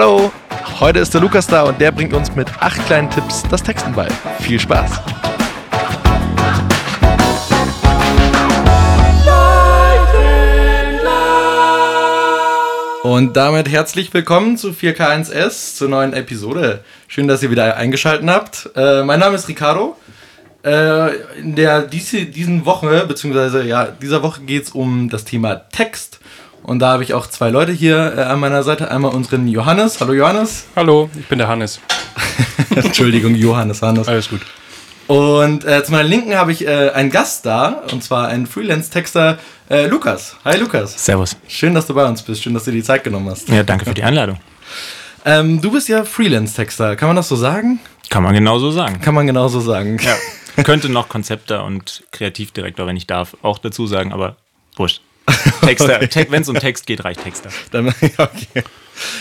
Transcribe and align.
Hallo, 0.00 0.30
heute 0.78 1.00
ist 1.00 1.12
der 1.12 1.20
Lukas 1.20 1.48
da 1.48 1.64
und 1.64 1.80
der 1.80 1.90
bringt 1.90 2.14
uns 2.14 2.32
mit 2.36 2.48
acht 2.60 2.86
kleinen 2.86 3.10
Tipps 3.10 3.42
das 3.50 3.64
Texten 3.64 3.92
bei. 3.92 4.06
Viel 4.38 4.60
Spaß! 4.60 4.92
Und 13.02 13.36
damit 13.36 13.68
herzlich 13.68 14.14
willkommen 14.14 14.56
zu 14.56 14.68
4K1S, 14.68 15.74
zur 15.74 15.88
neuen 15.88 16.12
Episode. 16.12 16.84
Schön, 17.08 17.26
dass 17.26 17.42
ihr 17.42 17.50
wieder 17.50 17.76
eingeschaltet 17.76 18.30
habt. 18.30 18.70
Äh, 18.76 19.02
mein 19.02 19.18
Name 19.18 19.34
ist 19.34 19.48
Ricardo. 19.48 19.96
Äh, 20.64 21.16
in 21.40 21.56
der 21.56 21.82
diese, 21.82 22.24
diesen 22.24 22.64
Woche, 22.66 23.04
beziehungsweise 23.04 23.64
ja, 23.64 23.86
dieser 23.86 24.22
Woche 24.22 24.42
geht 24.42 24.62
es 24.62 24.70
um 24.70 25.08
das 25.08 25.24
Thema 25.24 25.56
Text. 25.56 26.20
Und 26.68 26.80
da 26.80 26.90
habe 26.90 27.02
ich 27.02 27.14
auch 27.14 27.26
zwei 27.26 27.48
Leute 27.48 27.72
hier 27.72 28.12
äh, 28.14 28.20
an 28.24 28.40
meiner 28.40 28.62
Seite. 28.62 28.90
Einmal 28.90 29.14
unseren 29.14 29.48
Johannes. 29.48 30.00
Hallo 30.00 30.12
Johannes. 30.12 30.66
Hallo, 30.76 31.08
ich 31.18 31.26
bin 31.26 31.38
der 31.38 31.48
Hannes. 31.48 31.80
Entschuldigung, 32.76 33.34
Johannes 33.34 33.80
Hannes. 33.80 34.06
Alles 34.06 34.28
gut. 34.28 34.42
Und 35.06 35.64
äh, 35.64 35.82
zu 35.82 35.92
meiner 35.92 36.06
Linken 36.06 36.34
habe 36.34 36.52
ich 36.52 36.66
äh, 36.66 36.90
einen 36.90 37.10
Gast 37.10 37.46
da, 37.46 37.84
und 37.90 38.04
zwar 38.04 38.28
einen 38.28 38.46
Freelance-Texter, 38.46 39.38
äh, 39.70 39.86
Lukas. 39.86 40.36
Hi 40.44 40.58
Lukas. 40.58 41.02
Servus. 41.02 41.38
Schön, 41.48 41.74
dass 41.74 41.86
du 41.86 41.94
bei 41.94 42.04
uns 42.04 42.22
bist. 42.22 42.42
Schön, 42.42 42.52
dass 42.52 42.64
du 42.64 42.70
dir 42.70 42.76
die 42.76 42.82
Zeit 42.82 43.02
genommen 43.02 43.30
hast. 43.30 43.48
Ja, 43.48 43.62
danke 43.62 43.86
für 43.86 43.94
die 43.94 44.04
Einladung. 44.04 44.38
Ähm, 45.24 45.60
du 45.60 45.72
bist 45.72 45.88
ja 45.88 46.04
Freelance-Texter. 46.04 46.94
Kann 46.94 47.08
man 47.08 47.16
das 47.16 47.28
so 47.28 47.34
sagen? 47.34 47.80
Kann 48.08 48.22
man 48.22 48.34
genauso 48.34 48.70
sagen. 48.70 49.00
Kann 49.00 49.14
man 49.14 49.26
genauso 49.26 49.58
sagen. 49.60 49.98
Ja. 50.00 50.62
Könnte 50.62 50.88
noch 50.88 51.08
Konzepter 51.08 51.64
und 51.64 52.04
Kreativdirektor, 52.12 52.86
wenn 52.86 52.96
ich 52.96 53.06
darf, 53.08 53.36
auch 53.42 53.58
dazu 53.58 53.86
sagen, 53.86 54.12
aber 54.12 54.36
wurscht. 54.76 55.02
Texter, 55.62 55.96
Okay. 55.96 56.08
Te 56.08 56.26
wenn 56.30 56.42
es 56.42 56.48
um 56.48 56.56
Text 56.56 56.86
geht, 56.86 57.04
reicht 57.04 57.22
Texter. 57.22 57.50
Dann, 57.70 57.88
okay. 57.88 58.62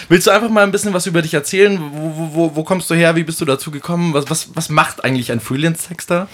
Willst 0.09 0.27
du 0.27 0.31
einfach 0.31 0.49
mal 0.49 0.63
ein 0.63 0.71
bisschen 0.71 0.93
was 0.93 1.05
über 1.05 1.21
dich 1.21 1.33
erzählen? 1.33 1.79
Wo, 1.79 2.31
wo, 2.33 2.55
wo, 2.55 2.63
kommst 2.63 2.89
du 2.89 2.95
her? 2.95 3.15
Wie 3.15 3.23
bist 3.23 3.39
du 3.41 3.45
dazu 3.45 3.71
gekommen? 3.71 4.13
Was, 4.13 4.29
was, 4.29 4.55
was 4.55 4.69
macht 4.69 5.03
eigentlich 5.03 5.31
ein 5.31 5.39
Freelance-Texter? 5.39 6.27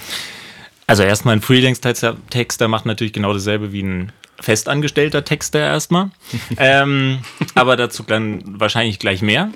Also 0.88 1.04
erstmal 1.04 1.36
ein 1.36 1.42
Freelance-Texter 1.42 2.18
Texter 2.30 2.68
macht 2.68 2.86
natürlich 2.86 3.14
genau 3.14 3.34
dasselbe 3.34 3.72
wie 3.72 3.84
ein 3.84 4.12
festangestellter 4.40 5.24
Texter 5.24 5.60
erstmal. 5.60 6.12
ähm, 6.58 7.20
aber 7.56 7.76
dazu 7.76 8.04
dann 8.04 8.42
wahrscheinlich 8.60 9.00
gleich 9.00 9.22
mehr. 9.22 9.52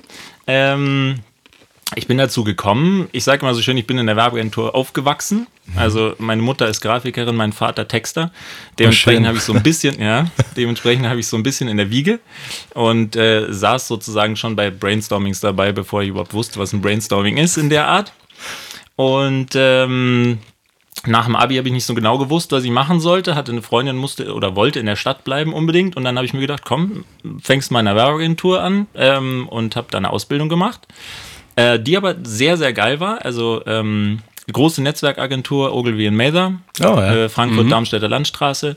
Ähm, 0.46 1.20
ich 1.94 2.06
bin 2.06 2.18
dazu 2.18 2.44
gekommen, 2.44 3.08
ich 3.12 3.24
sage 3.24 3.42
immer 3.42 3.54
so 3.54 3.62
schön, 3.62 3.76
ich 3.76 3.86
bin 3.86 3.98
in 3.98 4.06
der 4.06 4.16
Werbeagentur 4.16 4.74
aufgewachsen. 4.74 5.46
Also 5.74 6.14
meine 6.18 6.42
Mutter 6.42 6.68
ist 6.68 6.80
Grafikerin, 6.80 7.34
mein 7.34 7.52
Vater 7.52 7.88
Texter. 7.88 8.30
Dementsprechend 8.78 9.26
habe 9.26 9.38
ich 9.38 9.44
so 9.44 9.52
ein 9.52 9.62
bisschen, 9.62 10.00
ja, 10.00 10.26
dementsprechend 10.56 11.06
habe 11.06 11.20
ich 11.20 11.26
so 11.26 11.36
ein 11.36 11.42
bisschen 11.42 11.68
in 11.68 11.76
der 11.76 11.90
Wiege 11.90 12.20
und 12.74 13.16
äh, 13.16 13.52
saß 13.52 13.88
sozusagen 13.88 14.36
schon 14.36 14.54
bei 14.54 14.70
Brainstormings 14.70 15.40
dabei, 15.40 15.72
bevor 15.72 16.02
ich 16.02 16.10
überhaupt 16.10 16.34
wusste, 16.34 16.58
was 16.58 16.72
ein 16.72 16.80
Brainstorming 16.80 17.36
ist 17.36 17.56
in 17.56 17.70
der 17.70 17.86
Art. 17.86 18.12
Und 18.96 19.50
ähm, 19.54 20.38
nach 21.06 21.26
dem 21.26 21.36
Abi 21.36 21.56
habe 21.56 21.68
ich 21.68 21.74
nicht 21.74 21.86
so 21.86 21.94
genau 21.94 22.18
gewusst, 22.18 22.52
was 22.52 22.64
ich 22.64 22.70
machen 22.70 23.00
sollte. 23.00 23.34
Hatte 23.34 23.52
eine 23.52 23.62
Freundin, 23.62 23.96
musste 23.96 24.34
oder 24.34 24.56
wollte 24.56 24.80
in 24.80 24.86
der 24.86 24.96
Stadt 24.96 25.24
bleiben 25.24 25.52
unbedingt. 25.52 25.96
Und 25.96 26.04
dann 26.04 26.16
habe 26.16 26.26
ich 26.26 26.34
mir 26.34 26.40
gedacht, 26.40 26.64
komm, 26.64 27.04
fängst 27.40 27.70
mal 27.70 27.80
in 27.80 27.88
einer 27.88 27.96
Werbeagentur 27.96 28.62
an 28.62 28.86
ähm, 28.94 29.48
und 29.48 29.76
habe 29.76 29.88
da 29.90 29.98
eine 29.98 30.10
Ausbildung 30.10 30.48
gemacht, 30.48 30.86
äh, 31.58 31.80
die 31.80 31.96
aber 31.96 32.14
sehr, 32.22 32.56
sehr 32.56 32.72
geil 32.72 33.00
war. 33.00 33.24
Also 33.24 33.62
ähm, 33.66 34.20
große 34.52 34.82
Netzwerkagentur, 34.82 35.74
Ogilvy 35.74 36.10
Mather, 36.10 36.54
Oh, 36.80 36.84
ja. 36.84 37.14
äh, 37.24 37.28
Frankfurt, 37.28 37.70
Darmstädter 37.70 38.08
Landstraße. 38.08 38.76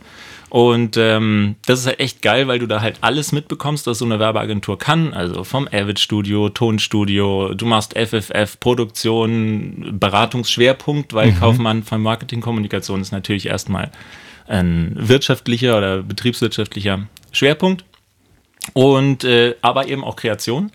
Und 0.50 0.98
ähm, 0.98 1.56
das 1.66 1.80
ist 1.80 1.86
halt 1.88 2.00
echt 2.02 2.22
geil, 2.22 2.48
weil 2.50 2.60
du 2.60 2.68
da 2.68 2.82
halt 2.82 2.98
alles 3.02 3.32
mitbekommst, 3.32 3.88
was 3.88 4.00
so 4.00 4.06
eine 4.06 4.20
Werbeagentur 4.20 4.78
kann. 4.78 5.14
Also 5.14 5.46
vom 5.46 5.68
Avid-Studio, 5.72 6.50
Tonstudio, 6.50 7.54
du 7.54 7.66
machst 7.66 7.94
FFF, 7.98 8.60
Produktion, 8.60 9.98
Beratungsschwerpunkt, 9.98 11.14
weil 11.14 11.32
Kaufmann 11.34 11.84
von 11.84 12.02
Marketingkommunikation 12.02 13.00
ist 13.00 13.12
natürlich 13.14 13.46
erstmal 13.48 13.92
ein 14.48 14.94
wirtschaftlicher 14.98 15.78
oder 15.78 16.02
betriebswirtschaftlicher 16.04 17.08
Schwerpunkt. 17.32 17.86
Und 18.74 19.24
äh, 19.24 19.56
aber 19.62 19.88
eben 19.88 20.04
auch 20.04 20.16
Kreation. 20.18 20.72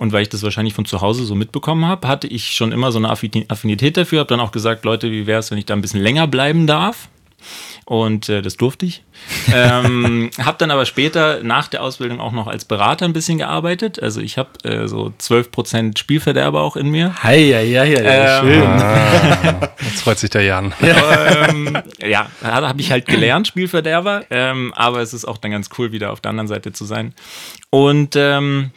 Und 0.00 0.14
weil 0.14 0.22
ich 0.22 0.30
das 0.30 0.42
wahrscheinlich 0.42 0.72
von 0.72 0.86
zu 0.86 1.02
Hause 1.02 1.26
so 1.26 1.34
mitbekommen 1.34 1.84
habe, 1.84 2.08
hatte 2.08 2.26
ich 2.26 2.52
schon 2.52 2.72
immer 2.72 2.90
so 2.90 2.98
eine 2.98 3.12
Affini- 3.12 3.44
Affinität 3.50 3.98
dafür. 3.98 4.20
Habe 4.20 4.28
dann 4.28 4.40
auch 4.40 4.50
gesagt, 4.50 4.86
Leute, 4.86 5.10
wie 5.10 5.26
wäre 5.26 5.40
es, 5.40 5.50
wenn 5.50 5.58
ich 5.58 5.66
da 5.66 5.74
ein 5.74 5.82
bisschen 5.82 6.00
länger 6.00 6.26
bleiben 6.26 6.66
darf? 6.66 7.08
Und 7.84 8.30
äh, 8.30 8.40
das 8.40 8.56
durfte 8.56 8.86
ich. 8.86 9.02
ähm, 9.54 10.30
habe 10.42 10.56
dann 10.56 10.70
aber 10.70 10.86
später 10.86 11.42
nach 11.42 11.68
der 11.68 11.82
Ausbildung 11.82 12.18
auch 12.18 12.32
noch 12.32 12.46
als 12.46 12.64
Berater 12.64 13.04
ein 13.04 13.12
bisschen 13.12 13.36
gearbeitet. 13.36 14.02
Also 14.02 14.22
ich 14.22 14.38
habe 14.38 14.48
äh, 14.64 14.88
so 14.88 15.12
12% 15.20 15.98
Spielverderber 15.98 16.62
auch 16.62 16.76
in 16.76 16.88
mir. 16.88 17.14
Hi, 17.22 17.50
ja, 17.50 17.60
ja, 17.60 17.84
ja, 17.84 18.40
Ähm, 18.40 18.48
schön. 18.48 19.68
Jetzt 19.86 20.00
freut 20.00 20.18
sich 20.18 20.30
der 20.30 20.44
Jan. 20.44 20.72
ähm, 20.80 21.76
ja, 22.02 22.30
da 22.40 22.66
habe 22.66 22.80
ich 22.80 22.90
halt 22.90 23.04
gelernt, 23.04 23.48
Spielverderber. 23.48 24.24
Ähm, 24.30 24.72
aber 24.74 25.02
es 25.02 25.12
ist 25.12 25.26
auch 25.26 25.36
dann 25.36 25.50
ganz 25.50 25.68
cool, 25.76 25.92
wieder 25.92 26.10
auf 26.10 26.22
der 26.22 26.30
anderen 26.30 26.48
Seite 26.48 26.72
zu 26.72 26.86
sein. 26.86 27.12
Und 27.68 28.16
ähm, 28.16 28.70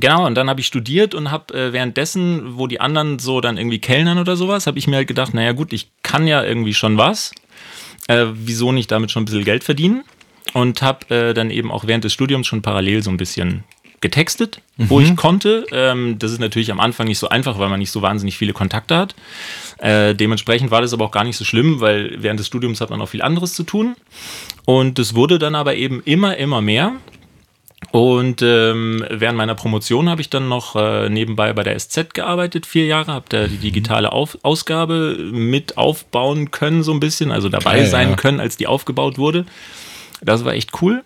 genau, 0.00 0.26
und 0.26 0.34
dann 0.34 0.48
habe 0.48 0.60
ich 0.60 0.66
studiert 0.66 1.14
und 1.14 1.30
habe 1.30 1.54
äh, 1.54 1.72
währenddessen, 1.72 2.58
wo 2.58 2.66
die 2.66 2.80
anderen 2.80 3.18
so 3.18 3.40
dann 3.40 3.56
irgendwie 3.56 3.78
kellnern 3.78 4.18
oder 4.18 4.36
sowas, 4.36 4.66
habe 4.66 4.78
ich 4.78 4.86
mir 4.86 4.96
halt 4.96 5.08
gedacht, 5.08 5.34
naja 5.34 5.52
gut, 5.52 5.72
ich 5.72 5.90
kann 6.02 6.26
ja 6.26 6.42
irgendwie 6.42 6.74
schon 6.74 6.98
was. 6.98 7.32
Äh, 8.08 8.26
wieso 8.32 8.72
nicht 8.72 8.90
damit 8.90 9.10
schon 9.10 9.22
ein 9.22 9.26
bisschen 9.26 9.44
Geld 9.44 9.64
verdienen? 9.64 10.04
Und 10.54 10.80
habe 10.80 11.14
äh, 11.14 11.34
dann 11.34 11.50
eben 11.50 11.70
auch 11.70 11.86
während 11.86 12.04
des 12.04 12.12
Studiums 12.14 12.46
schon 12.46 12.62
parallel 12.62 13.02
so 13.02 13.10
ein 13.10 13.18
bisschen 13.18 13.64
getextet, 14.00 14.60
wo 14.76 15.00
ich 15.00 15.16
konnte. 15.16 15.66
Ähm, 15.72 16.18
das 16.18 16.30
ist 16.30 16.38
natürlich 16.38 16.70
am 16.70 16.78
Anfang 16.78 17.08
nicht 17.08 17.18
so 17.18 17.28
einfach, 17.28 17.58
weil 17.58 17.68
man 17.68 17.80
nicht 17.80 17.90
so 17.90 18.00
wahnsinnig 18.00 18.36
viele 18.36 18.52
Kontakte 18.52 18.96
hat. 18.96 19.14
Äh, 19.78 20.14
dementsprechend 20.14 20.70
war 20.70 20.80
das 20.80 20.92
aber 20.92 21.04
auch 21.04 21.10
gar 21.10 21.24
nicht 21.24 21.36
so 21.36 21.44
schlimm, 21.44 21.80
weil 21.80 22.16
während 22.22 22.38
des 22.38 22.46
Studiums 22.46 22.80
hat 22.80 22.90
man 22.90 23.00
auch 23.00 23.08
viel 23.08 23.22
anderes 23.22 23.54
zu 23.54 23.64
tun. 23.64 23.96
Und 24.64 24.98
es 24.98 25.14
wurde 25.14 25.38
dann 25.38 25.54
aber 25.54 25.74
eben 25.74 26.00
immer, 26.04 26.36
immer 26.36 26.60
mehr. 26.60 26.92
Und 27.90 28.42
ähm, 28.42 29.04
während 29.08 29.38
meiner 29.38 29.54
Promotion 29.54 30.08
habe 30.08 30.20
ich 30.20 30.28
dann 30.28 30.48
noch 30.48 30.76
äh, 30.76 31.08
nebenbei 31.08 31.52
bei 31.52 31.62
der 31.62 31.78
SZ 31.78 32.12
gearbeitet, 32.12 32.66
vier 32.66 32.86
Jahre, 32.86 33.12
habe 33.12 33.26
da 33.28 33.46
die 33.46 33.56
digitale 33.56 34.12
Auf 34.12 34.36
Ausgabe 34.42 35.16
mit 35.32 35.78
aufbauen 35.78 36.50
können, 36.50 36.82
so 36.82 36.92
ein 36.92 37.00
bisschen, 37.00 37.30
also 37.30 37.48
dabei 37.48 37.78
Geil, 37.78 37.86
sein 37.86 38.10
ja. 38.10 38.16
können, 38.16 38.40
als 38.40 38.56
die 38.56 38.66
aufgebaut 38.66 39.16
wurde. 39.16 39.46
Das 40.20 40.44
war 40.44 40.52
echt 40.52 40.82
cool. 40.82 41.04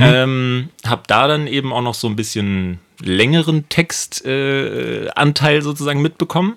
Ähm, 0.00 0.70
hab 0.86 1.06
da 1.06 1.28
dann 1.28 1.46
eben 1.46 1.72
auch 1.72 1.82
noch 1.82 1.94
so 1.94 2.08
ein 2.08 2.16
bisschen 2.16 2.80
längeren 3.00 3.68
Textanteil 3.68 5.58
äh, 5.58 5.62
sozusagen 5.62 6.00
mitbekommen. 6.00 6.56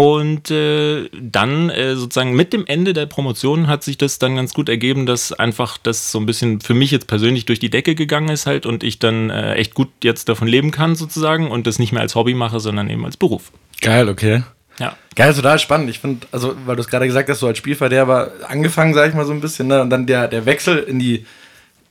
Und 0.00 0.50
äh, 0.50 1.10
dann 1.12 1.68
äh, 1.68 1.94
sozusagen 1.94 2.32
mit 2.32 2.54
dem 2.54 2.64
Ende 2.66 2.94
der 2.94 3.04
Promotion 3.04 3.66
hat 3.66 3.84
sich 3.84 3.98
das 3.98 4.18
dann 4.18 4.34
ganz 4.34 4.54
gut 4.54 4.70
ergeben, 4.70 5.04
dass 5.04 5.34
einfach 5.34 5.76
das 5.76 6.10
so 6.10 6.18
ein 6.18 6.24
bisschen 6.24 6.62
für 6.62 6.72
mich 6.72 6.90
jetzt 6.90 7.06
persönlich 7.06 7.44
durch 7.44 7.58
die 7.58 7.68
Decke 7.68 7.94
gegangen 7.94 8.30
ist 8.30 8.46
halt 8.46 8.64
und 8.64 8.82
ich 8.82 8.98
dann 8.98 9.28
äh, 9.28 9.56
echt 9.56 9.74
gut 9.74 9.90
jetzt 10.02 10.30
davon 10.30 10.48
leben 10.48 10.70
kann 10.70 10.96
sozusagen 10.96 11.50
und 11.50 11.66
das 11.66 11.78
nicht 11.78 11.92
mehr 11.92 12.00
als 12.00 12.14
Hobby 12.14 12.32
mache, 12.32 12.60
sondern 12.60 12.88
eben 12.88 13.04
als 13.04 13.18
Beruf. 13.18 13.52
Geil, 13.82 14.08
okay. 14.08 14.42
Ja. 14.78 14.96
Geil, 15.16 15.34
total 15.34 15.58
spannend. 15.58 15.90
Ich 15.90 15.98
finde, 15.98 16.26
also, 16.32 16.56
weil 16.64 16.76
du 16.76 16.80
es 16.80 16.88
gerade 16.88 17.06
gesagt 17.06 17.28
hast, 17.28 17.40
so 17.40 17.46
als 17.46 17.58
Spielverderber 17.58 18.32
angefangen, 18.48 18.94
sag 18.94 19.06
ich 19.10 19.14
mal 19.14 19.26
so 19.26 19.34
ein 19.34 19.42
bisschen, 19.42 19.66
ne? 19.66 19.82
Und 19.82 19.90
dann 19.90 20.06
der, 20.06 20.28
der 20.28 20.46
Wechsel 20.46 20.78
in 20.78 20.98
die, 20.98 21.26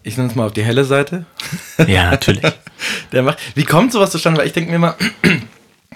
ich 0.01 0.17
nenne 0.17 0.29
es 0.29 0.35
mal 0.35 0.47
auf 0.47 0.53
die 0.53 0.63
helle 0.63 0.83
Seite. 0.83 1.25
Ja, 1.85 2.09
natürlich. 2.09 2.41
Der 3.11 3.21
macht. 3.21 3.37
Wie 3.53 3.65
kommt 3.65 3.91
sowas 3.91 4.09
zustande? 4.09 4.39
Weil 4.39 4.47
ich 4.47 4.53
denke 4.53 4.71
mir 4.71 4.77
immer, 4.77 4.95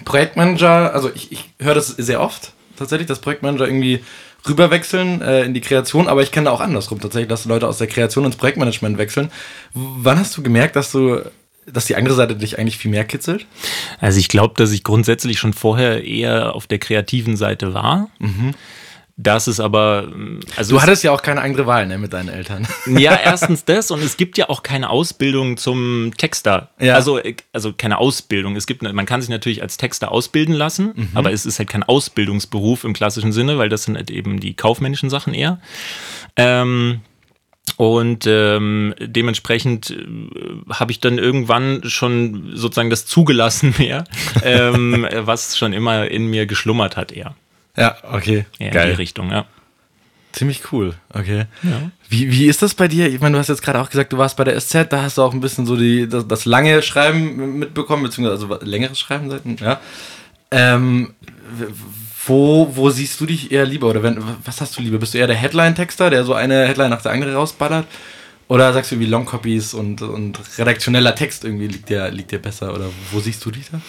Projektmanager, 0.04 0.92
also 0.92 1.10
ich, 1.14 1.32
ich 1.32 1.50
höre 1.58 1.74
das 1.74 1.88
sehr 1.88 2.20
oft 2.20 2.52
tatsächlich, 2.76 3.08
dass 3.08 3.20
Projektmanager 3.20 3.66
irgendwie 3.66 4.00
rüberwechseln 4.48 5.22
äh, 5.22 5.44
in 5.44 5.54
die 5.54 5.60
Kreation, 5.60 6.08
aber 6.08 6.22
ich 6.22 6.30
kenne 6.30 6.50
auch 6.50 6.60
andersrum 6.60 7.00
tatsächlich, 7.00 7.28
dass 7.28 7.44
Leute 7.44 7.66
aus 7.66 7.78
der 7.78 7.86
Kreation 7.86 8.24
ins 8.24 8.36
Projektmanagement 8.36 8.98
wechseln. 8.98 9.30
Wann 9.72 10.18
hast 10.18 10.36
du 10.36 10.42
gemerkt, 10.42 10.76
dass 10.76 10.92
du, 10.92 11.20
dass 11.66 11.86
die 11.86 11.96
andere 11.96 12.14
Seite 12.14 12.36
dich 12.36 12.58
eigentlich 12.58 12.76
viel 12.76 12.90
mehr 12.90 13.04
kitzelt? 13.04 13.46
Also 14.00 14.18
ich 14.18 14.28
glaube, 14.28 14.54
dass 14.56 14.70
ich 14.72 14.84
grundsätzlich 14.84 15.38
schon 15.38 15.54
vorher 15.54 16.04
eher 16.04 16.54
auf 16.54 16.66
der 16.66 16.78
kreativen 16.78 17.36
Seite 17.36 17.72
war. 17.72 18.10
Das 19.16 19.46
ist 19.46 19.60
aber, 19.60 20.08
ähm, 20.12 20.40
also 20.56 20.70
Du 20.72 20.76
es- 20.76 20.82
hattest 20.82 21.04
ja 21.04 21.12
auch 21.12 21.22
keine 21.22 21.40
andere 21.40 21.66
Wahl, 21.66 21.86
ne, 21.86 21.98
mit 21.98 22.12
deinen 22.12 22.28
Eltern. 22.28 22.66
Ja, 22.86 23.14
erstens 23.22 23.64
das 23.64 23.90
und 23.92 24.02
es 24.02 24.16
gibt 24.16 24.36
ja 24.38 24.48
auch 24.48 24.62
keine 24.64 24.90
Ausbildung 24.90 25.56
zum 25.56 26.12
Texter. 26.16 26.70
Ja. 26.80 26.94
Also, 26.96 27.20
also 27.52 27.72
keine 27.72 27.98
Ausbildung. 27.98 28.56
Es 28.56 28.66
gibt, 28.66 28.82
man 28.82 29.06
kann 29.06 29.20
sich 29.20 29.30
natürlich 29.30 29.62
als 29.62 29.76
Texter 29.76 30.10
ausbilden 30.10 30.54
lassen, 30.54 31.10
aber 31.14 31.32
es 31.32 31.46
ist 31.46 31.58
halt 31.60 31.68
kein 31.70 31.84
Ausbildungsberuf 31.84 32.82
im 32.82 32.92
klassischen 32.92 33.30
Sinne, 33.32 33.56
weil 33.56 33.68
das 33.68 33.84
sind 33.84 33.96
halt 33.96 34.10
eben 34.10 34.40
die 34.40 34.54
kaufmännischen 34.54 35.10
Sachen 35.10 35.32
eher. 35.32 35.60
Ähm, 36.36 37.00
und 37.76 38.24
ähm, 38.26 38.94
dementsprechend 39.00 39.90
äh, 39.90 40.06
habe 40.70 40.92
ich 40.92 41.00
dann 41.00 41.18
irgendwann 41.18 41.82
schon 41.88 42.50
sozusagen 42.54 42.90
das 42.90 43.06
zugelassen 43.06 43.74
mehr, 43.78 44.04
ähm, 44.42 45.06
was 45.12 45.56
schon 45.56 45.72
immer 45.72 46.08
in 46.10 46.26
mir 46.26 46.46
geschlummert 46.46 46.96
hat 46.96 47.10
eher. 47.12 47.34
Ja, 47.76 47.96
okay. 48.12 48.46
eher 48.58 48.84
in 48.84 48.90
die 48.90 48.96
Richtung, 48.96 49.30
ja. 49.30 49.46
Ziemlich 50.32 50.72
cool, 50.72 50.94
okay. 51.12 51.44
Ja. 51.62 51.90
Wie, 52.08 52.30
wie 52.32 52.46
ist 52.46 52.60
das 52.60 52.74
bei 52.74 52.88
dir? 52.88 53.08
Ich 53.08 53.20
meine, 53.20 53.34
du 53.34 53.38
hast 53.38 53.48
jetzt 53.48 53.62
gerade 53.62 53.80
auch 53.80 53.88
gesagt, 53.88 54.12
du 54.12 54.18
warst 54.18 54.36
bei 54.36 54.42
der 54.42 54.60
SZ, 54.60 54.86
da 54.90 55.02
hast 55.02 55.16
du 55.16 55.22
auch 55.22 55.32
ein 55.32 55.40
bisschen 55.40 55.64
so 55.64 55.76
die, 55.76 56.08
das, 56.08 56.26
das 56.26 56.44
lange 56.44 56.82
Schreiben 56.82 57.58
mitbekommen, 57.60 58.02
beziehungsweise 58.02 58.52
also 58.52 58.64
längeres 58.64 58.98
Schreiben, 58.98 59.56
ja. 59.60 59.80
Ähm, 60.50 61.14
wo, 62.26 62.70
wo 62.74 62.90
siehst 62.90 63.20
du 63.20 63.26
dich 63.26 63.52
eher 63.52 63.64
lieber? 63.64 63.88
Oder 63.88 64.02
wenn, 64.02 64.22
was 64.44 64.60
hast 64.60 64.76
du 64.76 64.82
lieber? 64.82 64.98
Bist 64.98 65.14
du 65.14 65.18
eher 65.18 65.26
der 65.26 65.36
Headline-Texter, 65.36 66.10
der 66.10 66.24
so 66.24 66.34
eine 66.34 66.66
Headline 66.66 66.90
nach 66.90 67.02
der 67.02 67.12
anderen 67.12 67.34
rausballert? 67.34 67.86
Oder 68.48 68.72
sagst 68.72 68.90
du 68.90 68.96
irgendwie 68.96 69.10
Longcopies 69.10 69.74
und, 69.74 70.02
und 70.02 70.38
redaktioneller 70.58 71.14
Text 71.14 71.44
irgendwie 71.44 71.66
liegt 71.66 71.88
dir, 71.88 72.10
liegt 72.10 72.30
dir 72.30 72.40
besser? 72.40 72.74
Oder 72.74 72.86
wo 73.10 73.20
siehst 73.20 73.44
du 73.44 73.50
dich 73.50 73.70
da? 73.70 73.80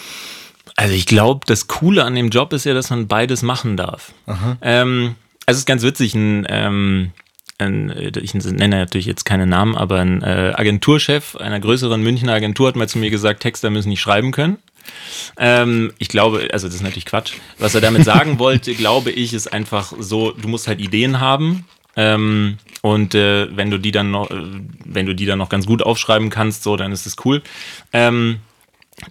Also 0.76 0.94
ich 0.94 1.06
glaube, 1.06 1.46
das 1.46 1.68
Coole 1.68 2.04
an 2.04 2.14
dem 2.14 2.28
Job 2.28 2.52
ist 2.52 2.64
ja, 2.64 2.74
dass 2.74 2.90
man 2.90 3.08
beides 3.08 3.42
machen 3.42 3.76
darf. 3.76 4.12
Ähm, 4.60 5.14
also 5.46 5.56
es 5.56 5.60
ist 5.60 5.66
ganz 5.66 5.82
witzig, 5.82 6.14
ein, 6.14 6.46
ähm, 6.50 7.12
ein, 7.58 7.90
ich 8.20 8.34
nenne 8.34 8.76
natürlich 8.76 9.06
jetzt 9.06 9.24
keine 9.24 9.46
Namen, 9.46 9.74
aber 9.74 10.00
ein 10.00 10.22
äh, 10.22 10.52
Agenturchef 10.54 11.36
einer 11.36 11.60
größeren 11.60 12.02
Münchner 12.02 12.34
Agentur 12.34 12.68
hat 12.68 12.76
mal 12.76 12.88
zu 12.88 12.98
mir 12.98 13.10
gesagt, 13.10 13.40
Texter 13.40 13.70
müssen 13.70 13.88
nicht 13.88 14.00
schreiben 14.00 14.32
können. 14.32 14.58
Ähm, 15.38 15.92
ich 15.98 16.08
glaube, 16.08 16.48
also 16.52 16.66
das 16.66 16.76
ist 16.76 16.82
natürlich 16.82 17.06
Quatsch. 17.06 17.32
Was 17.58 17.74
er 17.74 17.80
damit 17.80 18.04
sagen 18.04 18.38
wollte, 18.38 18.74
glaube 18.74 19.10
ich, 19.10 19.32
ist 19.32 19.52
einfach 19.52 19.92
so, 19.98 20.32
du 20.32 20.48
musst 20.48 20.68
halt 20.68 20.80
Ideen 20.80 21.20
haben. 21.20 21.66
Ähm, 21.96 22.58
und 22.82 23.14
äh, 23.14 23.48
wenn 23.56 23.70
du 23.70 23.78
die 23.78 23.90
dann 23.90 24.10
noch, 24.10 24.30
äh, 24.30 24.42
wenn 24.84 25.06
du 25.06 25.14
die 25.14 25.26
dann 25.26 25.38
noch 25.38 25.48
ganz 25.48 25.66
gut 25.66 25.82
aufschreiben 25.82 26.28
kannst, 26.28 26.62
so, 26.62 26.76
dann 26.76 26.92
ist 26.92 27.06
es 27.06 27.16
cool. 27.24 27.42
Ähm, 27.92 28.40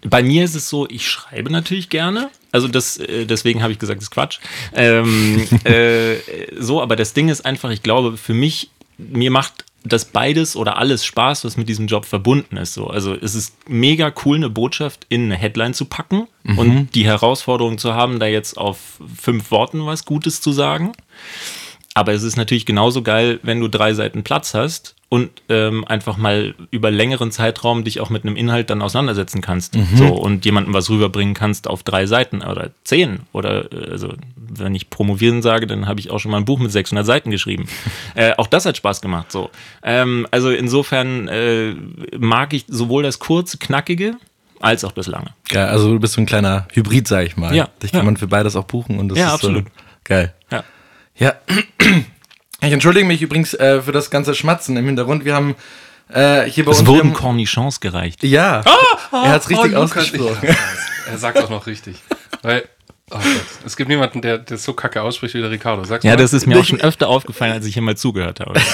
bei 0.01 0.23
mir 0.23 0.43
ist 0.43 0.55
es 0.55 0.69
so, 0.69 0.87
ich 0.89 1.07
schreibe 1.07 1.51
natürlich 1.51 1.89
gerne. 1.89 2.29
Also 2.51 2.67
das, 2.67 2.97
äh, 2.97 3.25
deswegen 3.25 3.61
habe 3.61 3.71
ich 3.71 3.79
gesagt, 3.79 3.99
das 3.99 4.05
ist 4.05 4.11
Quatsch. 4.11 4.39
Ähm, 4.73 5.47
äh, 5.63 6.15
so, 6.59 6.81
aber 6.81 6.95
das 6.95 7.13
Ding 7.13 7.29
ist 7.29 7.45
einfach, 7.45 7.69
ich 7.69 7.83
glaube, 7.83 8.17
für 8.17 8.33
mich, 8.33 8.71
mir 8.97 9.31
macht 9.31 9.65
das 9.83 10.05
beides 10.05 10.55
oder 10.55 10.77
alles 10.77 11.05
Spaß, 11.05 11.45
was 11.45 11.57
mit 11.57 11.69
diesem 11.69 11.85
Job 11.85 12.05
verbunden 12.05 12.57
ist. 12.57 12.73
So. 12.73 12.87
Also 12.87 13.13
es 13.13 13.35
ist 13.35 13.55
mega 13.69 14.11
cool, 14.25 14.37
eine 14.37 14.49
Botschaft 14.49 15.05
in 15.09 15.25
eine 15.25 15.35
Headline 15.35 15.75
zu 15.75 15.85
packen 15.85 16.27
mhm. 16.43 16.57
und 16.57 16.95
die 16.95 17.05
Herausforderung 17.05 17.77
zu 17.77 17.93
haben, 17.93 18.19
da 18.19 18.25
jetzt 18.25 18.57
auf 18.57 18.99
fünf 19.15 19.51
Worten 19.51 19.85
was 19.85 20.05
Gutes 20.05 20.41
zu 20.41 20.51
sagen. 20.51 20.93
Aber 21.93 22.13
es 22.13 22.23
ist 22.23 22.35
natürlich 22.35 22.65
genauso 22.65 23.03
geil, 23.03 23.39
wenn 23.43 23.59
du 23.59 23.67
drei 23.67 23.93
Seiten 23.93 24.23
Platz 24.23 24.53
hast 24.55 24.95
und 25.15 25.29
ähm, 25.47 25.85
einfach 25.85 26.17
mal 26.17 26.55
über 26.71 26.91
längeren 26.91 27.31
Zeitraum 27.31 27.85
dich 27.85 28.01
auch 28.01 28.09
mit 28.09 28.25
einem 28.25 28.35
Inhalt 28.35 28.69
dann 28.69 28.81
auseinandersetzen 28.81 29.39
kannst. 29.39 29.77
Mhm. 29.77 29.87
So, 29.95 30.07
und 30.07 30.43
jemandem 30.43 30.73
was 30.73 30.89
rüberbringen 30.89 31.33
kannst 31.33 31.69
auf 31.69 31.83
drei 31.83 32.05
Seiten 32.05 32.41
oder 32.41 32.71
zehn. 32.83 33.21
Oder 33.31 33.71
äh, 33.71 33.91
also, 33.91 34.13
wenn 34.35 34.75
ich 34.75 34.89
promovieren 34.89 35.41
sage, 35.41 35.67
dann 35.67 35.87
habe 35.87 36.01
ich 36.01 36.11
auch 36.11 36.19
schon 36.19 36.31
mal 36.31 36.37
ein 36.37 36.43
Buch 36.43 36.59
mit 36.59 36.69
600 36.69 37.05
Seiten 37.05 37.31
geschrieben. 37.31 37.65
äh, 38.15 38.33
auch 38.35 38.47
das 38.47 38.65
hat 38.65 38.75
Spaß 38.75 38.99
gemacht. 38.99 39.31
So. 39.31 39.51
Ähm, 39.83 40.27
also 40.31 40.51
insofern 40.51 41.29
äh, 41.29 41.75
mag 42.19 42.51
ich 42.51 42.65
sowohl 42.67 43.03
das 43.03 43.19
kurze, 43.19 43.57
knackige, 43.57 44.17
als 44.59 44.83
auch 44.83 44.91
das 44.91 45.07
lange. 45.07 45.29
Ja, 45.49 45.67
also 45.67 45.93
du 45.93 45.99
bist 46.01 46.15
so 46.15 46.21
ein 46.21 46.25
kleiner 46.25 46.67
Hybrid, 46.73 47.07
sag 47.07 47.25
ich 47.25 47.37
mal. 47.37 47.55
Ja. 47.55 47.69
Dich 47.81 47.93
kann 47.93 48.01
ja. 48.01 48.05
man 48.05 48.17
für 48.17 48.27
beides 48.27 48.57
auch 48.57 48.65
buchen 48.65 48.99
und 48.99 49.07
das 49.07 49.17
ja, 49.17 49.27
ist 49.27 49.33
absolut. 49.35 49.63
So 49.63 49.71
geil. 50.03 50.33
Ja. 50.51 50.65
Ja. 51.17 51.35
Ich 52.61 52.71
entschuldige 52.71 53.05
mich 53.05 53.21
übrigens 53.21 53.53
äh, 53.53 53.81
für 53.81 53.91
das 53.91 54.09
ganze 54.09 54.33
Schmatzen 54.35 54.75
im 54.77 54.85
Hintergrund. 54.85 55.25
Wir 55.25 55.35
haben 55.35 55.55
äh, 56.09 56.43
hier 56.43 56.65
bei 56.65 56.71
es 56.71 56.79
uns. 56.79 56.87
wurden 56.87 57.13
Cornichons 57.13 57.79
gereicht. 57.79 58.23
Ja. 58.23 58.61
Ah, 58.65 59.23
er 59.25 59.29
hat 59.33 59.41
es 59.43 59.49
richtig 59.49 59.73
oh, 59.75 59.79
ausgesprochen. 59.81 60.37
ich- 60.41 60.55
Er 61.11 61.17
sagt 61.17 61.37
auch 61.43 61.49
noch 61.49 61.67
richtig. 61.67 61.97
Weil, 62.41 62.63
oh 63.11 63.17
Gott, 63.17 63.21
es 63.65 63.75
gibt 63.77 63.89
niemanden, 63.89 64.21
der 64.21 64.39
das 64.39 64.63
so 64.63 64.73
kacke 64.73 65.01
ausspricht 65.03 65.35
wie 65.35 65.41
der 65.41 65.51
Ricardo. 65.51 65.83
Sag's 65.83 66.03
Ja, 66.03 66.11
mal. 66.11 66.17
das 66.17 66.33
ist 66.33 66.47
mir 66.47 66.59
auch 66.59 66.65
schon 66.65 66.81
öfter 66.81 67.07
aufgefallen, 67.09 67.53
als 67.53 67.65
ich 67.65 67.73
hier 67.75 67.83
mal 67.83 67.97
zugehört 67.97 68.39
habe. 68.39 68.59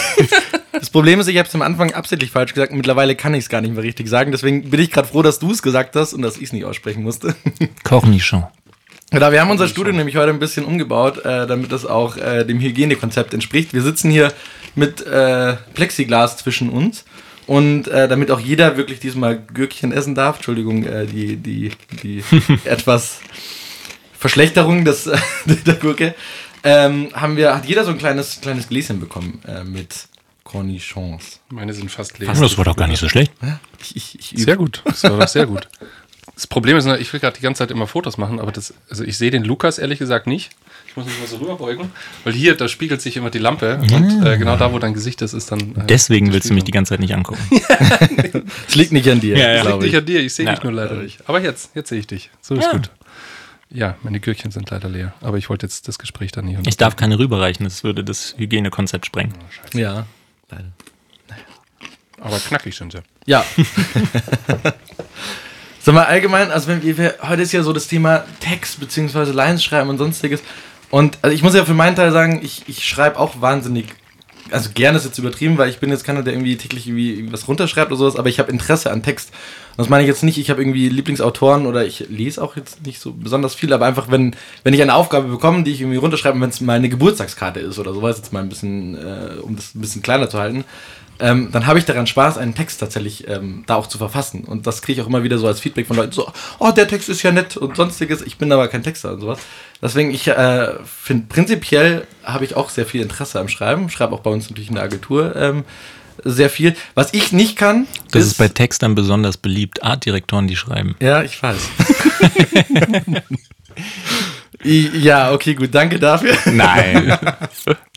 Das 0.74 0.90
Problem 0.90 1.20
ist, 1.20 1.28
ich 1.28 1.38
habe 1.38 1.48
es 1.48 1.54
am 1.54 1.62
Anfang 1.62 1.94
absichtlich 1.94 2.32
falsch 2.32 2.54
gesagt. 2.56 2.72
und 2.72 2.78
Mittlerweile 2.78 3.16
kann 3.16 3.36
ich 3.36 3.44
es 3.44 3.50
gar 3.50 3.62
nicht 3.62 3.72
mehr 3.76 3.84
richtig 3.84 4.08
sagen. 4.10 4.32
Deswegen 4.32 4.72
bin 4.72 4.80
ich 4.80 4.90
gerade 4.90 5.08
froh, 5.08 5.22
dass 5.22 5.38
du 5.38 5.52
es 5.52 5.62
gesagt 5.62 5.96
hast 5.96 6.14
und 6.14 6.24
dass 6.24 6.38
ich 6.38 6.44
es 6.46 6.54
nicht 6.54 6.66
aussprechen 6.66 7.04
musste. 7.04 7.36
Cornichon. 7.84 8.46
Ja, 9.14 9.30
wir 9.30 9.42
haben 9.42 9.52
unser 9.52 9.68
Studio 9.68 9.92
nämlich 9.92 10.16
heute 10.16 10.30
ein 10.30 10.40
bisschen 10.40 10.64
umgebaut, 10.64 11.26
äh, 11.26 11.46
damit 11.46 11.74
es 11.74 11.86
auch 11.86 12.16
äh, 12.16 12.46
dem 12.46 12.62
Hygienekonzept 12.62 13.34
entspricht. 13.34 13.74
Wir 13.74 13.82
sitzen 13.82 14.10
hier 14.10 14.32
mit 14.74 15.06
äh, 15.06 15.58
Plexiglas 15.74 16.38
zwischen 16.38 16.70
uns 16.70 17.04
und 17.46 17.90
äh, 17.90 18.08
damit 18.08 18.32
auch 18.32 18.40
jeder 18.40 18.78
wirklich 18.78 19.02
diesmal 19.02 19.38
Gürkchen 19.38 19.92
essen 19.92 20.16
darf. 20.16 20.38
Entschuldigung, 20.38 20.86
äh, 20.86 21.06
die, 21.08 21.36
die, 21.36 21.72
die 22.02 22.24
etwas 22.64 23.20
Verschlechterung 24.18 24.86
des, 24.86 25.08
äh, 25.08 25.18
der 25.66 25.76
Gurke. 25.76 26.16
Ähm, 26.64 27.10
haben 27.14 27.36
wir, 27.36 27.54
hat 27.54 27.66
jeder 27.66 27.84
so 27.84 27.92
ein 27.92 27.98
kleines, 27.98 28.40
kleines 28.40 28.70
Gläschen 28.70 29.02
bekommen 29.02 29.42
äh, 29.46 29.66
mit 29.66 30.08
Cornichons. 30.46 31.42
Meine 31.50 31.74
sind 31.74 31.92
fast 31.92 32.18
leer. 32.20 32.30
Das 32.30 32.58
war 32.58 32.66
doch 32.66 32.78
gar 32.78 32.88
nicht 32.88 33.00
so 33.00 33.10
schlecht. 33.10 33.34
Ja, 33.42 33.60
ich, 33.82 33.96
ich, 33.96 34.34
ich. 34.34 34.44
Sehr 34.44 34.56
gut. 34.56 34.82
Das 34.86 35.04
war 35.04 35.18
doch 35.18 35.28
sehr 35.28 35.48
gut. 35.48 35.68
Das 36.42 36.48
Problem 36.48 36.76
ist, 36.76 36.88
ich 36.88 37.14
will 37.14 37.20
gerade 37.20 37.38
die 37.38 37.44
ganze 37.44 37.60
Zeit 37.60 37.70
immer 37.70 37.86
Fotos 37.86 38.18
machen, 38.18 38.40
aber 38.40 38.52
das, 38.52 38.74
also 38.90 39.04
ich 39.04 39.16
sehe 39.16 39.30
den 39.30 39.44
Lukas 39.44 39.78
ehrlich 39.78 40.00
gesagt 40.00 40.26
nicht. 40.26 40.50
Ich 40.88 40.98
muss 40.98 41.06
mich 41.06 41.20
mal 41.20 41.28
so 41.28 41.38
rüberbeugen, 41.38 41.92
weil 42.24 42.34
hier, 42.34 42.58
da 42.58 42.68
spiegelt 42.68 43.00
sich 43.00 43.16
immer 43.16 43.30
die 43.30 43.38
Lampe 43.38 43.76
und 43.78 44.26
äh, 44.26 44.40
genau 44.40 44.58
da, 44.58 44.74
wo 44.74 44.80
dein 44.80 44.96
Gesicht 44.96 45.22
ist, 45.22 45.34
ist 45.34 45.52
dann. 45.52 45.60
Äh, 45.76 45.86
Deswegen 45.88 46.34
willst 46.34 46.50
du 46.50 46.56
mich 46.56 46.64
die 46.64 46.72
ganze 46.72 46.94
Zeit 46.94 47.00
nicht 47.00 47.14
angucken. 47.14 47.44
Es 48.68 48.74
liegt 48.74 48.92
nicht 48.92 49.08
an 49.08 49.20
dir, 49.20 49.38
Ja, 49.38 49.52
ja. 49.52 49.62
Liegt 49.62 49.82
nicht 49.82 49.94
ich. 49.94 49.98
an 50.00 50.06
dir, 50.08 50.20
ich 50.22 50.34
sehe 50.34 50.48
Ja. 50.48 50.54
dich 50.56 50.64
nur 50.64 50.74
leider 50.74 50.96
nicht. 50.96 51.20
Aber 51.30 51.40
jetzt, 51.42 51.76
jetzt 51.76 51.90
sehe 51.90 52.00
ich 52.00 52.08
dich. 52.08 52.32
So 52.42 52.56
ist 52.56 52.64
Ja. 52.64 52.72
gut. 52.72 52.90
Ja, 53.70 53.96
meine 54.02 54.20
Gürkchen 54.20 54.50
sind 54.50 54.68
leider 54.72 54.90
leer, 54.90 55.14
aber 55.22 55.38
ich 55.38 55.48
wollte 55.48 55.68
jetzt 55.68 55.88
das 55.88 56.00
Gespräch 56.00 56.32
dann 56.32 56.46
nicht. 56.46 56.66
Ich 56.66 56.76
darf 56.76 56.96
keine 56.96 57.20
rüberreichen, 57.20 57.64
das 57.66 57.84
würde 57.84 58.04
das 58.04 58.34
Hygienekonzept 58.40 59.06
sprengen. 59.06 59.36
Ja. 59.74 60.08
Aber 62.20 62.40
knackig 62.40 62.76
sind 62.76 62.94
sie. 62.94 63.02
Ja. 63.28 63.46
Sag 65.84 65.96
mal, 65.96 66.04
allgemein, 66.04 66.52
also 66.52 66.68
wenn 66.68 66.84
wir, 66.84 67.16
heute 67.28 67.42
ist 67.42 67.54
ja 67.54 67.64
so 67.64 67.74
das 67.74 67.88
Thema 67.88 68.24
Text 68.40 68.80
beziehungsweise 68.80 69.32
Lines 69.32 69.64
schreiben 69.64 69.90
und 69.90 69.98
sonstiges. 69.98 70.44
Und 70.92 71.18
also 71.24 71.34
ich 71.34 71.42
muss 71.42 71.56
ja 71.56 71.66
für 71.66 71.74
meinen 71.74 71.96
Teil 71.96 72.12
sagen, 72.12 72.40
ich, 72.44 72.62
ich 72.68 72.86
schreibe 72.86 73.18
auch 73.18 73.42
wahnsinnig, 73.42 73.88
also 74.52 74.70
gerne 74.76 75.00
ist 75.00 75.06
jetzt 75.06 75.18
übertrieben, 75.18 75.58
weil 75.58 75.72
ich 75.72 75.80
bin 75.80 75.90
jetzt 75.90 76.04
keiner, 76.04 76.22
der 76.22 76.34
irgendwie 76.34 76.56
täglich 76.56 76.86
irgendwie 76.86 77.34
was 77.34 77.48
runterschreibt 77.48 77.90
oder 77.90 77.98
sowas, 77.98 78.16
aber 78.16 78.30
ich 78.30 78.38
habe 78.38 78.52
Interesse 78.52 78.92
an 78.92 79.02
Text. 79.02 79.32
Und 79.72 79.80
das 79.80 79.90
meine 79.90 80.04
ich 80.04 80.08
jetzt 80.08 80.22
nicht, 80.24 80.38
ich 80.38 80.52
habe 80.52 80.62
irgendwie 80.62 80.88
Lieblingsautoren 80.88 81.66
oder 81.66 81.84
ich 81.84 82.06
lese 82.10 82.44
auch 82.44 82.56
jetzt 82.56 82.86
nicht 82.86 83.02
so 83.02 83.14
besonders 83.14 83.56
viel, 83.56 83.74
aber 83.74 83.88
einfach, 83.88 84.12
wenn, 84.12 84.36
wenn 84.64 84.76
ich 84.76 84.84
eine 84.84 84.94
Aufgabe 84.94 85.30
bekomme, 85.30 85.64
die 85.64 85.72
ich 85.72 85.82
irgendwie 85.82 85.98
runterschreibe, 85.98 86.40
wenn 86.40 86.50
es 86.50 86.62
mal 86.62 86.74
eine 86.74 86.90
Geburtstagskarte 86.90 87.60
ist 87.60 87.80
oder 87.80 87.92
sowas, 87.92 88.18
jetzt 88.18 88.34
mal 88.34 88.44
ein 88.44 88.50
bisschen, 88.50 88.96
äh, 88.96 89.40
um 89.42 89.56
das 89.56 89.74
ein 89.74 89.82
bisschen 89.82 90.04
kleiner 90.04 90.30
zu 90.30 90.38
halten, 90.38 90.64
ähm, 91.22 91.50
dann 91.52 91.68
habe 91.68 91.80
ich 91.80 91.86
daran 91.86 92.08
Spaß, 92.08 92.38
einen 92.38 92.56
Text 92.56 92.80
tatsächlich 92.80 93.28
ähm, 93.28 93.64
da 93.68 93.76
auch 93.76 93.88
zu 93.88 93.98
verfassen. 93.98 94.44
Und 94.44 94.68
das 94.68 94.82
kriege 94.82 95.00
ich 95.00 95.06
auch 95.06 95.10
immer 95.10 95.24
wieder 95.24 95.38
so 95.38 95.48
als 95.48 95.60
Feedback 95.60 95.88
von 95.88 95.96
Leuten, 95.96 96.12
so, 96.12 96.32
oh, 96.60 96.72
der 96.72 96.88
Text 96.88 97.10
ist 97.10 97.24
ja 97.24 97.32
nett 97.32 97.58
und 97.58 97.76
sonstiges. 97.76 98.22
Ich 98.22 98.38
bin 98.38 98.52
aber 98.52 98.68
kein 98.68 98.84
Texter 98.84 99.14
und 99.14 99.22
sowas. 99.22 99.40
Deswegen, 99.82 100.12
ich 100.12 100.28
äh, 100.28 100.74
finde, 100.84 101.28
prinzipiell 101.28 102.08
habe 102.24 102.46
ich 102.46 102.56
auch 102.56 102.70
sehr 102.70 102.86
viel 102.86 103.02
Interesse 103.02 103.40
am 103.40 103.48
Schreiben. 103.48 103.90
Schreibe 103.90 104.14
auch 104.14 104.22
bei 104.22 104.32
uns 104.32 104.50
natürlich 104.50 104.70
in 104.70 104.76
der 104.76 104.84
Agentur 104.84 105.36
ähm, 105.36 105.64
sehr 106.24 106.50
viel. 106.50 106.76
Was 106.96 107.14
ich 107.14 107.32
nicht 107.32 107.56
kann, 107.56 107.88
Das 108.12 108.26
ist 108.26 108.38
bei 108.38 108.48
Textern 108.48 108.96
besonders 108.96 109.38
beliebt. 109.38 109.84
Artdirektoren, 109.84 110.48
die 110.48 110.56
schreiben. 110.56 110.96
ja, 111.00 111.24
ich 111.24 111.42
weiß. 111.42 111.58
Ja, 114.64 115.34
okay, 115.34 115.56
gut, 115.56 115.74
danke 115.74 116.00
dafür. 116.00 116.38
Nein. 116.46 117.18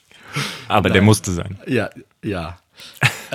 Aber 0.68 0.90
der 0.90 1.02
musste 1.02 1.30
sein. 1.30 1.58
Ja, 1.66 1.90
ja. 2.22 2.56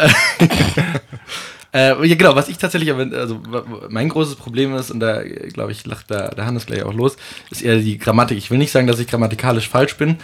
äh, 1.73 2.07
ja, 2.07 2.15
genau, 2.15 2.35
was 2.35 2.49
ich 2.49 2.57
tatsächlich, 2.57 2.91
also 2.93 3.41
mein 3.89 4.09
großes 4.09 4.35
Problem 4.35 4.73
ist, 4.75 4.91
und 4.91 4.99
da 4.99 5.21
äh, 5.21 5.49
glaube 5.49 5.71
ich, 5.71 5.85
lacht 5.85 6.09
der, 6.09 6.33
der 6.35 6.45
Hannes 6.45 6.65
gleich 6.65 6.83
auch 6.83 6.93
los, 6.93 7.17
ist 7.51 7.61
eher 7.61 7.77
die 7.77 7.97
Grammatik. 7.97 8.37
Ich 8.37 8.49
will 8.51 8.57
nicht 8.57 8.71
sagen, 8.71 8.87
dass 8.87 8.99
ich 8.99 9.07
grammatikalisch 9.07 9.69
falsch 9.69 9.95
bin, 9.97 10.17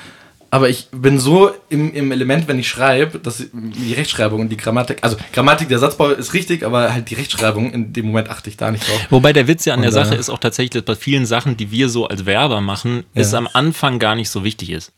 aber 0.52 0.70
ich 0.70 0.88
bin 0.92 1.20
so 1.20 1.52
im, 1.70 1.94
im 1.94 2.12
Element, 2.12 2.48
wenn 2.48 2.58
ich 2.60 2.68
schreibe, 2.70 3.20
dass 3.20 3.44
die 3.52 3.94
Rechtschreibung 3.94 4.40
und 4.42 4.50
die 4.50 4.58
Grammatik, 4.58 5.00
also 5.02 5.18
Grammatik, 5.34 5.68
der 5.68 5.80
Satzbau 5.80 6.10
ist 6.12 6.34
richtig, 6.34 6.64
aber 6.64 6.94
halt 6.94 7.10
die 7.10 7.16
Rechtschreibung, 7.16 7.74
in 7.74 7.92
dem 7.94 8.06
Moment 8.06 8.30
achte 8.30 8.50
ich 8.50 8.56
da 8.56 8.72
nicht 8.72 8.88
drauf. 8.88 9.00
Wobei 9.10 9.34
der 9.34 9.48
Witz 9.48 9.66
ja 9.66 9.74
an 9.74 9.82
der 9.82 9.92
Und, 9.92 9.98
äh, 9.98 10.04
Sache 10.06 10.16
ist 10.16 10.30
auch 10.30 10.40
tatsächlich, 10.40 10.84
dass 10.84 10.96
bei 10.96 11.02
vielen 11.02 11.26
Sachen, 11.26 11.58
die 11.58 11.72
wir 11.72 11.90
so 11.90 12.08
als 12.08 12.26
Werber 12.26 12.62
machen, 12.62 13.04
es 13.14 13.32
Ja. 13.34 13.40
am 13.40 13.50
Anfang 13.52 14.00
gar 14.00 14.16
nicht 14.16 14.30
so 14.30 14.44
wichtig 14.46 14.70
ist. 14.70 14.94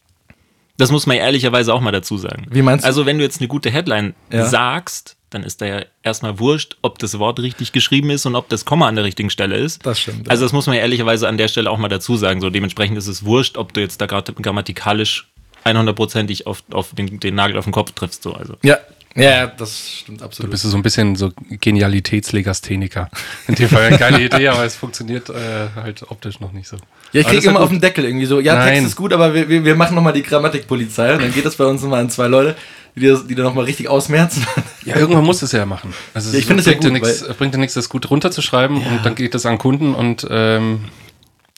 Das 0.78 0.92
muss 0.92 1.06
man 1.08 1.18
ehrlicherweise 1.18 1.74
auch 1.74 1.82
mal 1.82 1.92
dazu 1.92 2.18
sagen. 2.18 2.46
Wie 2.50 2.62
meinst 2.62 2.86
du? 2.86 2.88
Also, 2.88 3.06
wenn 3.06 3.18
du 3.18 3.24
jetzt 3.24 3.40
eine 3.42 3.48
gute 3.48 3.70
Headline 3.70 4.14
Ja. 4.32 4.46
sagst, 4.46 5.16
dann 5.30 5.44
ist 5.44 5.60
da 5.62 5.66
ja 5.66 5.82
erstmal 6.04 6.40
wurscht, 6.40 6.78
ob 6.82 7.00
das 7.00 7.18
Wort 7.20 7.40
richtig 7.40 7.74
geschrieben 7.74 8.10
ist 8.12 8.26
und 8.26 8.36
ob 8.36 8.48
das 8.50 8.64
Komma 8.64 8.88
an 8.88 8.96
der 8.96 9.04
richtigen 9.04 9.30
Stelle 9.30 9.58
ist. 9.58 9.86
Das 9.86 10.00
stimmt, 10.00 10.28
ja. 10.28 10.32
Also, 10.32 10.46
das 10.46 10.54
muss 10.54 10.68
man 10.68 10.76
ja 10.76 10.82
ehrlicherweise 10.84 11.28
an 11.28 11.38
der 11.38 11.48
Stelle 11.48 11.70
auch 11.72 11.78
mal 11.78 11.90
dazu 11.90 12.16
sagen. 12.16 12.40
So, 12.42 12.50
dementsprechend 12.50 12.98
ist 12.98 13.08
es 13.08 13.26
wurscht, 13.26 13.58
ob 13.58 13.74
du 13.74 13.82
jetzt 13.82 14.00
da 14.00 14.06
gerade 14.06 14.32
grammatikalisch 14.34 15.28
100%ig 15.66 16.48
auf, 16.48 16.64
auf 16.72 16.94
den, 16.94 17.20
den 17.20 17.36
Nagel 17.36 17.58
auf 17.58 17.66
den 17.66 17.74
Kopf 17.74 17.92
triffst. 17.92 18.24
So, 18.24 18.34
also. 18.34 18.56
Ja, 18.64 18.78
ja, 19.18 19.48
das 19.48 19.92
stimmt 20.00 20.22
Du 20.22 20.26
absolut. 20.26 20.52
bist 20.52 20.64
so 20.64 20.76
ein 20.78 20.84
bisschen 20.84 21.16
so 21.16 21.32
Genialitätslegastheniker. 21.50 23.10
In 23.48 23.56
dem 23.56 23.70
Fall 23.70 23.84
eine 23.84 23.98
geile 23.98 24.24
Idee, 24.24 24.48
aber 24.50 24.66
es 24.66 24.76
funktioniert 24.76 25.30
äh, 25.30 25.34
halt 25.76 26.04
optisch 26.10 26.40
noch 26.40 26.52
nicht 26.52 26.68
so. 26.68 26.78
Ja, 27.12 27.22
ich 27.22 27.28
kriege 27.28 27.44
ja 27.44 27.52
immer 27.52 27.62
auf 27.62 27.70
den 27.70 27.82
Deckel 27.82 28.06
irgendwie 28.06 28.26
so, 28.26 28.40
ja, 28.40 28.56
Nein. 28.56 28.74
Text 28.74 28.88
ist 28.88 28.96
gut, 28.96 29.14
aber 29.14 29.34
wir, 29.34 29.50
wir, 29.50 29.66
wir 29.66 29.76
machen 29.76 29.96
nochmal 29.96 30.14
die 30.14 30.24
Grammatikpolizei 30.24 31.14
und 31.16 31.22
dann 31.22 31.34
geht 31.34 31.46
das 31.46 31.56
bei 31.56 31.66
uns 31.66 31.84
immer 31.84 31.98
an 31.98 32.10
zwei 32.10 32.28
Leute. 32.28 32.56
die, 32.96 33.08
das, 33.08 33.28
die 33.28 33.36
da 33.36 33.44
nochmal 33.44 33.66
richtig 33.66 33.88
ausmerzen. 33.90 34.46
Ja, 34.86 34.96
irgendwann 34.96 35.26
muss 35.26 35.42
es 35.42 35.52
ja 35.52 35.66
machen. 35.66 35.94
Also 36.14 36.32
Ja, 36.32 36.40
ich 36.40 36.46
finde 36.46 36.62
es 36.62 36.66
ja 36.66 36.72
bringt 36.74 36.84
dir 36.86 36.92
gut, 36.92 37.02
nichts, 37.08 37.24
bringt 37.38 37.54
dir 37.54 37.58
nichts, 37.60 37.74
das 37.74 37.90
gut 37.90 38.10
runterzuschreiben 38.10 38.78
und 38.78 39.06
dann 39.06 39.16
geht 39.16 39.36
das 39.36 39.46
an 39.46 39.58
Kunden 39.58 39.94
und 39.94 40.26
ähm, 40.30 40.86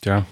ja, 0.03 0.25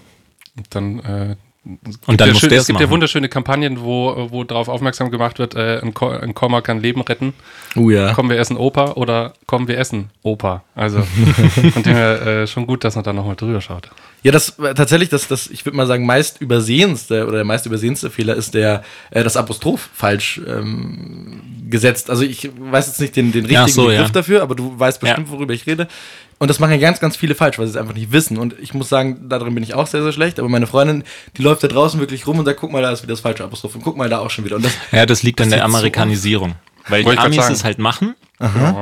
und 0.56 0.66
dann 0.70 0.98
äh, 1.00 1.36
Und 1.64 2.20
dann 2.20 2.28
ja 2.28 2.34
schön, 2.34 2.50
es 2.52 2.66
gibt 2.66 2.78
ja 2.78 2.86
machen. 2.86 2.92
wunderschöne 2.92 3.28
Kampagnen, 3.28 3.80
wo, 3.80 4.28
wo 4.30 4.44
darauf 4.44 4.68
aufmerksam 4.68 5.10
gemacht 5.10 5.38
wird, 5.38 5.54
äh, 5.54 5.80
ein, 5.82 5.92
Ko 5.92 6.08
ein 6.08 6.32
Komma 6.32 6.60
kann 6.60 6.80
Leben 6.80 7.02
retten. 7.02 7.34
Oh 7.76 7.90
ja. 7.90 8.14
Kommen 8.14 8.30
wir 8.30 8.38
essen 8.38 8.56
Opa 8.56 8.92
oder 8.92 9.34
kommen 9.46 9.68
wir 9.68 9.76
essen 9.76 10.10
Opa? 10.22 10.62
Also 10.74 11.02
von 11.72 11.82
dem 11.82 11.94
her 11.94 12.26
äh, 12.26 12.46
schon 12.46 12.66
gut, 12.66 12.84
dass 12.84 12.94
man 12.94 13.04
da 13.04 13.12
nochmal 13.12 13.36
drüber 13.36 13.60
schaut. 13.60 13.90
Ja, 14.22 14.32
das 14.32 14.58
äh, 14.58 14.74
tatsächlich, 14.74 15.10
das, 15.10 15.28
das, 15.28 15.48
ich 15.48 15.66
würde 15.66 15.76
mal 15.76 15.86
sagen, 15.86 16.06
meist 16.06 16.40
übersehenste 16.40 17.26
oder 17.26 17.38
der 17.38 17.44
meist 17.44 17.66
übersehenste 17.66 18.08
Fehler 18.10 18.34
ist 18.34 18.54
der, 18.54 18.82
äh, 19.10 19.22
das 19.22 19.36
Apostroph 19.36 19.90
falsch 19.92 20.40
ähm, 20.46 21.42
gesetzt. 21.68 22.08
Also 22.08 22.22
ich 22.22 22.50
weiß 22.58 22.86
jetzt 22.86 23.00
nicht 23.00 23.14
den, 23.16 23.32
den 23.32 23.44
richtigen 23.44 23.68
so, 23.68 23.86
Begriff 23.86 24.06
ja. 24.06 24.08
dafür, 24.08 24.42
aber 24.42 24.54
du 24.54 24.78
weißt 24.78 25.00
bestimmt, 25.00 25.30
worüber 25.30 25.52
ich 25.52 25.66
rede. 25.66 25.88
Und 26.38 26.48
das 26.48 26.60
machen 26.60 26.70
ja 26.70 26.76
ganz, 26.78 27.00
ganz 27.00 27.16
viele 27.16 27.34
falsch, 27.34 27.58
weil 27.58 27.66
sie 27.66 27.72
es 27.72 27.76
einfach 27.76 27.94
nicht 27.94 28.12
wissen. 28.12 28.38
Und 28.38 28.54
ich 28.60 28.72
muss 28.74 28.88
sagen, 28.88 29.28
darin 29.28 29.54
bin 29.54 29.62
ich 29.64 29.74
auch 29.74 29.86
sehr, 29.88 30.02
sehr 30.02 30.12
schlecht. 30.12 30.38
Aber 30.38 30.48
meine 30.48 30.66
Freundin, 30.68 31.02
die 31.36 31.42
läuft 31.42 31.64
da 31.64 31.68
draußen 31.68 31.98
wirklich 31.98 32.26
rum 32.28 32.38
und 32.38 32.44
sagt, 32.44 32.60
guck 32.60 32.70
mal, 32.70 32.80
da 32.82 32.92
ist 32.92 33.02
wieder 33.02 33.12
das 33.12 33.20
falsche 33.20 33.42
Apostroph. 33.44 33.74
Und 33.74 33.82
guck 33.82 33.96
mal, 33.96 34.08
da 34.08 34.18
auch 34.20 34.30
schon 34.30 34.44
wieder. 34.44 34.56
Und 34.56 34.64
das, 34.64 34.72
Ja, 34.92 35.04
das 35.04 35.22
liegt 35.24 35.40
an 35.40 35.50
der 35.50 35.58
so 35.58 35.64
Amerikanisierung. 35.64 36.54
Weil 36.88 37.04
die 37.04 37.18
Amis 37.18 37.48
es 37.50 37.64
halt 37.64 37.78
machen. 37.78 38.14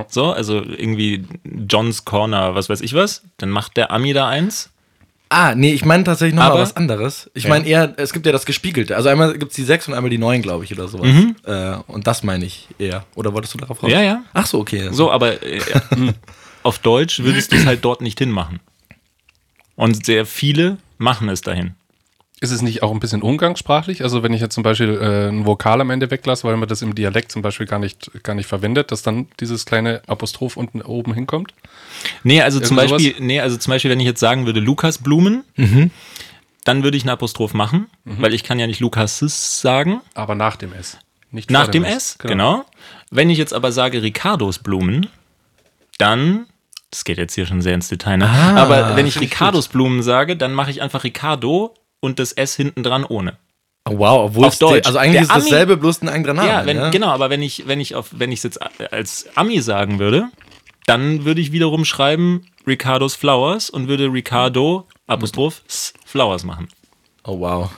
So, 0.08 0.32
also 0.32 0.62
irgendwie 0.62 1.24
John's 1.44 2.04
Corner, 2.04 2.54
was 2.54 2.68
weiß 2.68 2.82
ich 2.82 2.92
was. 2.94 3.22
Dann 3.38 3.50
macht 3.50 3.76
der 3.78 3.90
Ami 3.90 4.12
da 4.12 4.28
eins. 4.28 4.70
ah, 5.30 5.54
nee, 5.56 5.72
ich 5.72 5.84
meine 5.84 6.04
tatsächlich 6.04 6.34
noch 6.36 6.44
mal 6.48 6.58
was 6.60 6.76
anderes. 6.76 7.30
Ich 7.34 7.44
Ja. 7.44 7.50
meine 7.50 7.66
eher, 7.66 7.94
es 7.96 8.12
gibt 8.12 8.26
ja 8.26 8.32
das 8.32 8.44
Gespiegelte. 8.46 8.94
Also 8.96 9.08
einmal 9.08 9.32
gibt 9.38 9.50
es 9.52 9.56
die 9.56 9.64
sechs 9.64 9.88
und 9.88 9.94
einmal 9.94 10.10
die 10.10 10.18
neun, 10.18 10.40
glaube 10.42 10.62
ich, 10.64 10.72
oder 10.72 10.86
sowas. 10.88 11.08
Äh, 11.46 11.76
und 11.90 12.06
das 12.06 12.22
meine 12.22 12.44
ich 12.44 12.68
eher. 12.78 13.04
Oder 13.16 13.32
wolltest 13.32 13.54
du 13.54 13.58
darauf 13.58 13.82
raus? 13.82 13.90
Ja, 13.90 14.02
ja. 14.02 14.22
Ach 14.34 14.46
so, 14.46 14.60
okay. 14.60 14.90
So, 14.92 15.10
aber 15.10 15.42
äh, 15.42 15.60
auf 16.66 16.78
Deutsch 16.78 17.20
würdest 17.20 17.52
du 17.52 17.56
es 17.56 17.66
halt 17.66 17.84
dort 17.84 18.00
nicht 18.02 18.18
hinmachen. 18.18 18.60
Und 19.76 20.04
sehr 20.06 20.26
viele 20.26 20.78
machen 20.98 21.28
es 21.28 21.40
dahin. 21.42 21.74
Ist 22.40 22.50
es 22.50 22.60
nicht 22.60 22.82
auch 22.82 22.92
ein 22.92 23.00
bisschen 23.00 23.22
umgangssprachlich? 23.22 24.02
Also 24.02 24.22
wenn 24.22 24.34
ich 24.34 24.42
jetzt 24.42 24.54
zum 24.54 24.62
Beispiel 24.62 24.90
äh, 25.00 25.28
ein 25.28 25.46
Vokal 25.46 25.80
am 25.80 25.88
Ende 25.88 26.10
weglasse, 26.10 26.44
weil 26.44 26.56
man 26.58 26.68
das 26.68 26.82
im 26.82 26.94
Dialekt 26.94 27.32
zum 27.32 27.40
Beispiel 27.40 27.66
gar 27.66 27.78
nicht, 27.78 28.10
gar 28.24 28.34
nicht 28.34 28.46
verwendet, 28.46 28.92
dass 28.92 29.02
dann 29.02 29.28
dieses 29.40 29.64
kleine 29.64 30.02
Apostroph 30.06 30.58
unten 30.58 30.82
oben 30.82 31.14
hinkommt? 31.14 31.54
Nee, 32.24 32.42
also 32.42 32.60
zum 32.60 32.76
Beispiel, 32.76 33.14
nee, 33.20 33.40
also 33.40 33.56
zum 33.56 33.70
Beispiel, 33.70 33.90
wenn 33.90 34.00
ich 34.00 34.06
jetzt 34.06 34.20
sagen 34.20 34.44
würde 34.44 34.60
Lukas 34.60 34.98
Blumen, 34.98 35.44
Mhm. 35.56 35.90
dann 36.64 36.82
würde 36.82 36.98
ich 36.98 37.04
einen 37.04 37.10
Apostroph 37.10 37.54
machen, 37.54 37.86
weil 38.04 38.34
ich 38.34 38.44
kann 38.44 38.58
ja 38.58 38.66
nicht 38.66 38.80
Lukas 38.80 39.18
sagen. 39.62 40.02
Aber 40.12 40.34
nach 40.34 40.56
dem 40.56 40.74
S. 40.74 40.98
Nicht 41.30 41.50
Nach 41.50 41.68
dem 41.68 41.84
S, 41.84 42.18
genau. 42.18 42.64
Wenn 43.10 43.30
ich 43.30 43.38
jetzt 43.38 43.54
aber 43.54 43.72
sage 43.72 44.02
Ricardos 44.02 44.58
Blumen, 44.58 45.08
dann, 45.98 46.46
das 46.90 47.04
geht 47.04 47.18
jetzt 47.18 47.34
hier 47.34 47.46
schon 47.46 47.62
sehr 47.62 47.74
ins 47.74 47.88
Detail, 47.88 48.18
ne? 48.18 48.28
Ah, 48.28 48.56
aber 48.62 48.96
wenn 48.96 49.06
ich 49.06 49.20
Ricardos 49.20 49.68
Blumen 49.68 50.02
sage, 50.02 50.36
dann 50.36 50.54
mache 50.54 50.70
ich 50.70 50.82
einfach 50.82 51.04
Ricardo 51.04 51.74
und 52.00 52.18
das 52.18 52.32
S 52.32 52.54
hinten 52.56 52.82
dran 52.82 53.04
ohne. 53.04 53.36
Oh, 53.88 53.98
wow, 53.98 54.26
obwohl 54.30 54.46
Auf 54.46 54.58
Deutsch. 54.58 54.86
also 54.86 54.98
eigentlich 54.98 55.12
Der 55.14 55.22
ist 55.22 55.30
Ami- 55.30 55.50
dasselbe, 55.50 55.76
bloß 55.76 56.02
ein 56.02 56.08
anderer 56.08 56.34
Name. 56.34 56.48
ja, 56.48 56.66
wenn, 56.66 56.76
ja? 56.76 56.90
genau, 56.90 57.08
aber 57.08 57.30
wenn 57.30 57.42
ich, 57.42 57.66
wenn 57.68 57.80
ich 57.80 57.94
auf, 57.94 58.08
wenn 58.12 58.32
ich 58.32 58.40
es 58.40 58.42
jetzt 58.44 58.60
als 58.92 59.26
Ami 59.36 59.60
sagen 59.60 59.98
würde, 59.98 60.28
dann 60.86 61.24
würde 61.24 61.40
ich 61.40 61.52
wiederum 61.52 61.84
schreiben 61.84 62.46
Ricardos 62.66 63.14
Flowers 63.14 63.70
und 63.70 63.86
würde 63.88 64.12
Ricardo 64.12 64.86
Apostroph 65.06 65.62
S 65.68 65.92
Flowers 66.04 66.44
machen. 66.44 66.68
Oh, 67.24 67.38
wow. 67.40 67.70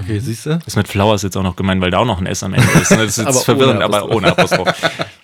Okay, 0.00 0.18
siehst 0.20 0.46
du? 0.46 0.58
Ist 0.64 0.76
mit 0.76 0.88
Flowers 0.88 1.22
jetzt 1.22 1.36
auch 1.36 1.42
noch 1.42 1.54
gemein, 1.54 1.80
weil 1.80 1.90
da 1.90 1.98
auch 1.98 2.04
noch 2.06 2.18
ein 2.18 2.26
S 2.26 2.42
am 2.42 2.54
Ende 2.54 2.66
ist. 2.80 2.90
ne? 2.92 2.98
Das 3.04 3.18
ist 3.18 3.18
Aber 3.26 3.28
jetzt 3.36 3.48
ohne 3.48 3.58
verwirrend, 3.58 3.82
aber 3.82 3.98
Apostroph. 3.98 4.16
ohne 4.16 4.28
Apostroph. 4.30 4.74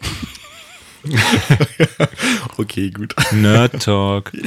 Okay, 2.58 2.90
gut. 2.90 3.14
Nerd 3.32 3.82
Talk. 3.82 4.32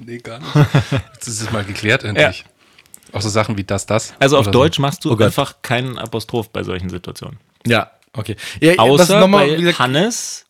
Nee, 0.00 0.16
gar 0.16 0.38
nicht. 0.38 0.48
Jetzt 1.14 1.28
ist 1.28 1.42
es 1.42 1.52
mal 1.52 1.62
geklärt 1.62 2.04
endlich. 2.04 2.44
Auch 3.12 3.20
so 3.20 3.28
Sachen 3.28 3.58
wie 3.58 3.64
das, 3.64 3.84
das. 3.84 4.14
Also 4.18 4.38
auf 4.38 4.50
Deutsch 4.50 4.78
machst 4.78 5.04
du 5.04 5.12
Oh 5.12 5.16
einfach 5.22 5.56
keinen 5.60 5.98
Apostroph 5.98 6.48
bei 6.48 6.62
solchen 6.62 6.88
Situationen. 6.88 7.38
Ja, 7.66 7.90
okay. 8.14 8.36
Ja, 8.60 8.78
Außer 8.78 9.20
nochmal, 9.20 9.46
bei 9.48 9.56
gesagt, 9.56 9.78
Hannes, 9.80 10.46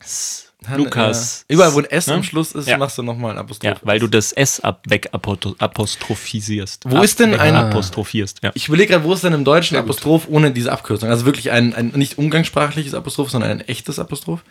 Han- 0.68 0.78
Lukas. 0.78 1.44
Ja. 1.48 1.54
Überall, 1.54 1.74
wo 1.74 1.78
ein 1.80 1.84
S 1.86 2.06
ne? 2.06 2.14
am 2.14 2.22
Schluss 2.22 2.52
ist, 2.52 2.68
Ja. 2.68 2.78
machst 2.78 2.96
du 2.96 3.02
nochmal 3.02 3.32
ein 3.32 3.38
Apostroph. 3.38 3.72
Ja, 3.74 3.76
weil 3.82 3.98
du 3.98 4.06
das 4.06 4.32
S 4.32 4.60
ab 4.60 4.82
weg 4.88 5.10
apo- 5.12 5.56
apostrophisierst. 5.58 6.84
Wo 6.88 7.02
ist 7.02 7.18
denn 7.18 7.34
ein- 7.34 7.56
Apostrophierst, 7.56 8.38
ja. 8.44 8.52
Ich 8.54 8.68
überlege 8.68 8.92
gerade, 8.92 9.04
wo 9.04 9.12
ist 9.14 9.24
denn 9.24 9.32
im 9.32 9.44
Deutschen 9.44 9.76
Apostroph 9.76 10.28
ohne 10.28 10.52
diese 10.52 10.70
Abkürzung? 10.70 11.10
Also 11.10 11.26
wirklich 11.26 11.50
ein, 11.50 11.74
ein 11.74 11.88
nicht 11.96 12.18
umgangssprachliches 12.18 12.94
Apostroph, 12.94 13.30
sondern 13.30 13.50
ein 13.50 13.60
echtes 13.62 13.98
Apostroph? 13.98 14.42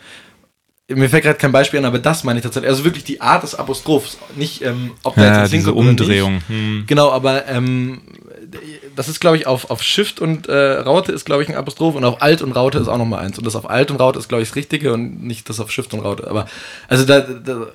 Mir 0.89 1.09
fällt 1.09 1.23
gerade 1.23 1.37
kein 1.37 1.51
Beispiel 1.53 1.79
an, 1.79 1.85
aber 1.85 1.99
das 1.99 2.23
meine 2.25 2.39
ich 2.39 2.43
tatsächlich. 2.43 2.69
Also 2.69 2.83
wirklich 2.83 3.05
die 3.05 3.21
Art 3.21 3.43
des 3.43 3.55
Apostrophs. 3.55 4.17
Nicht, 4.35 4.61
ähm, 4.63 4.91
ob 5.03 5.15
da 5.15 5.21
Ja, 5.23 5.41
jetzt 5.43 5.53
ein 5.53 5.63
oder 5.63 5.75
Umdrehung. 5.77 6.35
Nicht. 6.35 6.49
Hm. 6.49 6.83
Genau, 6.87 7.09
aber 7.09 7.47
ähm, 7.47 8.01
das 8.95 9.07
ist, 9.07 9.21
glaube 9.21 9.37
ich, 9.37 9.47
auf, 9.47 9.71
auf 9.71 9.81
Shift 9.81 10.19
und 10.19 10.47
äh, 10.49 10.73
Raute 10.73 11.13
ist, 11.13 11.25
glaube 11.25 11.41
ich, 11.41 11.49
ein 11.49 11.55
Apostroph 11.55 11.95
und 11.95 12.03
auf 12.03 12.21
Alt 12.21 12.41
und 12.41 12.51
Raute 12.51 12.79
ist 12.79 12.89
auch 12.89 12.97
nochmal 12.97 13.23
eins. 13.25 13.37
Und 13.37 13.45
das 13.47 13.55
auf 13.55 13.69
Alt 13.69 13.91
und 13.91 13.99
Raute 14.01 14.19
ist, 14.19 14.27
glaube 14.27 14.43
ich, 14.43 14.49
das 14.49 14.55
Richtige 14.57 14.93
und 14.93 15.23
nicht 15.23 15.47
das 15.49 15.59
auf 15.61 15.71
Shift 15.71 15.93
und 15.93 16.01
Raute. 16.01 16.29
Aber, 16.29 16.47
also 16.89 17.05
da, 17.05 17.21
da 17.21 17.67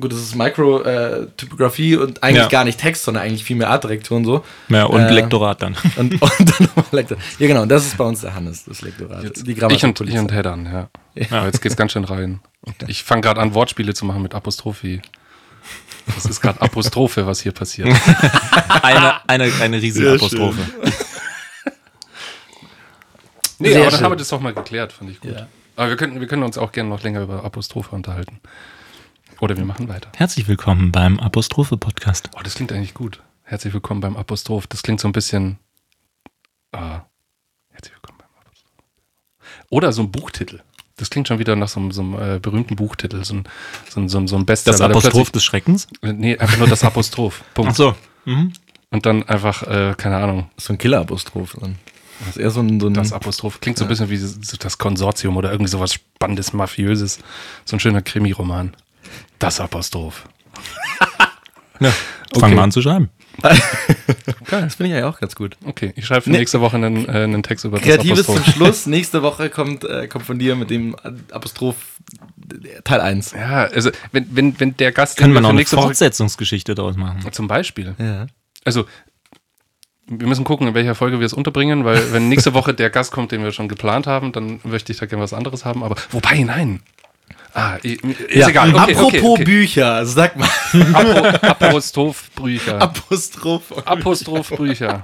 gut, 0.00 0.12
das 0.12 0.18
ist 0.18 0.34
Micro-Typografie 0.34 1.96
und 1.96 2.22
eigentlich 2.22 2.42
Ja. 2.42 2.48
gar 2.48 2.64
nicht 2.64 2.80
Text, 2.80 3.04
sondern 3.04 3.22
eigentlich 3.22 3.44
viel 3.44 3.56
mehr 3.56 3.70
Artdirektion 3.70 4.24
so. 4.24 4.44
Ja, 4.68 4.84
und 4.84 5.00
Äh, 5.00 5.12
Lektorat 5.12 5.62
dann. 5.62 5.76
Und, 5.96 6.20
und 6.20 6.30
dann 6.38 6.68
nochmal 6.76 6.84
Lektor. 6.92 7.18
Ja, 7.38 7.46
genau, 7.46 7.62
und 7.62 7.68
das 7.68 7.86
ist 7.86 7.96
bei 7.96 8.04
uns 8.04 8.20
der 8.20 8.34
Hannes, 8.34 8.64
das 8.64 8.82
Lektorat. 8.82 9.22
Jetzt, 9.24 9.46
die 9.46 9.52
ich 9.52 9.62
und, 9.84 10.00
ich 10.00 10.18
und 10.18 10.32
Heddern, 10.32 10.66
ja. 10.66 10.88
Aber 11.30 11.46
jetzt 11.46 11.62
geht's 11.62 11.76
ganz 11.76 11.92
schön 11.92 12.04
rein. 12.04 12.40
Und 12.60 12.88
ich 12.88 13.04
fange 13.04 13.22
gerade 13.22 13.40
an, 13.40 13.54
Wortspiele 13.54 13.94
zu 13.94 14.04
machen 14.04 14.22
mit 14.22 14.34
Apostrophi. 14.34 15.00
Das 16.06 16.24
ist 16.24 16.40
gerade 16.40 16.60
Apostrophe, 16.60 17.26
was 17.26 17.40
hier 17.40 17.52
passiert. 17.52 17.88
Eine, 18.82 19.28
eine, 19.28 19.52
eine 19.60 19.82
riesige 19.82 20.06
Sehr 20.06 20.14
Apostrophe. 20.14 20.60
Nee, 23.58 23.72
Sehr 23.72 23.82
aber 23.82 23.90
dann 23.90 23.98
schön. 23.98 24.04
haben 24.04 24.12
wir 24.12 24.16
das 24.16 24.28
doch 24.28 24.40
mal 24.40 24.54
geklärt, 24.54 24.92
fand 24.92 25.10
ich 25.10 25.20
gut. 25.20 25.32
Ja. 25.32 25.48
Aber 25.76 25.88
wir 25.90 25.96
können, 25.96 26.20
wir 26.20 26.26
können 26.28 26.44
uns 26.44 26.56
auch 26.58 26.72
gerne 26.72 26.88
noch 26.88 27.02
länger 27.02 27.22
über 27.22 27.44
Apostrophe 27.44 27.94
unterhalten. 27.94 28.40
Oder 29.40 29.56
wir 29.56 29.64
machen 29.64 29.88
weiter. 29.88 30.10
Herzlich 30.16 30.48
willkommen 30.48 30.90
beim 30.92 31.18
Apostrophe-Podcast. 31.20 32.30
Oh, 32.36 32.40
das 32.42 32.54
klingt 32.54 32.72
eigentlich 32.72 32.94
gut. 32.94 33.22
Herzlich 33.42 33.74
willkommen 33.74 34.00
beim 34.00 34.16
Apostroph. 34.16 34.66
Das 34.68 34.82
klingt 34.82 35.00
so 35.00 35.08
ein 35.08 35.12
bisschen. 35.12 35.58
Ah, 36.72 37.02
herzlich 37.70 37.94
willkommen 37.94 38.18
beim 38.18 38.30
Apostroph. 38.40 38.72
Oder 39.70 39.92
so 39.92 40.02
ein 40.02 40.10
Buchtitel. 40.12 40.62
Das 40.98 41.08
klingt 41.10 41.26
schon 41.28 41.38
wieder 41.38 41.56
nach 41.56 41.68
so 41.68 41.80
einem, 41.80 41.92
so 41.92 42.02
einem 42.02 42.14
äh, 42.36 42.38
berühmten 42.38 42.76
Buchtitel. 42.76 43.24
So 43.24 43.34
ein, 43.34 43.44
so 43.88 44.00
ein, 44.00 44.08
so 44.08 44.18
ein, 44.18 44.28
so 44.28 44.36
ein 44.36 44.44
Bestseller. 44.44 44.76
Das 44.88 44.90
Apostroph 45.06 45.30
des 45.30 45.42
Schreckens? 45.44 45.86
plötzlich- 46.00 46.20
Nee, 46.20 46.36
einfach 46.38 46.58
nur 46.58 46.68
das 46.68 46.84
Apostroph. 46.84 47.42
Punkt. 47.54 47.72
Ach 47.72 47.76
so. 47.76 47.94
Mhm. 48.26 48.52
Und 48.90 49.06
dann 49.06 49.22
einfach, 49.28 49.62
äh, 49.64 49.94
keine 49.96 50.16
Ahnung, 50.18 50.50
So 50.56 50.72
ein 50.72 50.78
Killer-Apostroph 50.78 51.56
dann. 51.60 51.76
Das 52.20 52.30
ist 52.30 52.36
eher 52.38 52.50
so 52.50 52.60
ein. 52.60 52.80
So 52.80 52.88
ein 52.88 52.94
das 52.94 53.12
Apostroph. 53.12 53.60
Klingt 53.60 53.78
so 53.78 53.84
ein 53.84 53.88
bisschen 53.88 54.10
wie 54.10 54.18
das 54.58 54.78
Konsortium 54.78 55.36
oder 55.36 55.52
irgendwie 55.52 55.70
sowas 55.70 55.92
Spannendes, 55.94 56.52
Mafiöses. 56.52 57.18
So 57.64 57.76
ein 57.76 57.80
schöner 57.80 58.02
Krimiroman. 58.02 58.74
Das 59.38 59.60
Apostroph. 59.60 60.24
Ja, 61.80 61.92
Okay. 62.30 62.40
fangen 62.40 62.56
wir 62.56 62.62
an 62.62 62.72
zu 62.72 62.82
schreiben. 62.82 63.08
das 64.50 64.74
finde 64.76 64.92
ich 64.94 64.98
ja 65.00 65.08
auch 65.08 65.18
ganz 65.20 65.34
gut. 65.34 65.56
Okay, 65.64 65.92
ich 65.96 66.06
schreibe 66.06 66.22
für 66.22 66.30
Nee. 66.30 66.38
nächste 66.38 66.60
Woche 66.60 66.76
einen, 66.76 67.06
äh, 67.08 67.10
einen 67.24 67.42
Text 67.42 67.64
über 67.64 67.78
Kreatives 67.78 68.18
das 68.18 68.26
zum 68.26 68.36
Apostroph. 68.36 68.54
Schluss. 68.56 68.86
Nächste 68.86 69.22
Woche 69.22 69.50
kommt, 69.50 69.84
äh, 69.84 70.06
kommt 70.08 70.24
von 70.26 70.38
dir 70.38 70.56
mit 70.56 70.70
dem 70.70 70.94
Apostroph 71.30 71.76
äh, 72.52 72.80
Teil 72.82 73.00
1. 73.00 73.32
Ja, 73.32 73.64
also 73.64 73.90
wenn, 74.12 74.26
wenn, 74.34 74.58
wenn 74.60 74.76
der 74.76 74.92
Gast 74.92 75.16
Können 75.18 75.34
wir 75.34 75.40
noch 75.40 75.50
eine 75.50 75.64
Fortsetzungsgeschichte 75.64 76.74
daraus 76.74 76.96
machen? 76.96 77.20
zum 77.32 77.48
Beispiel. 77.48 77.94
Ja. 77.98 78.26
Also 78.64 78.84
wir 80.10 80.26
müssen 80.26 80.44
gucken, 80.44 80.66
in 80.68 80.74
welcher 80.74 80.94
Folge 80.94 81.18
wir 81.20 81.26
es 81.26 81.34
unterbringen, 81.34 81.84
weil 81.84 82.12
wenn 82.12 82.30
nächste 82.30 82.54
Woche 82.54 82.72
der 82.72 82.88
Gast 82.88 83.12
kommt, 83.12 83.30
den 83.30 83.42
wir 83.44 83.52
schon 83.52 83.68
geplant 83.68 84.06
haben, 84.06 84.32
dann 84.32 84.60
möchte 84.64 84.90
ich 84.90 84.98
da 84.98 85.04
gerne 85.06 85.22
was 85.22 85.34
anderes 85.34 85.64
haben. 85.66 85.82
Aber 85.82 85.96
wobei, 86.10 86.38
nein. 86.42 86.80
Ah, 87.58 87.76
ist 87.82 88.00
Ja, 88.32 88.48
egal. 88.48 88.74
Okay, 88.74 88.94
Apropos 88.94 89.06
okay, 89.06 89.20
okay. 89.22 89.44
Bücher, 89.44 90.06
sag 90.06 90.36
mal. 90.36 90.48
Apo, 90.92 91.66
Apostrophbrücher. 91.66 92.80
Apostroph. 92.80 93.72
Apostrophbrücher. 93.84 95.02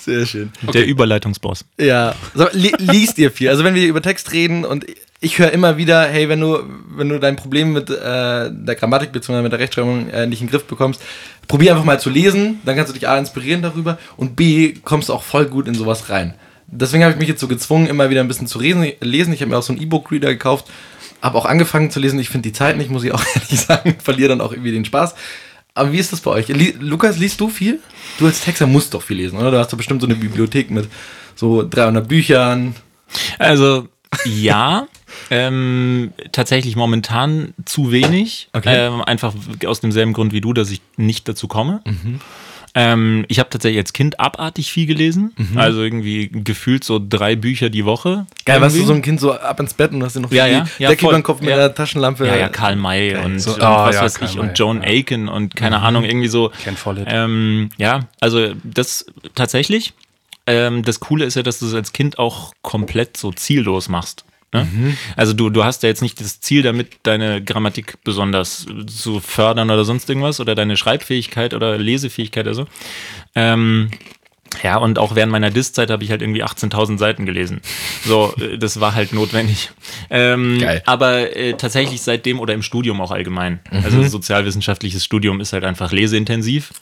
Sehr 0.00 0.26
schön. 0.26 0.52
Der 0.72 0.86
Überleitungsboss. 0.86 1.64
Ja, 1.78 2.14
so, 2.34 2.46
li 2.52 2.72
liest 2.78 3.18
ihr 3.18 3.30
viel. 3.30 3.48
Also 3.48 3.64
wenn 3.64 3.74
wir 3.74 3.86
über 3.86 4.02
Text 4.02 4.32
reden 4.32 4.64
und 4.64 4.84
ich 5.20 5.38
höre 5.38 5.52
immer 5.52 5.76
wieder, 5.76 6.06
hey, 6.06 6.28
wenn 6.28 6.40
du, 6.40 6.58
wenn 6.96 7.08
du 7.08 7.18
dein 7.18 7.36
Problem 7.36 7.72
mit 7.72 7.88
äh, 7.90 8.50
der 8.50 8.74
Grammatik 8.74 9.10
bzw. 9.12 9.42
mit 9.42 9.52
der 9.52 9.58
Rechtschreibung 9.58 10.10
äh, 10.10 10.26
nicht 10.26 10.40
in 10.42 10.46
den 10.46 10.50
Griff 10.52 10.64
bekommst, 10.64 11.02
probier 11.48 11.72
einfach 11.72 11.84
mal 11.84 11.98
zu 11.98 12.10
lesen, 12.10 12.60
dann 12.64 12.76
kannst 12.76 12.90
du 12.90 12.94
dich 12.94 13.08
A 13.08 13.16
inspirieren 13.16 13.62
darüber 13.62 13.98
und 14.16 14.36
B 14.36 14.74
kommst 14.84 15.08
du 15.08 15.14
auch 15.14 15.22
voll 15.22 15.46
gut 15.46 15.66
in 15.66 15.74
sowas 15.74 16.10
rein. 16.10 16.34
Deswegen 16.66 17.04
habe 17.04 17.12
ich 17.14 17.18
mich 17.18 17.28
jetzt 17.28 17.40
so 17.40 17.48
gezwungen, 17.48 17.86
immer 17.86 18.10
wieder 18.10 18.20
ein 18.20 18.28
bisschen 18.28 18.46
zu 18.46 18.58
lesen. 18.60 18.86
lesen. 19.00 19.32
Ich 19.32 19.40
habe 19.40 19.50
mir 19.50 19.58
auch 19.58 19.62
so 19.62 19.72
einen 19.72 19.80
E-Book-Reader 19.82 20.28
gekauft, 20.28 20.66
habe 21.24 21.38
auch 21.38 21.46
angefangen 21.46 21.90
zu 21.90 21.98
lesen. 22.00 22.18
Ich 22.18 22.28
finde 22.28 22.48
die 22.48 22.52
Zeit 22.52 22.76
nicht, 22.76 22.90
muss 22.90 23.02
ich 23.02 23.12
auch 23.12 23.24
ehrlich 23.34 23.58
sagen, 23.58 23.96
verliere 24.02 24.28
dann 24.28 24.40
auch 24.42 24.52
irgendwie 24.52 24.72
den 24.72 24.84
Spaß. 24.84 25.14
Aber 25.72 25.90
wie 25.90 25.98
ist 25.98 26.12
das 26.12 26.20
bei 26.20 26.30
euch? 26.30 26.48
Li 26.48 26.74
Lukas, 26.78 27.18
liest 27.18 27.40
du 27.40 27.48
viel? 27.48 27.80
Du 28.18 28.26
als 28.26 28.42
Texter 28.42 28.66
musst 28.66 28.94
doch 28.94 29.02
viel 29.02 29.16
lesen, 29.16 29.38
oder? 29.38 29.50
Du 29.50 29.58
hast 29.58 29.72
doch 29.72 29.76
bestimmt 29.76 30.02
so 30.02 30.06
eine 30.06 30.14
Bibliothek 30.14 30.70
mit 30.70 30.88
so 31.34 31.66
300 31.68 32.06
Büchern. 32.06 32.76
Also, 33.38 33.88
Ja, 34.24 34.86
ähm, 35.30 36.12
tatsächlich 36.30 36.76
momentan 36.76 37.54
zu 37.64 37.90
wenig. 37.90 38.48
Okay. 38.52 38.86
Ähm, 38.86 39.00
einfach 39.02 39.34
aus 39.66 39.80
demselben 39.80 40.12
Grund 40.12 40.32
wie 40.32 40.40
du, 40.40 40.52
dass 40.52 40.70
ich 40.70 40.82
nicht 40.96 41.26
dazu 41.26 41.48
komme. 41.48 41.82
Ähm, 42.76 43.24
ich 43.28 43.38
habe 43.38 43.50
tatsächlich 43.50 43.78
als 43.78 43.92
Kind 43.92 44.18
abartig 44.18 44.72
viel 44.72 44.86
gelesen. 44.86 45.32
Also 45.54 45.82
irgendwie 45.82 46.28
gefühlt 46.28 46.82
so 46.82 47.00
drei 47.00 47.36
Bücher 47.36 47.70
die 47.70 47.84
Woche. 47.84 48.26
Geil, 48.44 48.60
warst 48.60 48.74
du 48.74 48.80
Irgendwie. 48.80 48.86
so 48.88 48.94
ein 48.94 49.02
Kind 49.02 49.20
so 49.20 49.32
ab 49.32 49.60
ins 49.60 49.74
Bett 49.74 49.92
und 49.92 50.02
hast 50.02 50.16
dir 50.16 50.20
noch 50.20 50.32
Ja, 50.32 50.46
ja, 50.46 50.66
ja, 50.80 50.88
Decke 50.88 51.02
voll. 51.02 51.10
über 51.10 51.18
den 51.20 51.22
Kopf 51.22 51.40
mit 51.40 51.50
Ja. 51.50 51.54
einer 51.56 51.74
Taschenlampe. 51.74 52.26
Ja, 52.26 52.34
ja, 52.36 52.48
Karl 52.48 52.74
May 52.74 53.14
und, 53.16 53.38
So- 53.38 53.54
und 53.54 53.62
Ah, 53.62 53.86
was 53.86 53.94
ja, 53.94 54.02
weiß 54.02 54.14
Karl 54.18 54.28
ich 54.28 54.36
May, 54.36 54.48
und 54.48 54.58
Joan 54.58 54.82
ja. 54.82 54.88
Aiken 54.88 55.28
und 55.28 55.54
keine 55.54 55.80
Ahnung, 55.82 56.02
irgendwie 56.04 56.26
so. 56.28 56.50
Ken 56.64 56.76
Follett. 56.76 57.06
Ähm, 57.08 57.68
ja, 57.76 58.00
also 58.20 58.52
das 58.64 59.06
tatsächlich. 59.36 59.94
Ähm, 60.46 60.82
das 60.82 61.00
Coole 61.00 61.24
ist 61.24 61.36
ja, 61.36 61.42
dass 61.42 61.60
du 61.60 61.66
es 61.66 61.74
als 61.74 61.92
Kind 61.92 62.18
auch 62.18 62.52
komplett 62.60 63.16
so 63.16 63.30
ziellos 63.32 63.88
machst. 63.88 64.24
Ne? 64.54 64.96
Also 65.16 65.32
du, 65.32 65.50
du 65.50 65.64
hast 65.64 65.82
ja 65.82 65.88
jetzt 65.88 66.02
nicht 66.02 66.20
das 66.20 66.40
Ziel 66.40 66.62
damit, 66.62 66.98
deine 67.02 67.42
Grammatik 67.42 68.02
besonders 68.04 68.66
zu 68.86 69.20
fördern 69.20 69.70
oder 69.70 69.84
sonst 69.84 70.08
irgendwas 70.08 70.40
oder 70.40 70.54
deine 70.54 70.76
Schreibfähigkeit 70.76 71.54
oder 71.54 71.76
Lesefähigkeit 71.76 72.46
oder 72.46 72.54
so. 72.54 72.66
Ähm, 73.34 73.90
ja, 74.62 74.76
und 74.76 74.98
auch 74.98 75.14
während 75.14 75.32
meiner 75.32 75.50
Diszeit 75.50 75.90
habe 75.90 76.04
ich 76.04 76.10
halt 76.10 76.22
irgendwie 76.22 76.44
18.000 76.44 76.98
Seiten 76.98 77.26
gelesen. 77.26 77.60
So, 78.04 78.34
äh, 78.38 78.58
das 78.58 78.80
war 78.80 78.94
halt 78.94 79.12
notwendig. 79.12 79.70
Ähm, 80.10 80.58
Geil. 80.60 80.82
Aber 80.86 81.34
äh, 81.36 81.54
tatsächlich 81.54 82.02
seitdem 82.02 82.40
oder 82.40 82.54
im 82.54 82.62
Studium 82.62 83.00
auch 83.00 83.10
allgemein. 83.10 83.60
Also 83.70 84.02
sozialwissenschaftliches 84.02 85.04
Studium 85.04 85.40
ist 85.40 85.52
halt 85.52 85.64
einfach 85.64 85.92
leseintensiv. 85.92 86.72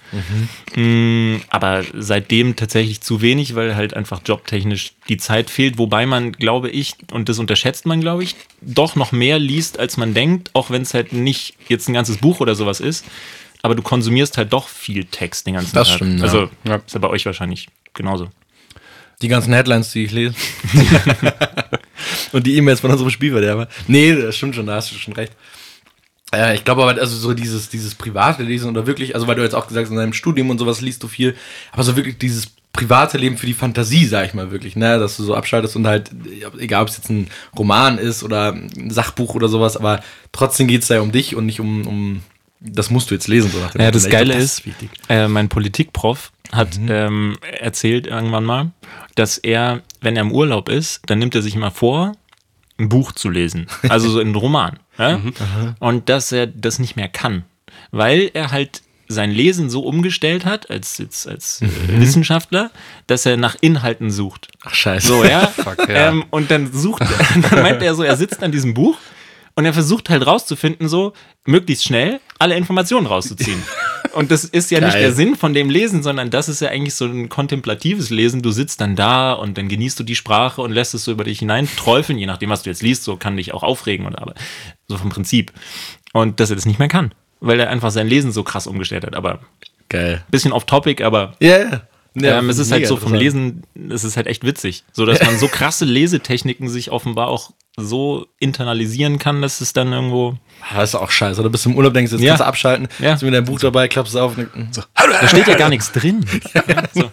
Mm, 0.75 1.37
aber 1.49 1.83
seitdem 1.95 2.57
tatsächlich 2.57 3.01
zu 3.01 3.21
wenig, 3.23 3.55
weil 3.55 3.77
halt 3.77 3.95
einfach 3.95 4.21
jobtechnisch 4.25 4.93
die 5.09 5.17
Zeit 5.17 5.51
fehlt. 5.51 5.79
Wobei 5.79 6.07
man, 6.07 6.33
glaube 6.33 6.71
ich, 6.71 6.95
und 7.13 7.29
das 7.29 7.39
unterschätzt 7.39 7.87
man, 7.87 8.01
glaube 8.01 8.23
ich, 8.23 8.37
doch 8.61 8.97
noch 8.97 9.13
mehr 9.13 9.39
liest, 9.39 9.79
als 9.79 9.97
man 9.97 10.15
denkt, 10.15 10.51
auch 10.55 10.71
wenn 10.71 10.83
es 10.83 10.95
halt 10.95 11.13
nicht 11.13 11.55
jetzt 11.69 11.89
ein 11.89 11.95
ganzes 11.95 12.19
Buch 12.19 12.41
oder 12.41 12.55
sowas 12.55 12.81
ist. 12.81 13.05
Aber 13.63 13.75
du 13.75 13.83
konsumierst 13.83 14.37
halt 14.39 14.53
doch 14.53 14.69
viel 14.69 15.05
Text 15.05 15.47
den 15.47 15.55
ganzen 15.55 15.73
Das 15.75 15.89
Tag. 15.89 15.97
stimmt, 15.97 16.19
ja. 16.19 16.25
Also 16.25 16.51
Ja. 16.65 16.77
ist 16.77 16.93
ja 16.95 16.99
bei 17.01 17.09
euch 17.09 17.25
wahrscheinlich 17.27 17.69
genauso. 17.95 18.29
Die 19.23 19.29
ganzen 19.29 19.53
Headlines, 19.53 19.93
die 19.93 20.05
ich 20.05 20.11
lese. 20.11 20.35
und 22.33 22.47
die 22.47 22.57
E-Mails 22.57 22.81
von 22.81 22.91
unserem 22.91 23.11
Spielverderber. 23.11 23.69
Nee, 23.87 24.15
das 24.15 24.37
stimmt 24.37 24.55
schon, 24.57 24.67
da 24.67 24.75
hast 24.77 24.91
du 24.91 24.97
schon 24.97 25.15
recht. 25.15 25.33
Äh, 26.35 26.57
ich 26.57 26.65
glaube 26.65 26.83
aber, 26.83 27.01
also 27.01 27.17
so 27.17 27.33
dieses, 27.35 27.69
dieses 27.69 27.95
private 27.95 28.43
Lesen 28.43 28.71
oder 28.71 28.87
wirklich, 28.87 29.15
also 29.15 29.27
weil 29.27 29.37
du 29.37 29.43
jetzt 29.43 29.55
auch 29.55 29.69
gesagt 29.69 29.87
hast, 29.87 29.91
in 29.93 29.97
deinem 29.99 30.13
Studium 30.13 30.51
und 30.51 30.59
sowas 30.59 30.81
liest 30.81 31.03
du 31.03 31.09
viel, 31.09 31.37
aber 31.71 31.83
so 31.85 31.95
wirklich 31.97 32.19
dieses 32.19 32.49
private 32.73 33.19
Leben 33.19 33.37
für 33.37 33.47
die 33.47 33.53
Fantasie, 33.55 34.07
sag 34.07 34.27
ich 34.27 34.35
mal 34.35 34.51
wirklich, 34.51 34.77
ne, 34.77 34.99
dass 34.99 35.19
du 35.19 35.25
so 35.25 35.35
abschaltest 35.35 35.77
und 35.77 35.87
halt, 35.87 36.11
egal 36.59 36.83
ob 36.83 36.89
es 36.89 36.97
jetzt 36.97 37.11
ein 37.11 37.29
Roman 37.57 37.99
ist 37.99 38.23
oder 38.23 38.53
ein 38.55 38.91
Sachbuch 38.91 39.35
oder 39.35 39.49
sowas, 39.49 39.77
aber 39.77 40.03
trotzdem 40.33 40.69
geht 40.69 40.81
es 40.83 40.89
da 40.89 40.95
ja 40.95 41.01
um 41.03 41.13
dich 41.13 41.37
und 41.37 41.45
nicht 41.45 41.61
um, 41.61 41.87
um 41.87 42.23
das 42.65 42.91
musst 42.91 43.11
du 43.11 43.15
jetzt 43.15 43.29
lesen. 43.29 43.51
So 43.51 43.59
nach 43.59 43.73
dem 43.73 43.81
Ja, 43.81 43.91
das 43.91 44.05
glaub, 44.05 44.13
Geile 44.13 44.35
das 44.35 44.45
ist, 44.45 44.67
wichtig. 44.67 44.91
äh, 45.09 45.29
mein 45.29 45.49
Politikprof 45.49 46.33
hat 46.53 46.79
ähm, 46.89 47.37
erzählt 47.59 48.07
irgendwann 48.07 48.45
mal, 48.45 48.71
dass 49.15 49.39
er, 49.39 49.83
wenn 50.01 50.17
er 50.17 50.23
im 50.23 50.33
Urlaub 50.33 50.69
ist, 50.69 51.03
dann 51.07 51.19
nimmt 51.19 51.35
er 51.35 51.43
sich 51.43 51.55
immer 51.55 51.71
vor, 51.71 52.13
ein 52.79 52.89
Buch 52.89 53.13
zu 53.13 53.31
lesen. 53.31 53.67
Also 53.89 54.11
so 54.11 54.19
einen 54.21 54.35
Roman. 54.35 54.79
ja? 54.99 55.21
Und 55.79 56.09
dass 56.09 56.33
er 56.33 56.47
das 56.47 56.79
nicht 56.79 56.97
mehr 56.97 57.09
kann. 57.09 57.45
Weil 57.91 58.31
er 58.35 58.51
halt 58.51 58.83
sein 59.09 59.31
Lesen 59.31 59.69
so 59.71 59.83
umgestellt 59.83 60.45
hat, 60.45 60.71
als, 60.71 60.99
jetzt, 60.99 61.29
als 61.29 61.61
äh, 61.63 61.69
Wissenschaftler, 62.01 62.71
dass 63.07 63.27
er 63.27 63.37
nach 63.37 63.57
Inhalten 63.61 64.11
sucht. 64.11 64.49
Ach, 64.65 64.75
scheiße. 64.75 65.07
So, 65.07 65.25
ja. 65.25 65.47
Fuck, 65.49 65.89
ja. 65.89 66.09
Ähm, 66.09 66.25
und 66.31 66.51
dann 66.51 66.73
sucht, 66.73 67.03
dann 67.51 67.63
meint 67.63 67.83
er 67.83 67.95
so, 67.95 68.03
er 68.03 68.17
sitzt 68.17 68.43
an 68.43 68.53
diesem 68.53 68.75
Buch 68.75 68.97
und 69.55 69.65
er 69.67 69.75
versucht 69.75 70.09
halt 70.09 70.27
rauszufinden, 70.27 70.89
so 70.89 71.13
möglichst 71.45 71.85
schnell 71.85 72.21
alle 72.43 72.57
Informationen 72.57 73.07
rauszuziehen. 73.07 73.63
Und 74.15 74.31
das 74.31 74.45
ist 74.45 74.71
ja 74.71 74.81
nicht 74.81 74.93
Geil. 74.93 75.03
der 75.03 75.13
Sinn 75.13 75.37
von 75.37 75.55
dem 75.55 75.71
Lesen, 75.71 76.03
sondern 76.03 76.29
das 76.29 76.51
ist 76.51 76.61
ja 76.61 76.69
eigentlich 76.69 76.95
so 76.95 77.07
ein 77.07 77.31
kontemplatives 77.31 78.11
Lesen. 78.11 78.43
Du 78.43 78.51
sitzt 78.51 78.83
dann 78.83 78.95
da 78.95 79.33
und 79.33 79.57
dann 79.57 79.69
genießt 79.69 79.99
du 79.99 80.05
die 80.05 80.17
Sprache 80.17 80.61
und 80.61 80.71
lässt 80.71 80.93
es 80.93 81.05
so 81.05 81.13
über 81.13 81.25
dich 81.25 81.39
hinein 81.39 81.67
träufeln, 81.79 82.19
je 82.19 82.27
nachdem, 82.27 82.51
was 82.51 82.63
du 82.63 82.69
jetzt 82.69 82.83
liest, 82.83 83.05
so 83.05 83.17
kann 83.17 83.39
dich 83.39 83.55
auch 83.55 83.63
aufregen 83.63 84.07
oder 84.07 84.21
aber 84.21 84.35
so 84.87 84.99
vom 84.99 85.09
Prinzip. 85.09 85.51
Und 86.13 86.41
dass 86.41 86.51
er 86.51 86.57
das 86.57 86.67
nicht 86.67 86.79
mehr 86.79 86.89
kann, 86.89 87.15
weil 87.41 87.59
er 87.59 87.71
einfach 87.71 87.91
sein 87.91 88.07
Lesen 88.07 88.33
so 88.33 88.43
krass 88.43 88.67
umgestellt 88.67 89.07
hat. 89.07 89.15
Aber 89.17 89.39
Geil. 89.89 90.23
bisschen 90.31 90.53
off 90.53 90.67
topic, 90.67 91.03
aber 91.03 91.33
Ja, 91.41 91.57
yeah. 91.57 91.83
Ja. 92.15 92.39
ähm, 92.39 92.51
es 92.51 92.59
ist 92.59 92.71
halt 92.73 92.87
so 92.87 92.97
vom. 92.97 93.15
Lesen, 93.15 93.63
es 93.91 94.05
ist 94.05 94.17
halt 94.17 94.27
echt 94.27 94.45
witzig. 94.45 94.85
So, 94.93 95.05
dass 95.07 95.23
man 95.23 95.39
so 95.39 95.49
krasse 95.49 95.85
Lesetechniken 95.85 96.69
sich 96.69 96.91
offenbar 96.91 97.29
auch 97.29 97.53
so 97.77 98.27
internalisieren 98.39 99.19
kann, 99.19 99.41
dass 99.41 99.61
es 99.61 99.73
dann 99.73 99.93
irgendwo. 99.93 100.37
Das 100.75 100.91
ist 100.91 100.95
auch 100.95 101.11
scheiße. 101.11 101.43
Du 101.43 101.49
bist 101.51 101.65
im 101.67 101.75
Urlaub, 101.77 101.95
denkst, 101.95 102.13
jetzt 102.13 102.21
Ja. 102.21 102.29
kannst 102.33 102.41
du 102.43 102.47
abschalten, 102.47 102.89
Ja. 102.99 103.13
hast 103.13 103.23
du 103.23 103.27
mit 103.27 103.35
deinem 103.35 103.47
Buch 103.47 103.59
dabei, 103.61 103.89
klappst 103.89 104.15
es 104.15 104.21
auf 104.21 104.37
und 104.37 104.75
so. 104.75 104.83
Da 104.95 105.27
steht 105.29 105.47
ja 105.49 105.55
gar 105.57 105.69
nichts 105.71 105.91
drin. 105.93 106.25
So. 106.95 107.09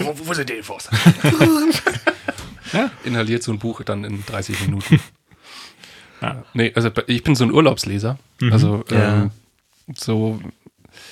wo, 0.00 0.14
wo 0.28 0.32
sind 0.34 0.48
die 0.48 0.54
Infos? 0.54 0.88
Inhaliert 3.04 3.42
so 3.42 3.52
ein 3.52 3.58
Buch 3.58 3.82
dann 3.82 4.04
in 4.04 4.24
30 4.24 4.60
Minuten. 4.62 5.00
Ja. 6.22 6.42
Nee, 6.54 6.72
also 6.74 6.90
ich 7.08 7.22
bin 7.22 7.34
so 7.34 7.44
ein 7.44 7.52
Urlaubsleser. 7.52 8.18
Also 8.50 8.84
Ja. 8.90 9.22
ähm, 9.22 9.30
so, 9.96 10.40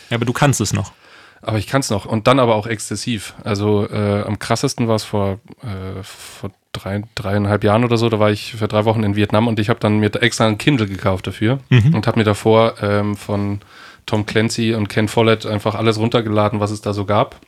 Ja, 0.08 0.16
aber 0.16 0.24
du 0.24 0.32
kannst 0.32 0.60
es 0.60 0.72
noch. 0.72 0.92
Aber 1.42 1.58
ich 1.58 1.66
kann 1.66 1.80
es 1.80 1.90
noch. 1.90 2.06
Und 2.06 2.26
dann 2.26 2.38
aber 2.38 2.54
auch 2.54 2.66
exzessiv. 2.66 3.34
Also 3.44 3.88
äh, 3.90 4.22
am 4.22 4.38
krassesten 4.38 4.88
war 4.88 4.94
es 4.94 5.04
vor, 5.04 5.40
äh, 5.62 6.02
vor 6.02 6.50
drei, 6.72 7.02
dreieinhalb 7.14 7.64
Jahren 7.64 7.84
oder 7.84 7.96
so. 7.96 8.08
Da 8.08 8.18
war 8.18 8.30
ich 8.30 8.54
für 8.54 8.68
drei 8.68 8.84
Wochen 8.84 9.02
in 9.02 9.16
Vietnam 9.16 9.48
und 9.48 9.58
ich 9.58 9.68
habe 9.68 9.80
dann 9.80 9.98
mir 9.98 10.14
extra 10.22 10.46
ein 10.46 10.58
Kindle 10.58 10.86
gekauft 10.86 11.26
dafür 11.26 11.58
und 11.92 12.06
habe 12.06 12.18
mir 12.18 12.24
davor 12.24 12.74
ähm, 12.80 13.16
von 13.16 13.60
Tom 14.06 14.24
Clancy 14.24 14.74
und 14.74 14.88
Ken 14.88 15.08
Follett 15.08 15.44
einfach 15.44 15.74
alles 15.74 15.98
runtergeladen, 15.98 16.60
was 16.60 16.70
es 16.70 16.80
da 16.80 16.92
so 16.92 17.04
gab. 17.04 17.40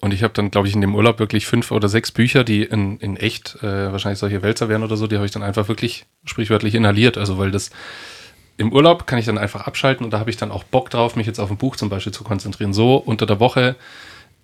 Und 0.00 0.14
ich 0.14 0.22
habe 0.22 0.32
dann, 0.32 0.50
glaube 0.50 0.66
ich, 0.66 0.74
in 0.74 0.80
dem 0.80 0.94
Urlaub 0.94 1.18
wirklich 1.18 1.46
fünf 1.46 1.70
oder 1.70 1.88
sechs 1.88 2.10
Bücher, 2.10 2.42
die 2.42 2.62
in, 2.62 2.98
in 2.98 3.16
echt 3.16 3.62
äh, 3.62 3.92
wahrscheinlich 3.92 4.18
solche 4.18 4.42
Wälzer 4.42 4.70
wären 4.70 4.82
oder 4.82 4.96
so, 4.96 5.06
die 5.06 5.16
habe 5.16 5.26
ich 5.26 5.32
dann 5.32 5.42
einfach 5.42 5.68
wirklich 5.68 6.06
sprichwörtlich 6.24 6.74
inhaliert. 6.74 7.18
Also 7.18 7.36
weil 7.36 7.50
das 7.50 7.70
im 8.60 8.74
Urlaub 8.74 9.06
kann 9.06 9.18
ich 9.18 9.24
dann 9.24 9.38
einfach 9.38 9.66
abschalten 9.66 10.04
und 10.04 10.12
da 10.12 10.18
habe 10.18 10.28
ich 10.28 10.36
dann 10.36 10.50
auch 10.50 10.64
Bock 10.64 10.90
drauf, 10.90 11.16
mich 11.16 11.26
jetzt 11.26 11.40
auf 11.40 11.50
ein 11.50 11.56
Buch 11.56 11.76
zum 11.76 11.88
Beispiel 11.88 12.12
zu 12.12 12.24
konzentrieren. 12.24 12.74
So 12.74 12.96
unter 12.96 13.24
der 13.24 13.40
Woche, 13.40 13.74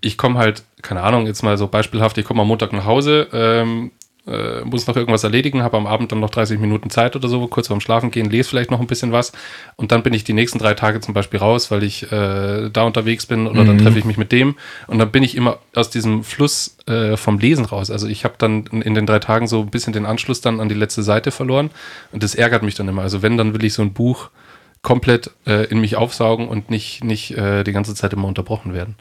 ich 0.00 0.16
komme 0.16 0.38
halt, 0.38 0.62
keine 0.81 1.02
Ahnung, 1.02 1.26
jetzt 1.26 1.42
mal 1.42 1.59
so 1.59 1.66
beispielhaft, 1.66 2.16
ich 2.16 2.24
komme 2.24 2.40
am 2.40 2.48
Montag 2.48 2.72
nach 2.72 2.87
Hause, 2.87 3.29
ähm, 3.35 3.90
äh, 4.26 4.62
muss 4.64 4.86
noch 4.86 4.96
irgendwas 4.96 5.24
erledigen, 5.24 5.62
habe 5.62 5.76
am 5.76 5.86
Abend 5.86 6.12
dann 6.12 6.20
noch 6.20 6.30
30 6.30 6.58
Minuten 6.58 6.90
Zeit 6.90 7.16
oder 7.16 7.28
so, 7.28 7.46
kurz 7.46 7.68
vorm 7.68 7.80
Schlafen 7.80 8.10
gehen, 8.10 8.30
lese 8.30 8.48
vielleicht 8.48 8.70
noch 8.70 8.80
ein 8.80 8.86
bisschen 8.86 9.12
was 9.12 9.32
und 9.76 9.92
dann 9.92 10.02
bin 10.02 10.12
ich 10.14 10.24
die 10.24 10.32
nächsten 10.32 10.58
drei 10.58 10.74
Tage 10.74 11.00
zum 11.00 11.14
Beispiel 11.14 11.40
raus, 11.40 11.70
weil 11.70 11.82
ich 11.82 12.10
äh, 12.10 12.70
da 12.70 12.82
unterwegs 12.82 13.26
bin 13.26 13.46
oder 13.46 13.64
dann 13.64 13.78
treffe 13.78 13.98
ich 13.98 14.04
mich 14.04 14.18
mit 14.18 14.32
dem 14.32 14.56
und 14.86 14.98
dann 14.98 15.10
bin 15.10 15.22
ich 15.22 15.36
immer 15.36 15.58
aus 15.74 15.90
diesem 15.90 16.24
Fluss 16.24 16.76
äh, 16.86 17.16
vom 17.16 17.38
Lesen 17.38 17.64
raus. 17.64 17.90
Also 17.90 18.06
ich 18.06 18.24
habe 18.24 18.34
dann 18.38 18.66
in, 18.66 18.94
den 18.94 19.06
drei 19.06 19.18
Tagen 19.18 19.46
so 19.46 19.60
ein 19.60 19.70
bisschen 19.70 19.92
den 19.92 20.06
Anschluss 20.06 20.40
dann 20.40 20.60
an 20.60 20.68
die 20.68 20.74
letzte 20.74 21.02
Seite 21.02 21.30
verloren 21.30 21.70
und 22.12 22.22
das 22.22 22.34
ärgert 22.34 22.62
mich 22.62 22.74
dann 22.74 22.88
immer. 22.88 23.02
Also 23.02 23.22
wenn, 23.22 23.36
dann 23.36 23.54
will 23.54 23.64
ich 23.64 23.74
so 23.74 23.82
ein 23.82 23.92
Buch 23.92 24.30
komplett 24.82 25.30
äh, 25.46 25.66
in 25.66 25.80
mich 25.80 25.96
aufsaugen 25.96 26.48
und 26.48 26.70
nicht, 26.70 27.02
nicht 27.02 27.32
äh, 27.36 27.64
die 27.64 27.72
ganze 27.72 27.94
Zeit 27.94 28.12
immer 28.12 28.28
unterbrochen 28.28 28.72
werden. 28.72 28.94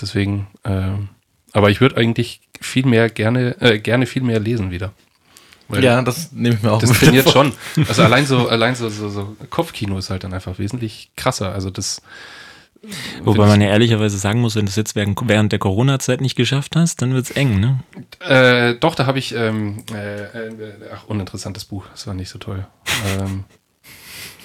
Deswegen, 0.00 0.46
ähm, 0.64 1.08
aber 1.52 1.70
ich 1.70 1.80
würde 1.80 1.96
eigentlich 1.96 2.40
viel 2.60 2.86
mehr 2.86 3.08
gerne, 3.10 3.60
äh, 3.60 3.78
gerne 3.78 4.06
viel 4.06 4.22
mehr 4.22 4.40
lesen 4.40 4.70
wieder. 4.70 4.92
Weil 5.68 5.84
Ja, 5.84 6.02
das 6.02 6.32
nehme 6.32 6.56
ich 6.56 6.62
mir 6.62 6.72
auch 6.72 6.80
das 6.80 6.92
trainiert 6.92 7.30
schon. 7.30 7.52
Also 7.88 8.02
allein 8.02 8.26
so, 8.26 8.48
allein 8.48 8.74
so, 8.74 8.88
so, 8.88 9.08
so 9.08 9.36
Kopfkino 9.48 9.96
ist 9.98 10.10
halt 10.10 10.24
dann 10.24 10.34
einfach 10.34 10.58
wesentlich 10.58 11.10
krasser. 11.16 11.52
Also 11.52 11.70
das. 11.70 12.02
Wobei 13.22 13.46
man 13.46 13.60
ja 13.60 13.68
ehrlicherweise 13.68 14.18
sagen 14.18 14.40
muss, 14.40 14.56
wenn 14.56 14.66
du 14.66 14.70
es 14.70 14.76
jetzt 14.76 14.96
während, 14.96 15.18
während 15.28 15.52
der 15.52 15.60
Corona-Zeit 15.60 16.20
nicht 16.20 16.34
geschafft 16.34 16.74
hast, 16.74 17.00
dann 17.00 17.14
wird 17.14 17.26
es 17.26 17.30
eng, 17.30 17.60
ne? 17.60 17.78
Äh, 18.18 18.74
doch, 18.74 18.96
da 18.96 19.06
habe 19.06 19.20
ich, 19.20 19.34
ähm, 19.34 19.84
äh, 19.94 20.24
äh, 20.24 20.74
ach, 20.92 21.04
uninteressantes 21.06 21.64
Buch. 21.64 21.84
Das 21.92 22.08
war 22.08 22.14
nicht 22.14 22.28
so 22.28 22.40
toll. 22.40 22.66
ähm, 23.20 23.44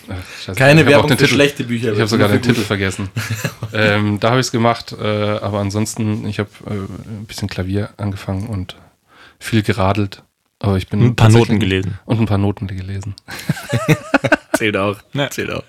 ach, 0.10 0.16
scheiße. 0.44 0.58
Keine 0.58 0.82
Ich 0.82 0.88
Werbung 0.88 1.08
den 1.08 1.18
für 1.18 1.24
Titel- 1.26 1.36
schlechte 1.36 1.64
Bücher. 1.64 1.94
Ich 1.94 2.00
habe 2.00 2.08
sogar 2.08 2.28
den 2.30 2.42
für 2.42 2.50
Titel 2.50 2.62
vergessen. 2.62 3.10
ähm, 3.74 4.20
da 4.20 4.30
habe 4.30 4.40
ich 4.40 4.48
es 4.48 4.52
gemacht, 4.52 4.96
äh, 5.00 5.06
aber 5.06 5.60
ansonsten, 5.60 6.28
ich 6.28 6.40
habe 6.40 6.50
äh, 6.66 6.72
ein 6.72 7.26
bisschen 7.28 7.48
Klavier 7.48 7.90
angefangen 7.98 8.48
und 8.48 8.76
viel 9.40 9.64
geradelt. 9.64 10.24
Aber 10.60 10.78
ich 10.78 10.88
bin 10.88 11.02
Ein 11.04 11.16
paar 11.16 11.30
Noten 11.30 11.60
gelesen. 11.60 12.00
Und 12.06 12.20
ein 12.20 12.26
paar 12.26 12.40
Noten 12.40 12.68
gelesen. 12.68 13.14
Zählt 14.58 14.76
auch. 14.76 14.98
Ja. 15.14 15.30
Zählt 15.30 15.52
auch. 15.52 15.64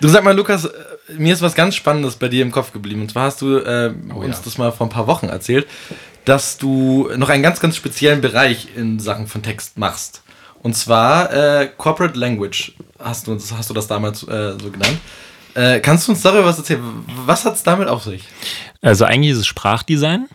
Du 0.00 0.08
sag 0.08 0.24
mal, 0.24 0.34
Lukas, 0.34 0.64
äh, 0.64 0.72
mir 1.16 1.32
ist 1.32 1.42
was 1.42 1.54
ganz 1.54 1.76
Spannendes 1.76 2.16
bei 2.16 2.28
dir 2.28 2.42
im 2.42 2.50
Kopf 2.50 2.72
geblieben. 2.72 3.02
Und 3.02 3.10
zwar 3.10 3.24
hast 3.24 3.40
du 3.42 3.58
äh, 3.58 3.94
uns 4.12 4.38
ja. 4.38 4.42
das 4.44 4.58
mal 4.58 4.72
vor 4.72 4.86
ein 4.86 4.90
paar 4.90 5.06
Wochen 5.06 5.26
erzählt, 5.28 5.66
dass 6.24 6.58
du 6.58 7.08
noch 7.16 7.28
einen 7.28 7.42
ganz, 7.42 7.60
ganz 7.60 7.76
speziellen 7.76 8.20
Bereich 8.20 8.68
in 8.74 8.98
Sachen 8.98 9.28
von 9.28 9.42
Text 9.42 9.78
machst. 9.78 10.22
Und 10.62 10.74
zwar 10.74 11.32
äh, 11.32 11.68
Corporate 11.76 12.18
Language 12.18 12.72
hast 12.98 13.26
du, 13.26 13.38
hast 13.38 13.70
du 13.70 13.74
das 13.74 13.86
damals 13.86 14.22
äh, 14.24 14.58
so 14.60 14.70
genannt. 14.70 14.98
Äh, 15.54 15.80
kannst 15.80 16.06
du 16.06 16.12
uns 16.12 16.22
darüber 16.22 16.44
was 16.44 16.58
erzählen? 16.58 16.82
Was 17.24 17.44
hat 17.44 17.54
es 17.54 17.62
damit 17.62 17.88
auf 17.88 18.04
sich? 18.04 18.24
Also 18.82 19.04
eigentlich 19.04 19.32
ist 19.32 19.38
es 19.38 19.46
Sprachdesign, 19.46 20.28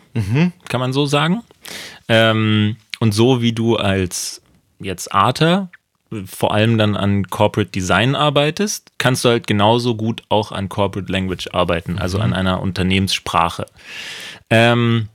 kann 0.68 0.80
man 0.80 0.92
so 0.92 1.06
sagen. 1.06 1.42
Ähm, 2.08 2.76
und 2.98 3.12
so 3.12 3.40
wie 3.40 3.52
du 3.52 3.76
als 3.76 4.42
jetzt 4.80 5.14
Arter 5.14 5.70
vor 6.26 6.52
allem 6.52 6.76
dann 6.78 6.96
an 6.96 7.26
Corporate 7.28 7.70
Design 7.70 8.14
arbeitest, 8.14 8.92
kannst 8.98 9.24
du 9.24 9.30
halt 9.30 9.46
genauso 9.46 9.94
gut 9.94 10.22
auch 10.28 10.52
an 10.52 10.68
Corporate 10.68 11.10
Language 11.10 11.48
arbeiten, 11.52 11.98
also 11.98 12.18
an 12.18 12.34
einer 12.34 12.60
Unternehmenssprache. 12.60 13.66
Ähm, 14.50 15.08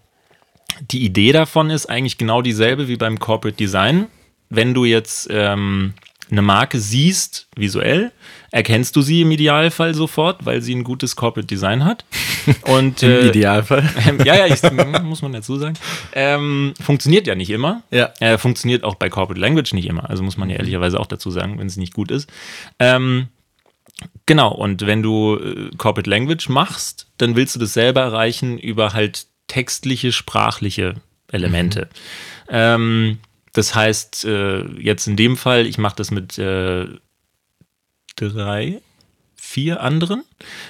die 0.92 1.04
Idee 1.04 1.32
davon 1.32 1.70
ist 1.70 1.88
eigentlich 1.88 2.18
genau 2.18 2.42
dieselbe 2.42 2.88
wie 2.88 2.98
beim 2.98 3.20
Corporate 3.20 3.58
Design. 3.58 4.08
Wenn 4.50 4.74
du 4.74 4.86
jetzt 4.86 5.28
ähm, 5.32 5.94
eine 6.30 6.42
Marke 6.42 6.80
siehst, 6.80 7.48
visuell, 7.56 8.12
erkennst 8.52 8.96
du 8.96 9.02
sie 9.02 9.22
im 9.22 9.32
Idealfall 9.32 9.94
sofort, 9.94 10.46
weil 10.46 10.62
sie 10.62 10.76
ein 10.76 10.84
gutes 10.84 11.16
Corporate 11.16 11.48
Design 11.48 11.86
hat. 11.86 12.06
Und, 12.64 13.04
Im 13.04 13.10
äh, 13.10 13.28
Idealfall. 13.28 13.90
ähm, 14.08 14.20
ja, 14.24 14.36
ja, 14.36 14.48
ich, 14.48 14.62
muss 15.04 15.22
man 15.22 15.34
dazu 15.34 15.58
sagen. 15.58 15.76
Ähm, 16.14 16.74
funktioniert 16.82 17.28
ja 17.28 17.36
nicht 17.36 17.50
immer. 17.50 17.84
Ja. 17.92 18.12
Äh, 18.20 18.38
funktioniert 18.38 18.84
auch 18.84 18.96
bei 18.96 19.10
Corporate 19.10 19.40
Language 19.40 19.74
nicht 19.74 19.88
immer. 19.88 20.10
Also 20.10 20.24
muss 20.24 20.38
man 20.38 20.50
ja 20.50 20.58
ehrlicherweise 20.58 21.00
auch 21.00 21.08
dazu 21.08 21.32
sagen, 21.32 21.60
wenn 21.60 21.68
es 21.68 21.78
nicht 21.78 21.94
gut 21.94 22.12
ist. 22.12 22.30
Ähm, 22.80 23.28
genau, 24.26 24.54
und 24.54 24.86
wenn 24.86 25.02
du 25.02 25.38
äh, 25.38 25.70
Corporate 25.78 26.10
Language 26.10 26.50
machst, 26.50 27.08
dann 27.18 27.36
willst 27.36 27.56
du 27.56 27.60
das 27.60 27.74
selber 27.74 28.02
erreichen 28.02 28.58
über 28.58 28.94
halt 28.94 29.28
textliche, 29.48 30.12
sprachliche 30.12 30.96
Elemente. 31.32 31.90
Ähm, 32.50 33.20
das 33.58 33.74
heißt, 33.74 34.26
äh, 34.26 34.66
jetzt 34.80 35.08
in 35.08 35.16
dem 35.16 35.36
Fall, 35.36 35.66
ich 35.66 35.80
mache 35.80 35.96
das 35.96 36.12
mit 36.12 36.38
äh, 36.38 36.86
drei, 38.16 38.82
vier 39.36 39.82
anderen. 39.82 40.24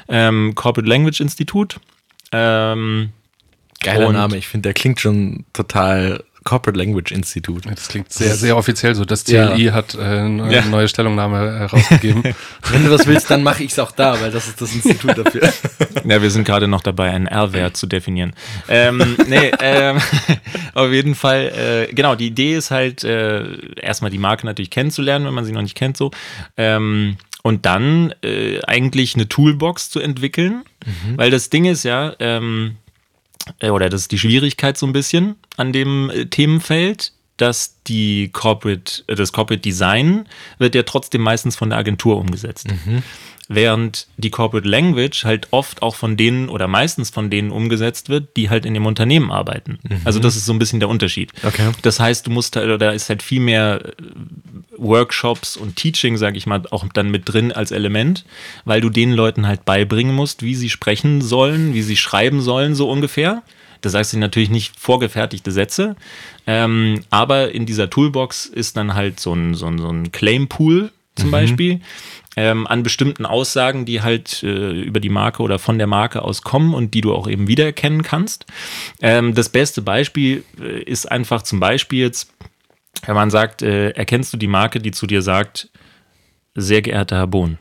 Ähm, 0.07 0.55
Corporate 0.55 0.87
Language 0.87 1.19
Institut. 1.19 1.81
Ähm, 2.31 3.09
Geiler 3.81 4.13
Name. 4.13 4.37
Ich 4.37 4.47
finde, 4.47 4.69
der 4.69 4.73
klingt 4.73 5.01
schon 5.01 5.45
total 5.51 6.23
Corporate 6.43 6.77
Language 6.77 7.11
Institute. 7.11 7.67
Das 7.69 7.87
klingt 7.87 8.11
sehr, 8.11 8.35
sehr 8.35 8.55
offiziell 8.57 8.95
so. 8.95 9.03
Das 9.05 9.27
Ja. 9.27 9.47
CLI 9.53 9.65
hat 9.67 9.95
äh, 9.95 9.99
eine 9.99 10.53
Ja. 10.53 10.65
neue 10.65 10.87
Stellungnahme 10.87 11.37
herausgegeben. 11.59 12.23
Wenn 12.71 12.85
du 12.85 12.91
was 12.91 13.05
willst, 13.07 13.29
dann 13.29 13.43
mache 13.43 13.63
ich 13.63 13.71
es 13.71 13.79
auch 13.79 13.91
da, 13.91 14.19
weil 14.21 14.31
das 14.31 14.47
ist 14.47 14.61
das 14.61 14.73
Institut 14.73 15.17
dafür. 15.17 15.51
Ja, 16.07 16.21
wir 16.21 16.31
sind 16.31 16.45
gerade 16.45 16.69
noch 16.69 16.81
dabei, 16.81 17.09
einen 17.11 17.27
R-Wert 17.27 17.75
zu 17.75 17.85
definieren. 17.85 18.33
Ähm, 18.69 19.17
nee, 19.27 19.51
ähm, 19.59 19.97
auf 20.73 20.89
jeden 20.91 21.15
Fall, 21.15 21.87
äh, 21.89 21.93
genau, 21.93 22.15
die 22.15 22.27
Idee 22.27 22.55
ist 22.55 22.71
halt, 22.71 23.03
äh, 23.03 23.43
erstmal 23.81 24.09
die 24.09 24.17
Marke 24.17 24.45
natürlich 24.45 24.69
kennenzulernen, 24.69 25.25
wenn 25.25 25.33
man 25.33 25.43
sie 25.43 25.51
noch 25.51 25.63
nicht 25.63 25.75
kennt, 25.75 25.97
so. 25.97 26.11
Ähm, 26.55 27.17
und 27.43 27.65
dann 27.65 28.13
äh, 28.23 28.61
eigentlich 28.67 29.15
eine 29.15 29.27
Toolbox 29.27 29.89
zu 29.89 29.99
entwickeln, 29.99 30.63
weil 31.17 31.29
das 31.29 31.49
Ding 31.49 31.65
ist 31.65 31.83
ja, 31.83 32.13
ähm, 32.19 32.75
äh, 32.86 32.86
oder 33.71 33.89
das 33.89 34.01
ist 34.01 34.11
die 34.11 34.19
Schwierigkeit 34.19 34.77
so 34.77 34.85
ein 34.85 34.93
bisschen 34.93 35.35
an 35.55 35.73
dem 35.73 36.09
äh, 36.09 36.25
Themenfeld, 36.25 37.13
dass 37.37 37.81
die 37.83 38.29
Corporate, 38.33 39.03
äh, 39.07 39.15
das 39.15 39.31
Corporate 39.31 39.61
Design 39.61 40.27
wird 40.57 40.75
ja 40.75 40.83
trotzdem 40.83 41.21
meistens 41.21 41.55
von 41.55 41.69
der 41.69 41.79
Agentur 41.79 42.17
umgesetzt. 42.17 42.67
Während 43.49 44.07
die 44.17 44.29
Corporate 44.29 44.67
Language 44.67 45.23
halt 45.23 45.47
oft 45.51 45.81
auch 45.81 45.95
von 45.95 46.17
denen 46.17 46.49
oder 46.49 46.67
meistens 46.67 47.09
von 47.09 47.29
denen 47.29 47.51
umgesetzt 47.51 48.09
wird, 48.09 48.35
die 48.35 48.49
halt 48.49 48.65
in 48.65 48.73
dem 48.73 48.85
Unternehmen 48.85 49.31
arbeiten. 49.31 49.79
Also 50.03 50.19
das 50.19 50.35
ist 50.35 50.45
so 50.45 50.53
ein 50.53 50.59
bisschen 50.59 50.79
der 50.81 50.89
Unterschied. 50.89 51.31
Okay. 51.43 51.71
Das 51.81 51.99
heißt, 51.99 52.27
du 52.27 52.31
musst 52.31 52.55
halt, 52.57 52.65
oder 52.65 52.77
da 52.77 52.91
ist 52.91 53.07
halt 53.07 53.23
viel 53.23 53.39
mehr 53.39 53.81
äh, 53.85 53.91
Workshops 54.77 55.55
und 55.55 55.75
Teaching, 55.77 56.17
sage 56.17 56.37
ich 56.37 56.45
mal, 56.45 56.63
auch 56.71 56.85
dann 56.93 57.09
mit 57.09 57.23
drin 57.25 57.51
als 57.51 57.71
Element, 57.71 58.25
weil 58.65 58.81
du 58.81 58.89
den 58.89 59.13
Leuten 59.13 59.47
halt 59.47 59.63
beibringen 59.65 60.15
musst, 60.15 60.43
wie 60.43 60.55
sie 60.55 60.69
sprechen 60.69 61.21
sollen, 61.21 61.73
wie 61.73 61.81
sie 61.81 61.97
schreiben 61.97 62.41
sollen, 62.41 62.75
so 62.75 62.89
ungefähr. 62.89 63.43
Das 63.81 63.93
heißt 63.93 64.15
natürlich 64.15 64.49
nicht 64.49 64.77
vorgefertigte 64.77 65.51
Sätze, 65.51 65.95
ähm, 66.47 67.01
aber 67.11 67.53
in 67.53 67.65
dieser 67.65 67.89
Toolbox 67.89 68.47
ist 68.47 68.75
dann 68.75 68.95
halt 68.95 69.19
so 69.19 69.33
ein, 69.33 69.53
so 69.53 69.67
ein, 69.67 69.77
so 69.77 69.89
ein 69.89 70.11
Claim-Pool 70.11 70.91
zum 71.15 71.31
Beispiel 71.31 71.81
ähm, 72.37 72.67
an 72.67 72.83
bestimmten 72.83 73.25
Aussagen, 73.25 73.85
die 73.85 74.03
halt 74.03 74.43
äh, 74.43 74.79
über 74.81 74.99
die 74.99 75.09
Marke 75.09 75.41
oder 75.41 75.57
von 75.57 75.79
der 75.79 75.87
Marke 75.87 76.21
aus 76.21 76.43
kommen 76.43 76.75
und 76.75 76.93
die 76.93 77.01
du 77.01 77.13
auch 77.13 77.27
eben 77.27 77.47
wiedererkennen 77.47 78.03
kannst. 78.03 78.45
Ähm, 79.01 79.33
das 79.33 79.49
beste 79.49 79.81
Beispiel 79.81 80.45
äh, 80.61 80.83
ist 80.83 81.11
einfach 81.11 81.41
zum 81.41 81.59
Beispiel 81.59 81.99
jetzt, 81.99 82.31
wenn 83.07 83.15
man 83.15 83.31
sagt, 83.31 83.63
äh, 83.63 83.89
erkennst 83.89 84.31
du 84.33 84.37
die 84.37 84.47
Marke, 84.47 84.79
die 84.79 84.91
zu 84.91 85.07
dir 85.07 85.23
sagt, 85.23 85.69
sehr 86.53 86.83
geehrter 86.83 87.17
Herr 87.17 87.27
Bohn. 87.27 87.57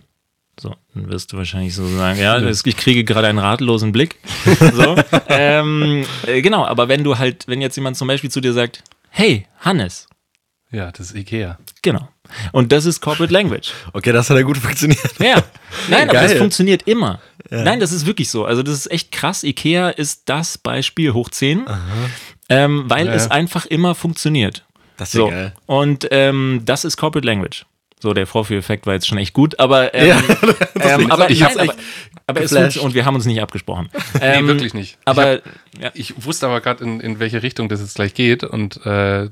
So, 0.61 0.75
dann 0.95 1.09
wirst 1.09 1.33
du 1.33 1.39
wahrscheinlich 1.39 1.75
so 1.75 1.87
sagen, 1.87 2.21
ja, 2.21 2.39
ich 2.39 2.77
kriege 2.77 3.05
gerade 3.05 3.29
einen 3.29 3.39
ratlosen 3.39 3.93
Blick. 3.93 4.17
So, 4.75 4.97
ähm, 5.29 6.05
äh, 6.27 6.43
genau, 6.43 6.67
aber 6.67 6.89
wenn 6.89 7.03
du 7.03 7.17
halt, 7.17 7.49
wenn 7.49 7.63
jetzt 7.63 7.77
jemand 7.77 7.97
zum 7.97 8.09
Beispiel 8.09 8.31
zu 8.31 8.43
dir 8.43 8.53
sagt, 8.53 8.85
hey, 9.09 9.47
Hannes, 9.61 10.07
ja, 10.71 10.91
das 10.93 11.11
ist 11.11 11.17
Ikea. 11.17 11.59
genau. 11.81 12.09
Und 12.53 12.73
das 12.73 12.85
ist 12.87 13.01
Corporate 13.01 13.33
Language. 13.33 13.73
Okay, 13.93 14.13
das 14.13 14.29
hat 14.31 14.37
ja 14.37 14.43
gut 14.43 14.59
funktioniert. 14.59 15.01
Ja. 15.19 15.43
Nein, 15.89 16.09
aber 16.11 16.21
das 16.21 16.31
Geil. 16.33 16.39
funktioniert 16.39 16.83
immer. 16.87 17.21
Nein, 17.51 17.79
das 17.81 17.93
ist 17.93 18.07
wirklich 18.07 18.31
so. 18.31 18.45
Also 18.45 18.63
das 18.63 18.75
ist 18.75 18.91
echt 18.91 19.13
krass. 19.13 19.45
Ikea 19.45 19.91
ist 19.91 20.23
das 20.27 20.59
Beispiel 20.59 21.13
hoch 21.13 21.31
10, 21.31 21.65
ähm, 22.49 22.85
weil 22.89 23.07
Ja, 23.07 23.13
es 23.15 23.27
ja. 23.27 23.31
einfach 23.33 23.67
immer 23.67 23.95
funktioniert. 23.95 24.65
Das 24.97 25.09
ist 25.11 25.15
ja 25.15 25.21
So. 25.21 25.29
geil. 25.29 25.53
Und 25.67 26.09
ähm, 26.11 26.63
das 26.65 26.85
ist 26.85 26.97
Corporate 26.97 27.27
Language. 27.27 27.67
So, 28.01 28.13
der 28.13 28.27
Vorführeffekt 28.27 28.87
war 28.87 28.93
jetzt 28.95 29.07
schon 29.09 29.17
echt 29.19 29.33
gut, 29.33 29.59
aber, 29.59 29.95
ähm, 29.95 30.09
Ja, 30.79 30.99
ähm, 30.99 31.11
aber, 31.11 31.31
ich 31.31 31.41
nein, 31.41 31.53
aber, 31.55 31.63
echt 31.65 31.75
aber 32.27 32.41
es 32.43 32.51
funktioniert 32.53 32.77
und 32.85 32.95
wir 32.95 33.05
haben 33.07 33.15
uns 33.15 33.25
nicht 33.25 33.41
abgesprochen. 33.41 33.89
Nee, 34.15 34.21
Ähm, 34.21 34.49
wirklich 34.49 34.75
nicht. 34.75 34.99
Aber 35.07 35.37
ich, 35.37 35.85
hab, 35.85 35.97
ich 35.97 36.25
wusste 36.25 36.47
aber 36.47 36.61
gerade, 36.61 36.85
in, 36.85 37.01
in 37.01 37.19
welche 37.21 37.43
Richtung 37.43 37.69
das 37.71 37.81
jetzt 37.81 37.95
gleich 37.95 38.13
geht. 38.13 38.45
Und 38.45 38.85
äh, 38.85 39.27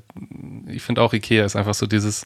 ich 0.67 0.81
finde 0.81 1.01
auch, 1.01 1.13
Ikea 1.13 1.45
ist 1.45 1.55
einfach 1.55 1.75
so 1.75 1.85
dieses, 1.85 2.25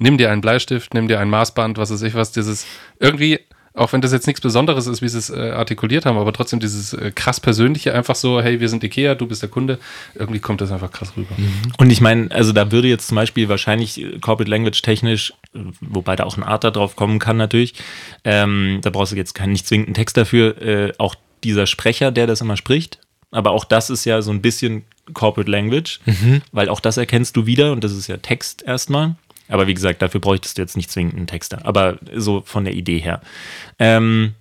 nimm 0.00 0.18
dir 0.18 0.30
einen 0.30 0.40
Bleistift, 0.40 0.94
nimm 0.94 1.06
dir 1.06 1.20
ein 1.20 1.30
Maßband, 1.30 1.78
was 1.78 1.92
weiß 1.92 2.02
ich 2.02 2.14
was, 2.14 2.32
dieses 2.32 2.66
irgendwie, 2.98 3.38
auch 3.74 3.92
wenn 3.92 4.00
das 4.00 4.12
jetzt 4.12 4.26
nichts 4.26 4.40
Besonderes 4.40 4.86
ist, 4.86 5.02
wie 5.02 5.08
sie 5.08 5.18
es 5.18 5.30
äh, 5.30 5.50
artikuliert 5.50 6.06
haben, 6.06 6.16
aber 6.18 6.32
trotzdem 6.32 6.58
dieses 6.58 6.92
äh, 6.94 7.12
krass 7.14 7.38
Persönliche, 7.38 7.94
einfach 7.94 8.16
so, 8.16 8.40
hey, 8.40 8.60
wir 8.60 8.68
sind 8.68 8.82
Ikea, 8.82 9.14
du 9.14 9.26
bist 9.26 9.42
der 9.42 9.50
Kunde, 9.50 9.78
irgendwie 10.14 10.40
kommt 10.40 10.60
das 10.60 10.72
einfach 10.72 10.90
krass 10.90 11.12
rüber. 11.16 11.34
Und 11.78 11.90
ich 11.90 12.00
meine, 12.00 12.30
also 12.32 12.52
da 12.52 12.72
würde 12.72 12.88
jetzt 12.88 13.08
zum 13.08 13.16
Beispiel 13.16 13.48
wahrscheinlich 13.48 14.00
äh, 14.00 14.18
Corporate 14.18 14.50
Language 14.50 14.82
technisch, 14.82 15.34
äh, 15.54 15.58
wobei 15.80 16.16
da 16.16 16.24
auch 16.24 16.36
ein 16.36 16.42
Arter 16.42 16.70
drauf 16.72 16.96
kommen 16.96 17.18
kann 17.18 17.36
natürlich, 17.36 17.74
ähm, 18.24 18.80
da 18.82 18.90
brauchst 18.90 19.12
du 19.12 19.16
jetzt 19.16 19.34
keinen 19.34 19.52
nicht 19.52 19.68
zwingenden 19.68 19.94
Text 19.94 20.16
dafür, 20.16 20.60
äh, 20.60 20.92
auch 20.98 21.14
dieser 21.44 21.66
Sprecher, 21.66 22.10
der 22.10 22.26
das 22.26 22.40
immer 22.40 22.56
spricht, 22.56 22.98
aber 23.30 23.50
auch 23.52 23.64
das 23.64 23.90
ist 23.90 24.04
ja 24.06 24.22
so 24.22 24.30
ein 24.30 24.40
bisschen 24.42 24.84
Corporate 25.12 25.50
Language, 25.50 26.00
weil 26.52 26.68
auch 26.68 26.80
das 26.80 26.96
erkennst 26.96 27.36
du 27.36 27.46
wieder 27.46 27.72
und 27.72 27.84
das 27.84 27.92
ist 27.92 28.06
ja 28.06 28.16
Text 28.16 28.62
erstmal. 28.62 29.14
Aber 29.50 29.66
wie 29.66 29.74
gesagt, 29.74 30.00
dafür 30.02 30.20
bräuchtest 30.20 30.56
du 30.56 30.62
jetzt 30.62 30.76
nicht 30.76 30.90
zwingend 30.90 31.14
einen 31.16 31.26
Texter, 31.26 31.66
aber 31.66 31.98
so 32.14 32.42
von 32.44 32.64
der 32.64 32.74
Idee 32.74 32.98
her. 32.98 33.20
Ähm, 33.78 34.34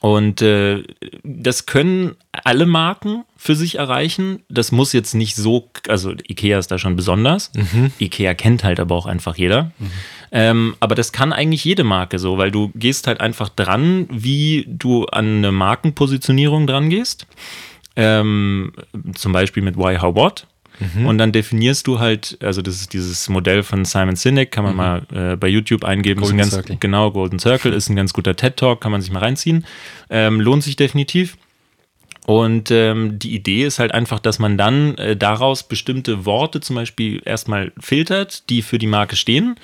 und 0.00 0.42
äh, 0.42 0.84
das 1.24 1.66
können 1.66 2.14
alle 2.44 2.66
Marken 2.66 3.24
für 3.36 3.54
sich 3.56 3.76
erreichen. 3.76 4.42
Das 4.48 4.70
muss 4.70 4.92
jetzt 4.92 5.14
nicht 5.14 5.34
so, 5.34 5.70
also 5.88 6.12
Ikea 6.12 6.58
ist 6.58 6.70
da 6.70 6.78
schon 6.78 6.94
besonders. 6.94 7.50
Ikea 7.98 8.34
kennt 8.34 8.64
halt 8.64 8.80
aber 8.80 8.94
auch 8.94 9.06
einfach 9.06 9.36
jeder. 9.36 9.72
Ähm, 10.30 10.76
aber 10.78 10.94
das 10.94 11.12
kann 11.12 11.32
eigentlich 11.32 11.64
jede 11.64 11.84
Marke 11.84 12.18
so, 12.18 12.36
weil 12.36 12.50
du 12.50 12.70
gehst 12.74 13.06
halt 13.06 13.20
einfach 13.20 13.48
dran, 13.48 14.06
wie 14.10 14.66
du 14.68 15.06
an 15.06 15.38
eine 15.38 15.52
Markenpositionierung 15.52 16.66
dran 16.66 16.90
gehst. 16.90 17.26
Ähm, 17.96 18.72
zum 19.14 19.32
Beispiel 19.32 19.62
mit 19.62 19.76
Why, 19.76 19.96
How, 19.96 20.14
What. 20.14 20.46
Und 21.06 21.18
dann 21.18 21.32
definierst 21.32 21.86
du 21.86 21.98
halt, 21.98 22.38
also 22.40 22.62
das 22.62 22.76
ist 22.76 22.92
dieses 22.92 23.28
Modell 23.28 23.62
von 23.62 23.84
Simon 23.84 24.16
Sinek, 24.16 24.52
kann 24.52 24.64
man 24.64 24.76
mal 24.76 25.02
äh, 25.12 25.36
bei 25.36 25.48
YouTube 25.48 25.84
eingeben. 25.84 26.20
Golden 26.20 26.38
ist 26.38 26.46
ein 26.46 26.50
ganz, 26.50 26.52
Circle. 26.52 26.76
Genau, 26.80 27.10
Golden 27.10 27.38
Circle 27.38 27.72
ist 27.72 27.88
ein 27.88 27.96
ganz 27.96 28.12
guter 28.12 28.36
TED-Talk, 28.36 28.80
kann 28.80 28.92
man 28.92 29.00
sich 29.00 29.10
mal 29.10 29.20
reinziehen. 29.20 29.66
Ähm, 30.10 30.40
lohnt 30.40 30.62
sich 30.62 30.76
definitiv. 30.76 31.36
Und 32.26 32.70
ähm, 32.70 33.18
die 33.18 33.34
Idee 33.34 33.64
ist 33.64 33.78
halt 33.78 33.92
einfach, 33.92 34.18
dass 34.18 34.38
man 34.38 34.58
dann 34.58 34.96
äh, 34.98 35.16
daraus 35.16 35.62
bestimmte 35.62 36.26
Worte 36.26 36.60
zum 36.60 36.76
Beispiel 36.76 37.22
erstmal 37.24 37.72
filtert, 37.80 38.50
die 38.50 38.60
für 38.60 38.78
die 38.78 38.86
Marke 38.86 39.16
stehen. 39.16 39.56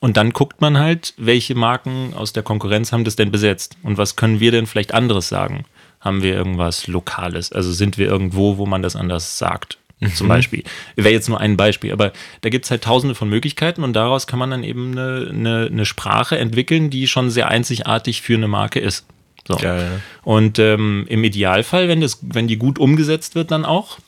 Und 0.00 0.16
dann 0.16 0.32
guckt 0.32 0.60
man 0.60 0.78
halt, 0.78 1.14
welche 1.18 1.54
Marken 1.54 2.12
aus 2.14 2.32
der 2.32 2.42
Konkurrenz 2.42 2.90
haben 2.90 3.04
das 3.04 3.16
denn 3.16 3.30
besetzt. 3.30 3.76
Und 3.82 3.96
was 3.96 4.16
können 4.16 4.40
wir 4.40 4.50
denn 4.50 4.66
vielleicht 4.66 4.92
anderes 4.92 5.28
sagen? 5.28 5.66
Haben 6.00 6.22
wir 6.22 6.34
irgendwas 6.34 6.86
Lokales? 6.86 7.52
Also 7.52 7.70
sind 7.72 7.96
wir 7.96 8.08
irgendwo, 8.08 8.56
wo 8.56 8.66
man 8.66 8.82
das 8.82 8.96
anders 8.96 9.38
sagt? 9.38 9.78
Zum 10.14 10.28
Beispiel. 10.28 10.64
Wäre 10.96 11.12
jetzt 11.12 11.28
nur 11.28 11.40
ein 11.40 11.56
Beispiel, 11.56 11.92
aber 11.92 12.12
da 12.40 12.48
gibt 12.48 12.64
es 12.64 12.70
halt 12.70 12.82
tausende 12.82 13.14
von 13.14 13.28
Möglichkeiten 13.28 13.84
und 13.84 13.92
daraus 13.92 14.26
kann 14.26 14.38
man 14.38 14.50
dann 14.50 14.64
eben 14.64 14.92
eine, 14.92 15.28
eine, 15.30 15.68
eine 15.70 15.84
Sprache 15.84 16.38
entwickeln, 16.38 16.88
die 16.88 17.06
schon 17.06 17.30
sehr 17.30 17.48
einzigartig 17.48 18.22
für 18.22 18.34
eine 18.34 18.48
Marke 18.48 18.80
ist. 18.80 19.06
So. 19.46 19.56
Geil. 19.56 20.00
Und 20.22 20.58
ähm, 20.58 21.06
im 21.08 21.22
Idealfall, 21.22 21.88
wenn, 21.88 22.00
das, 22.00 22.18
wenn 22.22 22.48
die 22.48 22.56
gut 22.56 22.78
umgesetzt 22.78 23.34
wird, 23.34 23.50
dann 23.50 23.64
auch, 23.64 23.98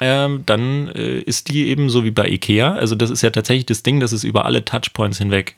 ähm, 0.00 0.42
dann 0.44 0.88
äh, 0.88 1.20
ist 1.20 1.48
die 1.48 1.68
eben 1.68 1.88
so 1.88 2.04
wie 2.04 2.10
bei 2.10 2.28
IKEA. 2.28 2.74
Also, 2.74 2.94
das 2.94 3.10
ist 3.10 3.22
ja 3.22 3.30
tatsächlich 3.30 3.66
das 3.66 3.82
Ding, 3.82 4.00
dass 4.00 4.12
es 4.12 4.24
über 4.24 4.44
alle 4.44 4.64
Touchpoints 4.64 5.18
hinweg 5.18 5.56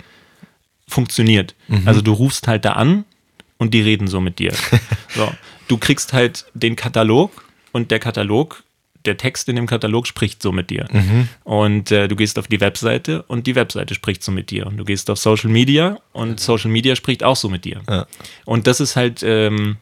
funktioniert. 0.87 1.55
Also, 1.85 2.01
du 2.01 2.13
rufst 2.13 2.49
halt 2.49 2.65
da 2.65 2.73
an, 2.73 3.05
und 3.61 3.75
die 3.75 3.83
reden 3.83 4.09
so 4.09 4.21
mit 4.21 4.41
dir. 4.41 4.53
So, 5.13 5.29
du 5.67 5.77
kriegst 5.77 6.13
halt 6.13 6.47
den 6.55 6.77
Katalog 6.77 7.45
und 7.73 7.91
der 7.91 7.99
Katalog, 7.99 8.63
der 9.05 9.17
Text 9.17 9.49
in 9.49 9.57
dem 9.57 9.67
Katalog 9.67 10.07
spricht 10.07 10.43
so 10.43 10.53
mit 10.53 10.71
dir. 10.71 10.87
Und 11.45 11.91
äh, 11.91 12.09
du 12.09 12.17
gehst 12.17 12.39
auf 12.39 12.49
die 12.49 12.61
Webseite 12.61 13.23
und 13.23 13.47
die 13.47 13.55
Webseite 13.55 13.95
spricht 13.95 14.23
so 14.23 14.33
mit 14.33 14.51
dir. 14.51 14.67
Und 14.67 14.77
du 14.77 14.85
gehst 14.85 15.11
auf 15.11 15.19
Social 15.19 15.51
Media 15.51 15.99
und 16.13 16.41
Social 16.41 16.71
Media 16.71 16.97
spricht 16.97 17.25
auch 17.25 17.37
so 17.37 17.49
mit 17.49 17.65
dir. 17.65 17.81
Ja. 17.89 18.07
Und 18.45 18.67
das 18.67 18.81
ist 18.81 18.97
halt, 18.97 19.23
ähm, 19.23 19.77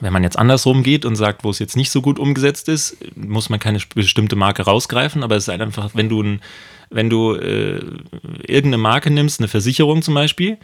wenn 0.00 0.12
man 0.12 0.22
jetzt 0.22 0.38
andersrum 0.38 0.82
geht 0.82 1.04
und 1.04 1.16
sagt, 1.16 1.44
wo 1.44 1.50
es 1.50 1.58
jetzt 1.58 1.76
nicht 1.76 1.90
so 1.90 2.02
gut 2.02 2.18
umgesetzt 2.18 2.68
ist, 2.68 2.96
muss 3.16 3.48
man 3.48 3.60
keine 3.60 3.78
bestimmte 3.94 4.36
Marke 4.36 4.62
rausgreifen, 4.62 5.22
aber 5.22 5.36
es 5.36 5.44
ist 5.44 5.48
halt 5.48 5.60
einfach, 5.60 5.90
wenn 5.94 6.08
du, 6.08 6.22
ein, 6.22 6.40
wenn 6.90 7.10
du 7.10 7.34
äh, 7.34 7.80
irgendeine 8.46 8.78
Marke 8.78 9.10
nimmst, 9.10 9.40
eine 9.40 9.48
Versicherung 9.48 10.02
zum 10.02 10.14
Beispiel, 10.14 10.58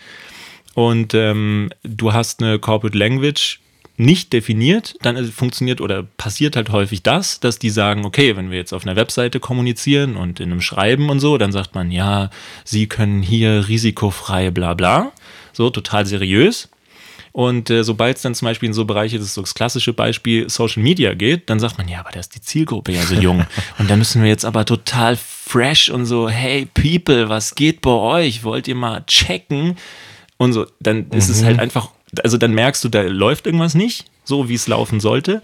und 0.75 1.15
ähm, 1.15 1.71
du 1.83 2.13
hast 2.13 2.43
eine 2.43 2.59
Corporate 2.59 2.97
Language 2.97 3.61
nicht 4.01 4.33
definiert, 4.33 4.97
dann 5.03 5.17
äh, 5.17 5.25
funktioniert 5.25 5.81
oder 5.81 6.03
passiert 6.03 6.57
halt 6.57 6.71
häufig 6.71 7.03
das, 7.03 7.39
dass 7.39 7.59
die 7.59 7.71
sagen, 7.71 8.05
okay, 8.05 8.37
wenn 8.37 8.51
wir 8.51 8.57
jetzt 8.59 8.73
auf 8.73 8.85
einer 8.85 8.97
Webseite 8.97 9.41
kommunizieren 9.41 10.17
und 10.17 10.41
in 10.41 10.51
einem 10.51 10.63
Schreiben 10.63 11.11
und 11.11 11.21
so, 11.21 11.39
dann 11.39 11.53
sagt 11.53 11.75
man, 11.75 11.91
ja, 11.91 12.31
sie 12.65 12.87
können 12.87 13.23
hier 13.23 13.69
risikofrei 13.69 14.51
bla 14.51 14.75
bla, 14.75 15.13
so 15.53 15.71
total 15.71 16.07
seriös. 16.07 16.69
Und 17.33 17.71
äh, 17.71 17.85
sobald 17.85 18.17
es 18.17 18.23
dann 18.23 18.35
zum 18.35 18.47
Beispiel 18.47 18.69
in 18.69 18.73
so 18.73 18.87
Bereiche, 18.87 19.19
das 19.19 19.27
ist 19.27 19.35
so 19.35 19.43
das 19.43 19.55
klassische 19.55 19.93
Beispiel, 19.93 20.49
Social 20.49 20.83
Media 20.83 21.15
geht, 21.15 21.49
dann 21.49 21.61
sagt 21.61 21.79
man, 21.79 21.87
ja, 21.87 22.01
aber 22.01 22.11
da 22.11 22.19
ist 22.19 22.35
die 22.35 22.41
Zielgruppe 22.41 22.93
ja 22.93 23.03
so 23.03 23.15
jung. 23.15 23.45
und 23.79 23.89
da 23.89 23.97
müssen 23.97 24.23
wir 24.23 24.29
jetzt 24.29 24.45
aber 24.45 24.65
total 24.65 25.17
fresh 25.17 25.91
und 25.91 26.07
so, 26.07 26.29
hey 26.29 26.67
People, 26.75 27.29
was 27.29 27.55
geht 27.55 27.83
bei 27.83 27.91
euch? 27.91 28.43
Wollt 28.43 28.67
ihr 28.67 28.75
mal 28.75 29.05
checken? 29.07 29.77
Und 30.39 30.55
so, 30.55 30.67
dann 30.81 31.11
ist 31.11 31.29
es 31.29 31.45
halt 31.45 31.61
einfach, 31.61 31.91
also 32.25 32.37
dann 32.37 32.53
merkst 32.53 32.83
du, 32.85 32.89
da 32.89 33.03
läuft 33.03 33.47
irgendwas 33.47 33.75
nicht, 33.75 34.07
so 34.25 34.49
wie 34.49 34.55
es 34.55 34.67
laufen 34.69 35.01
sollte. 35.01 35.43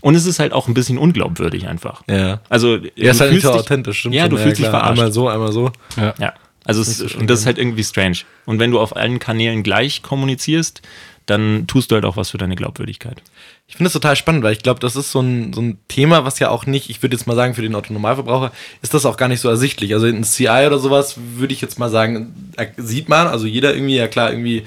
Und 0.00 0.14
es 0.14 0.26
ist 0.26 0.38
halt 0.38 0.52
auch 0.52 0.68
ein 0.68 0.74
bisschen 0.74 0.98
unglaubwürdig 0.98 1.66
einfach. 1.68 2.02
Ja. 2.08 2.40
Also, 2.48 2.76
Ja, 2.94 3.10
ist 3.10 3.18
du 3.18 3.24
halt 3.24 3.32
nicht 3.32 3.42
fühlst 3.42 3.42
so 3.46 3.52
dich- 3.52 3.60
authentisch. 3.60 3.98
Stimmt 4.00 4.14
Ja, 4.14 4.22
schon. 4.22 4.30
du 4.30 4.36
fühlst 4.38 4.58
dich 4.58 4.66
klar. 4.68 4.80
verarscht. 4.80 4.98
Einmal 4.98 5.12
so, 5.12 5.28
einmal 5.28 5.52
so. 5.52 5.70
Ja, 5.96 6.34
also 6.64 6.80
es, 6.82 6.98
so 6.98 7.18
und 7.18 7.28
das 7.30 7.40
ist 7.40 7.46
halt 7.46 7.58
irgendwie 7.58 7.84
strange. 7.84 8.18
Und 8.44 8.58
wenn 8.58 8.70
du 8.70 8.80
auf 8.80 8.96
allen 8.96 9.18
Kanälen 9.18 9.62
gleich 9.62 10.02
kommunizierst, 10.02 10.82
dann 11.26 11.66
tust 11.66 11.90
du 11.90 11.96
halt 11.96 12.04
auch 12.04 12.16
was 12.16 12.30
für 12.30 12.38
deine 12.38 12.54
Glaubwürdigkeit. 12.54 13.20
Ich 13.66 13.74
finde 13.74 13.86
das 13.88 13.94
total 13.94 14.14
spannend, 14.14 14.44
weil 14.44 14.52
ich 14.52 14.62
glaube, 14.62 14.78
das 14.78 14.94
ist 14.94 15.10
so 15.10 15.18
ein, 15.20 15.52
so 15.52 15.60
ein 15.60 15.78
Thema, 15.88 16.24
was 16.24 16.38
ja 16.38 16.50
auch 16.50 16.66
nicht, 16.66 16.88
ich 16.88 17.02
würde 17.02 17.16
jetzt 17.16 17.26
mal 17.26 17.34
sagen, 17.34 17.54
für 17.54 17.62
den 17.62 17.74
Autonormalverbraucher 17.74 18.52
ist 18.80 18.94
das 18.94 19.04
auch 19.06 19.16
gar 19.16 19.26
nicht 19.26 19.40
so 19.40 19.48
ersichtlich. 19.48 19.92
Also 19.94 20.06
in 20.06 20.22
CI 20.22 20.46
oder 20.68 20.78
sowas 20.78 21.16
würde 21.36 21.52
ich 21.52 21.60
jetzt 21.60 21.80
mal 21.80 21.90
sagen, 21.90 22.52
sieht 22.76 23.08
man, 23.08 23.26
also 23.26 23.46
jeder 23.46 23.74
irgendwie, 23.74 23.96
ja 23.96 24.06
klar, 24.06 24.30
irgendwie 24.30 24.62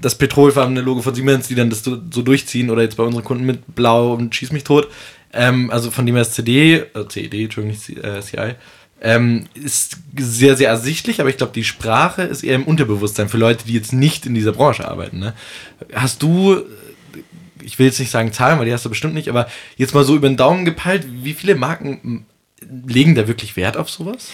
das 0.00 0.16
petrolfarbene 0.16 0.80
Logo 0.80 1.02
von 1.02 1.14
Siemens, 1.14 1.48
die 1.48 1.54
dann 1.54 1.70
das 1.70 1.82
so, 1.84 1.98
so 2.10 2.22
durchziehen 2.22 2.70
oder 2.70 2.82
jetzt 2.82 2.96
bei 2.96 3.02
unseren 3.04 3.24
Kunden 3.24 3.44
mit 3.44 3.74
Blau 3.74 4.12
und 4.14 4.34
Schieß 4.34 4.52
mich 4.52 4.64
tot. 4.64 4.88
Ähm, 5.32 5.70
also 5.70 5.90
von 5.90 6.04
dem 6.06 6.14
her 6.14 6.22
ist 6.22 6.34
CD, 6.34 6.74
äh, 6.74 7.08
CED, 7.08 7.34
Entschuldigung, 7.44 7.68
nicht 7.70 7.82
C- 7.82 7.94
äh, 7.94 8.20
CI, 8.20 8.54
ähm, 9.00 9.46
ist 9.54 9.96
sehr, 10.18 10.56
sehr 10.56 10.68
ersichtlich, 10.68 11.20
aber 11.20 11.30
ich 11.30 11.36
glaube, 11.36 11.52
die 11.54 11.64
Sprache 11.64 12.22
ist 12.22 12.44
eher 12.44 12.54
im 12.54 12.64
Unterbewusstsein 12.64 13.28
für 13.28 13.38
Leute, 13.38 13.64
die 13.66 13.72
jetzt 13.72 13.92
nicht 13.92 14.26
in 14.26 14.34
dieser 14.34 14.52
Branche 14.52 14.86
arbeiten. 14.86 15.18
Ne? 15.18 15.34
Hast 15.92 16.22
du 16.22 16.62
ich 17.64 17.78
will 17.78 17.86
jetzt 17.86 18.00
nicht 18.00 18.10
sagen 18.10 18.32
Zahlen, 18.32 18.58
weil 18.58 18.66
die 18.66 18.72
hast 18.72 18.84
du 18.84 18.88
bestimmt 18.88 19.14
nicht, 19.14 19.28
aber 19.28 19.46
jetzt 19.76 19.94
mal 19.94 20.04
so 20.04 20.16
über 20.16 20.28
den 20.28 20.36
Daumen 20.36 20.64
gepeilt, 20.64 21.06
wie 21.22 21.32
viele 21.32 21.54
Marken 21.54 22.26
legen 22.86 23.14
da 23.14 23.28
wirklich 23.28 23.56
Wert 23.56 23.76
auf 23.76 23.90
sowas? 23.90 24.30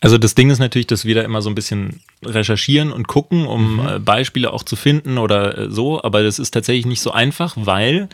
Also 0.00 0.18
das 0.18 0.34
Ding 0.34 0.50
ist 0.50 0.58
natürlich, 0.58 0.86
dass 0.86 1.04
wir 1.04 1.14
da 1.14 1.22
immer 1.22 1.42
so 1.42 1.50
ein 1.50 1.54
bisschen 1.54 2.00
recherchieren 2.24 2.92
und 2.92 3.08
gucken, 3.08 3.46
um 3.46 3.86
äh, 3.86 3.98
Beispiele 3.98 4.52
auch 4.52 4.62
zu 4.62 4.76
finden 4.76 5.18
oder 5.18 5.58
äh, 5.58 5.70
so, 5.70 6.02
aber 6.02 6.22
das 6.22 6.38
ist 6.38 6.52
tatsächlich 6.52 6.86
nicht 6.86 7.00
so 7.00 7.10
einfach, 7.12 7.54
weil 7.56 8.08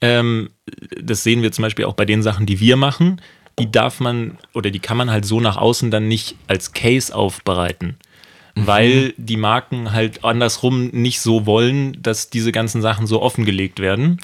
ähm, 0.00 0.50
das 1.00 1.22
sehen 1.22 1.42
wir 1.42 1.52
zum 1.52 1.62
Beispiel 1.62 1.84
auch 1.84 1.94
bei 1.94 2.04
den 2.04 2.22
Sachen, 2.22 2.46
die 2.46 2.60
wir 2.60 2.76
machen, 2.76 3.20
die 3.58 3.70
darf 3.70 4.00
man 4.00 4.38
oder 4.52 4.70
die 4.70 4.80
kann 4.80 4.96
man 4.96 5.10
halt 5.10 5.24
so 5.24 5.40
nach 5.40 5.56
außen 5.56 5.90
dann 5.90 6.08
nicht 6.08 6.36
als 6.46 6.72
Case 6.72 7.14
aufbereiten. 7.14 7.96
Weil 8.56 9.14
die 9.16 9.36
Marken 9.36 9.90
halt 9.90 10.24
andersrum 10.24 10.86
nicht 10.88 11.18
so 11.18 11.44
wollen, 11.44 12.00
dass 12.00 12.30
diese 12.30 12.52
ganzen 12.52 12.82
Sachen 12.82 13.08
so 13.08 13.20
offengelegt 13.20 13.80
werden. 13.80 14.20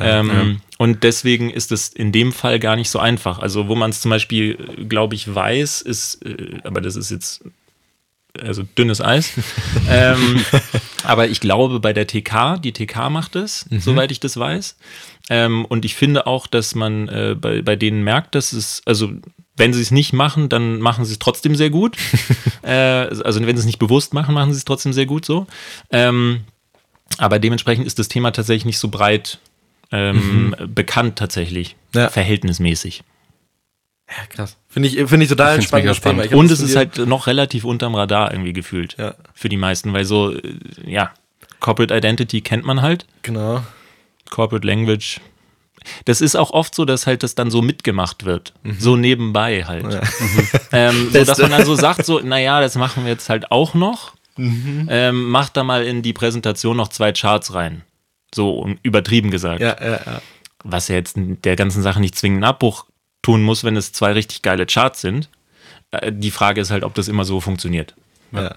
ähm, 0.00 0.60
Und 0.82 1.04
deswegen 1.04 1.48
ist 1.48 1.70
es 1.70 1.90
in 1.90 2.10
dem 2.10 2.32
Fall 2.32 2.58
gar 2.58 2.74
nicht 2.74 2.90
so 2.90 2.98
einfach. 2.98 3.38
Also, 3.38 3.68
wo 3.68 3.76
man 3.76 3.90
es 3.90 4.00
zum 4.00 4.10
Beispiel, 4.10 4.56
glaube 4.88 5.14
ich, 5.14 5.32
weiß, 5.32 5.80
ist, 5.80 6.26
äh, 6.26 6.58
aber 6.64 6.80
das 6.80 6.96
ist 6.96 7.12
jetzt 7.12 7.44
also 8.36 8.64
dünnes 8.64 9.00
Eis. 9.00 9.30
ähm, 9.88 10.44
aber 11.04 11.28
ich 11.28 11.38
glaube 11.38 11.78
bei 11.78 11.92
der 11.92 12.08
TK, 12.08 12.58
die 12.60 12.72
TK 12.72 13.10
macht 13.10 13.36
es, 13.36 13.64
soweit 13.70 14.10
ich 14.10 14.18
das 14.18 14.36
weiß. 14.36 14.76
Ähm, 15.30 15.66
und 15.66 15.84
ich 15.84 15.94
finde 15.94 16.26
auch, 16.26 16.48
dass 16.48 16.74
man 16.74 17.06
äh, 17.06 17.36
bei, 17.40 17.62
bei 17.62 17.76
denen 17.76 18.02
merkt, 18.02 18.34
dass 18.34 18.52
es, 18.52 18.82
also 18.84 19.12
wenn 19.56 19.72
sie 19.72 19.82
es 19.82 19.92
nicht 19.92 20.12
machen, 20.12 20.48
dann 20.48 20.80
machen 20.80 21.04
sie 21.04 21.12
es 21.12 21.20
trotzdem 21.20 21.54
sehr 21.54 21.70
gut. 21.70 21.96
äh, 22.62 22.72
also 22.72 23.40
wenn 23.46 23.56
sie 23.56 23.60
es 23.60 23.66
nicht 23.66 23.78
bewusst 23.78 24.14
machen, 24.14 24.34
machen 24.34 24.52
sie 24.52 24.58
es 24.58 24.64
trotzdem 24.64 24.92
sehr 24.92 25.06
gut 25.06 25.24
so. 25.24 25.46
Ähm, 25.90 26.40
aber 27.18 27.38
dementsprechend 27.38 27.86
ist 27.86 28.00
das 28.00 28.08
Thema 28.08 28.32
tatsächlich 28.32 28.64
nicht 28.64 28.78
so 28.78 28.88
breit 28.88 29.38
ähm, 29.92 30.54
bekannt 30.68 31.16
tatsächlich, 31.16 31.76
Ja. 31.94 32.08
verhältnismäßig. 32.08 33.02
Ja, 34.08 34.26
krass. 34.28 34.56
Finde 34.68 34.88
ich, 34.88 34.96
finde 35.08 35.24
ich 35.24 35.28
total 35.28 35.58
Ich 35.58 35.66
spannendes 35.66 35.96
spannend. 35.96 36.22
Thema. 36.24 36.36
Und 36.40 36.50
es 36.50 36.60
ist 36.60 36.76
halt 36.76 36.98
noch 37.06 37.26
relativ 37.26 37.64
unterm 37.64 37.94
Radar 37.94 38.32
irgendwie 38.32 38.52
gefühlt 38.52 38.96
Ja. 38.98 39.14
für 39.34 39.48
die 39.48 39.56
meisten, 39.56 39.92
weil 39.92 40.04
so, 40.04 40.34
ja, 40.84 41.12
Corporate 41.60 41.94
Identity 41.96 42.40
kennt 42.40 42.64
man 42.64 42.82
halt, 42.82 43.06
Genau. 43.22 43.62
Corporate 44.30 44.66
Language. 44.66 45.20
Das 46.04 46.20
ist 46.20 46.36
auch 46.36 46.50
oft 46.52 46.74
so, 46.74 46.84
dass 46.84 47.06
halt 47.06 47.22
das 47.22 47.34
dann 47.34 47.50
so 47.50 47.60
mitgemacht 47.60 48.24
wird, 48.24 48.52
so 48.78 48.96
nebenbei 48.96 49.64
halt. 49.64 50.00
Ähm, 50.72 51.08
so, 51.12 51.24
dass 51.24 51.38
man 51.38 51.50
dann 51.50 51.64
so 51.66 51.74
sagt, 51.74 52.04
so, 52.06 52.20
naja, 52.20 52.60
das 52.60 52.76
machen 52.76 53.04
wir 53.04 53.10
jetzt 53.12 53.28
halt 53.28 53.50
auch 53.50 53.74
noch. 53.74 54.12
Ähm, 54.38 55.28
macht 55.28 55.56
da 55.56 55.64
mal 55.64 55.84
in 55.84 56.02
die 56.02 56.12
Präsentation 56.12 56.76
noch 56.76 56.88
zwei 56.88 57.12
Charts 57.12 57.52
rein. 57.54 57.82
So 58.34 58.68
übertrieben 58.82 59.30
gesagt. 59.30 59.60
Ja, 59.60 59.76
ja, 59.80 60.00
ja. 60.06 60.22
Was 60.64 60.88
ja 60.88 60.94
jetzt 60.94 61.16
der 61.16 61.56
ganzen 61.56 61.82
Sache 61.82 62.00
nicht 62.00 62.16
zwingend 62.16 62.38
einen 62.44 62.50
Abbruch 62.50 62.86
tun 63.22 63.42
muss, 63.42 63.64
wenn 63.64 63.76
es 63.76 63.92
zwei 63.92 64.12
richtig 64.12 64.42
geile 64.42 64.66
Charts 64.66 65.00
sind. 65.00 65.28
Äh, 65.90 66.12
Die 66.12 66.30
Frage 66.30 66.60
ist 66.60 66.70
halt, 66.70 66.84
ob 66.84 66.94
das 66.94 67.08
immer 67.08 67.24
so 67.24 67.40
funktioniert. 67.40 67.94
ja. 68.32 68.54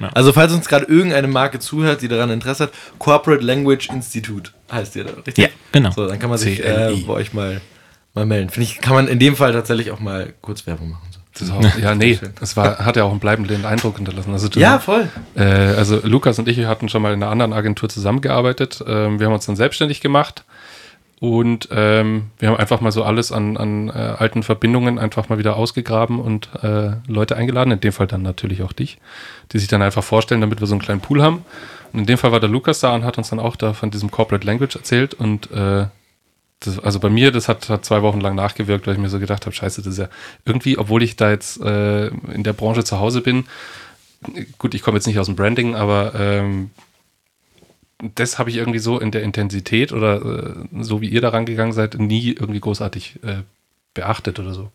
Ja. 0.00 0.10
Also 0.10 0.32
falls 0.32 0.52
uns 0.52 0.68
gerade 0.68 0.84
irgendeine 0.84 1.26
Marke 1.26 1.58
zuhört, 1.58 2.02
die 2.02 2.06
daran 2.06 2.30
Interesse 2.30 2.62
hat, 2.64 2.72
Corporate 3.00 3.42
Language 3.42 3.88
Institute 3.88 4.52
heißt 4.70 4.94
ihr 4.94 5.02
da, 5.02 5.12
richtig? 5.14 5.38
Ja, 5.38 5.48
genau. 5.72 5.90
So, 5.90 6.06
dann 6.06 6.20
kann 6.20 6.30
man 6.30 6.38
sich 6.38 6.64
äh, 6.64 6.94
bei 7.04 7.12
euch 7.14 7.32
mal, 7.32 7.60
mal 8.14 8.24
melden. 8.24 8.48
Finde 8.48 8.68
ich, 8.70 8.80
kann 8.80 8.94
man 8.94 9.08
in 9.08 9.18
dem 9.18 9.34
Fall 9.34 9.52
tatsächlich 9.52 9.90
auch 9.90 9.98
mal 9.98 10.34
kurz 10.40 10.68
Werbung 10.68 10.90
machen. 10.90 11.02
Auch, 11.50 11.62
ja, 11.80 11.94
nee, 11.94 12.18
das 12.40 12.56
war, 12.56 12.78
hat 12.78 12.96
ja 12.96 13.04
auch 13.04 13.10
einen 13.10 13.20
bleibenden 13.20 13.64
Eindruck 13.64 13.96
hinterlassen. 13.96 14.32
Also, 14.32 14.48
du- 14.48 14.60
Ja, 14.60 14.78
voll. 14.78 15.08
Äh, 15.36 15.42
also 15.42 16.00
Lukas 16.04 16.38
und 16.38 16.48
ich 16.48 16.64
hatten 16.66 16.88
schon 16.88 17.02
mal 17.02 17.12
in 17.14 17.22
einer 17.22 17.30
anderen 17.32 17.52
Agentur 17.52 17.88
zusammengearbeitet. 17.88 18.82
Ähm, 18.86 19.18
wir 19.20 19.26
haben 19.26 19.34
uns 19.34 19.46
dann 19.46 19.56
selbstständig 19.56 20.00
gemacht 20.00 20.44
und 21.20 21.68
ähm, 21.72 22.24
wir 22.38 22.48
haben 22.50 22.56
einfach 22.58 22.80
mal 22.80 22.92
so 22.92 23.02
alles 23.02 23.32
an, 23.32 23.56
an 23.56 23.88
äh, 23.88 23.92
alten 23.92 24.42
Verbindungen 24.44 24.98
einfach 24.98 25.28
mal 25.28 25.38
wieder 25.38 25.56
ausgegraben 25.56 26.20
und 26.20 26.48
äh, 26.62 26.92
Leute 27.08 27.34
eingeladen, 27.36 27.72
in 27.72 27.80
dem 27.80 27.92
Fall 27.92 28.06
dann 28.06 28.22
natürlich 28.22 28.62
auch 28.62 28.72
dich, 28.72 28.98
die 29.52 29.58
sich 29.58 29.68
dann 29.68 29.82
einfach 29.82 30.04
vorstellen, 30.04 30.40
damit 30.40 30.60
wir 30.60 30.66
so 30.68 30.74
einen 30.74 30.82
kleinen 30.82 31.00
Pool 31.00 31.22
haben. 31.22 31.44
Und 31.92 32.00
in 32.00 32.06
dem 32.06 32.18
Fall 32.18 32.30
war 32.32 32.38
der 32.40 32.50
Lukas 32.50 32.80
da 32.80 32.94
und 32.94 33.04
hat 33.04 33.18
uns 33.18 33.30
dann 33.30 33.40
auch 33.40 33.56
da 33.56 33.72
von 33.72 33.90
diesem 33.90 34.10
Corporate 34.10 34.46
Language 34.46 34.76
erzählt 34.76 35.14
und 35.14 35.50
äh, 35.50 35.86
das, 36.60 36.78
also 36.78 36.98
bei 36.98 37.08
mir, 37.08 37.30
das 37.30 37.48
hat, 37.48 37.68
hat 37.68 37.84
zwei 37.84 38.02
Wochen 38.02 38.20
lang 38.20 38.34
nachgewirkt, 38.34 38.86
weil 38.86 38.94
ich 38.94 39.00
mir 39.00 39.08
so 39.08 39.20
gedacht 39.20 39.46
habe, 39.46 39.54
scheiße, 39.54 39.82
das 39.82 39.92
ist 39.92 39.98
ja 39.98 40.08
irgendwie, 40.44 40.78
obwohl 40.78 41.02
ich 41.02 41.16
da 41.16 41.30
jetzt 41.30 41.60
äh, 41.60 42.08
in 42.08 42.42
der 42.42 42.52
Branche 42.52 42.84
zu 42.84 42.98
Hause 42.98 43.20
bin, 43.20 43.46
gut, 44.58 44.74
ich 44.74 44.82
komme 44.82 44.96
jetzt 44.96 45.06
nicht 45.06 45.18
aus 45.18 45.26
dem 45.26 45.36
Branding, 45.36 45.74
aber 45.74 46.14
ähm, 46.16 46.70
das 48.14 48.38
habe 48.38 48.50
ich 48.50 48.56
irgendwie 48.56 48.78
so 48.78 48.98
in 48.98 49.10
der 49.10 49.22
Intensität 49.22 49.92
oder 49.92 50.56
äh, 50.72 50.82
so 50.82 51.00
wie 51.00 51.08
ihr 51.08 51.20
da 51.20 51.30
rangegangen 51.30 51.72
seid, 51.72 51.98
nie 51.98 52.30
irgendwie 52.30 52.60
großartig 52.60 53.20
äh, 53.22 53.42
beachtet 53.94 54.38
oder 54.38 54.54
so. 54.54 54.70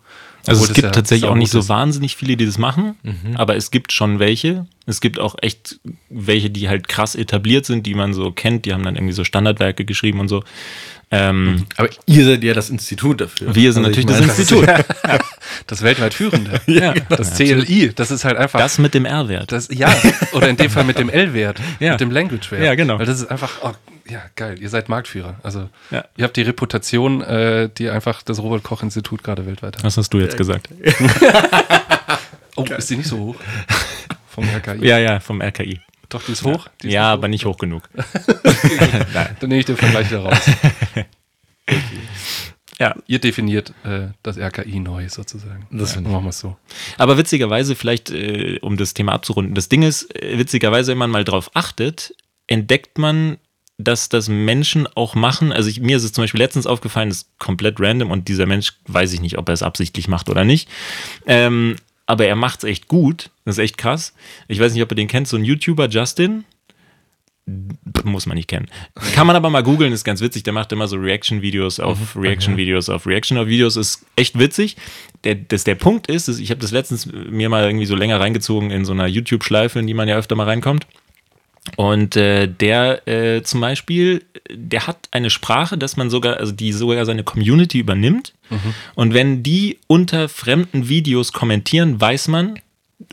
Also 0.45 0.61
Obwohl 0.61 0.71
es 0.71 0.73
gibt 0.73 0.85
ja 0.85 0.91
tatsächlich 0.91 1.29
auch 1.29 1.35
nicht 1.35 1.51
so 1.51 1.69
wahnsinnig 1.69 2.17
viele, 2.17 2.35
die 2.35 2.45
das 2.45 2.57
machen, 2.57 2.95
aber 3.35 3.55
es 3.55 3.71
gibt 3.71 3.93
schon 3.93 4.19
welche. 4.19 4.67
Es 4.85 4.99
gibt 4.99 5.17
auch 5.17 5.35
echt 5.41 5.79
welche, 6.09 6.49
die 6.49 6.67
halt 6.67 6.89
krass 6.89 7.15
etabliert 7.15 7.65
sind, 7.65 7.85
die 7.85 7.93
man 7.93 8.13
so 8.13 8.31
kennt. 8.31 8.65
Die 8.65 8.73
haben 8.73 8.83
dann 8.83 8.95
irgendwie 8.95 9.13
so 9.13 9.23
Standardwerke 9.23 9.85
geschrieben 9.85 10.19
und 10.19 10.27
so. 10.27 10.43
Ähm, 11.15 11.65
Aber 11.77 11.89
ihr 12.05 12.25
seid 12.25 12.43
ja 12.43 12.53
das 12.53 12.69
Institut 12.69 13.21
dafür. 13.21 13.53
Wir 13.55 13.71
sind 13.73 13.85
Also 13.85 13.99
ich 13.99 14.05
natürlich 14.05 14.27
das 14.27 14.55
meine, 14.57 14.69
Institut. 14.79 15.21
Das 15.67 15.81
weltweit 15.83 16.13
führende. 16.13 16.59
Ja, 16.67 16.93
Das 17.09 17.35
CLI, 17.35 17.91
das 17.95 18.09
ist 18.11 18.25
halt 18.25 18.37
einfach. 18.37 18.59
Das 18.59 18.79
mit 18.79 18.93
dem 18.93 19.05
R-Wert. 19.05 19.51
Das, 19.51 19.67
ja, 19.71 19.93
oder 20.33 20.49
in 20.49 20.57
dem 20.57 20.69
Fall 20.71 20.83
mit 20.83 20.97
dem 20.97 21.09
L-Wert, 21.09 21.59
Ja. 21.79 21.91
mit 21.91 22.01
dem 22.01 22.11
Language-Wert. 22.11 22.63
Ja, 22.63 22.75
genau. 22.75 22.97
Weil 22.99 23.05
das 23.05 23.21
ist 23.21 23.29
einfach, 23.29 23.51
oh, 23.61 23.71
ja, 24.09 24.21
geil, 24.35 24.57
ihr 24.59 24.69
seid 24.69 24.89
Marktführer. 24.89 25.35
Also, 25.43 25.69
Ja. 25.91 26.05
ihr 26.17 26.23
habt 26.25 26.35
die 26.35 26.41
Reputation, 26.41 27.21
äh, 27.21 27.69
die 27.77 27.89
einfach 27.89 28.23
das 28.23 28.39
Robert-Koch-Institut 28.41 29.23
gerade 29.23 29.45
weltweit 29.45 29.77
hat. 29.77 29.83
Was 29.83 29.97
hast 29.97 30.09
du 30.13 30.19
jetzt 30.19 30.37
gesagt? 30.37 30.69
Oh, 32.55 32.65
ist 32.65 32.89
die 32.89 32.97
nicht 32.97 33.09
so 33.09 33.17
hoch? 33.17 33.35
Vom 34.27 34.45
RKI. 34.47 34.85
Ja, 34.85 34.97
ja, 34.99 35.19
vom 35.19 35.41
RKI. 35.41 35.79
Doch, 36.13 36.23
die 36.23 36.31
ist 36.31 36.43
hoch. 36.43 36.67
Die 36.81 36.87
ist 36.87 36.93
ja, 36.93 37.09
hoch. 37.09 37.13
aber 37.13 37.27
nicht 37.27 37.45
hoch 37.45 37.57
genug. 37.57 37.89
Dann 39.13 39.49
nehme 39.49 39.59
ich 39.59 39.65
den 39.65 39.77
Vergleich 39.77 40.09
wieder 40.09 40.25
raus. 40.25 40.41
Ja. 42.79 42.95
Ihr 43.07 43.19
definiert 43.19 43.71
äh, 43.83 44.07
das 44.23 44.37
RKI 44.37 44.79
neu 44.79 45.07
sozusagen. 45.07 45.67
Das 45.71 45.95
ja, 45.95 46.01
machen 46.01 46.25
wir 46.25 46.31
so. 46.31 46.57
Aber 46.97 47.17
witzigerweise, 47.17 47.75
vielleicht, 47.75 48.09
äh, 48.09 48.59
um 48.61 48.77
das 48.77 48.93
Thema 48.93 49.13
abzurunden, 49.13 49.53
das 49.53 49.69
Ding 49.69 49.83
ist, 49.83 50.13
äh, 50.15 50.37
witzigerweise, 50.37 50.91
wenn 50.91 50.97
man 50.97 51.11
mal 51.11 51.23
drauf 51.23 51.51
achtet, 51.53 52.15
entdeckt 52.47 52.97
man, 52.97 53.37
dass 53.77 54.09
das 54.09 54.27
Menschen 54.27 54.87
auch 54.95 55.15
machen. 55.15 55.51
Also 55.51 55.69
ich, 55.69 55.79
mir 55.79 55.97
ist 55.97 56.03
es 56.03 56.13
zum 56.13 56.23
Beispiel 56.23 56.41
letztens 56.41 56.67
aufgefallen, 56.67 57.09
das 57.09 57.19
ist 57.19 57.39
komplett 57.39 57.79
random 57.79 58.11
und 58.11 58.27
dieser 58.27 58.45
Mensch 58.45 58.73
weiß 58.87 59.13
ich 59.13 59.21
nicht, 59.21 59.37
ob 59.37 59.49
er 59.49 59.53
es 59.53 59.63
absichtlich 59.63 60.07
macht 60.07 60.29
oder 60.29 60.43
nicht. 60.43 60.69
Ähm, 61.25 61.75
aber 62.05 62.25
er 62.25 62.35
macht 62.35 62.59
es 62.59 62.69
echt 62.69 62.87
gut. 62.87 63.29
Das 63.45 63.57
ist 63.57 63.63
echt 63.63 63.77
krass. 63.77 64.13
Ich 64.47 64.59
weiß 64.59 64.73
nicht, 64.73 64.83
ob 64.83 64.91
ihr 64.91 64.95
den 64.95 65.07
kennt, 65.07 65.27
so 65.27 65.37
ein 65.37 65.45
YouTuber, 65.45 65.87
Justin. 65.89 66.45
Muss 68.03 68.25
man 68.25 68.37
nicht 68.37 68.47
kennen. 68.47 68.69
Kann 69.15 69.27
man 69.27 69.35
aber 69.35 69.49
mal 69.49 69.63
googeln, 69.63 69.91
ist 69.91 70.05
ganz 70.05 70.21
witzig. 70.21 70.43
Der 70.43 70.53
macht 70.53 70.71
immer 70.71 70.87
so 70.87 70.95
Reaction-Videos 70.95 71.81
auf 71.81 72.15
Reaction-Videos 72.15 72.87
auf 72.87 73.05
Reaction-Videos. 73.05 73.75
Ist 73.75 74.05
echt 74.15 74.39
witzig. 74.39 74.77
Der, 75.25 75.35
das, 75.35 75.65
der 75.65 75.75
Punkt 75.75 76.07
ist, 76.07 76.29
ist 76.29 76.39
ich 76.39 76.51
habe 76.51 76.61
das 76.61 76.71
letztens 76.71 77.05
mir 77.05 77.49
mal 77.49 77.65
irgendwie 77.65 77.85
so 77.85 77.95
länger 77.95 78.19
reingezogen 78.19 78.71
in 78.71 78.85
so 78.85 78.93
einer 78.93 79.07
YouTube-Schleife, 79.07 79.79
in 79.79 79.87
die 79.87 79.93
man 79.93 80.07
ja 80.07 80.15
öfter 80.15 80.35
mal 80.35 80.45
reinkommt. 80.45 80.87
Und 81.77 82.15
äh, 82.17 82.47
der 82.47 83.07
äh, 83.07 83.41
zum 83.43 83.61
Beispiel, 83.61 84.23
der 84.51 84.85
hat 84.87 85.07
eine 85.11 85.29
Sprache, 85.29 85.77
dass 85.77 85.95
man 85.97 86.09
sogar, 86.09 86.37
also 86.37 86.51
die 86.51 86.71
sogar 86.73 87.05
seine 87.05 87.23
Community 87.23 87.79
übernimmt. 87.79 88.33
Und 88.93 89.13
wenn 89.15 89.41
die 89.41 89.79
unter 89.87 90.29
fremden 90.29 90.87
Videos 90.87 91.33
kommentieren, 91.33 91.99
weiß 91.99 92.27
man 92.27 92.59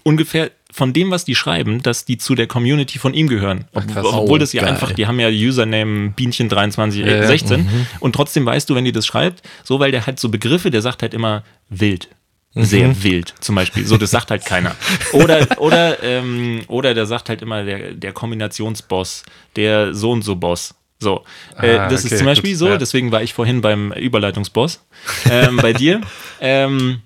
ungefähr 0.03 0.51
von 0.73 0.93
dem, 0.93 1.11
was 1.11 1.25
die 1.25 1.35
schreiben, 1.35 1.83
dass 1.83 2.05
die 2.05 2.19
zu 2.19 2.35
der 2.35 2.47
Community 2.47 2.99
von 2.99 3.15
ihm 3.15 3.27
gehören. 3.27 3.65
Ob, 3.73 3.89
krass. 3.89 4.05
obwohl 4.07 4.37
Oh, 4.37 4.39
das 4.39 4.53
ja 4.53 4.63
geil. 4.63 4.73
einfach, 4.73 4.93
die 4.93 5.07
haben 5.07 5.19
ja 5.19 5.29
Username 5.29 6.13
Bienchen2316 6.17 6.95
Ja, 7.07 7.17
ja. 7.17 7.27
16 7.27 7.67
und 8.01 8.15
trotzdem 8.15 8.45
weißt 8.47 8.69
du, 8.71 8.75
wenn 8.75 8.85
die 8.85 8.93
das 8.93 9.07
schreibt, 9.07 9.43
so 9.65 9.81
weil 9.81 9.91
der 9.93 10.07
halt 10.07 10.21
so 10.21 10.29
Begriffe, 10.29 10.71
der 10.71 10.83
sagt 10.83 11.03
halt 11.03 11.15
immer 11.15 11.43
wild. 11.71 12.09
Sehr 12.55 13.03
wild, 13.05 13.33
zum 13.41 13.55
Beispiel. 13.55 13.87
So, 13.87 13.97
das 13.97 14.11
sagt 14.11 14.31
halt 14.33 14.45
keiner. 14.45 14.75
Oder, 15.13 15.47
oder, 15.59 16.03
ähm, 16.03 16.63
oder 16.67 16.95
der 16.95 17.07
sagt 17.07 17.29
halt 17.29 17.43
immer 17.43 17.63
der, 17.65 17.93
der 17.93 18.13
Kombinationsboss, 18.13 19.23
der 19.55 19.95
so 19.95 20.11
und 20.11 20.23
so 20.23 20.35
Boss. 20.35 20.75
So, 20.99 21.25
äh, 21.61 21.77
Ah, 21.79 21.89
das 21.89 22.05
okay, 22.05 22.15
ist 22.15 22.19
zum 22.19 22.27
Beispiel 22.27 22.51
gut, 22.51 22.59
so, 22.59 22.69
ja. 22.69 22.77
deswegen 22.77 23.13
war 23.13 23.23
ich 23.23 23.33
vorhin 23.35 23.61
beim 23.61 23.93
Überleitungsboss 23.93 24.85
ähm, 25.31 25.57
bei 25.59 25.73
dir. 25.73 26.01
Ähm, 26.41 27.01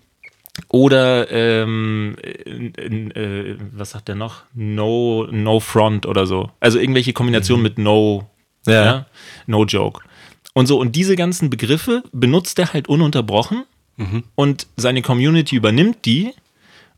oder 0.68 1.30
ähm, 1.30 2.16
äh, 2.22 3.50
äh, 3.50 3.57
was 3.72 3.90
sagt 3.90 4.09
der 4.09 4.14
noch? 4.14 4.42
No, 4.54 5.26
no 5.30 5.61
front 5.61 6.07
oder 6.07 6.26
so. 6.26 6.50
Also 6.61 6.78
irgendwelche 6.78 7.12
Kombinationen 7.12 7.62
mit 7.62 7.78
no, 7.78 8.28
Ja. 8.66 8.72
ja. 8.85 9.07
no 9.46 9.64
joke. 9.64 10.00
Und 10.54 10.66
so, 10.66 10.78
und 10.78 10.96
diese 10.96 11.16
ganzen 11.16 11.50
Begriffe 11.50 12.02
benutzt 12.12 12.59
er 12.59 12.72
halt 12.72 12.88
ununterbrochen 12.88 13.64
und 14.35 14.66
seine 14.76 15.02
Community 15.02 15.57
übernimmt 15.57 16.04
die. 16.04 16.33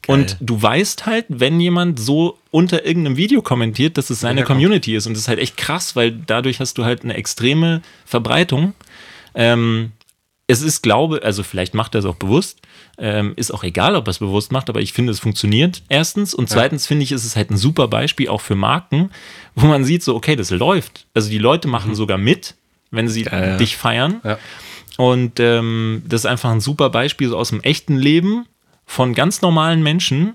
Und 0.06 0.36
du 0.40 0.60
weißt 0.62 1.06
halt, 1.06 1.26
wenn 1.28 1.58
jemand 1.60 1.98
so 1.98 2.38
unter 2.52 2.86
irgendeinem 2.86 3.16
Video 3.16 3.42
kommentiert, 3.42 3.98
dass 3.98 4.08
es 4.08 4.20
seine 4.20 4.40
herkommt. 4.40 4.58
Community 4.58 4.94
ist. 4.94 5.06
Und 5.06 5.14
das 5.14 5.22
ist 5.22 5.28
halt 5.28 5.40
echt 5.40 5.56
krass, 5.56 5.96
weil 5.96 6.12
dadurch 6.12 6.60
hast 6.60 6.78
du 6.78 6.84
halt 6.84 7.02
eine 7.02 7.14
extreme 7.14 7.82
Verbreitung. 8.04 8.74
Ähm, 9.34 9.92
es 10.46 10.62
ist, 10.62 10.82
glaube, 10.82 11.22
also 11.24 11.42
vielleicht 11.42 11.74
macht 11.74 11.94
er 11.96 12.00
es 12.00 12.04
auch 12.04 12.14
bewusst, 12.14 12.60
ähm, 12.98 13.32
ist 13.34 13.52
auch 13.52 13.64
egal, 13.64 13.96
ob 13.96 14.06
er 14.06 14.12
es 14.12 14.20
bewusst 14.20 14.52
macht, 14.52 14.70
aber 14.70 14.80
ich 14.80 14.92
finde, 14.92 15.10
es 15.10 15.18
funktioniert 15.18 15.82
erstens. 15.88 16.34
Und 16.34 16.48
zweitens 16.48 16.86
finde 16.86 17.02
ich, 17.02 17.10
ist 17.10 17.24
es 17.24 17.34
halt 17.34 17.50
ein 17.50 17.56
super 17.56 17.88
Beispiel 17.88 18.28
auch 18.28 18.40
für 18.40 18.54
Marken, 18.54 19.10
wo 19.56 19.66
man 19.66 19.84
sieht, 19.84 20.04
so, 20.04 20.14
okay, 20.14 20.36
das 20.36 20.50
läuft. 20.50 21.06
Also 21.14 21.30
die 21.30 21.38
Leute 21.38 21.66
machen 21.66 21.96
sogar 21.96 22.16
mit, 22.16 22.54
wenn 22.92 23.08
sie 23.08 23.24
ja. 23.24 23.56
dich 23.56 23.76
feiern. 23.76 24.20
Ja. 24.22 24.38
Und 24.96 25.40
ähm, 25.40 26.02
das 26.06 26.22
ist 26.22 26.26
einfach 26.26 26.50
ein 26.50 26.60
super 26.60 26.90
Beispiel 26.90 27.28
so 27.28 27.36
aus 27.36 27.50
dem 27.50 27.60
echten 27.60 27.96
Leben 27.96 28.46
von 28.86 29.14
ganz 29.14 29.42
normalen 29.42 29.82
Menschen, 29.82 30.34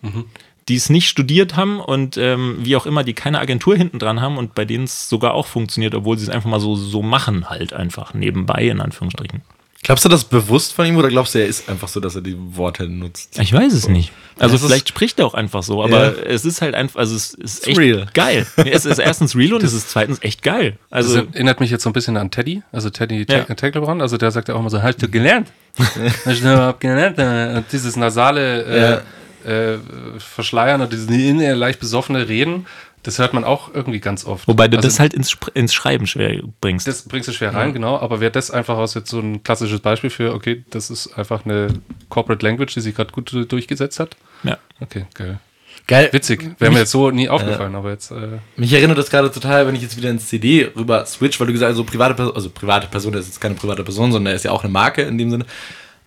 die 0.68 0.76
es 0.76 0.90
nicht 0.90 1.08
studiert 1.10 1.56
haben 1.56 1.80
und 1.80 2.18
ähm, 2.18 2.58
wie 2.60 2.76
auch 2.76 2.86
immer, 2.86 3.04
die 3.04 3.14
keine 3.14 3.40
Agentur 3.40 3.76
hinten 3.76 3.98
dran 3.98 4.22
haben 4.22 4.38
und 4.38 4.54
bei 4.54 4.66
denen 4.66 4.84
es 4.84 5.10
sogar 5.10 5.34
auch 5.34 5.48
funktioniert, 5.48 5.96
obwohl 5.96 6.18
sie 6.18 6.26
es 6.26 6.30
einfach 6.30 6.50
mal 6.50 6.60
so, 6.60 6.76
so 6.76 7.02
machen, 7.02 7.50
halt 7.50 7.74
einfach 7.74 8.14
nebenbei, 8.14 8.68
in 8.68 8.82
Anführungsstrichen. 8.82 9.42
Glaubst 9.84 10.06
du 10.06 10.10
das 10.10 10.24
bewusst 10.26 10.74
von 10.74 10.86
ihm 10.86 10.96
oder 10.98 11.10
glaubst 11.10 11.34
du, 11.34 11.40
er 11.40 11.48
ist 11.48 11.68
einfach 11.68 11.88
so, 11.88 12.00
dass 12.00 12.14
er 12.14 12.22
die 12.22 12.36
Worte 12.38 12.88
nutzt? 12.88 13.40
Ich 13.40 13.52
weiß 13.52 13.74
es 13.74 13.88
nicht. 13.90 14.12
Also 14.38 14.54
Das 14.54 14.62
ist- 14.62 14.68
vielleicht 14.68 14.90
spricht 14.90 15.18
er 15.20 15.26
auch 15.26 15.34
einfach 15.34 15.64
so, 15.64 15.84
aber 15.84 16.16
Ja. 16.18 16.24
es 16.24 16.46
ist 16.46 16.62
halt 16.62 16.76
einfach, 16.76 17.00
also 17.00 17.16
es 17.16 17.34
ist 17.34 17.68
echt 17.68 17.80
real. 17.80 18.06
geil. 18.14 18.46
Es 18.58 18.86
ist 18.86 19.00
erstens 19.00 19.36
real 19.36 19.54
und 19.54 19.64
es 19.64 19.74
ist 19.74 19.90
zweitens 19.90 20.20
echt 20.22 20.44
geil. 20.44 20.78
Das 20.92 21.06
Also 21.08 21.18
erinnert 21.34 21.60
mich 21.60 21.72
jetzt 21.72 21.82
so 21.84 21.90
ein 21.90 21.94
bisschen 21.94 22.16
an 22.16 22.30
Teddy, 22.30 22.62
also 22.72 22.92
Teddy 22.92 23.26
Ja. 23.28 23.38
ja. 23.48 23.56
Tecklebrand, 23.56 24.04
also 24.04 24.18
der 24.18 24.30
sagt 24.30 24.50
ja 24.50 24.56
auch 24.56 24.60
immer 24.60 24.70
so, 24.70 24.84
hast 24.84 25.02
du 25.02 25.10
gelernt? 25.10 25.52
hast 26.26 26.44
du 26.44 26.54
überhaupt 26.54 26.80
gelernt? 26.80 27.18
Und 27.18 27.66
dieses 27.72 27.96
nasale 27.96 29.04
äh, 29.46 29.52
äh, 29.74 29.78
Verschleiern 30.20 30.82
und 30.82 30.94
dieses 30.94 31.10
leicht 31.10 31.80
besoffene 31.80 32.28
Reden, 32.28 32.68
das 33.04 33.20
hört 33.20 33.34
man 33.34 33.44
auch 33.44 33.74
irgendwie 33.74 34.00
ganz 34.00 34.26
oft. 34.26 34.48
wobei 34.48 34.68
du 34.68 34.78
also, 34.78 34.88
das 34.88 35.00
halt 35.00 35.14
ins, 35.14 35.36
ins 35.54 35.74
Schreiben 35.74 36.08
schwer 36.08 36.42
bringst. 36.60 36.88
das 36.88 37.04
bringst 37.04 37.28
du 37.28 37.34
schwer 37.34 37.54
rein, 37.54 37.74
genau, 37.74 37.98
aber 37.98 38.20
wäre 38.20 38.32
das 38.32 38.52
einfach 38.52 38.78
aus 38.78 38.94
jetzt 38.94 39.10
so 39.10 39.20
ein 39.20 39.44
klassisches 39.44 39.80
Beispiel 39.80 40.10
für, 40.10 40.34
okay, 40.34 40.64
das 40.70 40.90
ist 40.90 41.18
einfach 41.18 41.46
eine 41.46 41.68
Corporate 42.10 42.46
Language, 42.46 42.74
die 42.74 42.82
sich 42.82 42.96
gerade 42.96 43.12
gut 43.12 43.34
äh, 43.34 43.46
durchgesetzt 43.46 44.00
hat? 44.00 44.16
ja. 44.44 44.58
Okay, 44.80 45.06
geil. 45.14 45.40
Geil. 45.88 46.10
Witzig, 46.12 46.56
wäre 46.60 46.72
mir 46.72 46.80
jetzt 46.80 46.92
so 46.92 47.12
nie 47.12 47.28
aufgefallen, 47.28 47.76
aber 47.76 47.90
jetzt, 47.90 48.12
äh, 48.12 48.40
Mich 48.56 48.72
erinnert 48.72 48.98
das 48.98 49.10
gerade 49.10 49.32
total, 49.32 49.68
wenn 49.68 49.76
ich 49.76 49.82
jetzt 49.82 49.98
wieder 49.98 50.10
ins 50.10 50.28
CD 50.28 50.70
rüber 50.76 51.06
switch, 51.06 51.40
weil 51.40 51.48
du 51.48 51.54
gesagt 51.54 51.72
hast, 51.72 51.78
so 51.78 51.84
private 51.84 52.14
Person, 52.14 52.36
also 52.36 52.50
private 52.50 52.88
Person, 52.88 53.14
ist 53.14 53.28
jetzt 53.28 53.42
keine 53.42 53.56
private 53.56 53.84
Person, 53.84 54.12
sondern 54.12 54.32
er 54.32 54.36
ist 54.36 54.46
ja 54.46 54.52
auch 54.52 54.64
eine 54.64 54.72
Marke 54.72 55.02
in 55.02 55.18
dem 55.18 55.32
Sinne. 55.32 55.46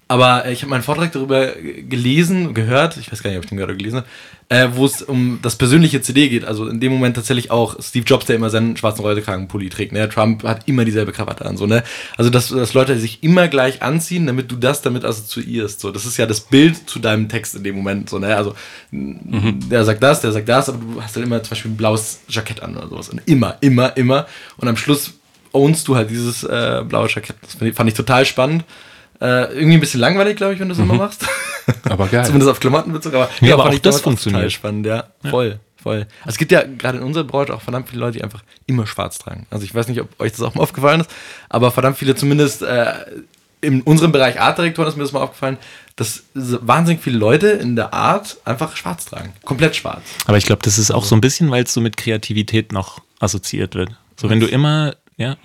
Aber 0.06 0.44
äh, 0.44 0.52
ich 0.52 0.62
habe 0.62 0.70
meinen 0.70 0.82
Vortrag 0.82 1.12
darüber 1.12 1.52
gelesen, 1.52 2.54
gehört, 2.54 2.96
ich 2.98 3.10
weiß 3.10 3.22
gar 3.22 3.30
nicht, 3.30 3.38
ob 3.38 3.44
ich 3.44 3.48
den 3.48 3.58
gerade 3.58 3.76
gelesen 3.76 3.98
habe, 3.98 4.06
äh, 4.50 4.68
wo 4.74 4.84
es 4.84 5.00
um 5.00 5.38
das 5.40 5.56
persönliche 5.56 6.02
CD 6.02 6.28
geht. 6.28 6.44
Also 6.44 6.68
in 6.68 6.78
dem 6.78 6.92
Moment 6.92 7.16
tatsächlich 7.16 7.50
auch 7.50 7.82
Steve 7.82 8.04
Jobs, 8.04 8.26
der 8.26 8.36
immer 8.36 8.50
seinen 8.50 8.76
schwarzen 8.76 9.02
Reutekragenpulli 9.02 9.70
trägt. 9.70 9.92
Ne? 9.92 10.06
Trump 10.08 10.44
hat 10.44 10.68
immer 10.68 10.84
dieselbe 10.84 11.12
Krawatte 11.12 11.46
an. 11.46 11.56
So, 11.56 11.66
ne? 11.66 11.82
Also 12.18 12.30
dass, 12.30 12.48
dass 12.48 12.74
Leute 12.74 12.98
sich 12.98 13.22
immer 13.22 13.48
gleich 13.48 13.82
anziehen, 13.82 14.26
damit 14.26 14.50
du 14.50 14.56
das 14.56 14.82
damit 14.82 15.04
assoziierst. 15.04 15.80
So, 15.80 15.90
das 15.90 16.04
ist 16.04 16.18
ja 16.18 16.26
das 16.26 16.40
Bild 16.40 16.88
zu 16.88 16.98
deinem 16.98 17.30
Text 17.30 17.54
in 17.54 17.64
dem 17.64 17.74
Moment. 17.74 18.10
So, 18.10 18.18
ne? 18.18 18.36
Also 18.36 18.54
der 18.92 19.84
sagt 19.84 20.02
das, 20.02 20.20
der 20.20 20.32
sagt 20.32 20.48
das, 20.48 20.68
aber 20.68 20.78
du 20.78 21.02
hast 21.02 21.16
dann 21.16 21.22
immer 21.22 21.42
zum 21.42 21.50
Beispiel 21.50 21.70
ein 21.70 21.76
blaues 21.76 22.20
Jackett 22.28 22.62
an 22.62 22.76
oder 22.76 22.88
sowas. 22.88 23.08
Und 23.08 23.22
immer, 23.24 23.56
immer, 23.62 23.96
immer. 23.96 24.26
Und 24.58 24.68
am 24.68 24.76
Schluss 24.76 25.14
ownst 25.52 25.88
du 25.88 25.96
halt 25.96 26.10
dieses 26.10 26.44
äh, 26.44 26.84
blaue 26.86 27.08
Jackett. 27.08 27.36
Das 27.40 27.54
fand 27.74 27.88
ich 27.88 27.94
total 27.94 28.26
spannend. 28.26 28.64
Äh, 29.24 29.54
irgendwie 29.54 29.78
ein 29.78 29.80
bisschen 29.80 30.00
langweilig, 30.00 30.36
glaube 30.36 30.52
ich, 30.52 30.60
wenn 30.60 30.68
du 30.68 30.74
das 30.74 30.84
immer 30.84 30.94
machst. 30.94 31.26
aber 31.88 32.08
geil. 32.08 32.26
Zumindest 32.26 32.50
auf 32.50 32.60
Klamottenbezug. 32.60 33.14
Aber, 33.14 33.30
Ja, 33.40 33.54
aber 33.54 33.64
fand 33.64 33.76
auch 33.76 33.80
das 33.80 34.02
funktioniert. 34.02 34.42
Total 34.42 34.50
spannend, 34.50 34.84
ja. 34.84 35.04
Voll, 35.30 35.60
voll. 35.82 36.06
Also 36.20 36.34
es 36.34 36.36
gibt 36.36 36.52
ja 36.52 36.62
gerade 36.62 36.98
in 36.98 37.04
unserer 37.04 37.24
Branche 37.24 37.54
auch 37.54 37.62
verdammt 37.62 37.88
viele 37.88 38.00
Leute, 38.00 38.18
die 38.18 38.24
einfach 38.24 38.42
immer 38.66 38.86
schwarz 38.86 39.18
tragen. 39.18 39.46
Also 39.48 39.64
ich 39.64 39.74
weiß 39.74 39.88
nicht, 39.88 39.98
ob 40.02 40.08
euch 40.20 40.32
das 40.32 40.42
auch 40.42 40.54
mal 40.54 40.60
aufgefallen 40.62 41.00
ist, 41.00 41.10
aber 41.48 41.70
verdammt 41.70 41.96
viele, 41.96 42.14
zumindest 42.14 42.60
äh, 42.60 42.92
in 43.62 43.80
unserem 43.80 44.12
Bereich 44.12 44.38
Artdirektoren 44.38 44.90
ist 44.90 44.96
mir 44.96 45.04
das 45.04 45.12
mal 45.12 45.22
aufgefallen, 45.22 45.56
dass 45.96 46.24
wahnsinnig 46.34 47.02
viele 47.02 47.16
Leute 47.16 47.48
in 47.48 47.76
der 47.76 47.94
Art 47.94 48.36
einfach 48.44 48.76
schwarz 48.76 49.06
tragen. 49.06 49.32
Komplett 49.46 49.74
schwarz. 49.74 50.02
Aber 50.26 50.36
ich 50.36 50.44
glaube, 50.44 50.60
das 50.62 50.76
ist 50.76 50.90
auch 50.90 51.04
so 51.04 51.14
ein 51.14 51.22
bisschen, 51.22 51.50
weil 51.50 51.64
es 51.64 51.72
so 51.72 51.80
mit 51.80 51.96
Kreativität 51.96 52.72
noch 52.72 53.00
assoziiert 53.20 53.74
wird. 53.74 53.88
So, 54.20 54.28
wenn 54.28 54.40
du 54.40 54.46
immer, 54.46 54.96
ja, 55.16 55.36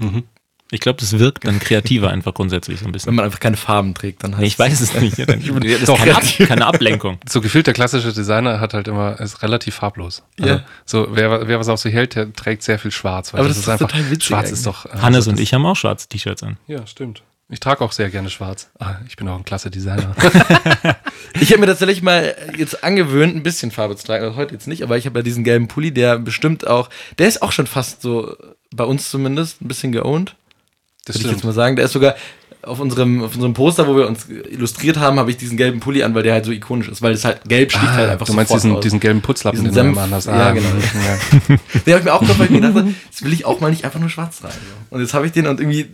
ich 0.71 0.79
glaube, 0.81 0.99
das 0.99 1.17
wirkt 1.17 1.45
dann 1.45 1.59
kreativer 1.59 2.09
einfach 2.11 2.33
grundsätzlich 2.33 2.79
so 2.79 2.83
ein 2.85 2.87
Wenn 2.87 2.91
bisschen. 2.93 3.15
man 3.15 3.25
einfach 3.25 3.39
keine 3.39 3.57
Farben 3.57 3.93
trägt, 3.93 4.23
dann 4.23 4.31
heißt 4.33 4.41
Nee, 4.41 4.47
ich 4.47 4.59
weiß 4.59 4.79
es 4.81 4.93
nicht. 4.93 5.17
Ja, 5.17 5.25
dann, 5.25 5.41
das 5.41 5.71
ist 5.81 5.95
keine, 5.95 6.15
Ab, 6.15 6.23
keine 6.47 6.65
Ablenkung. 6.67 7.19
so 7.27 7.41
gefühlt 7.41 7.67
der 7.67 7.73
klassische 7.73 8.13
Designer 8.13 8.59
hat 8.59 8.73
halt 8.73 8.87
immer, 8.87 9.19
ist 9.19 9.41
relativ 9.43 9.75
farblos. 9.75 10.23
Also, 10.39 10.53
Ja. 10.53 10.63
So, 10.85 11.07
wer, 11.11 11.47
wer 11.47 11.59
was 11.59 11.69
auf 11.69 11.79
sich 11.79 11.93
hält, 11.93 12.15
der 12.15 12.31
trägt 12.33 12.63
sehr 12.63 12.79
viel 12.79 12.91
schwarz. 12.91 13.33
Weil 13.33 13.39
Aber 13.39 13.47
das 13.49 13.57
ist 13.57 13.65
total 13.65 14.09
witzig 14.11 14.25
schwarz 14.25 14.41
eigentlich. 14.47 14.53
ist 14.53 14.65
doch. 14.67 14.85
äh, 14.85 14.89
Hannes 15.01 15.25
so 15.25 15.31
und 15.31 15.37
das- 15.39 15.43
ich 15.43 15.53
haben 15.53 15.65
auch 15.65 15.75
schwarze 15.75 16.07
T-Shirts 16.07 16.43
an. 16.43 16.57
Ja, 16.67 16.85
stimmt. 16.87 17.23
Ich 17.51 17.59
trage 17.59 17.81
auch 17.83 17.91
sehr 17.91 18.11
gerne 18.11 18.29
schwarz. 18.29 18.69
Ah, 18.77 18.97
ich 19.07 19.15
bin 19.17 19.27
auch 19.27 19.35
ein 19.37 19.43
klasse 19.45 19.71
Designer. 19.71 20.15
Ich 21.41 21.51
habe 21.51 21.59
mir 21.61 21.67
tatsächlich 21.67 22.01
mal 22.01 22.35
jetzt 22.57 22.83
angewöhnt, 22.83 23.35
ein 23.35 23.43
bisschen 23.43 23.71
Farbe 23.71 23.95
zu 23.95 24.05
tragen. 24.05 24.23
Also 24.25 24.35
heute 24.35 24.53
jetzt 24.53 24.67
nicht, 24.67 24.81
aber 24.83 24.97
ich 24.97 25.05
habe 25.05 25.19
ja 25.19 25.23
diesen 25.23 25.43
gelben 25.43 25.67
Pulli, 25.67 25.91
der 25.93 26.17
bestimmt 26.17 26.65
auch, 26.67 26.89
der 27.17 27.27
ist 27.27 27.41
auch 27.43 27.51
schon 27.51 27.67
fast 27.67 28.01
so, 28.01 28.35
bei 28.73 28.83
uns 28.83 29.09
zumindest, 29.09 29.61
ein 29.61 29.67
bisschen 29.67 29.91
geowned. 29.91 30.35
Das 31.13 31.17
Würde 31.17 31.29
ich 31.29 31.35
jetzt 31.35 31.43
mal 31.45 31.53
sagen. 31.53 31.75
Der 31.75 31.85
ist 31.85 31.91
sogar 31.93 32.15
auf 32.61 32.79
unserem, 32.79 33.23
auf 33.23 33.33
unserem 33.35 33.53
Poster, 33.53 33.87
wo 33.87 33.95
wir 33.95 34.05
uns 34.07 34.27
illustriert 34.29 34.97
haben, 34.97 35.17
habe 35.17 35.31
ich 35.31 35.37
diesen 35.37 35.55
gelben 35.57 35.79
Pulli 35.79 36.03
an, 36.03 36.13
weil 36.13 36.23
der 36.23 36.33
halt 36.33 36.45
so 36.45 36.51
ikonisch 36.51 36.89
ist, 36.89 37.01
weil 37.01 37.13
es 37.13 37.23
halt 37.23 37.41
gelb 37.47 37.71
sticht 37.71 37.87
halt 37.91 38.09
einfach 38.09 38.25
Ah, 38.27 38.31
du 38.31 38.33
meinst 38.35 38.53
diesen, 38.53 38.73
aus. 38.75 38.83
diesen 38.83 38.99
gelben 38.99 39.21
Putzlappen, 39.21 39.61
Diesen 39.63 39.73
den 39.75 39.93
du 39.95 40.01
immer 40.01 40.09
hast. 40.11 40.25
ja, 40.25 40.51
genau. 40.51 40.67
Ja. 40.67 41.55
Den 41.85 41.93
habe 41.93 41.99
ich 41.99 42.03
mir 42.03 42.13
auch 42.13 42.19
gekauft, 42.19 42.39
weil 42.39 42.45
ich 42.47 42.51
mir 42.51 42.61
dachte, 42.61 42.87
das 43.11 43.23
will 43.23 43.31
ich 43.33 43.45
auch 43.45 43.59
mal 43.61 43.69
nicht 43.71 43.85
einfach 43.85 43.99
nur 44.01 44.09
schwarz 44.09 44.39
so. 44.41 44.47
Und 44.89 44.99
jetzt 44.99 45.13
habe 45.13 45.25
ich 45.25 45.31
den 45.31 45.47
und 45.47 45.59
irgendwie 45.61 45.87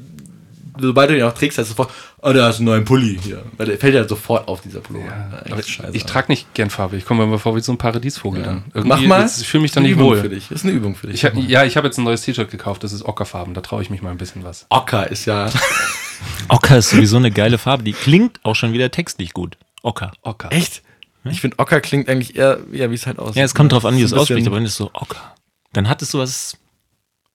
sobald 0.80 1.10
du 1.10 1.18
ihn 1.18 1.24
auch 1.24 1.34
trägst, 1.34 1.58
heißt 1.58 1.70
es 1.70 1.76
sofort, 1.76 1.92
oh, 2.22 2.32
da 2.34 2.48
hast 2.48 2.58
du 2.58 2.62
einen 2.62 2.66
neuen 2.68 2.86
Pulli 2.86 3.20
hier. 3.22 3.44
Weil 3.58 3.68
der 3.68 3.78
fällt 3.78 3.94
ja 3.96 4.08
sofort 4.08 4.48
auf, 4.48 4.62
dieser 4.62 4.80
Pullover. 4.82 5.06
Ja, 5.50 5.58
ich, 5.60 5.80
ich 5.94 6.06
trage 6.06 6.28
nicht 6.32 6.54
gern 6.54 6.70
Farbe. 6.70 6.98
Ich 6.98 7.06
komme 7.06 7.26
mir 7.28 7.40
vor 7.40 7.56
wie 7.56 7.62
so 7.62 7.72
ein 7.72 7.78
Paradiesvogel 7.78 8.42
Ja. 8.42 8.62
dann. 8.74 8.88
Mach 8.88 9.02
mal. 9.02 9.22
jetzt- 9.22 9.42
Ich 9.42 9.48
fühle 9.48 9.62
mich 9.64 9.72
dann 9.72 9.82
Eine 9.84 9.90
nicht 9.94 9.98
Übung 10.00 10.10
wohl. 10.12 10.22
für 10.22 10.30
dich. 10.30 10.52
Ist 10.52 10.64
eine 10.64 10.74
Übung 10.74 10.96
für 10.96 11.08
dich. 11.08 11.16
Ich 11.16 11.26
hab, 11.26 11.36
ja, 11.36 11.64
ich 11.64 11.78
habe 11.78 11.88
jetzt 11.88 11.98
ein 11.98 12.04
neues 12.04 12.22
T-Shirt 12.22 12.50
gekauft, 12.52 12.84
das 12.84 12.94
ist 12.94 13.04
ockerfarben. 13.04 13.54
Da 13.54 13.62
traue 13.62 13.82
ich 13.82 13.90
mich 13.90 14.02
mal 14.02 14.12
ein 14.12 14.18
bisschen 14.18 14.44
was. 14.44 14.66
Ocker 14.70 15.10
ist 15.12 15.26
ja. 15.26 15.50
Ocker 16.50 16.78
ist 16.78 16.90
sowieso 16.92 17.18
eine 17.18 17.32
geile 17.32 17.58
Farbe. 17.58 17.84
Die 17.84 17.94
klingt 17.94 18.40
auch 18.44 18.56
schon 18.56 18.74
wieder 18.74 18.92
textlich 18.92 19.34
gut. 19.34 19.58
Ocker. 19.84 20.12
Ocker. 20.22 20.52
Echt? 20.52 20.82
Ich 21.26 21.42
finde, 21.42 21.58
Ocker 21.60 21.82
klingt 21.82 22.08
eigentlich 22.08 22.36
eher, 22.36 22.60
ja, 22.72 22.90
wie 22.92 22.96
es 22.96 23.08
halt 23.08 23.18
aussieht. 23.18 23.38
Ja, 23.38 23.44
es 23.44 23.56
kommt 23.56 23.72
drauf 23.72 23.84
an, 23.86 23.98
wie 23.98 24.02
es 24.04 24.14
ausspricht, 24.14 24.46
aber 24.46 24.58
wenn 24.58 24.66
es 24.66 24.76
so 24.78 24.92
Ocker, 24.94 25.34
dann 25.74 25.90
hat 25.90 26.02
es 26.04 26.12
sowas. 26.12 26.58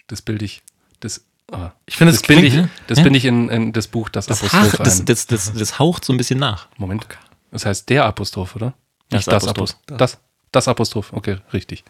Das 0.07 0.23
bilde 0.23 0.45
ich. 0.45 0.63
Das, 1.01 1.25
ah. 1.53 1.73
Ich 1.87 1.97
finde, 1.97 2.13
es 2.13 2.21
das 2.23 2.29
bin 2.29 2.45
ich, 2.45 2.55
das 2.87 2.99
Ja. 2.99 3.05
bin 3.05 3.15
ich 3.15 3.25
in, 3.25 3.49
in 3.49 3.73
das 3.73 3.89
Buch, 3.89 4.09
das, 4.09 4.27
Das, 4.27 4.39
Apostroph 4.41 4.73
Hach, 4.73 4.79
das, 4.85 5.01
ein. 5.01 5.07
das, 5.07 5.27
das, 5.27 5.53
das 5.53 5.79
haucht 5.79 6.05
so 6.05 6.13
ein 6.13 6.17
bisschen 6.17 6.39
nach. 6.39 6.69
Moment. 6.77 7.07
Das 7.51 7.67
heißt 7.67 7.89
der 7.89 8.05
Apostroph, 8.05 8.57
oder? 8.57 8.75
Das 9.09 9.27
Nicht 9.27 9.29
Apostroph. 9.29 9.57
Apostroph. 9.57 9.99
Das, 9.99 10.19
das 10.53 10.69
Apostroph, 10.69 11.13
okay, 11.13 11.39
richtig. 11.53 11.85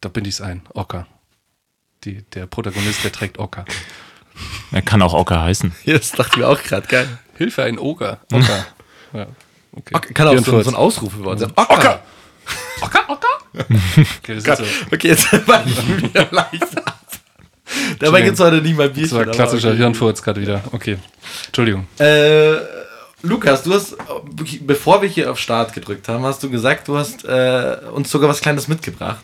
Da 0.00 0.08
bin 0.08 0.24
ich 0.24 0.34
es 0.34 0.40
ein. 0.40 0.62
Ocker. 0.74 1.06
Die, 2.04 2.22
der 2.34 2.46
Protagonist, 2.46 3.02
der 3.04 3.12
trägt 3.12 3.38
Ocker. 3.38 3.64
Er 4.72 4.82
kann 4.82 5.00
auch 5.02 5.14
Ocker 5.14 5.42
heißen. 5.42 5.72
Ja, 5.84 5.96
das 5.98 6.12
dachte 6.12 6.32
ich 6.32 6.36
mir 6.38 6.48
auch 6.48 6.62
gerade, 6.62 6.86
geil. 6.86 7.08
Hilfe, 7.36 7.62
ein 7.64 7.78
Oger. 7.78 8.20
Ocker. 8.32 8.66
ja, 9.12 9.26
okay. 9.72 9.94
Ocker 9.94 10.14
kann 10.14 10.28
auch 10.28 10.44
so, 10.44 10.62
so 10.62 10.70
ein 10.70 10.76
Ausrufewort 10.76 11.38
sein. 11.38 11.52
Ocker! 11.56 12.02
Ocker, 12.82 13.00
Ocker. 13.08 13.26
Okay, 14.18 14.34
das, 14.34 14.44
ist 14.44 14.56
so, 14.58 14.64
Okay, 14.92 15.08
jetzt 15.08 15.32
war 15.48 15.64
ich 15.66 16.02
wieder 16.02 16.28
leicht 16.30 16.76
ab. 16.86 16.95
Dabei 17.98 18.22
gibt 18.22 18.34
es 18.34 18.40
heute 18.40 18.62
nicht 18.62 18.76
mal 18.76 18.88
das 18.88 18.96
Bierchen. 18.96 19.16
war 19.16 19.22
aber 19.24 19.32
klassischer 19.32 19.68
okay. 19.68 19.76
Hirnfurz 19.78 20.22
gerade 20.22 20.40
wieder. 20.40 20.62
Okay. 20.72 20.98
Entschuldigung. 21.46 21.86
Äh, 21.98 22.54
Lukas, 23.22 23.62
du 23.64 23.74
hast, 23.74 23.96
bevor 24.60 25.02
wir 25.02 25.08
hier 25.08 25.30
auf 25.32 25.38
Start 25.38 25.72
gedrückt 25.72 26.08
haben, 26.08 26.24
hast 26.24 26.42
du 26.42 26.50
gesagt, 26.50 26.86
du 26.88 26.96
hast 26.96 27.24
äh, 27.24 27.76
uns 27.92 28.10
sogar 28.10 28.28
was 28.28 28.40
Kleines 28.40 28.68
mitgebracht. 28.68 29.18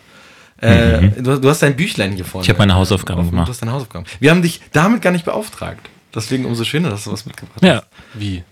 Äh, 0.60 1.08
du, 1.20 1.40
du 1.40 1.48
hast 1.48 1.62
dein 1.62 1.76
Büchlein 1.76 2.12
hier 2.12 2.24
vorne. 2.24 2.42
Mhm. 2.42 2.44
Ich 2.44 2.48
habe 2.50 2.58
meine 2.60 2.74
Hausaufgaben 2.74 3.24
Du 3.24 3.30
gemacht. 3.30 3.48
hast 3.48 3.62
deine 3.62 3.72
Hausaufgaben. 3.72 4.06
Wir 4.20 4.30
haben 4.30 4.42
dich 4.42 4.60
damit 4.72 5.02
gar 5.02 5.10
nicht 5.10 5.24
beauftragt. 5.24 5.88
Deswegen 6.14 6.44
umso 6.44 6.64
schöner, 6.64 6.90
dass 6.90 7.04
du 7.04 7.12
was 7.12 7.26
mitgebracht 7.26 7.56
hast. 7.62 7.68
Ja. 7.68 7.82
Wie? 8.14 8.44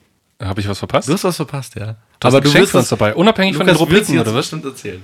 Habe 0.43 0.61
ich 0.61 0.68
was 0.68 0.78
verpasst? 0.78 1.09
Du 1.09 1.12
hast 1.12 1.24
was 1.24 1.36
verpasst, 1.36 1.74
ja. 1.76 1.97
Du 2.18 2.26
hast 2.26 2.34
ein 2.34 2.43
Geschenk 2.43 2.68
für 2.68 2.78
uns 2.78 2.88
dabei. 2.88 3.14
Unabhängig 3.14 3.57
von 3.57 3.66
den 3.66 3.74
Lukas 3.76 3.88
Rubriken, 3.88 4.18
oder 4.18 4.30
was? 4.30 4.36
bestimmt 4.47 4.64
erzählen. 4.64 5.03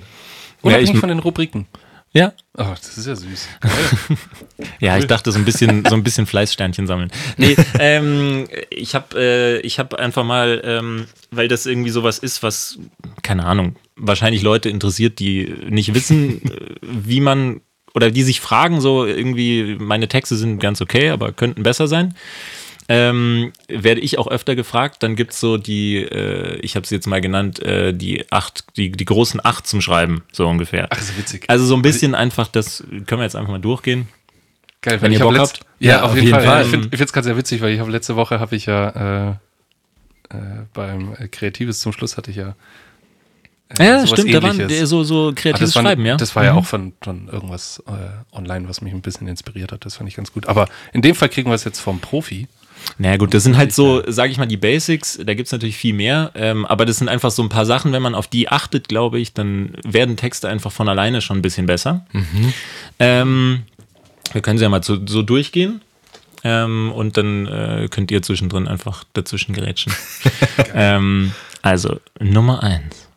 Unabhängig 0.61 0.93
ich- 0.93 0.99
von 0.99 1.09
den 1.09 1.19
Rubriken. 1.19 1.67
Ja. 2.13 2.33
Oh, 2.57 2.63
das 2.69 2.97
ist 2.97 3.07
ja 3.07 3.15
süß. 3.15 3.47
Ja, 4.79 4.97
ich 4.97 5.05
dachte 5.05 5.31
so 5.31 5.37
ein 5.37 5.45
bisschen, 5.45 5.85
so 5.85 5.95
ein 5.95 6.03
bisschen 6.03 6.25
Fleißsternchen 6.25 6.87
sammeln. 6.87 7.11
Nee, 7.37 7.55
ähm, 7.79 8.47
ich 8.69 8.95
habe 8.95 9.15
äh, 9.15 9.59
ich 9.59 9.79
hab 9.79 9.93
einfach 9.93 10.23
mal, 10.23 10.61
ähm, 10.63 11.05
weil 11.31 11.47
das 11.47 11.65
irgendwie 11.65 11.89
sowas 11.89 12.17
ist, 12.19 12.41
was, 12.43 12.79
keine 13.21 13.45
Ahnung, 13.45 13.75
wahrscheinlich 13.95 14.41
Leute 14.41 14.69
interessiert, 14.69 15.19
die 15.19 15.53
nicht 15.69 15.93
wissen, 15.93 16.41
äh, 16.51 16.75
wie 16.81 17.21
man, 17.21 17.61
oder 17.93 18.11
die 18.11 18.23
sich 18.23 18.41
fragen, 18.41 18.81
so 18.81 19.05
irgendwie, 19.05 19.77
meine 19.79 20.07
Texte 20.07 20.35
sind 20.35 20.59
ganz 20.59 20.81
okay, 20.81 21.09
aber 21.09 21.33
könnten 21.33 21.63
besser 21.63 21.87
sein. 21.87 22.15
Ähm, 22.89 23.51
werde 23.67 23.99
ich 23.99 24.17
auch 24.17 24.27
öfter 24.27 24.55
gefragt, 24.55 25.03
dann 25.03 25.17
gibt's 25.17 25.41
so 25.41 25.57
die, 25.57 25.97
äh, 25.97 26.55
ich 26.61 26.77
habe 26.77 26.87
sie 26.87 26.95
jetzt 26.95 27.05
mal 27.05 27.19
genannt, 27.19 27.59
äh, 27.61 27.93
die 27.93 28.31
acht, 28.31 28.63
die, 28.77 28.91
die 28.91 29.03
großen 29.03 29.43
acht 29.43 29.67
zum 29.67 29.81
Schreiben, 29.81 30.23
so 30.31 30.47
ungefähr. 30.47 30.87
Ach, 30.89 30.97
ist 30.97 31.17
witzig. 31.17 31.43
Also 31.49 31.65
so 31.65 31.75
ein 31.75 31.81
bisschen 31.81 32.15
einfach, 32.15 32.47
das 32.47 32.83
können 32.89 33.19
wir 33.19 33.23
jetzt 33.23 33.35
einfach 33.35 33.51
mal 33.51 33.59
durchgehen. 33.59 34.07
Geil, 34.81 35.01
Wenn 35.01 35.11
ihr 35.11 35.19
Bock 35.19 35.37
habt. 35.37 35.59
Ja, 35.79 35.91
Ja, 35.97 36.01
auf, 36.03 36.11
auf 36.11 36.17
jeden, 36.17 36.29
Fall. 36.29 36.43
Fall. 36.43 36.61
Ich 36.63 36.69
finde 36.69 37.03
es 37.03 37.11
gerade 37.11 37.25
sehr 37.25 37.35
witzig, 37.37 37.61
weil 37.61 37.73
ich 37.73 37.79
habe 37.81 37.91
letzte 37.91 38.15
Woche 38.15 38.39
habe 38.39 38.55
ich 38.55 38.67
ja 38.67 39.31
äh, 39.31 39.35
äh, 40.29 40.37
beim 40.73 41.13
äh, 41.17 41.27
Kreatives 41.27 41.79
zum 41.79 41.91
Schluss 41.91 42.15
hatte 42.15 42.31
ich 42.31 42.37
ja 42.37 42.55
äh, 43.79 43.85
Ja, 43.85 44.07
stimmt, 44.07 44.33
da 44.33 44.41
waren 44.43 44.59
Ähnliches. 44.59 44.89
so, 44.89 45.03
so 45.03 45.29
Ah, 45.29 45.33
kreatives 45.35 45.75
war, 45.75 45.83
Schreiben, 45.83 46.05
ja. 46.05 46.15
Das 46.15 46.35
war 46.37 46.45
ja 46.45 46.53
auch 46.53 46.65
von, 46.65 46.93
von 47.01 47.27
irgendwas 47.27 47.83
äh, 47.87 48.35
online, 48.35 48.69
was 48.69 48.79
mich 48.79 48.93
ein 48.93 49.01
bisschen 49.01 49.27
inspiriert 49.27 49.73
hat. 49.73 49.83
Das 49.85 49.95
fand 49.97 50.07
ich 50.09 50.15
ganz 50.15 50.31
gut. 50.31 50.45
Aber 50.47 50.69
in 50.93 51.01
dem 51.01 51.15
Fall 51.15 51.27
kriegen 51.27 51.49
wir 51.49 51.55
es 51.55 51.65
jetzt 51.65 51.79
vom 51.79 51.99
Profi. 51.99 52.47
Naja 52.97 53.17
gut, 53.17 53.33
das 53.33 53.43
sind 53.43 53.57
halt 53.57 53.73
so, 53.73 54.03
sage 54.07 54.31
ich 54.31 54.37
mal, 54.37 54.45
die 54.45 54.57
Basics, 54.57 55.19
da 55.23 55.33
gibt's 55.33 55.51
natürlich 55.51 55.77
viel 55.77 55.93
mehr, 55.93 56.31
ähm, 56.35 56.65
aber 56.65 56.85
das 56.85 56.97
sind 56.97 57.09
einfach 57.09 57.31
so 57.31 57.43
ein 57.43 57.49
paar 57.49 57.65
Sachen, 57.65 57.91
wenn 57.91 58.01
man 58.01 58.15
auf 58.15 58.27
die 58.27 58.49
achtet, 58.49 58.87
glaube 58.87 59.19
ich, 59.19 59.33
dann 59.33 59.73
werden 59.85 60.17
Texte 60.17 60.49
einfach 60.49 60.71
von 60.71 60.87
alleine 60.89 61.21
schon 61.21 61.37
ein 61.37 61.41
bisschen 61.41 61.65
besser. 61.65 62.05
Ähm, 62.99 63.63
wir 64.33 64.41
können 64.41 64.57
sie 64.57 64.63
ja 64.63 64.69
mal 64.69 64.83
so, 64.83 64.97
so 65.05 65.21
durchgehen 65.21 65.81
ähm, 66.43 66.91
und 66.93 67.17
dann 67.17 67.45
äh, 67.47 67.87
könnt 67.89 68.11
ihr 68.11 68.21
zwischendrin 68.21 68.67
einfach 68.67 69.03
dazwischen 69.13 69.53
gerätschen. 69.53 69.93
ähm, 70.73 71.33
also, 71.61 71.99
Nummer 72.19 72.63
eins. 72.63 73.07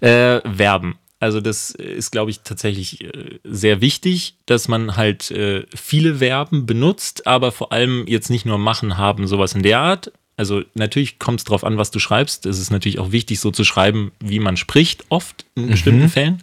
Äh, 0.00 0.40
Verben. 0.40 0.96
Also 1.18 1.40
das 1.40 1.70
ist, 1.70 2.10
glaube 2.10 2.30
ich, 2.30 2.40
tatsächlich 2.40 3.02
äh, 3.02 3.38
sehr 3.42 3.80
wichtig, 3.80 4.36
dass 4.44 4.68
man 4.68 4.96
halt 4.96 5.30
äh, 5.30 5.64
viele 5.74 6.16
Verben 6.16 6.66
benutzt, 6.66 7.26
aber 7.26 7.52
vor 7.52 7.72
allem 7.72 8.06
jetzt 8.06 8.28
nicht 8.28 8.44
nur 8.44 8.58
machen, 8.58 8.98
haben, 8.98 9.26
sowas 9.26 9.54
in 9.54 9.62
der 9.62 9.80
Art. 9.80 10.12
Also 10.36 10.62
natürlich 10.74 11.18
kommt 11.18 11.40
es 11.40 11.44
darauf 11.44 11.64
an, 11.64 11.78
was 11.78 11.90
du 11.90 11.98
schreibst. 11.98 12.44
Es 12.44 12.58
ist 12.58 12.70
natürlich 12.70 12.98
auch 12.98 13.12
wichtig, 13.12 13.40
so 13.40 13.50
zu 13.50 13.64
schreiben, 13.64 14.12
wie 14.20 14.38
man 14.38 14.58
spricht, 14.58 15.06
oft 15.08 15.46
in 15.54 15.68
bestimmten 15.68 16.10
Fällen. 16.10 16.42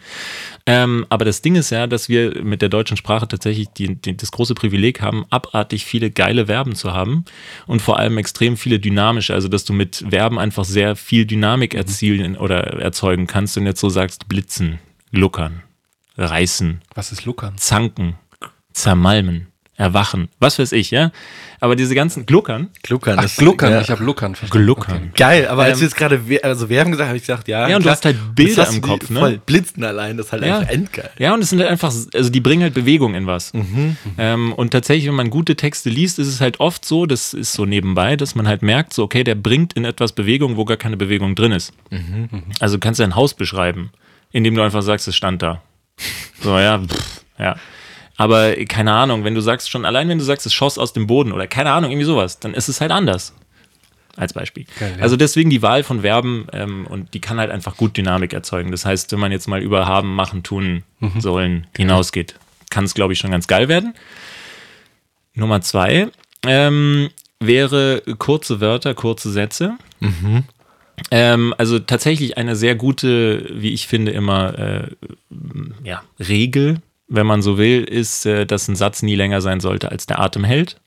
Ähm, 0.65 1.05
aber 1.09 1.25
das 1.25 1.41
Ding 1.41 1.55
ist 1.55 1.71
ja, 1.71 1.87
dass 1.87 2.07
wir 2.07 2.41
mit 2.43 2.61
der 2.61 2.69
deutschen 2.69 2.95
Sprache 2.95 3.27
tatsächlich 3.27 3.67
die, 3.69 3.95
die, 3.95 4.15
das 4.15 4.31
große 4.31 4.55
Privileg 4.55 5.01
haben, 5.01 5.25
abartig 5.29 5.85
viele 5.85 6.09
geile 6.09 6.45
Verben 6.45 6.75
zu 6.75 6.93
haben 6.93 7.25
und 7.67 7.81
vor 7.81 7.99
allem 7.99 8.17
extrem 8.17 8.55
viele 8.55 8.79
dynamische, 8.79 9.33
also 9.33 9.49
dass 9.49 9.65
du 9.65 9.73
mit 9.73 10.05
Verben 10.09 10.39
einfach 10.39 10.63
sehr 10.63 10.95
viel 10.95 11.25
Dynamik 11.25 11.73
erzielen 11.73 12.37
oder 12.37 12.61
erzeugen 12.79 13.27
kannst 13.27 13.57
und 13.57 13.65
jetzt 13.65 13.81
so 13.81 13.89
sagst, 13.89 14.29
blitzen, 14.29 14.79
gluckern, 15.11 15.63
reißen, 16.17 16.81
Was 16.95 17.11
ist 17.11 17.25
Luckern? 17.25 17.57
zanken, 17.57 18.15
zermalmen, 18.71 19.47
erwachen, 19.75 20.29
was 20.39 20.59
weiß 20.59 20.71
ich, 20.73 20.91
ja. 20.91 21.11
Aber 21.59 21.75
diese 21.75 21.95
ganzen 21.95 22.25
Gluckern, 22.27 22.69
Gluckern. 22.83 23.17
Ach, 23.17 23.23
ist- 23.23 23.37
Gluckern. 23.37 23.71
Ja. 23.71 23.81
Ich 23.81 23.89
habe 23.89 24.03
Luckern 24.03 24.35
verstanden. 24.35 24.65
Gluckern. 24.65 25.11
Geil, 25.15 25.47
aber 25.47 25.63
als 25.63 25.73
Ähm, 25.73 25.79
du 25.79 25.85
jetzt 25.85 25.95
gerade 25.95 26.21
also 26.43 26.69
Werben 26.69 26.91
gesagt 26.91 27.07
habe 27.07 27.17
ich 27.17 27.23
gesagt, 27.23 27.47
ja. 27.47 27.67
Ja, 27.67 27.77
und 27.77 27.81
du 27.81 27.85
klar. 27.85 27.95
hast 27.95 28.05
halt 28.05 28.17
Das 28.17 28.35
Bilder 28.35 28.61
hast 28.63 28.75
im 28.75 28.81
du 28.81 28.87
Kopf, 28.87 29.09
ne? 29.09 29.19
Voll 29.19 29.41
blitzen 29.43 29.83
allein, 29.83 30.17
das 30.17 30.27
ist 30.27 30.31
halt 30.33 30.45
Ja. 30.45 30.59
einfach 30.59 30.71
endgeil. 30.71 31.09
Ja, 31.17 31.33
und 31.33 31.41
es 31.41 31.49
sind 31.49 31.59
halt 31.59 31.71
einfach, 31.71 31.91
also 32.13 32.29
die 32.29 32.39
bringen 32.41 32.61
halt 32.63 32.73
Bewegung 32.75 33.15
in 33.15 33.25
was. 33.25 33.51
Ähm, 34.17 34.53
und 34.53 34.71
tatsächlich, 34.71 35.07
wenn 35.07 35.15
man 35.15 35.29
gute 35.29 35.55
Texte 35.55 35.89
liest, 35.89 36.19
ist 36.19 36.27
es 36.27 36.39
halt 36.41 36.59
oft 36.59 36.85
so, 36.85 37.05
das 37.05 37.33
ist 37.33 37.53
so 37.53 37.65
nebenbei, 37.65 38.15
dass 38.15 38.35
man 38.35 38.47
halt 38.47 38.61
merkt, 38.61 38.93
so, 38.93 39.03
okay, 39.03 39.23
der 39.23 39.35
bringt 39.35 39.73
in 39.73 39.85
etwas 39.85 40.11
Bewegung, 40.11 40.57
wo 40.57 40.65
gar 40.65 40.77
keine 40.77 40.97
Bewegung 40.97 41.33
drin 41.35 41.51
ist. 41.51 41.73
Also 42.59 42.75
du 42.75 42.79
kannst 42.79 42.99
dein 42.99 43.15
Haus 43.15 43.33
beschreiben, 43.33 43.89
indem 44.31 44.53
du 44.55 44.61
einfach 44.61 44.81
sagst, 44.83 45.07
es 45.07 45.15
stand 45.15 45.41
da. 45.41 45.61
So, 46.41 46.57
ja, 46.59 46.79
pff, 46.79 47.21
ja. 47.39 47.55
Aber 48.17 48.53
keine 48.67 48.93
Ahnung, 48.93 49.23
wenn 49.23 49.33
du 49.35 49.41
sagst, 49.41 49.69
schon 49.69 49.85
allein 49.85 50.07
wenn 50.09 50.19
du 50.19 50.23
sagst, 50.23 50.45
es 50.45 50.53
schoss 50.53 50.77
aus 50.77 50.93
dem 50.93 51.07
Boden 51.07 51.31
oder 51.31 51.47
keine 51.47 51.71
Ahnung, 51.71 51.91
irgendwie 51.91 52.05
sowas, 52.05 52.39
dann 52.39 52.53
ist 52.53 52.67
es 52.69 52.79
halt 52.81 52.91
anders. 52.91 53.33
Als 54.15 54.33
Beispiel. 54.33 54.65
Geil, 54.79 54.93
ja. 54.97 55.01
Also 55.03 55.15
deswegen 55.17 55.49
die 55.49 55.63
Wahl 55.63 55.81
von 55.83 56.01
Verben 56.01 56.45
ähm, 56.53 56.85
und 56.85 57.15
die 57.15 57.19
kann 57.19 57.39
halt 57.39 57.49
einfach 57.49 57.75
gut 57.75 57.97
Dynamik 57.97 58.31
erzeugen. 58.33 58.69
Das 58.69 58.85
heißt, 58.85 59.11
wenn 59.11 59.19
man 59.19 59.31
jetzt 59.31 59.47
mal 59.47 59.61
über 59.63 59.87
haben, 59.87 60.13
machen, 60.13 60.43
tun, 60.43 60.83
Mhm. 60.99 61.19
sollen 61.19 61.67
hinausgeht, 61.75 62.35
kann 62.69 62.83
es, 62.83 62.93
glaube 62.93 63.13
ich, 63.13 63.19
schon 63.19 63.31
ganz 63.31 63.47
geil 63.47 63.67
werden. 63.69 63.95
Nummer 65.33 65.61
zwei 65.61 66.09
ähm, 66.45 67.09
wäre 67.39 68.03
kurze 68.19 68.61
Wörter, 68.61 68.93
kurze 68.93 69.31
Sätze. 69.31 69.73
Ähm, 71.09 71.53
also 71.57 71.79
tatsächlich 71.79 72.37
eine 72.37 72.55
sehr 72.55 72.75
gute, 72.75 73.49
wie 73.51 73.73
ich 73.73 73.87
finde, 73.87 74.11
immer 74.11 74.57
äh, 74.59 74.87
ja, 75.83 76.03
Regel, 76.19 76.81
wenn 77.13 77.27
man 77.27 77.41
so 77.41 77.57
will, 77.57 77.83
ist, 77.83 78.25
äh, 78.25 78.45
dass 78.45 78.67
ein 78.67 78.75
Satz 78.75 79.01
nie 79.03 79.15
länger 79.15 79.41
sein 79.41 79.59
sollte, 79.59 79.91
als 79.91 80.05
der 80.05 80.19
Atem 80.19 80.43
hält. 80.43 80.77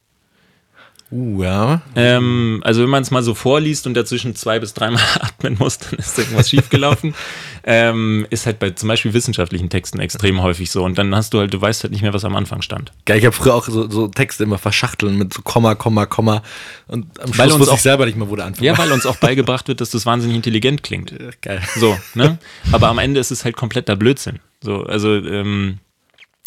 Uh, 1.13 1.41
ja. 1.45 1.83
Ähm, 1.95 2.61
also 2.65 2.83
wenn 2.83 2.91
man 2.91 3.01
es 3.01 3.13
mal 3.13 3.23
so 3.23 3.35
vorliest 3.35 3.87
und 3.87 3.95
dazwischen 3.95 4.35
zwei 4.35 4.59
bis 4.59 4.75
dreimal 4.75 5.01
atmen 5.21 5.57
muss, 5.57 5.79
dann 5.79 6.01
ist 6.01 6.19
irgendwas 6.19 6.51
schiefgelaufen. 6.51 7.15
ähm, 7.63 8.27
ist 8.31 8.45
halt 8.45 8.59
bei 8.59 8.71
zum 8.71 8.89
Beispiel 8.89 9.15
wissenschaftlichen 9.15 9.71
Texten 9.71 10.01
extrem 10.01 10.43
häufig 10.43 10.69
so. 10.73 10.83
Und 10.83 10.99
dann 10.99 11.15
hast 11.15 11.33
du 11.33 11.39
halt, 11.39 11.55
du 11.55 11.61
weißt 11.61 11.85
halt 11.85 11.93
nicht 11.93 12.03
mehr, 12.03 12.13
was 12.13 12.25
am 12.25 12.35
Anfang 12.35 12.61
stand. 12.61 12.91
Geil, 13.05 13.19
ich 13.19 13.25
habe 13.25 13.37
früher 13.37 13.55
auch 13.55 13.67
so, 13.69 13.89
so 13.89 14.09
Texte 14.09 14.43
immer 14.43 14.59
verschachteln 14.59 15.17
mit 15.17 15.33
so 15.33 15.43
Komma, 15.43 15.77
Komma, 15.77 16.07
Komma. 16.07 16.43
Und 16.89 17.21
am 17.21 17.39
Weil 17.39 17.51
Schluss 17.51 17.61
wusste 17.61 17.73
auch- 17.75 17.77
ich 17.77 17.83
selber 17.83 18.05
nicht 18.07 18.19
mehr, 18.19 18.29
wo 18.29 18.35
der 18.35 18.47
Anfang 18.47 18.65
Ja, 18.65 18.77
weil 18.77 18.91
uns 18.91 19.07
auch 19.07 19.17
beigebracht 19.21 19.69
wird, 19.69 19.81
dass 19.81 19.91
das 19.91 20.07
wahnsinnig 20.07 20.35
intelligent 20.35 20.83
klingt. 20.83 21.15
Geil. 21.41 21.63
So, 21.77 21.97
ne? 22.15 22.39
Aber 22.73 22.89
am 22.89 22.99
Ende 22.99 23.21
ist 23.21 23.31
es 23.31 23.45
halt 23.45 23.57
kompletter 23.57 23.95
Blödsinn. 23.95 24.41
So, 24.61 24.83
also 24.83 25.15
ähm, 25.15 25.79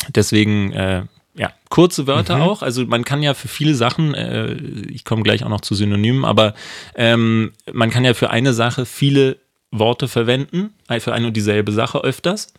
deswegen, 0.08 0.72
äh, 0.74 1.04
ja, 1.36 1.52
kurze 1.70 2.08
Wörter 2.08 2.42
auch. 2.42 2.62
Also 2.62 2.86
man 2.86 3.06
kann 3.06 3.22
ja 3.22 3.34
für 3.34 3.48
viele 3.48 3.76
Sachen, 3.76 4.14
äh, 4.14 4.54
ich 4.90 5.06
komme 5.06 5.24
gleich 5.24 5.44
auch 5.44 5.50
noch 5.50 5.62
zu 5.62 5.76
Synonymen, 5.76 6.26
aber 6.26 6.54
ähm, 6.96 7.54
man 7.72 7.90
kann 7.90 8.04
ja 8.04 8.14
für 8.14 8.30
eine 8.30 8.54
Sache 8.54 8.86
viele 8.86 9.38
Worte 9.72 10.08
verwenden, 10.08 10.74
äh, 10.88 11.00
für 11.00 11.14
eine 11.14 11.28
und 11.28 11.38
dieselbe 11.38 11.72
Sache 11.72 12.00
öfters. 12.04 12.54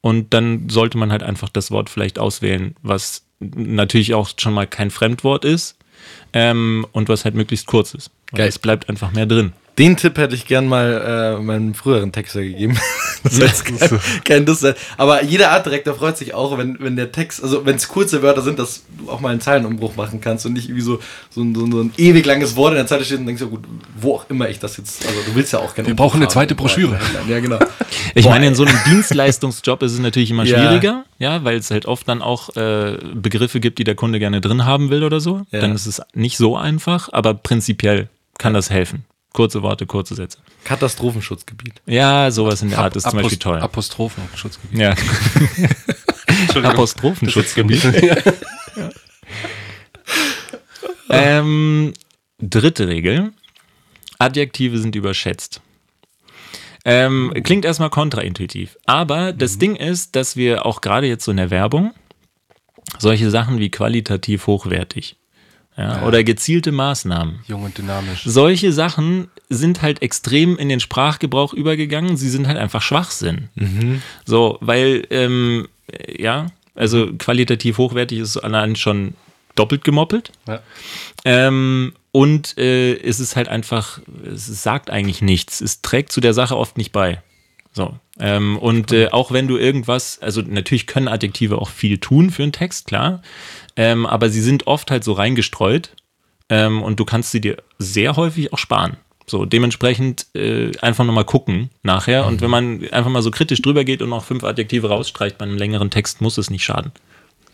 Und 0.00 0.32
dann 0.32 0.68
sollte 0.68 0.96
man 0.96 1.12
halt 1.12 1.22
einfach 1.22 1.48
das 1.48 1.70
Wort 1.70 1.90
vielleicht 1.90 2.18
auswählen, 2.18 2.76
was 2.82 3.24
natürlich 3.40 4.14
auch 4.14 4.30
schon 4.36 4.54
mal 4.54 4.66
kein 4.66 4.90
Fremdwort 4.90 5.44
ist. 5.44 5.76
ähm, 6.32 6.86
und 6.92 7.08
was 7.08 7.24
halt 7.24 7.34
möglichst 7.34 7.66
kurz 7.66 7.94
ist. 7.94 8.10
Geil. 8.32 8.48
Es 8.48 8.58
bleibt 8.58 8.88
einfach 8.88 9.12
mehr 9.12 9.26
drin. 9.26 9.52
Den 9.78 9.96
Tipp 9.96 10.18
hätte 10.18 10.34
ich 10.34 10.46
gern 10.46 10.66
mal 10.66 11.36
äh, 11.38 11.42
meinem 11.42 11.72
früheren 11.74 12.10
Texter 12.12 12.42
gegeben. 12.42 12.76
das 13.22 13.34
ist 13.38 13.40
jetzt 13.40 13.64
kein, 13.64 14.00
kein 14.24 14.46
Diss 14.46 14.60
sein. 14.60 14.74
Aber 14.96 15.22
jeder 15.22 15.52
Artdirektor 15.52 15.94
freut 15.94 16.18
sich 16.18 16.34
auch, 16.34 16.58
wenn, 16.58 16.76
wenn 16.80 16.96
der 16.96 17.12
Text, 17.12 17.42
also 17.42 17.64
wenn 17.64 17.76
es 17.76 17.86
kurze 17.88 18.22
Wörter 18.22 18.42
sind, 18.42 18.58
dass 18.58 18.82
du 18.98 19.10
auch 19.10 19.20
mal 19.20 19.30
einen 19.30 19.40
Zeilenumbruch 19.40 19.94
machen 19.96 20.20
kannst 20.20 20.44
und 20.46 20.54
nicht 20.54 20.64
irgendwie 20.68 20.82
so, 20.82 20.98
so, 21.30 21.42
ein, 21.42 21.54
so, 21.54 21.64
ein- 21.64 21.72
so 21.72 21.80
ein 21.80 21.92
ewig 21.96 22.26
langes 22.26 22.56
Wort 22.56 22.72
in 22.72 22.76
der 22.78 22.86
Zeile 22.88 23.04
steht 23.04 23.20
und 23.20 23.26
denkst, 23.26 23.40
ja 23.42 23.48
gut, 23.48 23.64
wo 24.00 24.16
auch 24.16 24.26
immer 24.28 24.48
ich 24.48 24.58
das 24.58 24.76
jetzt, 24.76 25.06
also 25.06 25.20
du 25.26 25.34
willst 25.34 25.52
ja 25.52 25.60
auch 25.60 25.74
gerne. 25.74 25.86
Wir 25.88 25.96
brauchen 25.96 26.20
eine 26.20 26.28
zweite 26.28 26.54
Broschüre. 26.54 26.98
Ja, 27.28 27.38
genau. 27.40 27.58
Ich 28.14 28.24
Boah, 28.24 28.30
meine, 28.30 28.48
in 28.48 28.54
so 28.56 28.64
einem 28.64 28.76
Dienstleistungsjob 28.88 29.82
ist 29.82 29.92
es 29.92 29.98
natürlich 30.00 30.30
immer 30.30 30.44
Ja. 30.44 30.58
schwieriger, 30.58 31.04
ja, 31.18 31.44
weil 31.44 31.56
es 31.56 31.70
halt 31.70 31.86
oft 31.86 32.08
dann 32.08 32.20
auch 32.22 32.54
äh, 32.56 32.98
Begriffe 33.14 33.60
gibt, 33.60 33.78
die 33.78 33.84
der 33.84 33.94
Kunde 33.94 34.18
gerne 34.18 34.40
drin 34.40 34.64
haben 34.64 34.90
will 34.90 35.04
oder 35.04 35.20
so. 35.20 35.42
Ja. 35.50 35.60
Dann 35.60 35.72
ist 35.74 35.86
es 35.86 36.02
nicht 36.14 36.36
so 36.36 36.56
einfach, 36.56 37.08
aber 37.12 37.34
prinzipiell 37.34 38.08
kann 38.38 38.54
das 38.54 38.70
helfen. 38.70 39.04
Kurze 39.32 39.62
Worte, 39.62 39.86
kurze 39.86 40.14
Sätze. 40.14 40.38
Katastrophenschutzgebiet. 40.64 41.82
Ja, 41.86 42.30
sowas 42.30 42.62
in 42.62 42.70
der 42.70 42.78
Art 42.78 42.96
ist 42.96 43.08
zum 43.08 43.20
Beispiel 43.20 43.38
toll. 43.38 43.58
Apostrophenschutzgebiet. 43.60 44.78
Ja. 44.78 44.94
Apostrophenschutzgebiet. 46.62 47.84
ähm, 51.10 51.92
dritte 52.38 52.88
Regel. 52.88 53.32
Adjektive 54.18 54.78
sind 54.78 54.96
überschätzt. 54.96 55.60
Ähm, 56.84 57.32
klingt 57.44 57.64
erstmal 57.64 57.90
kontraintuitiv. 57.90 58.78
Aber 58.86 59.32
das 59.32 59.58
Ding 59.58 59.76
ist, 59.76 60.16
dass 60.16 60.36
wir 60.36 60.64
auch 60.64 60.80
gerade 60.80 61.06
jetzt 61.06 61.24
so 61.24 61.30
in 61.30 61.36
der 61.36 61.50
Werbung 61.50 61.92
solche 62.98 63.30
Sachen 63.30 63.58
wie 63.58 63.70
qualitativ 63.70 64.46
hochwertig 64.46 65.16
ja, 65.78 66.02
oder 66.02 66.24
gezielte 66.24 66.72
Maßnahmen 66.72 67.38
Jung 67.46 67.62
und 67.62 67.78
dynamisch. 67.78 68.24
solche 68.24 68.72
Sachen 68.72 69.28
sind 69.48 69.80
halt 69.80 70.02
extrem 70.02 70.58
in 70.58 70.68
den 70.68 70.80
Sprachgebrauch 70.80 71.54
übergegangen. 71.54 72.16
Sie 72.16 72.28
sind 72.28 72.48
halt 72.48 72.58
einfach 72.58 72.82
Schwachsinn. 72.82 73.48
So, 74.24 74.58
weil, 74.60 75.06
ähm, 75.10 75.68
äh, 75.90 76.20
ja, 76.20 76.48
also 76.74 77.12
qualitativ 77.16 77.78
hochwertig 77.78 78.18
ist 78.18 78.36
allein 78.36 78.76
schon 78.76 79.14
doppelt 79.54 79.84
gemoppelt. 79.84 80.32
Ja. 80.46 80.60
Ähm, 81.24 81.92
und 82.12 82.58
äh, 82.58 82.94
es 82.96 83.20
ist 83.20 83.36
halt 83.36 83.48
einfach, 83.48 84.00
es 84.24 84.46
sagt 84.62 84.90
eigentlich 84.90 85.22
nichts. 85.22 85.60
Es 85.60 85.82
trägt 85.82 86.12
zu 86.12 86.20
der 86.20 86.34
Sache 86.34 86.56
oft 86.56 86.76
nicht 86.76 86.92
bei. 86.92 87.22
So. 87.72 87.94
Ähm, 88.18 88.58
und 88.58 88.92
äh, 88.92 89.08
auch 89.10 89.30
wenn 89.30 89.46
du 89.46 89.56
irgendwas, 89.56 90.18
also 90.20 90.42
natürlich 90.42 90.86
können 90.86 91.08
Adjektive 91.08 91.58
auch 91.58 91.70
viel 91.70 91.98
tun 91.98 92.30
für 92.30 92.42
einen 92.42 92.52
Text, 92.52 92.86
klar. 92.86 93.22
Ähm, 93.78 94.06
aber 94.06 94.28
sie 94.28 94.42
sind 94.42 94.66
oft 94.66 94.90
halt 94.90 95.04
so 95.04 95.12
reingestreut 95.12 95.94
ähm, 96.48 96.82
und 96.82 96.98
du 96.98 97.04
kannst 97.04 97.30
sie 97.30 97.40
dir 97.40 97.58
sehr 97.78 98.16
häufig 98.16 98.52
auch 98.52 98.58
sparen. 98.58 98.96
So, 99.24 99.44
dementsprechend 99.44 100.26
äh, 100.34 100.76
einfach 100.80 101.04
nochmal 101.04 101.24
gucken 101.24 101.70
nachher. 101.84 102.26
Und 102.26 102.40
wenn 102.40 102.50
man 102.50 102.82
einfach 102.90 103.10
mal 103.10 103.22
so 103.22 103.30
kritisch 103.30 103.62
drüber 103.62 103.84
geht 103.84 104.02
und 104.02 104.10
noch 104.10 104.24
fünf 104.24 104.42
Adjektive 104.42 104.88
rausstreicht 104.88 105.38
bei 105.38 105.44
einem 105.44 105.56
längeren 105.56 105.90
Text, 105.90 106.20
muss 106.20 106.38
es 106.38 106.50
nicht 106.50 106.64
schaden. 106.64 106.90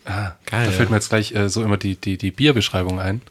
Ah, 0.05 0.31
Geil, 0.45 0.65
Da 0.65 0.71
fällt 0.71 0.89
mir 0.89 0.95
jetzt 0.95 1.09
gleich 1.09 1.33
äh, 1.33 1.47
so 1.47 1.63
immer 1.63 1.77
die, 1.77 1.95
die, 1.95 2.17
die 2.17 2.31
Bierbeschreibung 2.31 2.99
ein. 2.99 3.21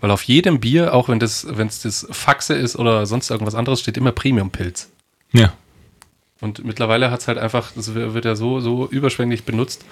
Weil 0.00 0.10
auf 0.10 0.22
jedem 0.24 0.58
Bier, 0.58 0.92
auch 0.94 1.08
wenn 1.08 1.20
das, 1.20 1.46
wenn 1.50 1.68
es 1.68 1.82
das 1.82 2.06
Faxe 2.10 2.54
ist 2.54 2.74
oder 2.74 3.06
sonst 3.06 3.30
irgendwas 3.30 3.54
anderes, 3.54 3.80
steht 3.80 3.96
immer 3.96 4.12
Premium-Pilz. 4.12 4.90
Ja. 5.32 5.52
Und 6.40 6.64
mittlerweile 6.64 7.10
hat 7.10 7.20
es 7.20 7.28
halt 7.28 7.38
einfach, 7.38 7.70
das 7.76 7.94
wird 7.94 8.14
wird 8.14 8.24
ja 8.24 8.34
so, 8.34 8.60
so 8.60 8.88
überschwänglich 8.88 9.44
benutzt, 9.44 9.84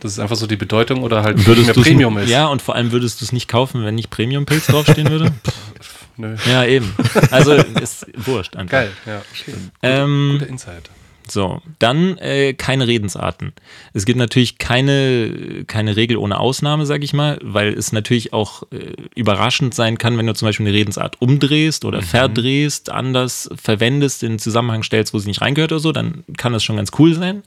dass 0.00 0.12
es 0.12 0.18
einfach 0.18 0.36
so 0.36 0.46
die 0.46 0.56
Bedeutung 0.56 1.02
oder 1.02 1.22
halt 1.22 1.46
Würdest 1.46 1.66
mehr 1.66 1.74
Premium 1.74 2.18
ist. 2.18 2.30
Ja, 2.30 2.46
und 2.46 2.62
vor 2.62 2.74
allem 2.74 2.92
würdest 2.92 3.20
du 3.20 3.24
es 3.24 3.32
nicht 3.32 3.48
kaufen, 3.48 3.84
wenn 3.84 3.94
nicht 3.94 4.10
Premium-Pilz 4.10 4.66
draufstehen 4.66 5.10
würde? 5.10 5.32
Nö. 6.18 6.34
ja, 6.50 6.64
eben. 6.64 6.94
Also 7.30 7.52
ist 7.52 8.06
wurscht 8.16 8.56
einfach. 8.56 8.72
Geil, 8.72 8.90
ja. 9.04 9.22
Okay. 9.32 9.54
Ähm, 9.82 10.30
Guter 10.38 10.48
Insight. 10.48 10.90
So, 11.28 11.60
dann 11.80 12.18
äh, 12.18 12.54
keine 12.54 12.86
Redensarten. 12.86 13.52
Es 13.92 14.06
gibt 14.06 14.18
natürlich 14.18 14.58
keine, 14.58 15.64
keine 15.66 15.96
Regel 15.96 16.16
ohne 16.18 16.38
Ausnahme, 16.38 16.86
sag 16.86 17.02
ich 17.02 17.12
mal, 17.12 17.38
weil 17.42 17.72
es 17.72 17.90
natürlich 17.92 18.32
auch 18.32 18.62
äh, 18.70 18.92
überraschend 19.16 19.74
sein 19.74 19.98
kann, 19.98 20.16
wenn 20.18 20.26
du 20.26 20.34
zum 20.34 20.46
Beispiel 20.46 20.66
eine 20.66 20.76
Redensart 20.76 21.20
umdrehst 21.20 21.84
oder 21.84 22.00
verdrehst, 22.02 22.90
anders 22.90 23.50
verwendest, 23.60 24.22
in 24.22 24.34
den 24.34 24.38
Zusammenhang 24.38 24.84
stellst, 24.84 25.14
wo 25.14 25.18
sie 25.18 25.28
nicht 25.28 25.40
reingehört 25.40 25.72
oder 25.72 25.80
so, 25.80 25.90
dann 25.90 26.22
kann 26.36 26.52
das 26.52 26.62
schon 26.62 26.76
ganz 26.76 26.92
cool 26.98 27.14
sein. 27.14 27.42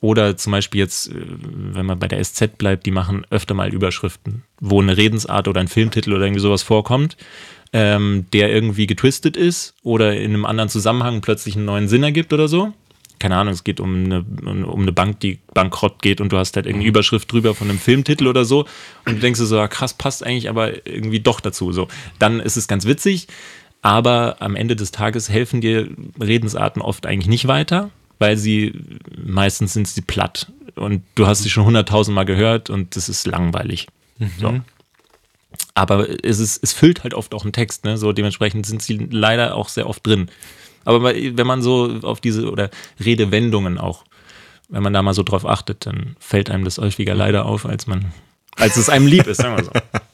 Oder 0.00 0.36
zum 0.36 0.52
Beispiel 0.52 0.80
jetzt, 0.80 1.08
äh, 1.08 1.14
wenn 1.14 1.86
man 1.86 1.98
bei 1.98 2.08
der 2.08 2.22
SZ 2.22 2.58
bleibt, 2.58 2.86
die 2.86 2.90
machen 2.90 3.26
öfter 3.30 3.54
mal 3.54 3.72
Überschriften, 3.72 4.42
wo 4.60 4.80
eine 4.80 4.96
Redensart 4.96 5.48
oder 5.48 5.60
ein 5.60 5.68
Filmtitel 5.68 6.12
oder 6.12 6.24
irgendwie 6.24 6.40
sowas 6.40 6.62
vorkommt, 6.62 7.16
ähm, 7.72 8.26
der 8.32 8.52
irgendwie 8.52 8.86
getwistet 8.86 9.36
ist 9.36 9.74
oder 9.82 10.16
in 10.16 10.32
einem 10.32 10.44
anderen 10.44 10.68
Zusammenhang 10.68 11.20
plötzlich 11.20 11.56
einen 11.56 11.64
neuen 11.64 11.88
Sinn 11.88 12.02
ergibt 12.02 12.32
oder 12.32 12.48
so. 12.48 12.72
Keine 13.18 13.36
Ahnung, 13.36 13.54
es 13.54 13.64
geht 13.64 13.80
um 13.80 14.04
eine, 14.04 14.24
um 14.66 14.82
eine 14.82 14.92
Bank, 14.92 15.20
die 15.20 15.38
bankrott 15.54 16.02
geht 16.02 16.20
und 16.20 16.32
du 16.32 16.36
hast 16.36 16.56
halt 16.56 16.66
irgendeine 16.66 16.88
Überschrift 16.88 17.32
drüber 17.32 17.54
von 17.54 17.70
einem 17.70 17.78
Filmtitel 17.78 18.26
oder 18.26 18.44
so 18.44 18.66
und 19.06 19.16
du 19.16 19.20
denkst 19.20 19.40
dir 19.40 19.46
so, 19.46 19.56
ja, 19.56 19.68
krass, 19.68 19.94
passt 19.94 20.24
eigentlich 20.24 20.48
aber 20.48 20.86
irgendwie 20.86 21.20
doch 21.20 21.40
dazu. 21.40 21.72
So, 21.72 21.88
dann 22.18 22.40
ist 22.40 22.56
es 22.56 22.68
ganz 22.68 22.86
witzig, 22.86 23.28
aber 23.82 24.36
am 24.40 24.56
Ende 24.56 24.76
des 24.76 24.90
Tages 24.90 25.28
helfen 25.28 25.60
dir 25.60 25.88
Redensarten 26.20 26.82
oft 26.82 27.06
eigentlich 27.06 27.28
nicht 27.28 27.48
weiter, 27.48 27.90
weil 28.18 28.36
sie 28.36 28.72
meistens 29.16 29.72
sind 29.72 29.88
sie 29.88 30.02
platt 30.02 30.52
und 30.74 31.02
du 31.14 31.26
hast 31.26 31.42
sie 31.42 31.50
schon 31.50 31.64
hunderttausendmal 31.64 32.24
gehört 32.24 32.70
und 32.70 32.96
das 32.96 33.08
ist 33.08 33.26
langweilig. 33.26 33.86
So. 34.38 34.60
Aber 35.74 36.08
es, 36.24 36.38
ist, 36.38 36.62
es 36.62 36.72
füllt 36.72 37.02
halt 37.02 37.14
oft 37.14 37.34
auch 37.34 37.42
einen 37.42 37.52
Text, 37.52 37.84
ne? 37.84 37.96
So 37.98 38.12
dementsprechend 38.12 38.66
sind 38.66 38.82
sie 38.82 39.08
leider 39.10 39.56
auch 39.56 39.68
sehr 39.68 39.88
oft 39.88 40.06
drin. 40.06 40.30
Aber 40.84 41.14
wenn 41.14 41.46
man 41.46 41.62
so 41.62 42.00
auf 42.02 42.20
diese 42.20 42.50
oder 42.50 42.70
Redewendungen 43.02 43.78
auch, 43.78 44.04
wenn 44.68 44.82
man 44.82 44.92
da 44.92 45.02
mal 45.02 45.14
so 45.14 45.22
drauf 45.22 45.46
achtet, 45.46 45.86
dann 45.86 46.16
fällt 46.18 46.50
einem 46.50 46.64
das 46.64 46.78
häufiger 46.78 47.14
leider 47.14 47.46
auf, 47.46 47.66
als 47.66 47.86
man, 47.86 48.12
als 48.56 48.76
es 48.76 48.88
einem 48.88 49.06
lieb 49.06 49.26
ist, 49.26 49.38
sagen 49.38 49.56
wir 49.56 49.64
so. 49.64 49.70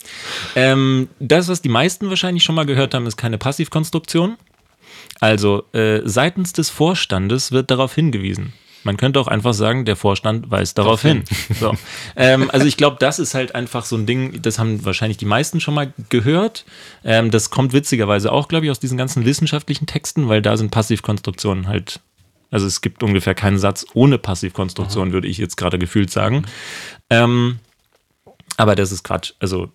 ähm, 0.57 1.09
das, 1.19 1.49
was 1.49 1.63
die 1.63 1.69
meisten 1.69 2.09
wahrscheinlich 2.09 2.43
schon 2.45 2.55
mal 2.55 2.67
gehört 2.67 2.95
haben, 2.95 3.07
ist 3.07 3.17
keine 3.17 3.39
Passivkonstruktion. 3.39 4.37
Also 5.21 5.65
äh, 5.73 6.01
seitens 6.05 6.53
des 6.53 6.71
Vorstandes 6.71 7.53
wird 7.53 7.71
darauf 7.71 7.95
hingewiesen. 7.95 8.55
Man 8.83 8.97
könnte 8.97 9.21
auch 9.21 9.29
einfach 9.29 9.53
sagen, 9.53 9.85
der 9.85 9.97
Vorstand 9.97 10.51
weist 10.51 10.79
darauf 10.79 11.03
hin. 11.03 11.25
So. 11.59 11.75
Ähm, 12.17 12.51
also 12.51 12.67
ich 12.67 12.79
glaube, 12.79 12.97
das 12.99 13.19
ist 13.19 13.35
halt 13.35 13.55
einfach 13.55 13.85
so 13.85 13.97
ein 13.97 14.07
Ding, 14.07 14.41
das 14.41 14.59
haben 14.59 14.85
wahrscheinlich 14.85 15.19
die 15.19 15.27
meisten 15.27 15.61
schon 15.61 15.75
mal 15.75 15.93
gehört. 16.09 16.65
Ähm, 17.05 17.31
das 17.31 17.51
kommt 17.51 17.75
witzigerweise 17.75 18.33
auch, 18.33 18.49
glaube 18.49 18.65
ich, 18.65 18.71
aus 18.71 18.81
diesen 18.81 18.97
ganzen 18.97 19.27
wissenschaftlichen 19.27 19.87
Texten, 19.87 20.29
weil 20.29 20.41
da 20.41 20.57
sind 20.57 20.71
Passivkonstruktionen 20.71 21.69
halt, 21.69 22.01
also 22.51 22.67
es 22.67 22.81
gibt 22.81 23.03
ungefähr 23.03 23.35
keinen 23.35 23.59
Satz 23.59 23.85
ohne 23.93 24.17
Passivkonstruktion, 24.17 25.13
würde 25.13 25.29
ich 25.29 25.37
jetzt 25.37 25.57
gerade 25.57 25.79
gefühlt 25.79 26.11
sagen. 26.11 26.47
Ähm, 27.11 27.59
aber 28.57 28.75
das 28.75 28.93
ist 28.93 29.03
Quatsch. 29.03 29.35
Also 29.41 29.69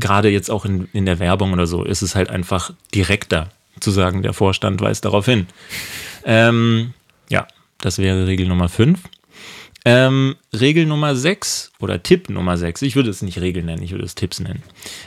gerade 0.00 0.28
jetzt 0.28 0.50
auch 0.50 0.64
in, 0.64 0.88
in 0.92 1.06
der 1.06 1.20
Werbung 1.20 1.52
oder 1.52 1.66
so 1.66 1.84
ist 1.84 2.02
es 2.02 2.16
halt 2.16 2.30
einfach 2.30 2.72
direkter 2.94 3.50
zu 3.78 3.90
sagen, 3.90 4.22
der 4.22 4.32
Vorstand 4.32 4.80
weist 4.80 5.04
darauf 5.04 5.26
hin. 5.26 5.46
Ähm, 6.24 6.92
ja, 7.28 7.46
das 7.78 7.98
wäre 7.98 8.26
Regel 8.26 8.48
Nummer 8.48 8.68
5. 8.68 8.98
Ähm, 9.84 10.36
Regel 10.52 10.86
Nummer 10.86 11.16
6 11.16 11.72
oder 11.80 12.02
Tipp 12.02 12.28
Nummer 12.28 12.58
6, 12.58 12.82
ich 12.82 12.96
würde 12.96 13.10
es 13.10 13.22
nicht 13.22 13.40
Regel 13.40 13.62
nennen, 13.62 13.82
ich 13.82 13.92
würde 13.92 14.04
es 14.04 14.14
Tipps 14.14 14.40
nennen. 14.40 14.62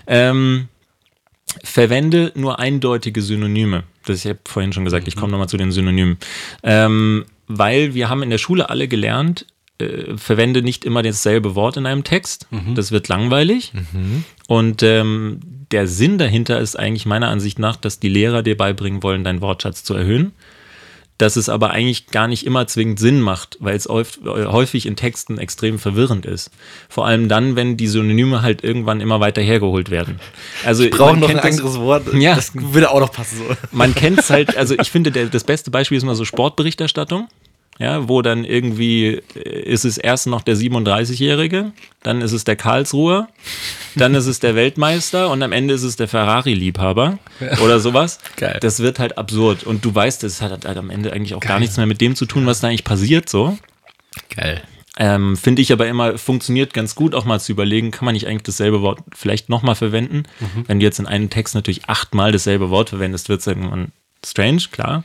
Ähm, 0.07 0.67
verwende 1.63 2.31
nur 2.35 2.59
eindeutige 2.59 3.21
Synonyme. 3.21 3.83
Das 4.05 4.25
ich 4.25 4.29
habe 4.29 4.39
vorhin 4.45 4.73
schon 4.73 4.85
gesagt, 4.85 5.07
ich 5.07 5.15
komme 5.15 5.31
nochmal 5.31 5.49
zu 5.49 5.57
den 5.57 5.71
Synonymen. 5.71 6.17
Ähm, 6.63 7.25
weil 7.47 7.93
wir 7.93 8.09
haben 8.09 8.23
in 8.23 8.31
der 8.31 8.39
Schule 8.39 8.69
alle 8.69 8.87
gelernt, 8.87 9.45
äh, 9.77 10.17
verwende 10.17 10.63
nicht 10.63 10.85
immer 10.85 11.03
dasselbe 11.03 11.55
Wort 11.55 11.77
in 11.77 11.85
einem 11.85 12.03
Text. 12.03 12.47
Das 12.73 12.91
wird 12.91 13.07
langweilig. 13.07 13.73
Und 14.47 14.81
ähm, 14.83 15.39
der 15.73 15.87
Sinn 15.87 16.17
dahinter 16.17 16.59
ist 16.59 16.77
eigentlich 16.79 17.05
meiner 17.05 17.27
Ansicht 17.27 17.59
nach, 17.59 17.75
dass 17.75 17.99
die 17.99 18.07
Lehrer 18.09 18.43
dir 18.43 18.55
beibringen 18.55 19.03
wollen, 19.03 19.23
deinen 19.25 19.41
Wortschatz 19.41 19.83
zu 19.83 19.93
erhöhen. 19.95 20.31
Dass 21.19 21.35
es 21.35 21.47
aber 21.47 21.69
eigentlich 21.69 22.07
gar 22.07 22.27
nicht 22.27 22.43
immer 22.45 22.65
zwingend 22.65 22.99
Sinn 22.99 23.21
macht, 23.21 23.57
weil 23.59 23.75
es 23.75 23.85
äh, 23.85 24.03
häufig 24.25 24.87
in 24.87 24.95
Texten 24.95 25.37
extrem 25.37 25.77
verwirrend 25.77 26.25
ist. 26.25 26.49
Vor 26.89 27.05
allem 27.05 27.29
dann, 27.29 27.55
wenn 27.55 27.77
die 27.77 27.87
Synonyme 27.87 28.41
halt 28.41 28.63
irgendwann 28.63 28.99
immer 28.99 29.19
weiter 29.19 29.41
hergeholt 29.41 29.91
werden. 29.91 30.19
Also 30.65 30.89
Brauchen 30.89 31.19
man 31.19 31.19
noch 31.19 31.29
ein 31.29 31.35
das- 31.37 31.45
anderes 31.45 31.79
Wort. 31.79 32.11
Ja. 32.15 32.35
Das 32.35 32.51
würde 32.55 32.89
auch 32.89 32.99
noch 32.99 33.11
passen. 33.11 33.37
So. 33.37 33.55
man 33.71 33.93
kennt 33.93 34.19
es 34.21 34.31
halt, 34.31 34.57
also 34.57 34.75
ich 34.79 34.89
finde, 34.89 35.11
der, 35.11 35.27
das 35.27 35.43
beste 35.43 35.69
Beispiel 35.69 35.97
ist 35.99 36.03
mal 36.03 36.15
so 36.15 36.25
Sportberichterstattung. 36.25 37.27
Ja, 37.79 38.07
wo 38.07 38.21
dann 38.21 38.45
irgendwie 38.45 39.21
äh, 39.35 39.61
ist 39.63 39.83
es 39.83 39.97
erst 39.97 40.27
noch 40.27 40.41
der 40.41 40.55
37-Jährige, 40.55 41.71
dann 42.03 42.21
ist 42.21 42.31
es 42.31 42.43
der 42.43 42.55
Karlsruher, 42.55 43.27
dann 43.95 44.13
ist 44.13 44.27
es 44.27 44.39
der 44.39 44.55
Weltmeister 44.55 45.31
und 45.31 45.41
am 45.41 45.51
Ende 45.51 45.73
ist 45.73 45.83
es 45.83 45.95
der 45.95 46.07
Ferrari-Liebhaber 46.07 47.17
oder 47.63 47.79
sowas. 47.79 48.19
Geil. 48.37 48.59
Das 48.61 48.79
wird 48.79 48.99
halt 48.99 49.17
absurd. 49.17 49.63
Und 49.63 49.83
du 49.83 49.93
weißt, 49.93 50.21
das 50.21 50.41
hat 50.41 50.65
halt 50.65 50.77
am 50.77 50.89
Ende 50.91 51.13
eigentlich 51.13 51.33
auch 51.33 51.39
gar 51.39 51.59
nichts 51.59 51.77
mehr 51.77 51.87
mit 51.87 51.99
dem 51.99 52.15
zu 52.15 52.25
tun, 52.25 52.45
was 52.45 52.59
da 52.59 52.67
eigentlich 52.67 52.83
passiert 52.83 53.27
so. 53.27 53.57
Geil. 54.35 54.61
Ähm, 54.95 55.35
Finde 55.35 55.63
ich 55.63 55.73
aber 55.73 55.87
immer, 55.87 56.19
funktioniert 56.19 56.73
ganz 56.73 56.93
gut, 56.93 57.15
auch 57.15 57.25
mal 57.25 57.39
zu 57.39 57.51
überlegen, 57.51 57.89
kann 57.89 58.05
man 58.05 58.13
nicht 58.13 58.27
eigentlich 58.27 58.43
dasselbe 58.43 58.81
Wort 58.81 58.99
vielleicht 59.15 59.49
nochmal 59.49 59.73
verwenden? 59.73 60.23
Wenn 60.67 60.79
du 60.79 60.85
jetzt 60.85 60.99
in 60.99 61.07
einem 61.07 61.31
Text 61.31 61.55
natürlich 61.55 61.89
achtmal 61.89 62.31
dasselbe 62.31 62.69
Wort 62.69 62.89
verwendest, 62.89 63.27
wird 63.27 63.41
es 63.41 63.47
irgendwann 63.47 63.91
strange, 64.23 64.61
klar. 64.71 65.03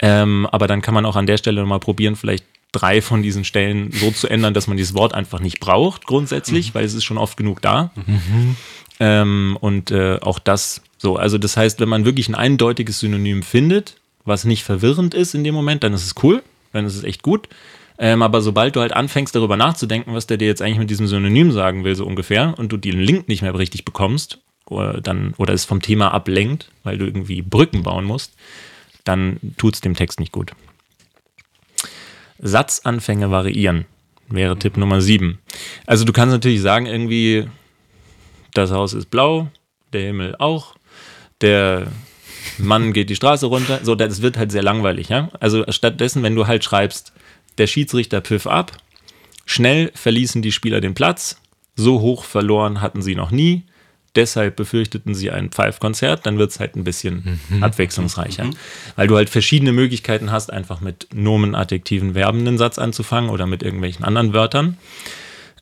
Ähm, 0.00 0.46
aber 0.50 0.66
dann 0.66 0.82
kann 0.82 0.94
man 0.94 1.04
auch 1.06 1.16
an 1.16 1.26
der 1.26 1.36
Stelle 1.36 1.60
nochmal 1.60 1.80
probieren, 1.80 2.16
vielleicht 2.16 2.44
drei 2.72 3.02
von 3.02 3.22
diesen 3.22 3.44
Stellen 3.44 3.90
so 3.92 4.10
zu 4.10 4.28
ändern, 4.28 4.54
dass 4.54 4.66
man 4.66 4.76
dieses 4.76 4.94
Wort 4.94 5.14
einfach 5.14 5.40
nicht 5.40 5.60
braucht, 5.60 6.06
grundsätzlich, 6.06 6.74
weil 6.74 6.84
es 6.84 6.94
ist 6.94 7.04
schon 7.04 7.18
oft 7.18 7.36
genug 7.36 7.60
da. 7.60 7.90
Ähm, 9.00 9.58
und 9.60 9.90
äh, 9.90 10.18
auch 10.20 10.38
das 10.38 10.82
so. 10.98 11.16
Also, 11.16 11.38
das 11.38 11.56
heißt, 11.56 11.80
wenn 11.80 11.88
man 11.88 12.04
wirklich 12.04 12.28
ein 12.28 12.34
eindeutiges 12.34 13.00
Synonym 13.00 13.42
findet, 13.42 13.96
was 14.24 14.44
nicht 14.44 14.62
verwirrend 14.62 15.14
ist 15.14 15.34
in 15.34 15.42
dem 15.44 15.54
Moment, 15.54 15.82
dann 15.82 15.94
ist 15.94 16.04
es 16.04 16.14
cool, 16.22 16.42
dann 16.72 16.84
ist 16.84 16.96
es 16.96 17.04
echt 17.04 17.22
gut. 17.22 17.48
Ähm, 17.98 18.22
aber 18.22 18.40
sobald 18.40 18.76
du 18.76 18.80
halt 18.80 18.92
anfängst, 18.92 19.34
darüber 19.34 19.56
nachzudenken, 19.56 20.14
was 20.14 20.26
der 20.26 20.36
dir 20.36 20.48
jetzt 20.48 20.62
eigentlich 20.62 20.78
mit 20.78 20.90
diesem 20.90 21.06
Synonym 21.06 21.52
sagen 21.52 21.84
will, 21.84 21.94
so 21.94 22.06
ungefähr, 22.06 22.54
und 22.58 22.72
du 22.72 22.76
den 22.76 22.98
Link 22.98 23.28
nicht 23.28 23.42
mehr 23.42 23.56
richtig 23.56 23.84
bekommst, 23.84 24.38
oder, 24.66 25.00
dann, 25.00 25.34
oder 25.36 25.52
es 25.52 25.64
vom 25.64 25.82
Thema 25.82 26.12
ablenkt, 26.14 26.70
weil 26.84 26.96
du 26.96 27.04
irgendwie 27.04 27.42
Brücken 27.42 27.82
bauen 27.82 28.04
musst, 28.04 28.34
dann 29.04 29.38
tut 29.56 29.74
es 29.74 29.80
dem 29.80 29.94
Text 29.94 30.20
nicht 30.20 30.32
gut. 30.32 30.52
Satzanfänge 32.38 33.30
variieren 33.30 33.86
wäre 34.28 34.58
Tipp 34.58 34.76
Nummer 34.76 35.00
7. 35.00 35.38
Also 35.86 36.04
du 36.04 36.12
kannst 36.12 36.32
natürlich 36.32 36.62
sagen, 36.62 36.86
irgendwie, 36.86 37.48
das 38.54 38.70
Haus 38.70 38.92
ist 38.92 39.10
blau, 39.10 39.48
der 39.92 40.02
Himmel 40.02 40.36
auch, 40.38 40.74
der 41.40 41.88
Mann 42.58 42.92
geht 42.92 43.10
die 43.10 43.16
Straße 43.16 43.46
runter. 43.46 43.80
So, 43.82 43.94
das 43.94 44.22
wird 44.22 44.36
halt 44.36 44.52
sehr 44.52 44.62
langweilig, 44.62 45.08
ja. 45.08 45.30
Also 45.40 45.64
stattdessen, 45.68 46.22
wenn 46.22 46.34
du 46.34 46.46
halt 46.46 46.64
schreibst, 46.64 47.12
der 47.58 47.66
Schiedsrichter 47.66 48.20
pfiff 48.20 48.46
ab, 48.46 48.76
schnell 49.44 49.90
verließen 49.94 50.42
die 50.42 50.52
Spieler 50.52 50.80
den 50.80 50.94
Platz, 50.94 51.40
so 51.76 52.00
hoch 52.00 52.24
verloren 52.24 52.80
hatten 52.80 53.02
sie 53.02 53.14
noch 53.14 53.30
nie, 53.30 53.64
deshalb 54.16 54.56
befürchteten 54.56 55.14
sie 55.14 55.30
ein 55.30 55.50
Pfeifkonzert, 55.50 56.26
dann 56.26 56.38
wird 56.38 56.50
es 56.50 56.60
halt 56.60 56.76
ein 56.76 56.84
bisschen 56.84 57.40
abwechslungsreicher. 57.60 58.50
Weil 58.96 59.06
du 59.08 59.16
halt 59.16 59.30
verschiedene 59.30 59.72
Möglichkeiten 59.72 60.32
hast, 60.32 60.52
einfach 60.52 60.80
mit 60.80 61.08
Nomen, 61.14 61.54
Adjektiven, 61.54 62.14
Verben 62.14 62.40
einen 62.40 62.58
Satz 62.58 62.78
anzufangen 62.78 63.30
oder 63.30 63.46
mit 63.46 63.62
irgendwelchen 63.62 64.04
anderen 64.04 64.32
Wörtern. 64.32 64.76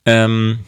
Ähm, 0.06 0.60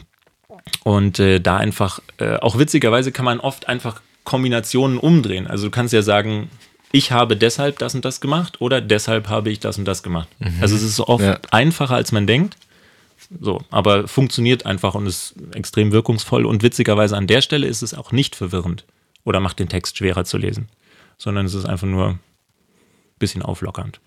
und 0.84 1.18
äh, 1.18 1.40
da 1.40 1.56
einfach, 1.56 2.00
äh, 2.18 2.36
auch 2.36 2.58
witzigerweise 2.58 3.12
kann 3.12 3.24
man 3.24 3.40
oft 3.40 3.68
einfach 3.68 4.00
Kombinationen 4.24 4.98
umdrehen. 4.98 5.46
Also 5.46 5.66
du 5.66 5.70
kannst 5.70 5.92
ja 5.94 6.02
sagen, 6.02 6.50
ich 6.92 7.12
habe 7.12 7.36
deshalb 7.36 7.78
das 7.78 7.94
und 7.94 8.04
das 8.04 8.20
gemacht 8.20 8.60
oder 8.60 8.80
deshalb 8.80 9.28
habe 9.28 9.50
ich 9.50 9.60
das 9.60 9.78
und 9.78 9.84
das 9.86 10.02
gemacht. 10.02 10.28
Also 10.60 10.74
es 10.76 10.82
ist 10.82 11.00
oft 11.00 11.24
Ja. 11.24 11.38
einfacher, 11.50 11.94
als 11.94 12.12
man 12.12 12.26
denkt. 12.26 12.56
So, 13.38 13.60
aber 13.70 14.08
funktioniert 14.08 14.66
einfach 14.66 14.94
und 14.94 15.06
ist 15.06 15.34
extrem 15.54 15.92
wirkungsvoll. 15.92 16.44
Und 16.46 16.62
witzigerweise 16.62 17.16
an 17.16 17.26
der 17.28 17.42
Stelle 17.42 17.66
ist 17.66 17.82
es 17.82 17.94
auch 17.94 18.10
nicht 18.12 18.34
verwirrend 18.34 18.84
oder 19.24 19.38
macht 19.40 19.58
den 19.60 19.68
Text 19.68 19.96
schwerer 19.98 20.24
zu 20.24 20.36
lesen, 20.36 20.68
sondern 21.16 21.46
es 21.46 21.54
ist 21.54 21.64
einfach 21.66 21.86
nur 21.86 22.08
ein 22.08 22.18
bisschen 23.20 23.42
auflockernd. 23.42 24.00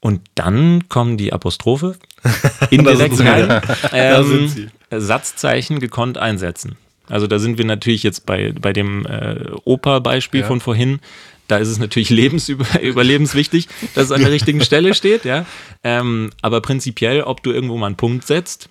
Und 0.00 0.20
dann 0.34 0.88
kommen 0.88 1.16
die 1.16 1.32
Apostrophe 1.32 1.96
indirekt 2.70 3.20
rein. 3.20 3.62
Da 3.92 4.24
sind 4.24 4.70
Ähm. 4.90 5.00
Satzzeichen 5.00 5.78
gekonnt 5.78 6.18
einsetzen. 6.18 6.76
Also 7.08 7.26
da 7.26 7.38
sind 7.38 7.58
wir 7.58 7.64
natürlich 7.64 8.02
jetzt 8.02 8.26
bei, 8.26 8.52
bei 8.52 8.72
dem 8.72 9.06
äh, 9.06 9.50
Oper-Beispiel 9.64 10.40
Ja. 10.40 10.46
von 10.46 10.60
vorhin. 10.60 10.98
Da 11.48 11.58
ist 11.58 11.68
es 11.68 11.78
natürlich 11.78 12.10
lebensüber, 12.10 12.80
überlebenswichtig, 12.80 13.68
dass 13.94 14.06
es 14.06 14.12
an 14.12 14.22
der 14.22 14.32
richtigen 14.32 14.60
Stelle 14.60 14.94
steht, 14.94 15.24
ja. 15.24 15.46
Ähm, 15.84 16.30
aber 16.40 16.60
prinzipiell, 16.60 17.22
ob 17.22 17.42
du 17.42 17.52
irgendwo 17.52 17.76
mal 17.76 17.86
einen 17.86 17.96
Punkt 17.96 18.26
setzt, 18.26 18.68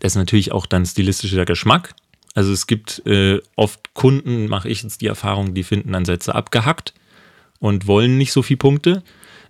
das 0.00 0.12
ist 0.12 0.16
natürlich 0.16 0.52
auch 0.52 0.66
dann 0.66 0.86
stilistischer 0.86 1.44
Geschmack. 1.44 1.94
Also 2.34 2.52
es 2.52 2.66
gibt 2.66 3.02
äh, 3.06 3.40
oft 3.56 3.92
Kunden, 3.94 4.46
mache 4.46 4.68
ich 4.68 4.82
jetzt 4.82 5.00
die 5.00 5.06
Erfahrung, 5.06 5.54
die 5.54 5.64
finden 5.64 5.92
dann 5.92 6.04
Sätze 6.04 6.34
abgehackt 6.34 6.94
und 7.58 7.86
wollen 7.86 8.16
nicht 8.16 8.32
so 8.32 8.42
viele 8.42 8.58
Punkte. 8.58 9.02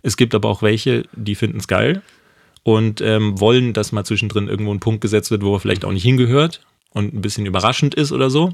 Es 0.03 0.17
gibt 0.17 0.35
aber 0.35 0.49
auch 0.49 0.63
welche, 0.63 1.05
die 1.15 1.35
finden 1.35 1.59
es 1.59 1.69
geil 1.69 2.03
und 2.63 3.01
ähm, 3.01 3.39
wollen, 3.39 3.73
dass 3.73 3.93
mal 3.93 4.05
zwischendrin 4.05 4.49
irgendwo 4.49 4.73
ein 4.73 4.81
Punkt 4.81 5.01
gesetzt 5.01 5.31
wird, 5.31 5.43
wo 5.43 5.55
er 5.55 5.61
vielleicht 5.61 5.85
auch 5.85 5.93
nicht 5.93 6.03
hingehört 6.03 6.63
und 6.91 7.15
ein 7.15 7.21
bisschen 7.21 7.47
überraschend 7.47 7.95
ist 7.95 8.13
oder 8.13 8.31
so 8.31 8.53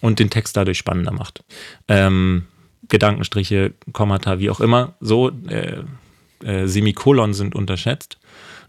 und 0.00 0.18
den 0.18 0.30
Text 0.30 0.56
dadurch 0.56 0.78
spannender 0.78 1.12
macht. 1.12 1.44
Ähm, 1.88 2.46
Gedankenstriche, 2.88 3.72
Kommata, 3.92 4.38
wie 4.38 4.50
auch 4.50 4.60
immer, 4.60 4.94
so 5.00 5.30
äh, 5.48 5.82
äh, 6.44 6.66
Semikolon 6.66 7.34
sind 7.34 7.54
unterschätzt. 7.54 8.18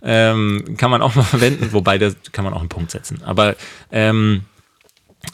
Ähm, 0.02 0.76
kann 0.78 0.92
man 0.92 1.02
auch 1.02 1.16
mal 1.16 1.24
verwenden, 1.36 1.70
wobei 1.72 1.98
da 1.98 2.10
kann 2.32 2.46
man 2.46 2.54
auch 2.54 2.60
einen 2.62 2.70
Punkt 2.70 2.92
setzen. 2.92 3.22
Aber 3.24 3.56
ähm, 3.92 4.42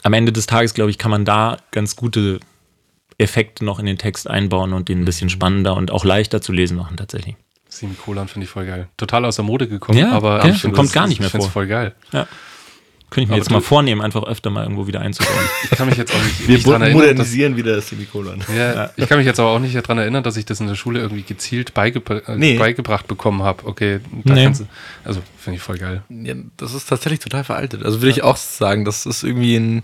am 0.02 0.12
Ende 0.12 0.32
des 0.32 0.46
Tages, 0.46 0.74
glaube 0.74 0.90
ich, 0.90 0.98
kann 0.98 1.10
man 1.10 1.24
da 1.24 1.58
ganz 1.70 1.94
gute 1.96 2.40
Effekte 3.18 3.64
noch 3.64 3.78
in 3.78 3.86
den 3.86 3.96
Text 3.98 4.28
einbauen 4.28 4.72
und 4.72 4.88
den 4.88 5.00
ein 5.00 5.04
bisschen 5.04 5.30
spannender 5.30 5.74
und 5.76 5.90
auch 5.90 6.04
leichter 6.04 6.42
zu 6.42 6.52
lesen 6.52 6.76
machen 6.76 6.96
tatsächlich. 6.96 7.36
Semikolon 7.68 8.28
finde 8.28 8.44
ich 8.44 8.50
voll 8.50 8.66
geil. 8.66 8.88
Total 8.96 9.24
aus 9.24 9.36
der 9.36 9.44
Mode 9.44 9.68
gekommen, 9.68 9.98
Ja, 9.98 10.12
aber 10.12 10.40
finde, 10.42 10.58
Kommt 10.76 10.88
das- 10.88 10.92
gar 10.92 11.06
nicht 11.06 11.20
mehr 11.20 11.28
ich 11.28 11.32
vor. 11.34 11.48
voll 11.50 11.66
geil. 11.66 11.94
Könnte 13.08 13.22
ich 13.22 13.28
mir 13.28 13.34
Aber 13.34 13.38
jetzt 13.42 13.50
mal 13.50 13.60
vornehmen, 13.60 14.00
einfach 14.02 14.24
öfter 14.24 14.50
mal 14.50 14.62
irgendwo 14.64 14.86
wieder 14.88 15.00
einzubauen. 15.00 15.34
Ich 15.70 15.70
kann 15.70 15.88
mich 15.88 15.96
jetzt 15.96 16.12
auch 16.12 16.22
nicht, 16.22 16.48
Wir 16.48 16.54
nicht 16.56 16.66
dran 16.66 16.82
erinnern. 16.82 16.98
Dass, 17.00 17.08
modernisieren 17.08 17.56
wieder 17.56 17.76
das 17.76 17.88
Semikolon. 17.88 18.42
ja, 18.56 18.90
ich 18.96 19.08
kann 19.08 19.18
mich 19.18 19.26
jetzt 19.26 19.38
aber 19.38 19.50
auch 19.50 19.58
nicht 19.60 19.74
daran 19.76 19.98
erinnern, 19.98 20.22
dass 20.24 20.36
ich 20.36 20.44
das 20.44 20.60
in 20.60 20.66
der 20.66 20.74
Schule 20.74 21.00
irgendwie 21.00 21.22
gezielt 21.22 21.72
beigebra 21.72 22.16
äh, 22.26 22.36
Nee. 22.36 22.58
beigebracht 22.58 23.06
bekommen 23.06 23.42
habe. 23.42 23.64
Okay, 23.66 24.00
da 24.24 24.34
Nee. 24.34 24.44
kannst 24.44 24.62
du, 24.62 24.66
also 25.04 25.20
finde 25.38 25.58
ich 25.58 25.62
voll 25.62 25.78
geil. 25.78 26.02
Ja, 26.08 26.34
das 26.56 26.74
ist 26.74 26.88
tatsächlich 26.88 27.20
total 27.20 27.44
veraltet. 27.44 27.84
Also 27.84 28.00
würde 28.02 28.10
ich 28.10 28.22
auch 28.22 28.36
sagen, 28.36 28.84
das 28.84 29.06
ist 29.06 29.22
irgendwie 29.22 29.54
in, 29.54 29.82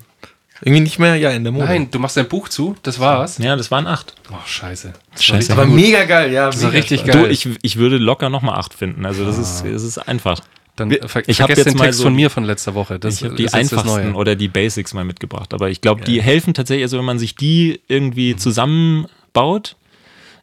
irgendwie 0.61 0.81
nicht 0.83 0.99
mehr 0.99 1.15
ja 1.17 1.31
in 1.31 1.45
der 1.45 1.53
Mode. 1.53 1.67
Nein, 1.67 1.89
du 1.93 1.99
machst 2.01 2.17
dein 2.17 2.29
Buch 2.29 2.49
zu, 2.49 2.75
das 2.83 2.99
war's. 2.99 3.39
ja, 3.39 3.55
das 3.57 3.71
waren 3.71 3.87
acht. 3.87 4.15
Oh, 4.33 4.35
scheiße. 4.45 4.93
Das 5.13 5.25
Scheiße. 5.25 5.53
aber 5.53 5.67
gut. 5.67 5.75
mega 5.77 6.05
geil, 6.05 6.33
ja. 6.33 6.47
Das 6.47 6.61
war 6.63 6.71
mega 6.71 6.79
richtig 6.81 7.05
geil. 7.05 7.23
Du, 7.23 7.29
ich, 7.29 7.49
ich 7.63 7.77
würde 7.77 7.99
locker 7.99 8.31
nochmal 8.31 8.59
acht 8.59 8.75
finden. 8.75 9.07
Also 9.07 9.25
das 9.25 9.39
ist, 9.39 9.65
das 9.65 9.83
ist 9.85 9.99
einfach. 9.99 10.41
Dann 10.77 10.91
Wir- 10.91 11.07
ver 11.09 11.23
ich 11.27 11.37
vergesst 11.37 11.59
jetzt 11.67 11.75
den 11.75 11.79
Text 11.81 11.99
so 11.99 12.05
von 12.05 12.15
mir 12.15 12.31
von 12.31 12.45
letzter 12.45 12.75
Woche. 12.75 12.99
Das 12.99 13.17
ich 13.17 13.25
habe 13.25 13.35
die 13.35 13.45
das 13.45 13.55
einfachsten 13.55 14.15
oder 14.15 14.37
die 14.37 14.49
Basics 14.49 14.95
mal 14.95 15.05
mitgebracht. 15.05 15.53
Aber 15.53 15.69
ich 15.71 15.81
glaube, 15.81 16.03
die 16.03 16.23
helfen 16.23 16.55
tatsächlich, 16.55 16.85
also 16.85 16.99
wenn 16.99 17.05
man 17.05 17.19
sich 17.19 17.35
die 17.37 17.81
irgendwie 17.89 18.37
zusammenbaut. 18.37 19.77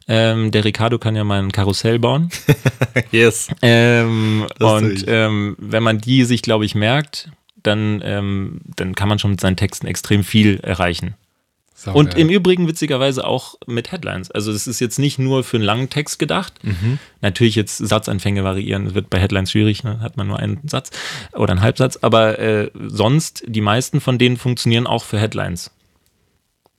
Ähm, 0.08 0.50
der 0.50 0.64
Ricardo 0.64 0.98
kann 0.98 1.14
ja 1.14 1.22
mal 1.22 1.40
ein 1.40 1.52
Karussell 1.52 1.98
bauen. 2.00 2.30
Yes. 3.12 3.48
Ähm, 3.62 4.46
und 4.58 5.04
ähm, 5.06 5.56
wenn 5.58 5.82
man 5.84 5.98
die 5.98 6.24
sich, 6.24 6.42
glaube 6.42 6.64
ich, 6.64 6.74
merkt, 6.74 7.30
dann, 7.62 8.00
ähm, 8.04 8.60
dann 8.76 8.94
kann 8.96 9.08
man 9.08 9.18
schon 9.20 9.30
mit 9.32 9.40
seinen 9.40 9.56
Texten 9.56 9.86
extrem 9.86 10.24
viel 10.24 10.58
erreichen. 10.60 11.14
Sau 11.82 11.94
Und 11.94 12.10
geil. 12.10 12.20
im 12.20 12.28
Übrigen 12.28 12.68
witzigerweise 12.68 13.26
auch 13.26 13.54
mit 13.66 13.90
Headlines. 13.90 14.30
Also 14.30 14.52
es 14.52 14.66
ist 14.66 14.80
jetzt 14.80 14.98
nicht 14.98 15.18
nur 15.18 15.42
für 15.42 15.56
einen 15.56 15.64
langen 15.64 15.88
Text 15.88 16.18
gedacht. 16.18 16.52
Mhm. 16.62 16.98
Natürlich 17.22 17.54
jetzt 17.54 17.78
Satzanfänge 17.78 18.44
variieren. 18.44 18.84
Das 18.84 18.92
wird 18.92 19.08
bei 19.08 19.18
Headlines 19.18 19.50
schwierig, 19.50 19.82
ne? 19.82 19.98
hat 20.00 20.18
man 20.18 20.26
nur 20.26 20.38
einen 20.38 20.60
Satz 20.68 20.90
oder 21.32 21.52
einen 21.52 21.62
Halbsatz. 21.62 21.96
Aber 22.02 22.38
äh, 22.38 22.70
sonst, 22.74 23.44
die 23.46 23.62
meisten 23.62 24.02
von 24.02 24.18
denen 24.18 24.36
funktionieren 24.36 24.86
auch 24.86 25.04
für 25.04 25.18
Headlines. 25.18 25.70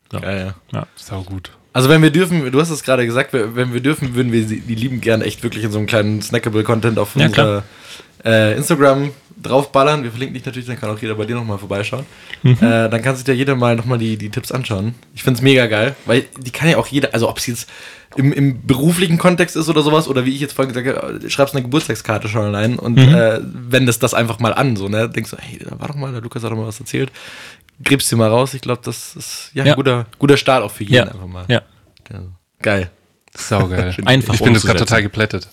Geil, 0.09 0.53
ja. 0.71 0.85
Sau 0.95 1.23
gut. 1.23 1.49
Also 1.73 1.89
wenn 1.89 2.03
wir 2.03 2.11
dürfen, 2.11 2.51
du 2.51 2.61
hast 2.61 2.69
es 2.69 2.83
gerade 2.83 3.03
gesagt, 3.07 3.33
wenn 3.33 3.73
wir 3.73 3.81
dürfen, 3.81 4.13
würden 4.13 4.31
wir 4.31 4.47
sie, 4.47 4.59
die 4.61 4.75
lieben 4.75 5.01
gern 5.01 5.23
echt 5.23 5.41
wirklich 5.41 5.63
in 5.63 5.71
so 5.71 5.79
einem 5.79 5.87
kleinen 5.87 6.21
Snackable-Content 6.21 6.99
auf 6.99 7.15
Ja, 7.15 7.25
unserer 7.25 7.63
äh, 8.23 8.55
Instagram 8.55 9.13
draufballern. 9.41 10.03
Wir 10.03 10.11
verlinken 10.11 10.33
dich 10.35 10.45
natürlich, 10.45 10.67
dann 10.67 10.79
kann 10.79 10.89
auch 10.89 10.99
jeder 10.99 11.15
bei 11.15 11.25
dir 11.25 11.35
nochmal 11.35 11.57
vorbeischauen. 11.57 12.05
Mhm. 12.43 12.57
Äh, 12.61 12.89
dann 12.89 13.01
kann 13.01 13.15
sich 13.15 13.27
ja 13.27 13.33
jeder 13.33 13.55
mal 13.55 13.75
nochmal 13.75 13.97
die, 13.97 14.17
die 14.17 14.29
Tipps 14.29 14.51
anschauen. 14.51 14.95
Ich 15.13 15.23
finde 15.23 15.37
es 15.37 15.41
mega 15.41 15.67
geil, 15.67 15.95
weil 16.05 16.25
die 16.39 16.51
kann 16.51 16.69
ja 16.69 16.77
auch 16.77 16.87
jeder, 16.87 17.13
also 17.13 17.29
ob 17.29 17.37
es 17.37 17.47
jetzt 17.47 17.69
im, 18.17 18.33
im 18.33 18.65
beruflichen 18.67 19.17
Kontext 19.17 19.55
ist 19.55 19.69
oder 19.69 19.81
sowas, 19.83 20.07
oder 20.07 20.25
wie 20.25 20.33
ich 20.35 20.41
jetzt 20.41 20.53
vorhin 20.53 20.73
gesagt 20.73 21.01
habe, 21.01 21.29
schreibst 21.29 21.55
eine 21.55 21.63
Geburtstagskarte 21.63 22.27
schon 22.27 22.43
allein 22.43 22.77
und 22.77 22.97
Mhm. 22.97 23.13
äh, 23.15 23.39
wendest 23.41 24.03
das 24.03 24.13
einfach 24.13 24.39
mal 24.39 24.53
an, 24.53 24.75
so, 24.75 24.87
ne? 24.89 25.09
Denkst 25.09 25.31
du, 25.31 25.37
hey, 25.37 25.59
da 25.63 25.79
war 25.79 25.87
doch 25.87 25.95
mal, 25.95 26.11
der 26.11 26.21
Lukas 26.21 26.43
hat 26.43 26.51
doch 26.51 26.57
mal 26.57 26.67
was 26.67 26.79
erzählt. 26.79 27.11
Gräbst 27.83 28.11
dir 28.11 28.15
mal 28.17 28.29
raus. 28.29 28.53
Ich 28.53 28.61
glaube, 28.61 28.81
das 28.83 29.15
ist 29.15 29.51
ja, 29.53 29.63
Ja. 29.63 29.73
ein 29.73 29.75
guter, 29.75 30.05
guter 30.19 30.37
Start 30.37 30.61
auch 30.63 30.71
für 30.71 30.83
jeden 30.83 30.95
Ja. 30.95 31.03
einfach 31.05 31.25
mal. 31.27 31.45
Ja. 31.47 31.61
Ja. 32.11 32.19
Geil. 32.61 32.91
Sau 33.33 33.65
geil. 33.69 33.95
Einfach 34.05 34.33
ich 34.33 34.41
bin 34.41 34.53
jetzt 34.53 34.65
gerade 34.65 34.79
total 34.79 35.01
geplättet. 35.03 35.47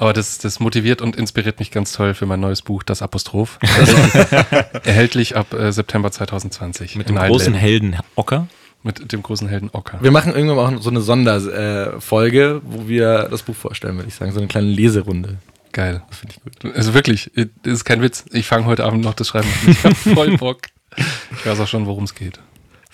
Aber 0.00 0.14
das, 0.14 0.38
das 0.38 0.60
motiviert 0.60 1.02
und 1.02 1.14
inspiriert 1.14 1.58
mich 1.58 1.70
ganz 1.70 1.92
toll 1.92 2.14
für 2.14 2.24
mein 2.24 2.40
neues 2.40 2.62
Buch, 2.62 2.82
Das 2.82 3.02
Apostroph. 3.02 3.58
Erhältlich 4.84 5.36
ab 5.36 5.52
äh, 5.52 5.72
September 5.72 6.10
2020. 6.10 6.96
Mit 6.96 7.10
dem 7.10 7.16
großen. 7.16 7.52
Helden 7.52 7.96
Ocker. 8.14 8.48
Mit 8.82 9.12
dem 9.12 9.22
großen 9.22 9.46
Helden 9.46 9.68
Ocker. 9.74 9.98
Wir 10.00 10.10
machen 10.10 10.34
irgendwann 10.34 10.56
mal 10.56 10.74
auch 10.74 10.82
so 10.82 10.88
eine 10.88 11.02
Sonderfolge, 11.02 12.40
äh, 12.42 12.60
wo 12.64 12.88
wir 12.88 13.28
das 13.30 13.42
Buch 13.42 13.54
vorstellen, 13.54 13.96
würde 13.96 14.08
ich 14.08 14.14
sagen. 14.14 14.32
So 14.32 14.38
eine 14.38 14.48
kleine 14.48 14.68
Leserunde. 14.68 15.36
Geil. 15.72 16.02
Das 16.08 16.20
finde 16.20 16.34
ich 16.34 16.42
gut. 16.42 16.74
Also 16.74 16.94
wirklich, 16.94 17.30
das 17.34 17.74
ist 17.74 17.84
kein 17.84 18.00
Witz. 18.00 18.24
Ich 18.32 18.46
fange 18.46 18.64
heute 18.64 18.86
Abend 18.86 19.04
noch 19.04 19.12
das 19.12 19.28
Schreiben 19.28 19.48
an. 19.48 19.70
Ich 19.70 19.84
habe 19.84 19.94
voll 19.94 20.38
Bock. 20.38 20.62
Ich 20.96 21.44
weiß 21.44 21.60
auch 21.60 21.68
schon, 21.68 21.84
worum 21.84 22.04
es 22.04 22.14
geht. 22.14 22.40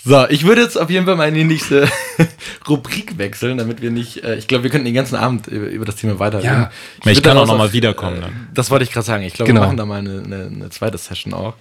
So, 0.06 0.24
ich 0.28 0.46
würde 0.46 0.62
jetzt 0.62 0.76
auf 0.80 0.88
jeden 0.88 1.04
Fall 1.04 1.16
mal 1.16 1.28
in 1.28 1.34
die 1.34 1.42
nächste 1.44 1.88
Rubrik 2.68 3.18
wechseln, 3.18 3.58
damit 3.58 3.82
wir 3.82 3.90
nicht, 3.90 4.22
äh, 4.24 4.36
ich 4.36 4.46
glaube, 4.46 4.62
wir 4.64 4.70
könnten 4.70 4.84
den 4.84 4.94
ganzen 4.94 5.16
Abend 5.16 5.48
über, 5.48 5.66
über 5.66 5.84
das 5.84 5.96
Thema 5.96 6.18
weiterreden. 6.18 6.48
Ja. 6.62 6.70
ich, 7.04 7.18
Ich 7.18 7.22
kann 7.22 7.32
auch 7.32 7.34
daraus 7.42 7.48
noch 7.48 7.58
mal 7.58 7.66
auf- 7.66 7.72
wiederkommen 7.72 8.18
Äh, 8.18 8.20
dann. 8.22 8.48
das 8.54 8.70
wollte 8.70 8.84
ich 8.84 8.92
gerade 8.92 9.04
sagen. 9.06 9.24
Ich 9.24 9.34
glaube, 9.34 9.48
Genau. 9.48 9.62
wir 9.62 9.66
machen 9.66 9.76
da 9.76 9.84
mal 9.84 9.98
eine, 9.98 10.22
eine, 10.24 10.46
eine 10.46 10.70
zweite 10.70 10.96
Session 10.96 11.34
auch. 11.34 11.54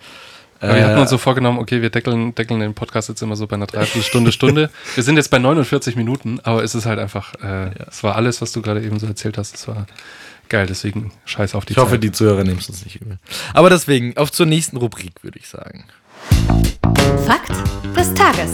Aber 0.62 0.74
wir 0.76 0.82
Äh, 0.82 0.86
hatten 0.86 1.00
uns 1.02 1.10
so 1.10 1.18
vorgenommen, 1.18 1.60
okay, 1.60 1.82
wir 1.82 1.90
deckeln, 1.90 2.34
deckeln 2.36 2.60
den 2.60 2.74
Podcast 2.76 3.10
jetzt 3.10 3.22
immer 3.22 3.36
so 3.36 3.46
bei 3.48 3.56
einer 3.56 3.66
Dreiviertelstunde, 3.68 4.32
Stunde. 4.32 4.70
Wir 4.96 5.04
sind 5.04 5.18
jetzt 5.18 5.30
bei 5.30 5.40
49 5.40 5.96
Minuten, 5.96 6.40
aber 6.44 6.64
es 6.64 6.76
ist 6.76 6.86
halt 6.86 7.00
einfach, 7.00 7.34
äh, 7.44 7.72
es 7.90 8.04
war 8.04 8.16
alles, 8.16 8.42
was 8.42 8.52
du 8.52 8.62
gerade 8.62 8.82
eben 8.82 9.00
so 9.00 9.08
erzählt 9.08 9.38
hast, 9.38 9.56
es 9.56 9.68
war 9.68 9.86
geil, 10.50 10.66
deswegen 10.68 11.12
scheiß 11.26 11.56
auf 11.56 11.66
die 11.66 11.74
Ich 11.74 11.78
hoffe, 11.78 11.92
Zeit. 11.94 12.04
die 12.04 12.12
Zuhörer 12.12 12.44
nehmen 12.44 12.60
es 12.60 12.70
uns 12.70 12.86
nicht 12.86 13.02
übel. 13.02 13.18
Aber 13.54 13.70
deswegen, 13.70 14.16
auf 14.18 14.32
zur 14.32 14.46
nächsten 14.46 14.78
Rubrik, 14.78 15.24
würde 15.24 15.40
ich 15.40 15.48
sagen. 15.50 15.86
Fakt 17.26 17.52
des 17.96 18.14
Tages. 18.14 18.52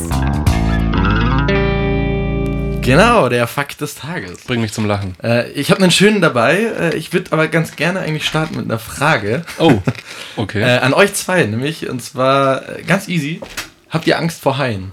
Genau, 2.81 3.29
der 3.29 3.45
Fakt 3.47 3.79
des 3.81 3.95
Tages. 3.95 4.39
Bring 4.45 4.61
mich 4.61 4.73
zum 4.73 4.85
Lachen. 4.85 5.15
Äh, 5.23 5.51
ich 5.51 5.69
habe 5.71 5.81
einen 5.81 5.91
schönen 5.91 6.19
dabei. 6.21 6.55
Äh, 6.63 6.95
ich 6.95 7.13
würde 7.13 7.31
aber 7.31 7.47
ganz 7.47 7.75
gerne 7.75 7.99
eigentlich 7.99 8.25
starten 8.25 8.55
mit 8.55 8.65
einer 8.65 8.79
Frage 8.79 9.45
Oh, 9.59 9.79
okay. 10.35 10.61
äh, 10.61 10.79
an 10.79 10.93
euch 10.93 11.13
zwei, 11.13 11.43
nämlich, 11.45 11.87
und 11.89 12.01
zwar 12.01 12.67
äh, 12.79 12.81
ganz 12.83 13.07
easy. 13.07 13.39
Habt 13.89 14.07
ihr 14.07 14.17
Angst 14.17 14.41
vor 14.41 14.57
Haien? 14.57 14.91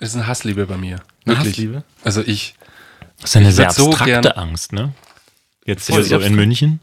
Es 0.00 0.10
ist 0.10 0.16
eine 0.16 0.26
Hassliebe 0.26 0.66
bei 0.66 0.76
mir. 0.76 0.96
Eine 1.24 1.36
Wirklich. 1.36 1.52
Hassliebe? 1.52 1.84
Also 2.02 2.22
ich, 2.22 2.54
Das 3.20 3.30
ist 3.30 3.36
eine 3.36 3.52
sehr 3.52 3.70
so 3.70 3.86
abstrakte 3.90 4.20
gern- 4.22 4.26
Angst, 4.36 4.72
ne? 4.72 4.92
Jetzt 5.64 5.88
hier 5.88 6.02
so 6.02 6.18
in. 6.18 6.34
München. 6.34 6.80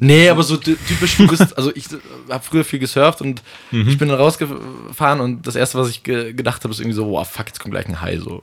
Nee, 0.00 0.28
aber 0.30 0.42
so 0.42 0.56
ty- 0.56 0.76
typisch, 0.88 1.16
du 1.16 1.28
bist, 1.28 1.56
also 1.56 1.70
ich 1.76 1.84
habe 2.28 2.42
früher 2.42 2.64
viel 2.64 2.80
gesurft 2.80 3.20
und 3.22 3.40
Mhm. 3.70 3.88
ich 3.88 3.98
bin 3.98 4.08
dann 4.08 4.18
rausgefahren 4.18 5.20
und 5.20 5.46
das 5.46 5.54
erste, 5.54 5.78
was 5.78 5.88
ich 5.88 6.02
ge 6.02 6.32
gedacht 6.32 6.64
habe, 6.64 6.72
ist 6.74 6.80
irgendwie 6.80 6.96
so, 6.96 7.08
wow, 7.08 7.26
fuck, 7.28 7.46
jetzt 7.46 7.60
kommt 7.60 7.72
gleich 7.72 7.86
ein 7.86 8.00
Hai. 8.00 8.18
So. 8.18 8.42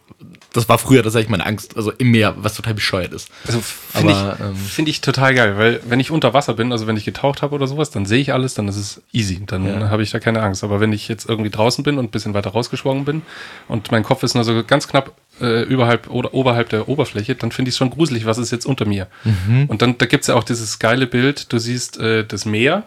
Das 0.54 0.70
war 0.70 0.78
früher 0.78 1.04
tatsächlich 1.04 1.30
meine 1.30 1.46
Angst, 1.46 1.76
also 1.76 1.92
im 1.92 2.12
Meer, 2.12 2.34
was 2.38 2.56
total 2.56 2.74
bescheuert 2.76 3.12
ist. 3.12 3.30
also 3.46 3.60
finde 3.62 4.14
ich, 4.14 4.46
ähm, 4.46 4.56
find 4.56 4.88
ich 4.88 5.02
total 5.02 5.34
geil, 5.36 5.58
weil 5.58 5.82
wenn 5.86 6.00
ich 6.00 6.12
unter 6.12 6.34
Wasser 6.34 6.54
bin, 6.54 6.72
also 6.72 6.88
wenn 6.88 6.96
ich 6.96 7.04
getaucht 7.04 7.42
habe 7.42 7.54
oder 7.56 7.68
sowas, 7.68 7.92
dann 7.92 8.06
sehe 8.06 8.22
ich 8.22 8.32
alles, 8.32 8.54
dann 8.54 8.70
ist 8.70 8.78
es 8.78 9.02
easy, 9.12 9.42
dann 9.46 9.66
Ja. 9.68 9.90
habe 9.90 10.02
ich 10.02 10.12
da 10.12 10.20
keine 10.20 10.42
Angst. 10.42 10.64
Aber 10.64 10.80
wenn 10.80 10.94
ich 10.94 11.10
jetzt 11.10 11.28
irgendwie 11.28 11.50
draußen 11.50 11.84
bin 11.84 11.98
und 11.98 12.06
ein 12.06 12.10
bisschen 12.12 12.34
weiter 12.34 12.52
rausgeschwommen 12.52 13.04
bin 13.04 13.22
und 13.68 13.92
mein 13.92 14.04
Kopf 14.04 14.24
ist 14.24 14.34
nur 14.36 14.46
so 14.46 14.64
ganz 14.64 14.88
knapp 14.88 15.12
äh, 15.42 15.64
überhalb 15.64 16.10
oder 16.10 16.34
oberhalb 16.34 16.70
der 16.70 16.88
Oberfläche, 16.88 17.36
dann 17.36 17.52
finde 17.52 17.70
ich 17.70 17.74
es 17.74 17.78
schon 17.78 17.90
gruselig, 17.90 18.26
was 18.26 18.38
ist 18.38 18.52
jetzt 18.52 18.66
unter 18.66 18.86
mir. 18.86 19.08
Mhm. 19.24 19.66
Und 19.68 19.82
dann 19.82 19.98
da 19.98 20.06
gibt 20.06 20.22
es 20.24 20.28
ja 20.28 20.36
auch 20.36 20.44
dieses 20.44 20.80
geile 20.80 21.08
Bild, 21.08 21.52
du 21.52 21.58
siehst 21.60 21.98
äh, 22.00 22.24
das 22.26 22.46
Meer 22.46 22.84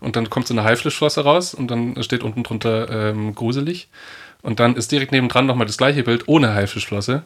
und 0.00 0.16
dann 0.16 0.30
kommt 0.30 0.46
so 0.46 0.54
eine 0.54 0.64
Haifischflosse 0.64 1.22
raus 1.22 1.54
und 1.54 1.70
dann 1.70 2.02
steht 2.02 2.22
unten 2.22 2.42
drunter 2.42 3.10
ähm, 3.10 3.34
gruselig. 3.34 3.88
Und 4.42 4.60
dann 4.60 4.76
ist 4.76 4.92
direkt 4.92 5.10
nebendran 5.12 5.46
nochmal 5.46 5.66
das 5.66 5.78
gleiche 5.78 6.02
Bild 6.02 6.28
ohne 6.28 6.52
Haifischflosse. 6.52 7.22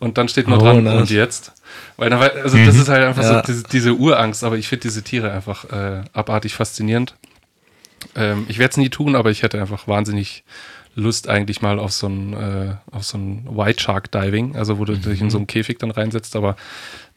Und 0.00 0.18
dann 0.18 0.28
steht 0.28 0.48
nur 0.48 0.58
Oh, 0.58 0.62
dran, 0.62 0.82
nice. 0.82 1.00
und 1.02 1.10
jetzt? 1.10 1.52
Weil 1.96 2.12
also 2.12 2.56
das 2.58 2.74
ist 2.74 2.88
halt 2.88 3.04
einfach 3.04 3.22
Ja. 3.22 3.34
so 3.34 3.52
diese, 3.52 3.62
diese 3.64 3.94
Urangst, 3.94 4.42
aber 4.42 4.56
ich 4.58 4.66
finde 4.66 4.82
diese 4.82 5.02
Tiere 5.04 5.30
einfach 5.30 5.64
äh, 5.70 6.02
abartig 6.12 6.54
faszinierend. 6.54 7.14
Ähm, 8.16 8.46
ich 8.48 8.58
werde 8.58 8.70
es 8.72 8.76
nie 8.78 8.88
tun, 8.88 9.14
aber 9.14 9.30
ich 9.30 9.42
hätte 9.42 9.60
einfach 9.60 9.86
wahnsinnig 9.86 10.42
Lust 10.94 11.28
eigentlich 11.28 11.62
mal 11.62 11.78
auf 11.78 11.92
so 11.92 12.08
ein, 12.08 12.32
äh, 12.32 12.74
auf 12.90 13.04
so 13.04 13.16
ein 13.18 13.46
White 13.50 13.80
Shark 13.80 14.10
Diving, 14.10 14.56
also 14.56 14.78
wo 14.78 14.84
du 14.84 14.96
dich 14.96 15.20
in 15.20 15.30
so 15.30 15.38
einen 15.38 15.46
Käfig 15.46 15.78
dann 15.78 15.90
reinsetzt, 15.90 16.34
aber 16.36 16.56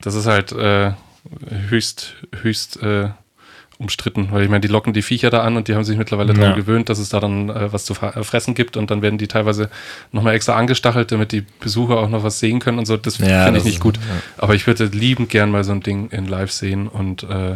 das 0.02 0.16
ist 0.16 0.28
halt 0.28 0.52
äh, 0.52 0.92
höchst, 1.70 2.16
höchst 2.42 2.82
äh, 2.84 3.10
umstritten, 3.80 4.28
weil 4.32 4.44
ich 4.44 4.50
meine, 4.50 4.62
die 4.62 4.68
locken 4.68 4.94
die 4.94 5.02
Viecher 5.02 5.30
da 5.32 5.42
an 5.42 5.58
und 5.58 5.68
die 5.68 5.74
haben 5.76 5.84
sich 5.84 5.98
mittlerweile 5.98 6.34
daran 6.34 6.52
Ja. 6.52 6.56
gewöhnt, 6.56 6.90
dass 6.90 7.00
es 7.00 7.10
da 7.10 7.20
dann 7.20 7.50
äh, 7.50 7.74
was 7.74 7.86
zu 7.86 7.94
äh, 7.96 8.24
fressen 8.24 8.54
gibt 8.54 8.78
und 8.78 8.92
dann 8.92 9.02
werden 9.02 9.18
die 9.18 9.28
teilweise 9.28 9.70
nochmal 10.12 10.36
extra 10.36 10.56
angestachelt, 10.56 11.12
damit 11.12 11.32
die 11.32 11.42
Besucher 11.60 11.98
auch 11.98 12.10
noch 12.10 12.24
was 12.24 12.40
sehen 12.40 12.60
können 12.60 12.78
und 12.78 12.86
so. 12.86 12.96
Das 12.96 13.18
Ja, 13.18 13.46
finde 13.46 13.60
ich 13.60 13.66
nicht 13.66 13.80
gut. 13.80 13.98
ja. 13.98 14.04
Aber 14.38 14.54
ich 14.54 14.68
würde 14.68 14.86
liebend 14.86 15.30
gern 15.30 15.50
mal 15.50 15.64
so 15.64 15.72
ein 15.72 15.82
Ding 15.82 16.10
in 16.12 16.28
live 16.28 16.52
sehen 16.52 16.88
und 16.88 17.24
äh, 17.24 17.56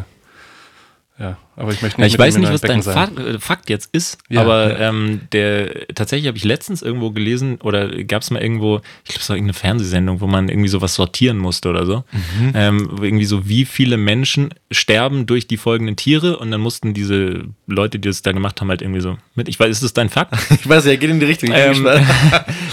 ja, 1.19 1.37
aber 1.55 1.71
ich 1.73 1.81
möchte 1.81 1.99
Ja, 1.99 2.05
nicht 2.05 2.13
ich 2.13 2.19
mit 2.19 2.27
weiß 2.27 2.37
nicht, 2.37 2.51
was 2.51 2.61
dein 2.61 2.83
sein. 2.83 2.93
Fakt, 2.93 3.19
äh, 3.19 3.39
Fakt 3.39 3.69
jetzt 3.69 3.89
ist, 3.91 4.19
Ja, 4.29 4.41
aber 4.41 4.79
ja. 4.79 4.89
ähm, 4.89 5.21
der 5.31 5.87
tatsächlich 5.95 6.27
habe 6.27 6.37
ich 6.37 6.43
letztens 6.43 6.83
irgendwo 6.83 7.09
gelesen 7.09 7.57
oder 7.63 8.03
gab 8.03 8.21
es 8.21 8.29
mal 8.29 8.41
irgendwo, 8.41 8.81
ich 9.03 9.09
glaube, 9.09 9.21
es 9.21 9.29
war 9.29 9.35
irgendeine 9.35 9.55
Fernsehsendung, 9.57 10.21
wo 10.21 10.27
man 10.27 10.47
irgendwie 10.47 10.69
sowas 10.69 10.93
sortieren 10.93 11.39
musste 11.39 11.69
oder 11.69 11.87
so. 11.87 12.03
Mhm. 12.11 12.51
Ähm, 12.53 12.89
irgendwie 13.01 13.25
so, 13.25 13.49
wie 13.49 13.65
viele 13.65 13.97
Menschen 13.97 14.53
sterben 14.71 15.25
durch 15.25 15.47
die 15.47 15.57
folgenden 15.57 15.95
Tiere 15.95 16.37
und 16.37 16.51
dann 16.51 16.61
mussten 16.61 16.93
diese 16.93 17.45
Leute, 17.65 17.97
die 17.97 18.07
das 18.09 18.21
da 18.21 18.31
gemacht 18.31 18.61
haben, 18.61 18.69
halt 18.69 18.83
irgendwie 18.83 19.01
so 19.01 19.17
mit. 19.33 19.49
Ich 19.49 19.59
weiß, 19.59 19.71
ist 19.71 19.83
das 19.83 19.93
dein 19.93 20.09
Fakt? 20.09 20.35
Ich 20.59 20.69
weiß 20.69 20.85
ja, 20.85 20.95
geht 20.95 21.09
in 21.09 21.19
die 21.19 21.25
Richtung. 21.25 21.49
Ich 21.51 21.57
Ähm, 21.57 21.83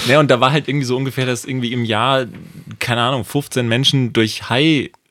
ne, 0.06 0.18
und 0.18 0.30
da 0.30 0.40
war 0.40 0.52
halt 0.52 0.68
irgendwie 0.68 0.86
so 0.86 0.96
ungefähr, 0.96 1.24
dass 1.26 1.44
irgendwie 1.44 1.72
im 1.72 1.84
Jahr, 1.84 2.26
keine 2.78 3.00
Ahnung, 3.00 3.24
15 3.24 3.66
Menschen 3.66 4.12
durch 4.12 4.50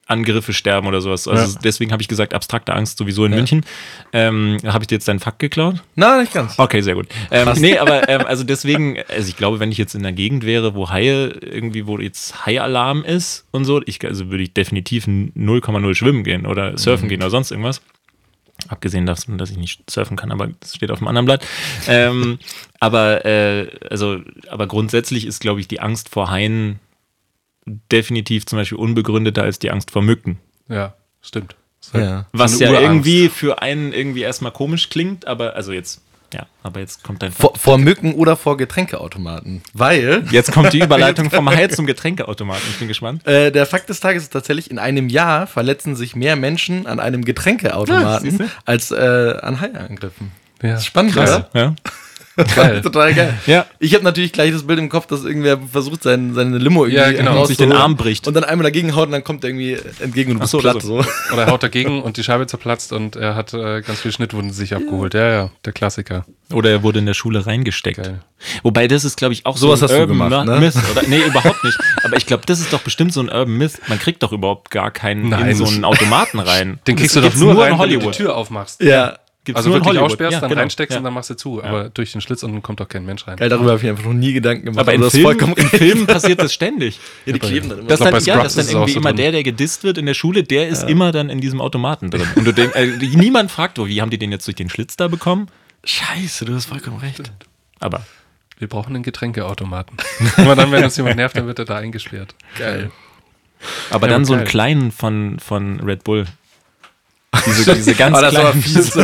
Hai-Angriffe 0.08 0.54
sterben 0.54 0.88
oder 0.88 1.02
sowas. 1.02 1.28
Also 1.28 1.54
Ja. 1.54 1.60
deswegen 1.64 1.92
habe 1.92 2.02
ich 2.02 2.08
gesagt, 2.08 2.34
abstrakte 2.34 2.74
Angst 2.74 2.98
sowieso 2.98 3.26
in 3.26 3.32
München. 3.32 3.66
Ähm, 4.12 4.58
habe 4.66 4.84
ich 4.84 4.88
dir 4.88 4.96
jetzt 4.96 5.08
deinen 5.08 5.20
Fakt 5.20 5.40
geklaut? 5.40 5.82
Nein, 5.96 6.22
nicht 6.22 6.34
ganz. 6.34 6.60
Okay, 6.60 6.82
sehr 6.82 6.96
gut. 6.96 7.08
Ähm, 7.32 7.50
nee, 7.58 7.78
aber 7.78 8.08
ähm, 8.10 8.22
also 8.26 8.44
deswegen, 8.44 8.98
also 9.10 9.28
ich 9.28 9.38
glaube, 9.38 9.60
wenn 9.60 9.72
ich 9.72 9.78
jetzt 9.78 9.96
in 9.96 10.02
einer 10.02 10.12
Gegend 10.14 10.46
wäre, 10.46 10.76
wo 10.76 10.90
Haie 10.90 11.30
irgendwie, 11.42 11.88
wo 11.88 11.98
jetzt 12.00 12.46
Hai-Alarm 12.46 13.04
ist 13.04 13.46
und 13.52 13.66
so, 13.66 13.82
ich, 13.86 14.04
also 14.06 14.30
würde 14.30 14.44
ich 14.44 14.54
definitiv 14.54 15.06
0,0 15.06 15.96
schwimmen 15.96 16.24
gehen 16.24 16.46
oder 16.46 16.78
surfen 16.78 17.10
gehen 17.10 17.22
oder 17.22 17.30
sonst 17.30 17.52
irgendwas. 17.52 17.82
Abgesehen 18.70 19.06
davon, 19.06 19.38
dass 19.38 19.50
ich 19.50 19.58
nicht 19.58 19.90
surfen 19.90 20.16
kann, 20.16 20.32
aber 20.32 20.48
das 20.60 20.76
steht 20.76 20.92
auf 20.92 21.00
dem 21.00 21.08
anderen 21.08 21.26
Blatt. 21.26 21.46
Ähm, 21.88 22.40
aber, 22.80 23.26
äh, 23.26 23.68
also, 23.90 24.20
aber 24.50 24.68
grundsätzlich 24.68 25.26
ist, 25.26 25.40
glaube 25.40 25.60
ich, 25.60 25.68
die 25.68 25.80
Angst 25.82 26.08
vor 26.10 26.30
Haien 26.30 26.80
definitiv 27.66 28.46
zum 28.46 28.58
Beispiel 28.60 28.78
unbegründeter 28.78 29.44
als 29.44 29.60
die 29.60 29.72
Angst 29.72 29.92
vor 29.92 30.02
Mücken. 30.02 30.40
Ja, 30.70 30.94
stimmt. 31.22 31.56
Halt 31.94 32.04
Ja. 32.06 32.20
so 32.32 32.40
Was 32.40 32.60
ja 32.60 32.70
Urangst. 32.70 32.84
irgendwie 32.88 33.30
für 33.30 33.62
einen 33.62 33.92
irgendwie 33.94 34.22
erstmal 34.22 34.52
komisch 34.52 34.90
klingt, 34.90 35.28
aber 35.28 35.56
also 35.56 35.72
jetzt, 35.74 36.02
ja, 36.34 36.46
aber 36.64 36.80
jetzt 36.80 37.04
kommt 37.04 37.22
dein 37.22 37.32
Vor, 37.32 37.56
vor 37.56 37.78
Mücken 37.78 38.14
oder 38.16 38.36
vor 38.38 38.58
Getränkeautomaten. 38.58 39.62
Weil 39.74 40.26
Jetzt 40.32 40.52
kommt 40.52 40.72
die 40.74 40.80
Überleitung 40.84 41.30
vom 41.30 41.50
Hai 41.50 41.68
zum 41.68 41.86
Getränkeautomaten. 41.86 42.64
Ich 42.72 42.80
bin 42.80 42.88
gespannt. 42.88 43.28
äh, 43.28 43.52
der 43.52 43.66
Fakt 43.66 43.90
des 43.90 44.00
Tages 44.00 44.24
ist 44.24 44.34
tatsächlich, 44.34 44.72
in 44.72 44.80
einem 44.80 45.10
Jahr 45.10 45.46
verletzen 45.46 45.96
sich 45.96 46.16
mehr 46.16 46.36
Menschen 46.36 46.88
an 46.88 47.00
einem 47.00 47.22
Ja, 47.22 47.26
Getränkeautomaten 47.28 48.30
siehste. 48.32 48.50
als 48.66 48.92
äh, 48.92 49.38
an 49.42 49.60
Haiangriffen. 49.62 50.32
Ja. 50.62 50.70
Das 50.72 50.80
ist 50.82 50.86
spannend, 50.88 51.14
Krass. 51.14 51.30
oder? 51.36 51.50
Ja. 51.54 51.76
Geil. 52.56 52.82
Total 52.84 53.14
geil. 53.14 53.34
Ja. 53.46 53.66
Ich 53.80 53.94
habe 53.94 54.04
natürlich 54.04 54.32
gleich 54.32 54.52
das 54.52 54.66
Bild 54.66 54.80
im 54.80 54.90
Kopf, 54.90 55.06
dass 55.08 55.24
irgendwer 55.24 55.60
versucht, 55.72 56.02
sein, 56.04 56.34
seine 56.34 56.58
Limo 56.58 56.86
irgendwie 56.86 56.98
Ja, 56.98 57.12
genau. 57.12 57.42
Und 57.42 57.48
sich 57.48 57.58
den 57.58 57.72
Arm 57.72 57.96
bricht. 57.96 58.28
Und 58.28 58.34
dann 58.34 58.44
einmal 58.44 58.64
dagegen 58.64 58.96
haut 58.96 59.06
und 59.08 59.12
dann 59.12 59.24
kommt 59.24 59.44
er 59.44 59.50
irgendwie 59.52 59.78
entgegen 60.00 60.32
und 60.32 60.40
du 60.40 60.44
Ach 60.44 60.48
so, 60.48 60.58
bist 60.58 60.64
platt. 60.80 60.86
oder 60.86 61.04
So. 61.04 61.34
Oder 61.34 61.44
er 61.44 61.52
haut 61.52 61.62
dagegen 61.64 62.02
und 62.02 62.18
die 62.18 62.24
Scheibe 62.24 62.48
zerplatzt 62.48 62.92
und 62.94 63.16
er 63.16 63.36
hat 63.36 63.54
äh, 63.54 63.82
ganz 63.82 64.02
viel 64.02 64.12
Schnittwunden 64.12 64.52
sich 64.54 64.76
abgeholt. 64.76 65.14
Ja, 65.14 65.28
ja, 65.30 65.50
der 65.66 65.74
Klassiker. 65.74 66.26
Oder 66.52 66.72
er 66.72 66.84
wurde 66.84 67.00
in 67.00 67.06
der 67.06 67.14
Schule 67.14 67.46
reingesteckt. 67.46 67.98
Geil. 68.04 68.22
Wobei 68.64 68.88
das 68.88 69.06
ist, 69.06 69.16
glaube 69.18 69.34
ich, 69.34 69.46
auch 69.46 69.58
Sowas 69.58 69.80
so 69.80 69.88
hast 69.88 69.94
du 69.98 70.08
gemacht, 70.08 70.46
ne? 70.46 70.60
Myth. 70.60 70.76
Oder, 70.92 71.04
nee, 71.08 71.20
überhaupt 71.20 71.64
nicht. 71.64 71.78
Aber 72.04 72.18
ich 72.18 72.26
glaube, 72.26 72.44
das 72.46 72.60
ist 72.60 72.74
doch 72.74 72.82
bestimmt 72.82 73.14
so 73.14 73.22
ein 73.22 73.30
Urban 73.30 73.58
Myth. 73.58 73.80
Man 73.88 74.00
kriegt 74.00 74.22
doch 74.24 74.32
überhaupt 74.32 74.70
gar 74.72 74.92
keinen 74.92 75.30
Nein, 75.30 75.50
in 75.52 75.56
so 75.56 75.66
einen 75.66 75.86
Automaten 75.86 76.40
rein. 76.40 76.80
Den 76.88 76.96
kriegst 76.96 77.16
du 77.16 77.22
doch 77.22 77.34
nur, 77.36 77.52
rein, 77.52 77.56
in 77.58 77.62
wenn 77.64 77.70
du 77.72 77.78
Hollywood. 77.80 78.14
die 78.14 78.18
Tür 78.24 78.36
aufmachst. 78.36 78.82
Ja. 78.82 79.18
Gibt's 79.46 79.58
Also 79.58 79.70
nur 79.70 79.78
wirklich 79.80 79.90
Hollywood. 79.90 80.06
aussperrst, 80.12 80.34
Ja, 80.34 80.40
dann 80.40 80.50
genau. 80.50 80.62
reinsteckst 80.62 80.92
Ja. 80.94 80.98
und 81.00 81.04
dann 81.04 81.14
machst 81.14 81.30
du 81.30 81.36
zu. 81.36 81.62
Aber 81.64 81.90
durch 81.90 82.14
den 82.14 82.22
Schlitz 82.22 82.44
unten 82.44 82.62
kommt 82.62 82.80
doch 82.80 82.88
kein 82.88 83.04
Mensch 83.06 83.28
rein. 83.28 83.36
Geil, 83.36 83.50
darüber 83.50 83.72
habe 83.72 83.82
ich 83.84 83.90
einfach 83.90 84.06
noch 84.06 84.14
nie 84.14 84.32
Gedanken 84.32 84.66
gemacht. 84.66 84.80
Aber 84.80 84.94
in 84.94 85.04
hast 85.04 85.12
Filmen, 85.12 85.26
vollkommen 85.26 85.54
in. 85.58 85.68
Filmen 85.68 86.08
passiert 86.08 86.42
das 86.42 86.54
ständig. 86.54 86.98
Ja, 87.26 87.34
die 87.34 87.40
kleben 87.40 87.68
dann 87.70 87.80
immer. 87.80 87.88
Das 87.90 88.00
glaub, 88.00 88.12
dann, 88.14 88.24
ja, 88.24 88.42
das 88.42 88.56
dann 88.56 88.68
irgendwie 88.70 88.92
so 88.94 89.00
immer 89.00 89.10
drin. 89.10 89.18
der, 89.18 89.32
der 89.34 89.44
gedisst 89.44 89.84
wird 89.84 89.98
in 89.98 90.06
der 90.06 90.14
Schule, 90.14 90.44
der 90.44 90.70
ist 90.70 90.84
immer 90.90 91.12
dann 91.12 91.30
in 91.30 91.42
diesem 91.42 91.60
Automaten 91.60 92.10
drin. 92.10 92.28
Und 92.36 92.46
du 92.46 92.54
denkst, 92.54 92.76
äh, 92.76 92.86
niemand 93.18 93.52
fragt, 93.52 93.80
oh, 93.80 93.88
wie 93.88 94.02
haben 94.02 94.10
die 94.12 94.18
den 94.18 94.32
jetzt 94.32 94.48
durch 94.48 94.56
den 94.56 94.70
Schlitz 94.70 94.96
da 94.96 95.10
bekommen? 95.10 95.48
Scheiße, 95.84 96.46
du 96.46 96.54
hast 96.56 96.66
vollkommen 96.68 97.00
recht. 97.00 97.32
Aber 97.82 98.06
Wir 98.60 98.70
brauchen 98.70 98.96
einen 98.96 99.04
Getränkeautomaten. 99.04 99.98
Aber 100.38 100.56
dann, 100.56 100.72
wenn 100.72 100.86
uns 100.86 100.96
jemand 100.96 101.18
nervt, 101.18 101.36
dann 101.36 101.48
wird 101.48 101.60
er 101.60 101.66
da 101.66 101.76
eingesperrt. 101.78 102.34
Geil. 102.58 102.92
Aber 103.90 104.08
Ja, 104.08 104.12
dann 104.14 104.22
aber 104.22 104.26
so 104.26 104.34
einen 104.34 104.44
geil. 104.44 104.52
kleinen 104.52 104.92
von, 104.94 105.38
von 105.40 105.80
Red 105.82 106.04
Bull. 106.06 106.26
Diese, 107.46 107.74
diese 107.76 107.94
ganz 107.96 108.20
das 108.20 108.34
war 108.36 108.52
kleinen. 108.52 108.62
fies. 108.62 108.94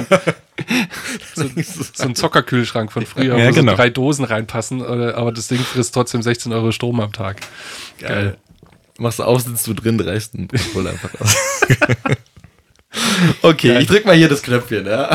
So 1.36 2.04
ein 2.04 2.16
Zockerkühlschrank 2.16 2.92
von 2.92 3.06
früher, 3.06 3.38
Ja, 3.38 3.48
wo 3.50 3.54
genau. 3.54 3.72
so 3.72 3.78
drei 3.78 3.90
Dosen 3.90 4.26
reinpassen, 4.26 4.84
aber 4.84 5.32
das 5.32 5.48
Ding 5.48 5.60
frisst 5.60 5.94
trotzdem 5.94 6.22
16 6.22 6.52
Euro 6.52 6.72
Strom 6.74 7.00
am 7.00 7.14
Tag. 7.14 7.38
Geil. 7.98 8.36
Machst 8.98 9.20
du 9.20 9.24
auf, 9.24 9.42
sitzt 9.42 9.66
du 9.68 9.74
drin, 9.74 9.98
reißt 10.00 10.36
einen 10.36 10.50
Voll 10.50 10.88
einfach 10.88 11.10
aus. 11.22 11.36
okay, 13.42 13.80
ich 13.80 13.88
drück 13.88 14.06
mal 14.06 14.16
hier 14.16 14.28
das 14.28 14.44
Knöpfchen, 14.44 14.86
ja. 14.86 15.10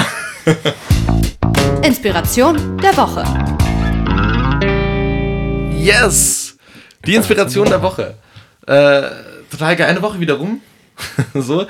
Inspiration 1.83 2.79
der 2.79 2.97
Woche. 2.97 3.23
Yes! 5.77 6.57
Die 7.07 7.15
Inspiration 7.15 7.69
der 7.69 7.83
Woche. 7.83 8.15
Äh, 8.67 9.03
total 9.51 9.77
geil, 9.77 9.89
eine 9.91 10.01
Woche 10.01 10.19
wieder 10.21 10.35
rum. 10.35 10.63
so. 11.35 11.67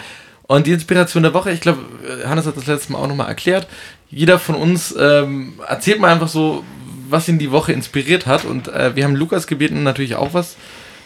Und 0.47 0.66
die 0.66 0.72
Inspiration 0.72 1.22
der 1.22 1.32
Woche, 1.34 1.51
ich 1.53 1.61
glaube, 1.61 1.80
Hannes 2.26 2.47
hat 2.47 2.57
das 2.57 2.66
letzte 2.66 2.92
Mal 2.92 2.99
auch 2.99 3.07
nochmal 3.09 3.28
erklärt. 3.28 3.66
Jeder 4.11 4.38
von 4.38 4.55
uns 4.55 4.95
ähm, 4.99 5.55
erzählt 5.66 6.01
mal 6.01 6.12
einfach 6.12 6.28
so, 6.28 6.62
was 7.09 7.28
ihn 7.28 7.38
die 7.38 7.51
Woche 7.51 7.72
inspiriert 7.72 8.26
hat. 8.26 8.45
Und 8.45 8.68
äh, 8.68 8.95
wir 8.95 9.05
haben 9.05 9.16
Lukas 9.16 9.47
gebeten, 9.47 9.82
natürlich 9.82 10.16
auch 10.16 10.34
was 10.34 10.57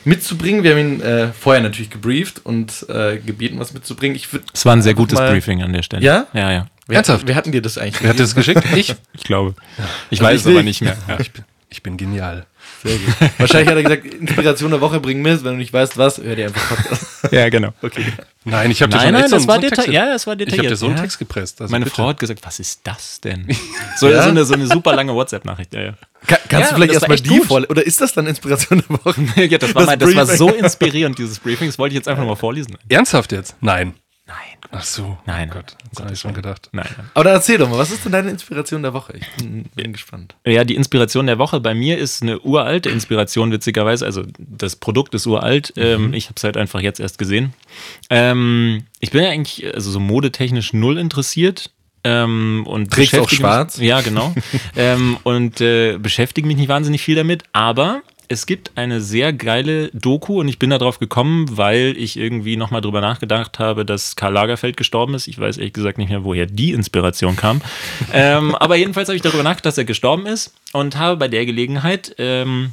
mitzubringen. 0.05 0.63
Wir 0.65 0.73
haben 0.73 0.79
ihn 0.79 1.01
äh, 1.01 1.29
vorher 1.33 1.63
natürlich 1.63 1.91
gebrieft 1.91 2.41
und 2.45 2.87
äh, 2.89 3.19
gebeten, 3.19 3.59
was 3.59 3.73
mitzubringen. 3.75 4.17
Ich 4.17 4.29
Es 4.53 4.65
war 4.67 4.75
ein 4.75 4.83
sehr 4.83 4.95
gutes 4.95 5.19
mal- 5.19 5.31
Briefing 5.31 5.63
an 5.63 5.73
der 5.73 5.83
Stelle. 5.83 6.03
Ja? 6.05 6.27
Ja, 6.33 6.51
ja. 6.53 6.67
Wer, 6.87 6.97
Ernsthaft? 6.97 7.27
wer 7.27 7.35
hatten 7.35 7.53
dir 7.53 7.61
das 7.63 7.77
eigentlich? 7.79 8.03
Wer 8.03 8.11
hat 8.11 8.19
das 8.21 8.35
geschickt? 8.35 8.63
Ich. 8.77 8.95
Ich 9.13 9.25
glaube. 9.25 9.55
Ich 10.11 10.21
Also 10.21 10.25
weiß 10.31 10.41
ich 10.41 10.41
es 10.41 10.47
aber 10.47 10.63
nicht. 10.63 10.81
nicht 10.81 10.83
mehr. 10.83 10.97
Ja. 11.07 11.21
Ich 11.21 11.33
bin, 11.33 11.45
ich 11.69 11.83
bin 11.83 11.97
genial. 11.97 12.47
Sehr 12.85 12.97
gut. 12.99 13.15
Wahrscheinlich 13.39 13.69
hat 13.69 13.77
er 13.77 13.83
gesagt, 13.83 14.05
Inspiration 14.15 14.71
der 14.71 14.81
Woche 14.81 15.01
bringen 15.01 15.21
Mist. 15.23 15.43
Wenn 15.45 15.53
du 15.53 15.59
nicht 15.59 15.73
weißt, 15.73 15.99
was, 15.99 16.19
hör 16.19 16.37
dir 16.37 16.47
einfach 16.47 16.77
Podcast. 16.77 17.07
ja, 17.33 17.49
genau. 17.49 17.71
Okay. 17.83 18.05
Nein, 18.45 18.71
ich 18.71 18.81
habe 18.81 18.91
dir 18.91 18.97
Nein, 18.99 19.07
schon 19.07 19.13
nein, 19.15 19.23
echt 19.23 19.31
so 19.31 19.37
das 19.37 19.43
einen- 19.43 19.49
war 19.49 19.55
so 19.55 19.61
einen 19.61 19.63
Text- 19.63 19.79
detailliert. 19.87 20.05
Ja, 20.07 20.13
das 20.13 20.27
war 20.27 20.35
Ich 20.35 20.41
habe 20.41 20.45
detailliert. 20.51 20.73
dir 20.73 20.77
so 20.77 20.87
einen 20.87 20.97
ja. 20.97 21.03
Text 21.03 21.19
gepresst. 21.19 21.61
Also 21.61 21.71
Meine 21.73 21.85
bitte. 21.87 21.97
Frau 21.97 22.09
hat 22.09 22.19
gesagt, 22.21 22.41
was 22.45 22.61
ist 22.61 22.81
das 22.85 23.21
denn? 23.21 23.49
So, 23.97 24.09
Ja? 24.09 24.23
so, 24.23 24.29
eine, 24.29 24.45
so 24.45 24.55
eine 24.55 24.67
super 24.67 24.95
lange 24.95 25.13
WhatsApp-Nachricht. 25.13 25.75
Ja, 25.75 25.81
ja. 25.83 25.93
Kann, 26.27 26.39
kannst 26.49 26.53
Ja, 26.53 26.61
du 26.61 26.75
vielleicht 26.77 26.95
das 26.95 27.03
war 27.03 27.11
erstmal 27.11 27.39
die 27.39 27.45
vorlesen? 27.45 27.71
Oder 27.73 27.85
ist 27.87 28.01
das 28.01 28.13
dann 28.13 28.27
Inspiration 28.29 28.83
der 28.89 29.05
Woche? 29.05 29.21
ja 29.45 29.59
das, 29.59 29.75
war 29.75 29.83
Das 29.83 29.87
mein, 29.87 29.99
das 29.99 30.15
war 30.15 30.27
so 30.27 30.51
inspirierend, 30.51 31.19
dieses 31.19 31.41
Briefing. 31.41 31.67
Das 31.69 31.79
wollte 31.79 31.95
ich 31.95 31.97
jetzt 31.99 32.07
einfach 32.09 32.25
mal 32.25 32.37
vorlesen. 32.37 32.77
Ernsthaft 32.89 33.33
jetzt? 33.33 33.57
Nein. 33.61 33.95
Ach 34.71 34.83
so. 34.83 35.17
Nein. 35.25 35.49
Oh 35.51 35.55
Gott, 35.55 35.77
das 35.91 36.03
habe 36.03 36.13
ich 36.13 36.21
schon 36.21 36.35
gedacht. 36.35 36.69
Nein, 36.73 36.87
nein. 36.97 37.11
Aber 37.15 37.25
dann 37.25 37.35
erzähl 37.35 37.57
doch 37.57 37.71
mal, 37.71 37.79
was 37.79 37.91
ist 37.91 38.05
denn 38.05 38.13
deine 38.13 38.31
Inspiration 38.31 38.83
der 38.83 38.93
Woche? 38.93 39.15
Ich 39.17 39.27
bin, 39.37 39.65
bin 39.75 39.93
gespannt. 39.93 40.35
Ja, 40.45 40.65
die 40.65 40.75
Inspiration 40.75 41.27
der 41.27 41.39
Woche 41.39 41.61
bei 41.61 41.75
mir 41.75 41.97
ist 41.97 42.23
eine 42.23 42.41
uralte 42.41 42.91
Inspiration, 42.91 43.51
witzigerweise. 43.51 44.05
Also 44.05 44.25
das 44.39 44.77
Produkt 44.77 45.15
ist 45.15 45.27
uralt. 45.27 45.73
Mhm. 45.77 45.83
Ähm, 45.83 46.15
ich 46.15 46.27
habe 46.27 46.35
es 46.37 46.45
halt 46.45 46.57
einfach 46.57 46.81
jetzt 46.81 47.01
erst 47.01 47.19
gesehen. 47.19 47.55
Ähm, 48.11 48.85
ich 49.01 49.11
bin 49.11 49.23
ja 49.23 49.31
eigentlich 49.31 49.75
also 49.75 49.91
so 49.91 50.01
modetechnisch 50.01 50.73
null 50.75 50.99
interessiert. 50.99 51.71
Ähm, 52.05 52.65
und 52.67 52.93
Trägst 52.93 53.19
auch 53.19 53.29
schwarz? 53.29 53.79
Mich, 53.79 53.89
ja, 53.89 54.03
genau. 54.03 54.35
ähm, 54.77 55.17
und 55.25 55.61
äh, 55.61 55.99
beschäftige 55.99 56.47
mich 56.47 56.57
nicht 56.57 56.69
wahnsinnig 56.69 57.03
viel 57.03 57.17
damit. 57.17 57.45
Aber 57.53 58.03
es 58.29 58.47
gibt 58.47 58.73
eine 58.77 59.01
sehr 59.01 59.33
geile 59.33 59.89
Doku 59.93 60.41
und 60.41 60.49
ich 60.49 60.59
bin 60.59 60.71
darauf 60.71 60.99
gekommen, 60.99 61.57
weil 61.57 61.95
ich 61.97 62.19
irgendwie 62.19 62.57
nochmal 62.57 62.83
drüber 62.83 63.01
nachgedacht 63.01 63.59
habe, 63.59 63.87
dass 63.87 64.17
Karl 64.17 64.35
Lagerfeld 64.35 64.77
gestorben 64.77 65.15
ist. 65.15 65.29
Ich 65.29 65.39
weiß 65.39 65.57
ehrlich 65.57 65.73
gesagt 65.73 65.99
nicht 65.99 66.11
mehr, 66.11 66.25
woher 66.25 66.47
die 66.47 66.73
Inspiration 66.73 67.37
kam. 67.37 67.63
ähm, 68.13 68.55
aber 68.55 68.77
jedenfalls 68.77 69.09
habe 69.09 69.17
ich 69.17 69.23
darüber 69.23 69.43
nachgedacht, 69.43 69.67
dass 69.67 69.79
er 69.79 69.85
gestorben 69.85 70.27
ist 70.27 70.55
und 70.73 70.99
habe 70.99 71.17
bei 71.17 71.29
der 71.29 71.47
Gelegenheit 71.47 72.15
ähm, 72.19 72.73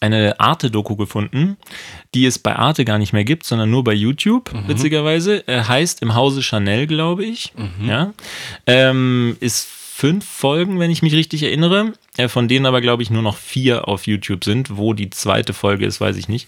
eine 0.00 0.38
Arte-Doku 0.38 0.94
gefunden, 0.94 1.56
die 2.14 2.26
es 2.26 2.38
bei 2.38 2.54
Arte 2.54 2.84
gar 2.84 2.98
nicht 2.98 3.12
mehr 3.12 3.24
gibt, 3.24 3.44
sondern 3.44 3.70
nur 3.70 3.82
bei 3.82 3.94
YouTube, 3.94 4.52
witzigerweise. 4.68 5.46
Äh, 5.48 5.64
heißt 5.64 6.02
Im 6.02 6.14
Hause 6.14 6.42
Chanel, 6.42 6.86
glaube 6.86 7.24
ich. 7.24 7.52
Ja. 7.84 8.12
Ähm, 8.66 9.36
ist 9.40 9.68
fünf 9.98 10.24
Folgen, 10.24 10.78
wenn 10.78 10.92
ich 10.92 11.02
mich 11.02 11.12
richtig 11.12 11.42
erinnere, 11.42 11.92
äh, 12.16 12.28
von 12.28 12.46
denen 12.46 12.66
aber, 12.66 12.80
glaube 12.80 13.02
ich, 13.02 13.10
nur 13.10 13.22
noch 13.22 13.36
vier 13.36 13.88
auf 13.88 14.06
YouTube 14.06 14.44
sind. 14.44 14.76
Wo 14.76 14.94
die 14.94 15.10
zweite 15.10 15.52
Folge 15.52 15.86
ist, 15.86 16.00
weiß 16.00 16.16
ich 16.16 16.28
nicht. 16.28 16.46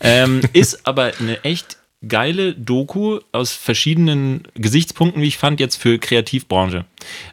Ähm, 0.00 0.40
ist 0.52 0.84
aber 0.84 1.12
eine 1.20 1.44
echt 1.44 1.76
geile 2.06 2.54
Doku 2.54 3.20
aus 3.30 3.52
verschiedenen 3.52 4.42
Gesichtspunkten, 4.54 5.22
wie 5.22 5.28
ich 5.28 5.38
fand, 5.38 5.60
jetzt 5.60 5.76
für 5.76 6.00
Kreativbranche. 6.00 6.86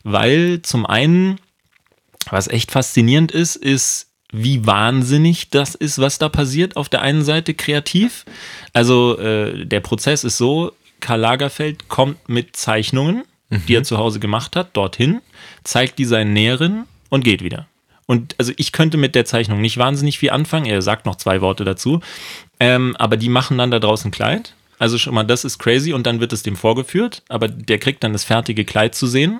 Weil 0.03 0.61
zum 0.61 0.85
einen 0.85 1.39
was 2.29 2.47
echt 2.47 2.71
faszinierend 2.71 3.31
ist, 3.31 3.55
ist, 3.55 4.11
wie 4.31 4.65
wahnsinnig 4.65 5.49
das 5.49 5.75
ist, 5.75 5.99
was 5.99 6.17
da 6.17 6.29
passiert. 6.29 6.75
Auf 6.75 6.89
der 6.89 7.01
einen 7.01 7.23
Seite 7.23 7.53
kreativ. 7.53 8.25
Also 8.73 9.17
äh, 9.17 9.65
der 9.65 9.79
Prozess 9.79 10.23
ist 10.23 10.37
so, 10.37 10.73
Karl 10.99 11.19
Lagerfeld 11.19 11.87
kommt 11.87 12.29
mit 12.29 12.55
Zeichnungen, 12.55 13.23
die 13.67 13.75
er 13.75 13.83
zu 13.83 13.97
Hause 13.97 14.19
gemacht 14.19 14.55
hat, 14.55 14.75
dorthin, 14.75 15.21
zeigt 15.63 15.99
die 15.99 16.05
seinen 16.05 16.33
Näheren 16.33 16.85
und 17.09 17.23
geht 17.23 17.43
wieder. 17.43 17.67
Und 18.07 18.35
also 18.37 18.53
ich 18.57 18.71
könnte 18.71 18.97
mit 18.97 19.15
der 19.15 19.25
Zeichnung 19.25 19.61
nicht 19.61 19.77
wahnsinnig 19.77 20.19
viel 20.19 20.29
anfangen. 20.29 20.65
Er 20.65 20.81
sagt 20.81 21.05
noch 21.05 21.15
zwei 21.15 21.41
Worte 21.41 21.65
dazu. 21.65 22.01
Ähm, 22.59 22.95
aber 22.97 23.17
die 23.17 23.29
machen 23.29 23.57
dann 23.57 23.71
da 23.71 23.79
draußen 23.79 24.11
Kleid. 24.11 24.53
Also 24.77 24.97
schon 24.97 25.15
mal, 25.15 25.23
das 25.23 25.45
ist 25.45 25.57
crazy 25.57 25.93
und 25.93 26.05
dann 26.05 26.19
wird 26.19 26.33
es 26.33 26.43
dem 26.43 26.55
vorgeführt. 26.55 27.23
Aber 27.29 27.47
der 27.47 27.79
kriegt 27.79 28.03
dann 28.03 28.13
das 28.13 28.23
fertige 28.23 28.65
Kleid 28.65 28.93
zu 28.93 29.07
sehen. 29.07 29.39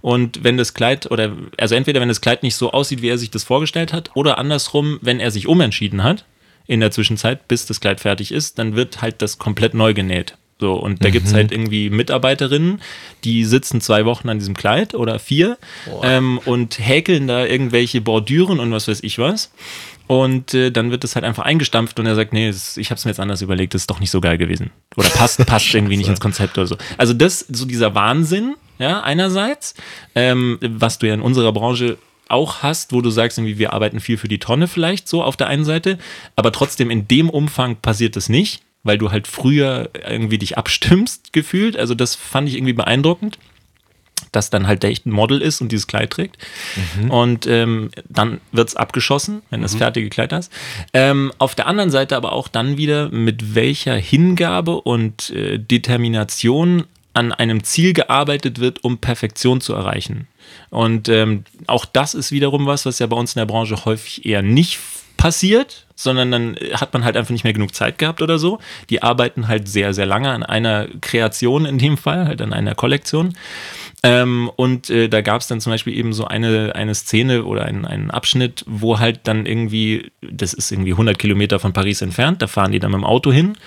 Und 0.00 0.42
wenn 0.42 0.56
das 0.56 0.74
Kleid 0.74 1.10
oder 1.10 1.36
also 1.56 1.76
entweder 1.76 2.00
wenn 2.00 2.08
das 2.08 2.20
Kleid 2.20 2.42
nicht 2.42 2.56
so 2.56 2.72
aussieht, 2.72 3.02
wie 3.02 3.08
er 3.08 3.18
sich 3.18 3.30
das 3.30 3.44
vorgestellt 3.44 3.92
hat, 3.92 4.10
oder 4.14 4.38
andersrum, 4.38 4.98
wenn 5.00 5.20
er 5.20 5.30
sich 5.30 5.46
umentschieden 5.46 6.02
hat 6.02 6.24
in 6.66 6.80
der 6.80 6.90
Zwischenzeit, 6.90 7.46
bis 7.46 7.66
das 7.66 7.80
Kleid 7.80 8.00
fertig 8.00 8.32
ist, 8.32 8.58
dann 8.58 8.74
wird 8.74 9.00
halt 9.00 9.22
das 9.22 9.38
komplett 9.38 9.74
neu 9.74 9.94
genäht. 9.94 10.36
So, 10.60 10.74
und 10.74 11.02
da 11.02 11.08
gibt's 11.08 11.32
halt 11.32 11.52
irgendwie 11.52 11.88
Mitarbeiterinnen, 11.88 12.82
die 13.24 13.44
sitzen 13.46 13.80
zwei 13.80 14.04
Wochen 14.04 14.28
an 14.28 14.38
diesem 14.38 14.54
Kleid 14.54 14.94
oder 14.94 15.18
vier 15.18 15.56
ähm, 16.02 16.38
und 16.44 16.78
häkeln 16.78 17.26
da 17.26 17.46
irgendwelche 17.46 18.02
Bordüren 18.02 18.60
und 18.60 18.70
was 18.70 18.86
weiß 18.86 19.02
ich 19.02 19.18
was. 19.18 19.50
Und 20.06 20.54
äh, 20.54 20.70
dann 20.70 20.90
wird 20.90 21.04
es 21.04 21.14
halt 21.14 21.24
einfach 21.24 21.44
eingestampft 21.44 21.98
und 21.98 22.06
er 22.06 22.14
sagt, 22.14 22.32
nee, 22.32 22.48
das, 22.48 22.76
ich 22.76 22.90
habe 22.90 22.98
es 22.98 23.04
mir 23.04 23.12
jetzt 23.12 23.20
anders 23.20 23.42
überlegt, 23.42 23.74
das 23.74 23.82
ist 23.82 23.90
doch 23.90 24.00
nicht 24.00 24.10
so 24.10 24.20
geil 24.20 24.38
gewesen. 24.38 24.70
Oder 24.96 25.08
passt, 25.08 25.38
passt 25.46 25.72
irgendwie 25.72 25.96
nicht 25.96 26.08
ins 26.08 26.20
Konzept 26.20 26.58
oder 26.58 26.66
so. 26.66 26.76
Also 26.98 27.14
das, 27.14 27.38
so 27.48 27.64
dieser 27.64 27.94
Wahnsinn, 27.94 28.56
ja, 28.78 29.02
einerseits, 29.02 29.74
ähm, 30.14 30.58
was 30.60 30.98
du 30.98 31.06
ja 31.06 31.14
in 31.14 31.22
unserer 31.22 31.52
Branche 31.52 31.96
auch 32.28 32.62
hast, 32.62 32.92
wo 32.92 33.00
du 33.00 33.10
sagst, 33.10 33.38
irgendwie, 33.38 33.58
wir 33.58 33.72
arbeiten 33.72 34.00
viel 34.00 34.18
für 34.18 34.28
die 34.28 34.38
Tonne 34.38 34.68
vielleicht 34.68 35.08
so 35.08 35.22
auf 35.22 35.36
der 35.36 35.46
einen 35.46 35.64
Seite, 35.64 35.98
aber 36.36 36.52
trotzdem 36.52 36.90
in 36.90 37.08
dem 37.08 37.30
Umfang 37.30 37.76
passiert 37.76 38.16
das 38.16 38.28
nicht, 38.28 38.62
weil 38.82 38.98
du 38.98 39.10
halt 39.10 39.26
früher 39.26 39.90
irgendwie 40.08 40.38
dich 40.38 40.58
abstimmst 40.58 41.32
gefühlt. 41.32 41.76
Also 41.76 41.94
das 41.94 42.14
fand 42.14 42.48
ich 42.48 42.56
irgendwie 42.56 42.72
beeindruckend 42.72 43.38
dass 44.32 44.50
dann 44.50 44.66
halt 44.66 44.82
der 44.82 44.90
echt 44.90 45.06
ein 45.06 45.10
Model 45.10 45.40
ist 45.40 45.60
und 45.60 45.72
dieses 45.72 45.86
Kleid 45.86 46.10
trägt. 46.10 46.38
Und 47.08 47.46
ähm, 47.46 47.90
dann 48.08 48.40
wird's 48.52 48.76
abgeschossen, 48.76 49.42
wenn 49.50 49.62
das 49.62 49.74
fertige 49.74 50.08
Kleid 50.08 50.32
hast. 50.32 50.52
Ähm, 50.92 51.32
auf 51.38 51.54
der 51.54 51.66
anderen 51.66 51.90
Seite 51.90 52.16
aber 52.16 52.32
auch 52.32 52.48
dann 52.48 52.76
wieder, 52.76 53.08
mit 53.10 53.54
welcher 53.54 53.96
Hingabe 53.96 54.80
und 54.80 55.30
äh, 55.30 55.58
Determination 55.58 56.84
an 57.12 57.32
einem 57.32 57.64
Ziel 57.64 57.92
gearbeitet 57.92 58.60
wird, 58.60 58.84
um 58.84 58.98
Perfektion 58.98 59.60
zu 59.60 59.74
erreichen. 59.74 60.28
Und 60.70 61.08
ähm, 61.08 61.44
auch 61.66 61.84
das 61.84 62.14
ist 62.14 62.30
wiederum 62.30 62.66
was, 62.66 62.86
was 62.86 63.00
ja 63.00 63.06
bei 63.06 63.16
uns 63.16 63.34
in 63.34 63.40
der 63.40 63.46
Branche 63.46 63.84
häufig 63.84 64.24
eher 64.24 64.42
nicht 64.42 64.78
passiert, 65.20 65.86
sondern 65.96 66.30
dann 66.30 66.56
hat 66.72 66.94
man 66.94 67.04
halt 67.04 67.14
einfach 67.14 67.30
nicht 67.30 67.44
mehr 67.44 67.52
genug 67.52 67.74
Zeit 67.74 67.98
gehabt 67.98 68.22
oder 68.22 68.38
so. 68.38 68.58
Die 68.88 69.02
arbeiten 69.02 69.48
halt 69.48 69.68
sehr, 69.68 69.92
sehr 69.92 70.06
lange 70.06 70.30
an 70.30 70.42
einer 70.42 70.88
Kreation 71.02 71.66
in 71.66 71.76
dem 71.76 71.98
Fall, 71.98 72.24
halt 72.26 72.40
an 72.40 72.54
einer 72.54 72.74
Kollektion. 72.74 73.34
Ähm, 74.02 74.50
und 74.56 74.88
äh, 74.88 75.10
da 75.10 75.20
gab 75.20 75.42
es 75.42 75.46
dann 75.46 75.60
zum 75.60 75.72
Beispiel 75.72 75.94
eben 75.94 76.14
so 76.14 76.24
eine, 76.24 76.74
eine 76.74 76.94
Szene 76.94 77.44
oder 77.44 77.66
einen, 77.66 77.84
einen 77.84 78.10
Abschnitt, 78.10 78.64
wo 78.66 78.98
halt 78.98 79.20
dann 79.24 79.44
irgendwie, 79.44 80.10
das 80.22 80.54
ist 80.54 80.72
irgendwie 80.72 80.92
100 80.92 81.18
Kilometer 81.18 81.58
von 81.58 81.74
Paris 81.74 82.00
entfernt, 82.00 82.40
da 82.40 82.46
fahren 82.46 82.72
die 82.72 82.78
dann 82.78 82.92
mit 82.92 83.00
dem 83.00 83.04
Auto 83.04 83.30
hin 83.30 83.58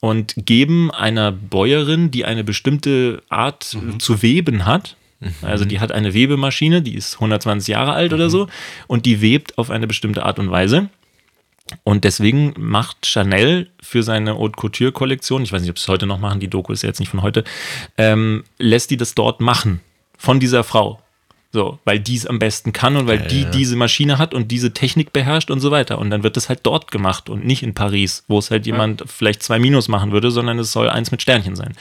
und 0.00 0.34
geben 0.36 0.92
einer 0.92 1.32
Bäuerin, 1.32 2.12
die 2.12 2.24
eine 2.24 2.44
bestimmte 2.44 3.24
Art 3.28 3.74
äh, 3.74 3.98
zu 3.98 4.22
weben 4.22 4.66
hat, 4.66 4.94
also 5.42 5.64
die 5.64 5.80
hat 5.80 5.92
eine 5.92 6.14
Webemaschine, 6.14 6.82
die 6.82 6.94
ist 6.94 7.14
120 7.14 7.68
Jahre 7.68 7.92
alt 7.92 8.12
oder 8.12 8.30
so 8.30 8.48
und 8.86 9.06
die 9.06 9.20
webt 9.20 9.58
auf 9.58 9.70
eine 9.70 9.86
bestimmte 9.86 10.24
Art 10.24 10.38
und 10.38 10.50
Weise. 10.50 10.88
Und 11.84 12.04
deswegen 12.04 12.54
macht 12.58 13.06
Chanel 13.06 13.70
für 13.80 14.02
seine 14.02 14.36
Haute 14.36 14.56
Couture 14.56 14.92
Kollektion, 14.92 15.42
ich 15.42 15.52
weiß 15.52 15.62
nicht, 15.62 15.70
ob 15.70 15.78
sie 15.78 15.84
es 15.84 15.88
heute 15.88 16.06
noch 16.06 16.18
machen, 16.18 16.40
die 16.40 16.48
Doku 16.48 16.72
ist 16.72 16.82
ja 16.82 16.88
jetzt 16.88 17.00
nicht 17.00 17.08
von 17.08 17.22
heute, 17.22 17.44
ähm, 17.96 18.44
lässt 18.58 18.90
die 18.90 18.96
das 18.96 19.14
dort 19.14 19.40
machen. 19.40 19.80
Von 20.18 20.38
dieser 20.38 20.62
Frau. 20.64 21.00
So, 21.54 21.78
weil 21.84 22.00
die 22.00 22.16
es 22.16 22.26
am 22.26 22.38
besten 22.38 22.72
kann 22.72 22.96
und 22.96 23.06
weil 23.06 23.18
die 23.18 23.44
diese 23.44 23.76
Maschine 23.76 24.16
hat 24.16 24.32
und 24.32 24.50
diese 24.50 24.72
Technik 24.72 25.12
beherrscht 25.12 25.50
und 25.50 25.60
so 25.60 25.70
weiter. 25.70 25.98
Und 25.98 26.08
dann 26.08 26.22
wird 26.22 26.38
es 26.38 26.48
halt 26.48 26.60
dort 26.62 26.90
gemacht 26.90 27.28
und 27.28 27.44
nicht 27.44 27.62
in 27.62 27.74
Paris, 27.74 28.24
wo 28.26 28.38
es 28.38 28.50
halt 28.50 28.64
jemand 28.64 29.04
vielleicht 29.06 29.42
zwei 29.42 29.58
Minus 29.58 29.88
machen 29.88 30.12
würde, 30.12 30.30
sondern 30.30 30.58
es 30.58 30.72
soll 30.72 30.88
eins 30.88 31.10
mit 31.10 31.20
Sternchen 31.20 31.54
sein. 31.54 31.74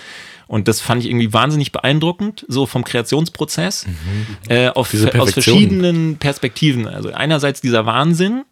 Und 0.47 0.67
das 0.67 0.81
fand 0.81 1.03
ich 1.03 1.09
irgendwie 1.09 1.33
wahnsinnig 1.33 1.71
beeindruckend, 1.71 2.45
so 2.47 2.65
vom 2.65 2.83
Kreationsprozess, 2.83 3.85
äh, 4.49 4.67
auf, 4.69 4.93
aus 5.17 5.31
verschiedenen 5.33 6.17
Perspektiven. 6.17 6.87
Also 6.87 7.11
einerseits 7.13 7.61
dieser 7.61 7.85
Wahnsinn 7.85 8.43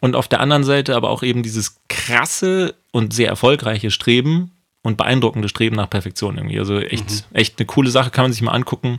und 0.00 0.16
auf 0.16 0.28
der 0.28 0.40
anderen 0.40 0.64
Seite 0.64 0.96
aber 0.96 1.10
auch 1.10 1.22
eben 1.22 1.42
dieses 1.42 1.76
krasse 1.88 2.74
und 2.92 3.12
sehr 3.14 3.28
erfolgreiche 3.28 3.90
Streben 3.90 4.50
und 4.82 4.96
beeindruckende 4.96 5.48
Streben 5.48 5.74
nach 5.74 5.90
Perfektion 5.90 6.36
irgendwie. 6.36 6.60
Also 6.60 6.78
echt, 6.78 7.26
echt 7.32 7.58
eine 7.58 7.66
coole 7.66 7.90
Sache, 7.90 8.10
kann 8.10 8.24
man 8.26 8.32
sich 8.32 8.40
mal 8.42 8.52
angucken. 8.52 8.98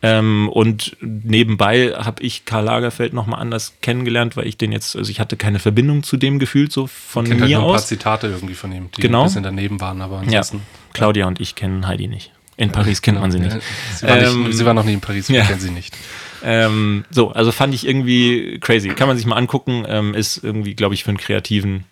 Ähm, 0.00 0.48
und 0.50 0.96
nebenbei 1.02 1.92
habe 1.94 2.22
ich 2.22 2.46
Karl 2.46 2.64
Lagerfeld 2.64 3.12
nochmal 3.12 3.40
anders 3.40 3.74
kennengelernt, 3.82 4.36
weil 4.38 4.46
ich 4.46 4.56
den 4.56 4.72
jetzt, 4.72 4.96
also 4.96 5.10
ich 5.10 5.20
hatte 5.20 5.36
keine 5.36 5.58
Verbindung 5.58 6.02
zu 6.04 6.16
dem 6.16 6.38
gefühlt 6.38 6.72
so 6.72 6.86
von 6.86 7.24
Ich 7.26 7.30
kenne 7.32 7.42
halt 7.42 7.50
mir 7.50 7.56
nur 7.58 7.66
ein 7.66 7.70
paar 7.72 7.76
aus. 7.76 7.86
Zitate 7.86 8.28
irgendwie 8.28 8.54
von 8.54 8.72
ihm, 8.72 8.88
die 8.96 9.00
Genau. 9.02 9.22
ein 9.22 9.26
bisschen 9.26 9.42
daneben 9.42 9.78
waren, 9.80 10.00
aber 10.00 10.16
Ja, 10.22 10.38
ansonsten. 10.40 10.62
Claudia 10.96 11.26
und 11.26 11.40
ich 11.40 11.54
kennen 11.54 11.86
Heidi 11.86 12.08
nicht. 12.08 12.32
In 12.56 12.72
Paris 12.72 13.02
kennt 13.02 13.20
man 13.20 13.30
sie 13.30 13.38
nicht. 13.38 13.52
Ja, 13.54 13.60
Sie 13.96 14.06
war, 14.06 14.18
Ähm, 14.22 14.42
nicht, 14.44 14.56
sie 14.56 14.64
war 14.64 14.72
noch 14.74 14.84
nie 14.84 14.94
in 14.94 15.00
Paris, 15.02 15.28
wir 15.28 15.38
ja. 15.40 15.44
kennen 15.44 15.60
sie 15.60 15.70
nicht. 15.70 15.94
Ähm, 16.42 17.04
so, 17.10 17.32
also 17.32 17.52
fand 17.52 17.74
ich 17.74 17.86
irgendwie 17.86 18.58
crazy. 18.60 18.88
Kann 18.90 19.08
man 19.08 19.16
sich 19.16 19.26
mal 19.26 19.36
angucken. 19.36 19.84
Ähm, 19.88 20.14
ist 20.14 20.42
irgendwie, 20.42 20.74
glaube 20.74 20.94
ich, 20.94 21.04
für 21.04 21.10
einen 21.10 21.18
Kreativen 21.18 21.84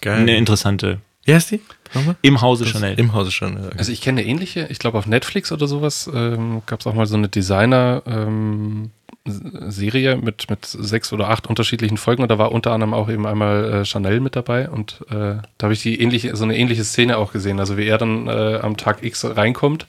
Geil. 0.00 0.20
eine 0.20 0.36
interessante. 0.36 1.00
Wie 1.24 1.34
heißt 1.34 1.50
die? 1.50 1.60
Nochmal? 1.92 2.16
Im 2.22 2.40
Hause 2.40 2.66
Chanel. 2.66 2.98
Im 2.98 3.12
Hause 3.12 3.30
schon. 3.30 3.62
ja. 3.62 3.68
Also 3.76 3.92
ich 3.92 4.00
kenne 4.00 4.20
eine 4.20 4.30
ähnliche, 4.30 4.66
ich 4.70 4.78
glaube 4.78 4.96
auf 4.98 5.06
Netflix 5.06 5.52
oder 5.52 5.66
sowas 5.66 6.08
ähm, 6.12 6.62
gab 6.66 6.80
es 6.80 6.86
auch 6.86 6.94
mal 6.94 7.06
so 7.06 7.16
eine 7.16 7.28
Designer 7.28 8.02
ähm, 8.06 8.90
Serie 9.26 10.16
mit, 10.16 10.48
mit 10.50 10.64
sechs 10.64 11.12
oder 11.12 11.28
acht 11.28 11.46
unterschiedlichen 11.46 11.96
Folgen. 11.96 12.22
Und 12.22 12.30
da 12.30 12.38
war 12.38 12.52
unter 12.52 12.72
anderem 12.72 12.94
auch 12.94 13.08
eben 13.08 13.26
einmal 13.26 13.72
äh, 13.72 13.84
Chanel 13.84 14.20
mit 14.20 14.36
dabei. 14.36 14.68
Und 14.68 15.00
äh, 15.10 15.36
da 15.58 15.62
habe 15.62 15.72
ich 15.72 15.82
die 15.82 16.00
ähnliche, 16.00 16.36
so 16.36 16.44
eine 16.44 16.56
ähnliche 16.56 16.84
Szene 16.84 17.18
auch 17.18 17.32
gesehen. 17.32 17.60
Also 17.60 17.76
wie 17.76 17.86
er 17.86 17.98
dann 17.98 18.28
äh, 18.28 18.60
am 18.62 18.76
Tag 18.76 19.02
X 19.02 19.24
reinkommt 19.24 19.86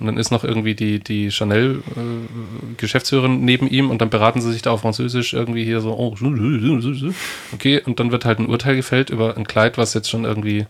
und 0.00 0.06
dann 0.06 0.16
ist 0.16 0.30
noch 0.30 0.44
irgendwie 0.44 0.76
die, 0.76 1.00
die 1.00 1.30
Chanel-Geschäftsführerin 1.30 3.44
neben 3.44 3.68
ihm 3.68 3.90
und 3.90 4.00
dann 4.00 4.08
beraten 4.10 4.40
sie 4.40 4.52
sich 4.52 4.62
da 4.62 4.70
auf 4.70 4.82
Französisch 4.82 5.32
irgendwie 5.32 5.64
hier 5.64 5.80
so, 5.80 5.92
oh, 5.92 6.14
okay, 7.52 7.82
und 7.84 7.98
dann 7.98 8.12
wird 8.12 8.24
halt 8.24 8.38
ein 8.38 8.46
Urteil 8.46 8.76
gefällt 8.76 9.10
über 9.10 9.36
ein 9.36 9.44
Kleid, 9.46 9.76
was 9.76 9.94
jetzt 9.94 10.08
schon 10.08 10.24
irgendwie 10.24 10.66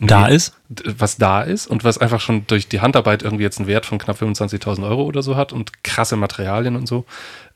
Da 0.00 0.26
ist? 0.26 0.54
was 0.84 1.16
da 1.16 1.42
ist 1.42 1.66
und 1.66 1.82
was 1.82 1.98
einfach 1.98 2.20
schon 2.20 2.46
durch 2.46 2.68
die 2.68 2.80
Handarbeit 2.80 3.22
irgendwie 3.22 3.42
jetzt 3.42 3.58
einen 3.58 3.66
Wert 3.66 3.86
von 3.86 3.98
knapp 3.98 4.22
25.000 4.22 4.88
Euro 4.88 5.02
oder 5.02 5.22
so 5.22 5.34
hat 5.34 5.52
und 5.52 5.82
krasse 5.82 6.16
Materialien 6.16 6.76
und 6.76 6.86
so. 6.86 7.04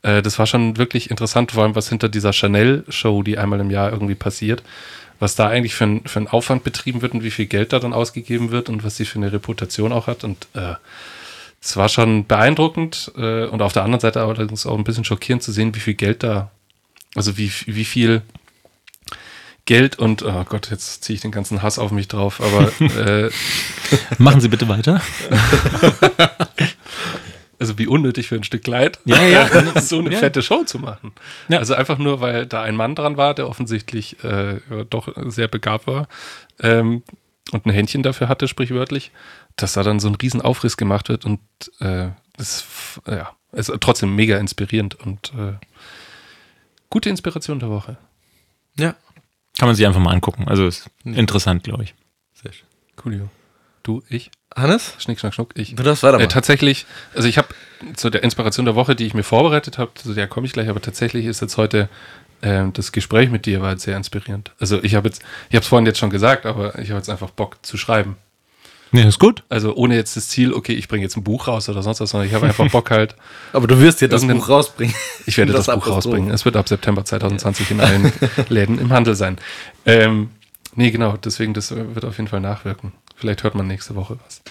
Äh, 0.01 0.21
das 0.21 0.37
war 0.37 0.45
schon 0.45 0.77
wirklich 0.77 1.09
interessant, 1.09 1.53
vor 1.53 1.63
allem 1.63 1.75
was 1.75 1.87
hinter 1.87 2.09
dieser 2.09 2.33
Chanel-Show, 2.33 3.23
die 3.23 3.37
einmal 3.37 3.61
im 3.61 3.71
Jahr 3.71 3.91
irgendwie 3.91 4.15
passiert, 4.15 4.63
was 5.19 5.35
da 5.35 5.47
eigentlich 5.47 5.75
für, 5.75 5.85
ein, 5.85 6.01
für 6.05 6.19
einen 6.19 6.27
Aufwand 6.27 6.65
betrieben 6.65 7.01
wird 7.01 7.13
und 7.13 7.23
wie 7.23 7.31
viel 7.31 7.45
Geld 7.45 7.71
da 7.71 7.79
dann 7.79 7.93
ausgegeben 7.93 8.51
wird 8.51 8.67
und 8.67 8.83
was 8.83 8.97
sie 8.97 9.05
für 9.05 9.17
eine 9.17 9.31
Reputation 9.31 9.93
auch 9.93 10.07
hat. 10.07 10.25
Und 10.25 10.47
äh, 10.53 10.73
es 11.61 11.77
war 11.77 11.87
schon 11.87 12.27
beeindruckend 12.27 13.13
äh, 13.15 13.45
und 13.45 13.61
auf 13.61 13.71
der 13.71 13.83
anderen 13.83 14.01
Seite 14.01 14.21
allerdings 14.21 14.65
auch 14.65 14.77
ein 14.77 14.83
bisschen 14.83 15.05
schockierend 15.05 15.41
zu 15.41 15.53
sehen, 15.53 15.73
wie 15.73 15.79
viel 15.79 15.93
Geld 15.95 16.21
da, 16.21 16.51
also 17.15 17.37
wie, 17.37 17.49
wie 17.65 17.85
viel 17.85 18.23
Geld 19.65 19.97
und, 19.97 20.21
oh 20.23 20.43
Gott, 20.47 20.69
jetzt 20.69 21.03
ziehe 21.03 21.15
ich 21.15 21.21
den 21.21 21.31
ganzen 21.31 21.63
Hass 21.63 21.79
auf 21.79 21.91
mich 21.91 22.07
drauf, 22.07 22.39
aber 22.41 22.71
äh, 23.25 23.31
Machen 24.19 24.41
Sie 24.41 24.49
bitte 24.49 24.67
weiter. 24.69 25.01
also 27.59 27.77
wie 27.77 27.87
unnötig 27.87 28.27
für 28.27 28.35
ein 28.35 28.43
Stück 28.43 28.63
Kleid, 28.63 28.99
Ja, 29.05 29.21
ja. 29.23 29.47
so 29.81 29.99
eine 29.99 30.11
Ja. 30.11 30.19
fette 30.19 30.41
Show 30.43 30.63
zu 30.65 30.79
machen. 30.79 31.13
Ja. 31.47 31.59
Also 31.59 31.73
einfach 31.73 31.97
nur, 31.97 32.21
weil 32.21 32.45
da 32.45 32.61
ein 32.61 32.75
Mann 32.75 32.95
dran 32.95 33.17
war, 33.17 33.33
der 33.33 33.47
offensichtlich 33.49 34.23
äh, 34.23 34.59
doch 34.89 35.09
sehr 35.25 35.47
begabt 35.47 35.87
war 35.87 36.07
ähm, 36.59 37.03
und 37.51 37.65
ein 37.65 37.71
Händchen 37.71 38.03
dafür 38.03 38.27
hatte, 38.29 38.47
sprichwörtlich, 38.47 39.11
dass 39.55 39.73
da 39.73 39.83
dann 39.83 39.99
so 39.99 40.07
ein 40.09 40.15
riesen 40.15 40.41
Aufriss 40.41 40.77
gemacht 40.77 41.09
wird 41.09 41.25
und 41.25 41.39
äh, 41.79 42.09
das 42.37 42.65
ja, 43.07 43.31
ist 43.53 43.71
trotzdem 43.79 44.13
mega 44.15 44.37
inspirierend 44.37 44.95
und 44.95 45.31
äh, 45.37 45.53
gute 46.89 47.09
Inspiration 47.09 47.59
der 47.59 47.69
Woche. 47.69 47.97
Ja. 48.77 48.95
Kann 49.57 49.67
man 49.67 49.75
sich 49.75 49.85
einfach 49.85 50.01
mal 50.01 50.11
angucken. 50.11 50.47
Also 50.47 50.67
ist 50.67 50.89
interessant, 51.03 51.63
glaube 51.63 51.83
ich. 51.83 51.95
Sehr 52.33 52.51
schön. 52.51 52.67
Coolio. 52.95 53.29
Du, 53.83 54.01
ich, 54.09 54.31
Hannes? 54.55 54.95
Schnick, 54.97 55.19
Schnack, 55.19 55.33
Schnuck, 55.33 55.51
ich. 55.55 55.75
Du 55.75 55.83
darfst 55.83 56.01
weitermachen. 56.01 56.25
Äh, 56.25 56.33
tatsächlich, 56.33 56.85
also 57.13 57.27
ich 57.27 57.37
habe 57.37 57.49
zu 57.95 58.09
der 58.09 58.23
Inspiration 58.23 58.65
der 58.65 58.75
Woche, 58.75 58.95
die 58.95 59.05
ich 59.05 59.13
mir 59.13 59.23
vorbereitet 59.23 59.77
habe, 59.77 59.91
zu 59.93 60.13
der 60.13 60.27
komme 60.27 60.47
ich 60.47 60.53
gleich, 60.53 60.69
aber 60.69 60.81
tatsächlich 60.81 61.25
ist 61.25 61.41
jetzt 61.41 61.57
heute 61.57 61.87
ähm, 62.41 62.73
das 62.73 62.91
Gespräch 62.91 63.29
mit 63.29 63.45
dir 63.45 63.61
war 63.61 63.71
jetzt 63.71 63.83
sehr 63.83 63.95
inspirierend. 63.95 64.51
Also 64.59 64.83
ich 64.83 64.95
habe 64.95 65.07
jetzt, 65.09 65.21
ich 65.49 65.55
habe 65.55 65.63
es 65.63 65.67
vorhin 65.67 65.85
jetzt 65.85 65.99
schon 65.99 66.09
gesagt, 66.09 66.45
aber 66.45 66.79
ich 66.79 66.89
habe 66.89 66.97
jetzt 66.97 67.09
einfach 67.09 67.29
Bock 67.29 67.57
zu 67.63 67.77
schreiben. 67.77 68.17
Nee, 68.95 69.03
ist 69.03 69.19
gut. 69.19 69.43
Also 69.49 69.75
ohne 69.75 69.93
jetzt 69.95 70.15
das 70.15 70.29
Ziel, 70.29 70.53
okay, 70.53 70.71
ich 70.71 70.87
bringe 70.87 71.03
jetzt 71.03 71.17
ein 71.17 71.23
Buch 71.23 71.49
raus 71.49 71.67
oder 71.67 71.83
sonst 71.83 71.99
was, 71.99 72.11
sondern 72.11 72.29
ich 72.29 72.33
habe 72.33 72.45
einfach 72.45 72.71
Bock 72.71 72.91
halt, 72.91 73.15
Aber 73.51 73.67
du 73.67 73.77
wirst 73.81 73.99
dir 73.99 74.07
das 74.07 74.25
Buch 74.25 74.47
rausbringen. 74.47 74.95
ich 75.25 75.37
werde 75.37 75.51
das, 75.51 75.65
Buch 75.65 75.73
Apostroph. 75.73 75.95
rausbringen. 75.97 76.31
Es 76.31 76.45
wird 76.45 76.55
ab 76.55 76.69
September 76.69 77.03
2020 77.03 77.71
in 77.71 77.81
allen 77.81 78.13
Läden 78.47 78.79
im 78.79 78.93
Handel 78.93 79.15
sein. 79.15 79.37
Ähm, 79.85 80.29
nee, 80.75 80.91
genau, 80.91 81.17
deswegen, 81.17 81.53
das 81.53 81.75
wird 81.75 82.05
auf 82.05 82.15
jeden 82.17 82.29
Fall 82.29 82.39
nachwirken. 82.39 82.93
Vielleicht 83.17 83.43
hört 83.43 83.53
man 83.55 83.67
nächste 83.67 83.95
Woche 83.95 84.17
was. 84.25 84.41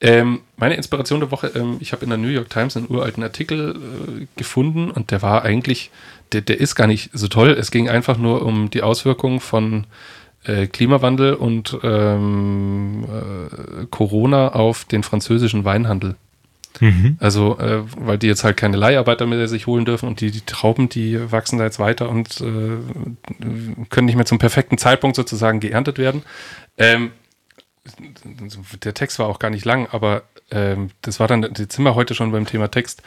Ähm, 0.00 0.40
meine 0.56 0.76
Inspiration 0.76 1.20
der 1.20 1.30
Woche, 1.30 1.48
ähm, 1.54 1.76
ich 1.80 1.92
habe 1.92 2.02
in 2.04 2.08
der 2.08 2.18
New 2.18 2.28
York 2.28 2.48
Times 2.48 2.78
einen 2.78 2.88
uralten 2.88 3.22
Artikel 3.22 3.76
äh, 3.76 4.26
gefunden 4.36 4.90
und 4.90 5.10
der 5.10 5.20
war 5.20 5.42
eigentlich, 5.42 5.90
der, 6.32 6.40
der 6.40 6.58
ist 6.58 6.74
gar 6.74 6.86
nicht 6.86 7.10
so 7.12 7.28
toll. 7.28 7.50
Es 7.50 7.70
ging 7.70 7.90
einfach 7.90 8.16
nur 8.16 8.46
um 8.46 8.70
die 8.70 8.82
Auswirkungen 8.82 9.40
von 9.40 9.84
äh, 10.44 10.66
Klimawandel 10.66 11.34
und 11.34 11.78
ähm, 11.82 13.04
äh, 13.04 13.86
Corona 13.90 14.48
auf 14.48 14.84
den 14.84 15.02
französischen 15.02 15.64
Weinhandel. 15.64 16.16
Also, 17.18 17.58
äh, 17.58 17.82
weil 17.96 18.18
die 18.18 18.28
jetzt 18.28 18.44
halt 18.44 18.56
keine 18.56 18.76
Leiharbeiter 18.76 19.26
mehr 19.26 19.48
sich 19.48 19.66
holen 19.66 19.84
dürfen 19.84 20.08
und 20.08 20.20
die, 20.20 20.30
die 20.30 20.42
Trauben, 20.42 20.88
die 20.88 21.30
wachsen 21.32 21.58
da 21.58 21.64
jetzt 21.64 21.78
weiter 21.78 22.08
und 22.08 22.40
äh, 22.40 23.84
können 23.90 24.06
nicht 24.06 24.16
mehr 24.16 24.24
zum 24.24 24.38
perfekten 24.38 24.78
Zeitpunkt 24.78 25.16
sozusagen 25.16 25.60
geerntet 25.60 25.98
werden. 25.98 26.22
Ähm, 26.78 27.10
der 28.84 28.94
Text 28.94 29.18
war 29.18 29.26
auch 29.26 29.38
gar 29.38 29.50
nicht 29.50 29.64
lang, 29.64 29.88
aber 29.90 30.22
ähm, 30.50 30.90
das 31.02 31.18
war 31.18 31.26
dann, 31.26 31.42
jetzt 31.42 31.74
sind 31.74 31.84
wir 31.84 31.94
heute 31.94 32.14
schon 32.14 32.32
beim 32.32 32.46
Thema 32.46 32.68
Text. 32.68 33.02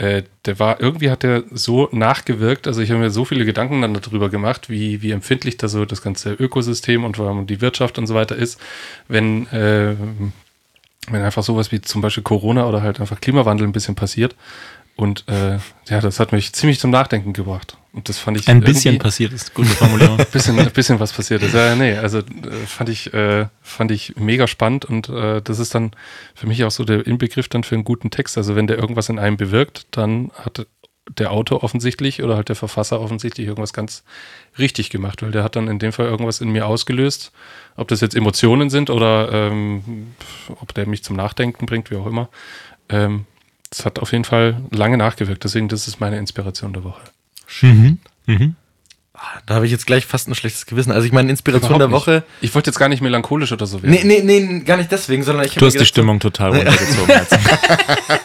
Äh, 0.00 0.22
der 0.46 0.58
war, 0.58 0.80
irgendwie 0.80 1.10
hat 1.10 1.22
der 1.24 1.44
so 1.50 1.90
nachgewirkt, 1.92 2.66
also 2.66 2.80
ich 2.80 2.90
habe 2.90 3.00
mir 3.00 3.10
so 3.10 3.26
viele 3.26 3.44
Gedanken 3.44 3.82
dann 3.82 3.92
darüber 3.92 4.30
gemacht, 4.30 4.70
wie, 4.70 5.02
wie 5.02 5.10
empfindlich 5.10 5.58
da 5.58 5.68
so 5.68 5.84
das 5.84 6.00
ganze 6.00 6.32
Ökosystem 6.32 7.04
und 7.04 7.18
vor 7.18 7.44
die 7.44 7.60
Wirtschaft 7.60 7.98
und 7.98 8.06
so 8.06 8.14
weiter 8.14 8.34
ist, 8.34 8.58
wenn, 9.08 9.46
äh, 9.48 9.94
wenn 11.10 11.22
einfach 11.22 11.42
sowas 11.42 11.70
wie 11.70 11.82
zum 11.82 12.00
Beispiel 12.00 12.22
Corona 12.22 12.66
oder 12.66 12.80
halt 12.80 12.98
einfach 12.98 13.20
Klimawandel 13.20 13.66
ein 13.66 13.72
bisschen 13.72 13.94
passiert. 13.94 14.36
Und 14.96 15.28
äh, 15.28 15.58
ja, 15.90 16.00
das 16.00 16.18
hat 16.18 16.32
mich 16.32 16.54
ziemlich 16.54 16.80
zum 16.80 16.90
Nachdenken 16.90 17.34
gebracht. 17.34 17.76
Und 17.92 18.08
das 18.08 18.18
fand 18.18 18.38
ich 18.38 18.48
Ein 18.48 18.60
bisschen 18.60 18.98
passiert 18.98 19.32
ist. 19.32 19.52
Gute 19.52 19.70
Formulierung. 19.70 20.16
bisschen, 20.32 20.58
ein 20.58 20.70
bisschen 20.70 21.00
was 21.00 21.12
passiert 21.12 21.42
ist. 21.42 21.54
Ja, 21.54 21.74
nee, 21.74 21.96
also 21.96 22.18
äh, 22.18 22.22
fand 22.66 22.88
ich, 22.88 23.12
äh, 23.12 23.46
fand 23.62 23.90
ich 23.90 24.14
mega 24.16 24.46
spannend 24.46 24.84
und 24.84 25.08
äh, 25.08 25.42
das 25.42 25.58
ist 25.58 25.74
dann 25.74 25.90
für 26.34 26.46
mich 26.46 26.62
auch 26.64 26.70
so 26.70 26.84
der 26.84 27.04
Inbegriff 27.06 27.48
dann 27.48 27.64
für 27.64 27.74
einen 27.74 27.84
guten 27.84 28.10
Text. 28.10 28.38
Also 28.38 28.54
wenn 28.54 28.68
der 28.68 28.78
irgendwas 28.78 29.08
in 29.08 29.18
einem 29.18 29.36
bewirkt, 29.36 29.86
dann 29.90 30.30
hat 30.34 30.66
der 31.18 31.32
Autor 31.32 31.64
offensichtlich 31.64 32.22
oder 32.22 32.36
halt 32.36 32.48
der 32.48 32.56
Verfasser 32.56 33.00
offensichtlich 33.00 33.46
irgendwas 33.46 33.72
ganz 33.72 34.04
richtig 34.58 34.90
gemacht, 34.90 35.22
weil 35.22 35.32
der 35.32 35.42
hat 35.42 35.56
dann 35.56 35.66
in 35.66 35.80
dem 35.80 35.92
Fall 35.92 36.06
irgendwas 36.06 36.40
in 36.40 36.50
mir 36.50 36.66
ausgelöst. 36.66 37.32
Ob 37.76 37.88
das 37.88 38.00
jetzt 38.00 38.14
Emotionen 38.14 38.70
sind 38.70 38.90
oder 38.90 39.32
ähm, 39.32 40.14
ob 40.60 40.74
der 40.74 40.86
mich 40.86 41.02
zum 41.02 41.16
Nachdenken 41.16 41.66
bringt, 41.66 41.90
wie 41.90 41.96
auch 41.96 42.06
immer. 42.06 42.28
Ähm, 42.88 43.26
das 43.70 43.84
hat 43.84 43.98
auf 43.98 44.12
jeden 44.12 44.24
Fall 44.24 44.62
lange 44.70 44.96
nachgewirkt. 44.96 45.42
Deswegen, 45.42 45.68
das 45.68 45.88
ist 45.88 46.00
meine 46.00 46.18
Inspiration 46.18 46.72
der 46.72 46.84
Woche. 46.84 47.00
Mhm. 47.62 47.98
Mhm. 48.26 48.54
Da 49.46 49.54
habe 49.56 49.66
ich 49.66 49.72
jetzt 49.72 49.86
gleich 49.86 50.06
fast 50.06 50.28
ein 50.28 50.34
schlechtes 50.34 50.64
Gewissen. 50.64 50.92
Also 50.92 51.06
ich 51.06 51.12
meine, 51.12 51.28
Inspiration 51.30 51.78
der 51.78 51.88
Überhaupt 51.88 52.06
Woche. 52.06 52.14
nicht. 52.14 52.24
Ich 52.40 52.54
wollte 52.54 52.70
jetzt 52.70 52.78
gar 52.78 52.88
nicht 52.88 53.02
melancholisch 53.02 53.52
oder 53.52 53.66
so 53.66 53.82
werden. 53.82 53.90
Nee, 53.92 54.02
nee, 54.04 54.22
nee, 54.40 54.60
gar 54.60 54.78
nicht 54.78 54.90
deswegen, 54.90 55.22
sondern 55.24 55.44
ich 55.44 55.52
hab 55.52 55.58
Du 55.58 55.66
hast 55.66 55.74
die 55.74 55.78
gedacht, 55.78 55.88
Stimmung 55.88 56.20
total 56.20 56.50
runtergezogen. 56.56 57.14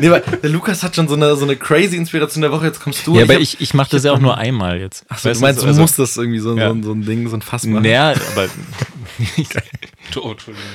Nee, 0.00 0.10
weil 0.10 0.22
der 0.42 0.50
Lukas 0.50 0.82
hat 0.82 0.94
schon 0.96 1.06
so 1.08 1.14
eine, 1.14 1.34
so 1.36 1.44
eine 1.44 1.56
crazy 1.56 1.96
Inspiration 1.96 2.42
der 2.42 2.50
Woche, 2.52 2.66
jetzt 2.66 2.80
kommst 2.80 3.06
du. 3.06 3.16
ja, 3.16 3.24
aber 3.24 3.34
hab- 3.34 3.40
ich, 3.40 3.60
ich 3.60 3.74
mache 3.74 3.90
das 3.90 4.04
ja 4.04 4.12
auch 4.12 4.18
nur 4.18 4.36
einmal 4.38 4.80
jetzt. 4.80 5.04
Ach 5.08 5.18
so, 5.18 5.28
Weißt 5.28 5.40
du 5.40 5.44
meinst, 5.44 5.62
du 5.62 5.66
also- 5.66 5.80
musst 5.80 5.98
das 5.98 6.16
irgendwie 6.16 6.38
so, 6.38 6.56
Ja. 6.56 6.68
so, 6.68 6.74
ein- 6.74 6.82
so 6.82 6.92
ein 6.92 7.04
Ding, 7.04 7.28
so 7.28 7.36
ein 7.36 7.42
Fass 7.42 7.64
machen. 7.66 7.82
Naja, 7.82 8.10
aber 8.32 8.48
Oh, 10.16 10.30
Entschuldigung. 10.32 10.68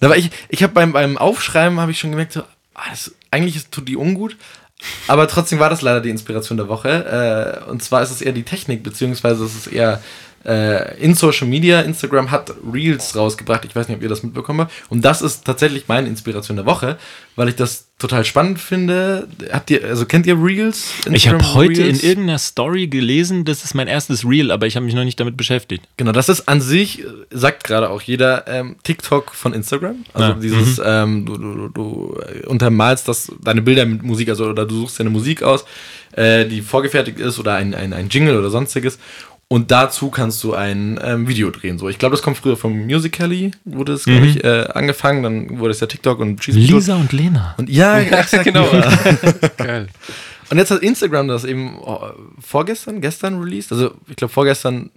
Aber 0.00 0.16
ich, 0.16 0.30
ich 0.48 0.62
habe 0.62 0.72
beim, 0.72 0.92
beim 0.92 1.18
Aufschreiben 1.18 1.78
habe 1.80 1.90
ich 1.90 1.98
schon 1.98 2.10
gemerkt, 2.10 2.32
so, 2.32 2.40
ah, 2.74 2.82
das, 2.90 3.14
eigentlich 3.30 3.66
tut 3.68 3.88
die 3.88 3.96
ungut. 3.96 4.36
Aber 5.06 5.26
trotzdem 5.28 5.58
war 5.58 5.70
das 5.70 5.82
leider 5.82 6.00
die 6.00 6.10
Inspiration 6.10 6.58
der 6.58 6.68
Woche. 6.68 7.62
Äh, 7.66 7.70
und 7.70 7.82
zwar 7.82 8.02
ist 8.02 8.10
es 8.10 8.20
eher 8.20 8.32
die 8.32 8.42
Technik, 8.42 8.82
beziehungsweise 8.82 9.44
es 9.44 9.54
ist 9.54 9.66
eher 9.68 10.02
äh, 10.46 10.96
in 10.98 11.14
Social 11.14 11.46
Media. 11.48 11.80
Instagram 11.80 12.30
hat 12.30 12.52
Reels 12.72 13.16
rausgebracht. 13.16 13.64
Ich 13.64 13.74
weiß 13.74 13.88
nicht, 13.88 13.96
ob 13.96 14.02
ihr 14.02 14.08
das 14.08 14.22
mitbekommen 14.22 14.60
habt. 14.60 14.72
Und 14.88 15.04
das 15.04 15.22
ist 15.22 15.44
tatsächlich 15.44 15.88
meine 15.88 16.08
Inspiration 16.08 16.56
der 16.56 16.66
Woche, 16.66 16.98
weil 17.34 17.48
ich 17.48 17.56
das 17.56 17.86
total 17.98 18.24
spannend 18.24 18.58
finde. 18.60 19.26
Habt 19.50 19.70
ihr, 19.70 19.82
also 19.84 20.04
kennt 20.06 20.26
ihr 20.26 20.36
Reels? 20.40 20.90
ich 21.10 21.26
habe 21.28 21.36
Instagram 21.38 21.54
heute 21.54 21.82
Reels? 21.82 22.00
in 22.02 22.08
irgendeiner 22.08 22.38
Story 22.38 22.86
gelesen, 22.88 23.44
das 23.44 23.64
ist 23.64 23.74
mein 23.74 23.88
erstes 23.88 24.24
Reel, 24.24 24.50
aber 24.50 24.66
ich 24.66 24.76
habe 24.76 24.84
mich 24.84 24.94
noch 24.94 25.04
nicht 25.04 25.18
damit 25.18 25.36
beschäftigt. 25.36 25.82
Genau, 25.96 26.12
das 26.12 26.28
ist 26.28 26.46
an 26.48 26.60
sich, 26.60 27.04
sagt 27.30 27.64
gerade 27.64 27.88
auch 27.90 28.02
jeder, 28.02 28.46
ähm, 28.46 28.76
TikTok 28.82 29.34
von 29.34 29.52
Instagram. 29.54 30.04
Also 30.12 30.28
Ja. 30.28 30.34
dieses, 30.34 30.80
ähm, 30.84 31.24
du, 31.26 31.36
du, 31.38 31.54
du, 31.54 31.68
du 31.68 32.20
äh, 32.20 32.46
untermalst 32.46 33.08
das, 33.08 33.32
deine 33.42 33.62
Bilder 33.62 33.86
mit 33.86 34.02
Musik, 34.02 34.28
also 34.28 34.44
oder 34.46 34.66
du 34.66 34.80
suchst 34.80 35.00
deine 35.00 35.10
Musik 35.10 35.42
aus, 35.42 35.64
äh, 36.12 36.44
die 36.44 36.60
vorgefertigt 36.60 37.18
ist 37.18 37.38
oder 37.38 37.54
ein, 37.54 37.74
ein, 37.74 37.92
ein 37.94 38.08
Jingle 38.10 38.38
oder 38.38 38.50
sonstiges. 38.50 38.98
Und 39.48 39.70
dazu 39.70 40.10
kannst 40.10 40.42
du 40.42 40.54
ein 40.54 40.98
ähm, 41.02 41.28
Video 41.28 41.50
drehen. 41.50 41.78
So, 41.78 41.88
ich 41.88 41.98
glaube, 41.98 42.16
das 42.16 42.22
kommt 42.22 42.36
früher 42.36 42.56
vom 42.56 42.86
Musical.ly, 42.86 43.52
wurde 43.64 43.92
es, 43.92 44.04
glaube 44.04 44.26
ich, 44.26 44.42
äh, 44.42 44.66
angefangen. 44.74 45.22
Dann 45.22 45.58
wurde 45.60 45.70
es 45.70 45.78
ja 45.78 45.86
TikTok 45.86 46.18
und 46.18 46.42
Schieß. 46.42 46.56
Lisa 46.56 46.96
und 46.96 47.12
Lena. 47.12 47.54
Und 47.56 47.70
ja, 47.70 47.98
exakt, 48.00 48.42
genau. 48.42 48.66
ja. 48.72 48.90
Geil. 49.56 49.88
Und 50.50 50.58
jetzt 50.58 50.70
hat 50.72 50.82
Instagram 50.82 51.28
das 51.28 51.44
eben 51.44 51.78
oh, 51.80 52.10
vorgestern, 52.40 53.00
gestern 53.00 53.40
released. 53.40 53.70
Also 53.70 53.94
ich 54.08 54.16
glaube 54.16 54.32
vorgestern 54.32 54.90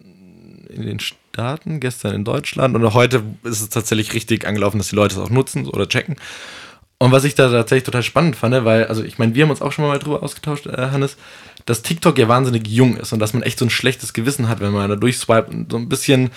in 0.70 0.84
den 0.84 1.00
Staaten, 1.00 1.80
gestern 1.80 2.16
in 2.16 2.24
Deutschland 2.24 2.76
und 2.76 2.94
heute 2.94 3.24
ist 3.44 3.62
es 3.62 3.70
tatsächlich 3.70 4.14
richtig 4.14 4.48
angelaufen, 4.48 4.78
dass 4.78 4.90
die 4.90 4.96
Leute 4.96 5.16
es 5.16 5.22
auch 5.22 5.32
nutzen 5.32 5.68
oder 5.68 5.88
checken. 5.88 6.16
Und 7.00 7.12
was 7.12 7.24
ich 7.24 7.34
da 7.34 7.50
tatsächlich 7.50 7.86
total 7.86 8.04
spannend 8.04 8.36
fand, 8.36 8.66
weil, 8.66 8.86
also 8.86 9.04
ich 9.04 9.18
meine, 9.18 9.34
wir 9.34 9.44
haben 9.44 9.52
uns 9.52 9.62
auch 9.62 9.72
schon 9.72 9.86
mal 9.86 9.98
drüber 10.00 10.22
ausgetauscht, 10.22 10.68
äh, 10.68 10.90
Hannes, 10.92 11.16
dass 11.70 11.84
TikTok 11.84 12.18
ja 12.18 12.28
wahnsinnig 12.28 12.68
jung 12.68 12.98
ist 12.98 13.14
und 13.14 13.20
dass 13.20 13.34
man 13.34 13.44
echt 13.44 13.60
so 13.60 13.66
ein 13.66 13.70
schlechtes 13.70 14.14
Gewissen 14.14 14.50
hat, 14.50 14.60
wenn 14.60 14.72
man 14.72 14.90
da 14.90 14.96
durchswipet 14.96 15.54
und 15.54 15.72
so 15.72 15.78
ein 15.78 15.88
bisschen 15.88 16.32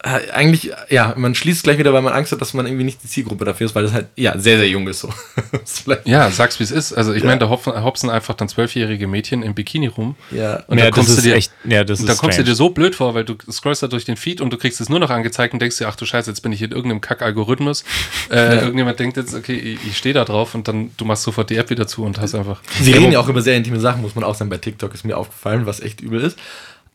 eigentlich, 0.00 0.70
ja, 0.90 1.14
man 1.16 1.34
schließt 1.34 1.64
gleich 1.64 1.76
wieder, 1.78 1.92
weil 1.92 2.02
man 2.02 2.12
Angst 2.12 2.30
hat, 2.30 2.40
dass 2.40 2.54
man 2.54 2.66
irgendwie 2.66 2.84
nicht 2.84 3.02
die 3.02 3.08
Zielgruppe 3.08 3.44
dafür 3.44 3.66
ist, 3.66 3.74
weil 3.74 3.82
das 3.82 3.92
halt, 3.92 4.06
ja, 4.14 4.38
sehr, 4.38 4.56
sehr 4.58 4.68
jung 4.68 4.86
ist 4.86 5.00
so. 5.00 5.12
Ja, 6.04 6.30
sag's 6.30 6.58
wie 6.60 6.64
es 6.64 6.70
ist. 6.70 6.92
Also 6.92 7.12
ich 7.12 7.22
Ja. 7.22 7.26
meine, 7.28 7.40
da 7.40 7.48
hopfen, 7.48 7.82
hopsen 7.82 8.08
einfach 8.08 8.34
dann 8.34 8.48
zwölfjährige 8.48 9.08
Mädchen 9.08 9.42
im 9.42 9.54
Bikini 9.54 9.88
rum. 9.88 10.14
ja. 10.30 10.62
Und 10.68 10.78
ja, 10.78 10.84
dann 10.84 10.92
kommst 10.92 11.08
das 11.10 11.16
du 11.16 11.20
ist 11.22 11.24
dir, 11.26 11.34
echt, 11.34 11.52
ja, 11.64 11.82
das 11.82 11.98
ist 12.00 12.18
kommst 12.18 12.38
du 12.38 12.44
dir 12.44 12.54
so 12.54 12.70
blöd 12.70 12.94
vor, 12.94 13.14
weil 13.14 13.24
du 13.24 13.34
scrollst 13.50 13.82
da 13.82 13.88
durch 13.88 14.04
den 14.04 14.16
Feed 14.16 14.40
und 14.40 14.52
du 14.52 14.56
kriegst 14.56 14.80
es 14.80 14.88
nur 14.88 15.00
noch 15.00 15.10
angezeigt 15.10 15.52
und 15.52 15.60
denkst 15.60 15.78
dir, 15.78 15.88
ach 15.88 15.96
du 15.96 16.06
Scheiße, 16.06 16.30
jetzt 16.30 16.42
bin 16.42 16.52
ich 16.52 16.62
in 16.62 16.70
irgendeinem 16.70 17.00
Kack-Algorithmus. 17.00 17.84
Äh, 18.30 18.56
Irgendjemand 18.58 18.98
denkt 19.00 19.16
jetzt, 19.16 19.34
okay, 19.34 19.54
ich, 19.54 19.78
ich 19.88 19.96
stehe 19.96 20.12
da 20.12 20.24
drauf 20.24 20.54
und 20.54 20.68
dann 20.68 20.90
du 20.98 21.06
machst 21.06 21.22
sofort 21.22 21.48
die 21.48 21.56
App 21.56 21.70
wieder 21.70 21.86
zu 21.86 22.04
und 22.04 22.20
hast 22.20 22.34
einfach. 22.34 22.60
Sie 22.80 22.92
reden 22.92 23.10
ja 23.12 23.20
auch 23.20 23.28
über 23.28 23.40
sehr 23.40 23.56
intime 23.56 23.80
Sachen, 23.80 24.02
muss 24.02 24.14
man 24.14 24.22
auch 24.22 24.34
sagen. 24.34 24.50
Bei 24.50 24.58
TikTok 24.58 24.92
ist 24.92 25.04
mir 25.04 25.16
aufgefallen, 25.16 25.64
was 25.64 25.80
echt 25.80 26.02
übel 26.02 26.20
ist. 26.20 26.38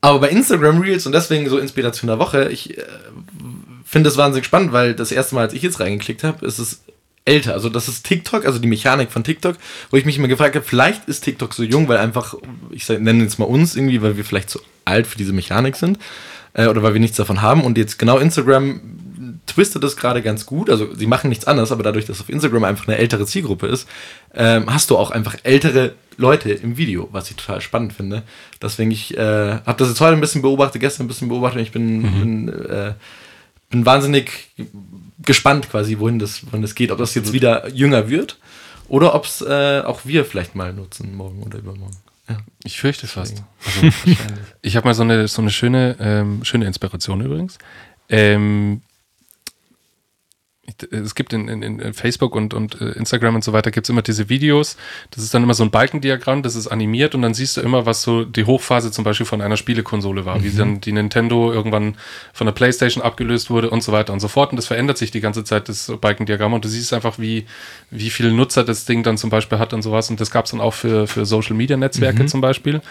Aber 0.04 0.20
bei 0.20 0.30
Instagram 0.30 0.82
Reels 0.82 1.06
und 1.06 1.14
deswegen 1.14 1.47
so 1.47 1.58
Inspiration 1.58 2.10
der 2.10 2.20
Woche, 2.20 2.49
ich 2.49 2.78
äh, 2.78 2.84
finde 3.86 4.10
es 4.10 4.18
wahnsinnig 4.18 4.45
spannend, 4.45 4.74
weil 4.74 4.95
das 4.95 5.14
erste 5.14 5.34
Mal, 5.34 5.43
als 5.43 5.54
ich 5.54 5.62
jetzt 5.62 5.80
reingeklickt 5.80 6.26
habe, 6.26 6.45
ist 6.45 6.60
es 6.60 6.82
älter. 7.24 7.54
Also 7.54 7.70
das 7.70 7.88
ist 7.88 8.06
TikTok, 8.06 8.45
also 8.45 8.60
die 8.60 8.68
Mechanik 8.68 9.14
von 9.14 9.24
TikTok, 9.24 9.56
wo 9.91 9.95
ich 9.95 10.04
mich 10.04 10.18
immer 10.18 10.28
gefragt 10.28 10.56
habe, 10.56 10.66
vielleicht 10.66 11.08
ist 11.08 11.22
TikTok 11.22 11.54
so 11.54 11.64
jung, 11.64 11.88
weil 11.88 11.99
einfach, 11.99 12.36
ich 12.70 12.89
nenne 12.89 13.24
jetzt 13.24 13.39
mal 13.39 13.45
uns 13.45 13.78
irgendwie, 13.78 14.01
weil 14.01 14.18
wir 14.18 14.26
vielleicht 14.26 14.49
zu 14.49 14.60
alt 14.84 15.08
für 15.08 15.18
diese 15.18 15.32
Mechanik 15.32 15.78
sind 15.78 15.99
äh, 16.51 16.68
oder 16.68 16.84
weil 16.84 16.91
wir 16.91 16.99
nichts 16.99 17.16
davon 17.16 17.41
haben. 17.41 17.62
Und 17.62 17.78
jetzt 17.78 17.97
genau 17.97 18.18
Instagram 18.18 18.82
twistet 19.45 19.86
das 19.86 19.95
gerade 19.95 20.22
ganz 20.22 20.45
gut. 20.45 20.70
Also 20.70 20.93
sie 20.93 21.08
machen 21.08 21.30
nichts 21.30 21.47
anderes, 21.47 21.72
aber 21.72 21.84
dadurch, 21.84 22.04
dass 22.04 22.20
auf 22.20 22.28
Instagram 22.28 22.66
einfach 22.66 22.89
eine 22.89 22.97
ältere 22.97 23.26
Zielgruppe 23.26 23.68
ist, 23.68 23.88
ähm, 24.34 24.66
hast 24.68 24.89
du 24.89 24.97
auch 24.97 25.12
einfach 25.12 25.38
ältere 25.43 25.93
Leute 26.18 26.51
im 26.51 26.78
Video, 26.78 27.09
was 27.11 27.30
ich 27.30 27.36
total 27.36 27.61
spannend 27.61 27.93
finde. 27.93 28.24
Deswegen 28.61 28.91
ich 28.91 29.18
äh, 29.18 29.59
habe 29.66 29.76
das 29.78 29.89
jetzt 29.89 30.01
heute 30.01 30.14
ein 30.16 30.22
bisschen 30.22 30.41
beobachtet, 30.41 30.82
gestern 30.82 31.05
ein 31.05 31.07
bisschen 31.07 31.30
beobachtet. 31.30 31.59
und 31.59 31.64
Ich 31.66 31.72
bin, 31.72 32.01
bin, 32.01 32.49
äh, 32.49 32.93
bin 33.70 33.86
wahnsinnig 33.86 34.51
gespannt 35.26 35.70
quasi, 35.70 35.99
wohin 35.99 36.20
das, 36.20 36.45
wohin 36.45 36.61
das 36.61 36.76
geht. 36.76 36.91
Ob 36.91 36.97
das 36.97 37.16
jetzt 37.16 37.34
wieder 37.34 37.68
jünger 37.70 38.09
wird 38.09 38.38
oder 38.88 39.16
ob 39.16 39.26
es 39.26 39.41
äh, 39.41 39.82
auch 39.86 40.01
wir 40.05 40.26
vielleicht 40.26 40.55
mal 40.55 40.74
nutzen 40.74 41.16
morgen 41.16 41.41
oder 41.43 41.59
übermorgen. 41.59 41.95
Ja, 42.30 42.38
Ich 42.64 42.80
fürchte 42.80 43.07
fast. 43.07 43.43
wahrscheinlich. 43.64 43.95
Ich 44.61 44.76
habe 44.78 44.88
mal 44.88 44.93
so 44.93 45.03
eine, 45.03 45.28
so 45.28 45.41
eine 45.41 45.51
schöne, 45.51 45.97
ähm, 45.99 46.43
schöne 46.43 46.66
Inspiration 46.66 47.20
übrigens. 47.22 47.57
Ähm, 48.09 48.82
es 50.92 51.16
gibt 51.16 51.34
in, 51.34 51.48
in, 51.48 51.80
in 51.80 51.94
Facebook 51.94 52.36
und, 52.36 52.54
und 52.54 52.80
äh, 52.82 52.92
Instagram 52.92 53.36
und 53.36 53.44
so 53.44 53.54
weiter 53.54 53.72
gibt 53.72 53.86
es 53.86 53.90
immer 53.90 54.02
diese 54.02 54.30
Videos. 54.30 54.78
Das 55.12 55.24
ist 55.24 55.34
dann 55.34 55.44
immer 55.44 55.54
so 55.54 55.64
ein 55.64 55.72
Balkendiagramm, 55.72 56.44
das 56.44 56.56
ist 56.56 56.68
animiert 56.68 57.16
und 57.16 57.22
dann 57.22 57.34
siehst 57.34 57.58
du 57.58 57.62
immer, 57.62 57.86
was 57.86 58.02
so 58.02 58.24
die 58.24 58.46
Hochphase 58.46 58.92
zum 58.92 59.04
Beispiel 59.04 59.26
von 59.26 59.42
einer 59.42 59.58
Spielekonsole 59.58 60.26
war, 60.26 60.44
wie 60.44 60.52
dann 60.52 60.82
die 60.82 60.92
Nintendo 60.92 61.52
irgendwann 61.52 61.96
von 62.34 62.46
der 62.46 62.54
Playstation 62.54 63.04
abgelöst 63.04 63.50
wurde 63.50 63.70
und 63.70 63.84
so 63.84 63.92
weiter 63.92 64.14
und 64.14 64.20
so 64.20 64.28
fort. 64.28 64.52
Und 64.52 64.58
das 64.58 64.68
verändert 64.68 64.98
sich 64.98 65.12
die 65.12 65.22
ganze 65.22 65.44
Zeit, 65.44 65.70
das 65.70 65.92
Balkendiagramm. 66.00 66.54
Und 66.54 66.66
du 66.66 66.70
siehst 66.70 66.94
einfach, 66.94 67.20
wie, 67.20 67.46
wie 67.92 68.10
viele 68.10 68.32
Nutzer 68.32 68.64
das 68.64 68.86
Ding 68.86 69.04
dann 69.04 69.18
zum 69.18 69.30
Beispiel 69.30 69.60
hat 69.60 69.74
und 69.74 69.82
sowas. 69.82 70.10
Und 70.10 70.20
das 70.20 70.32
gab 70.32 70.46
es 70.46 70.52
dann 70.52 70.62
auch 70.62 70.74
für, 70.74 71.08
für 71.08 71.26
Social 71.26 71.56
Media 71.56 71.78
Netzwerke 71.78 72.26
zum 72.26 72.42
Beispiel. 72.42 72.82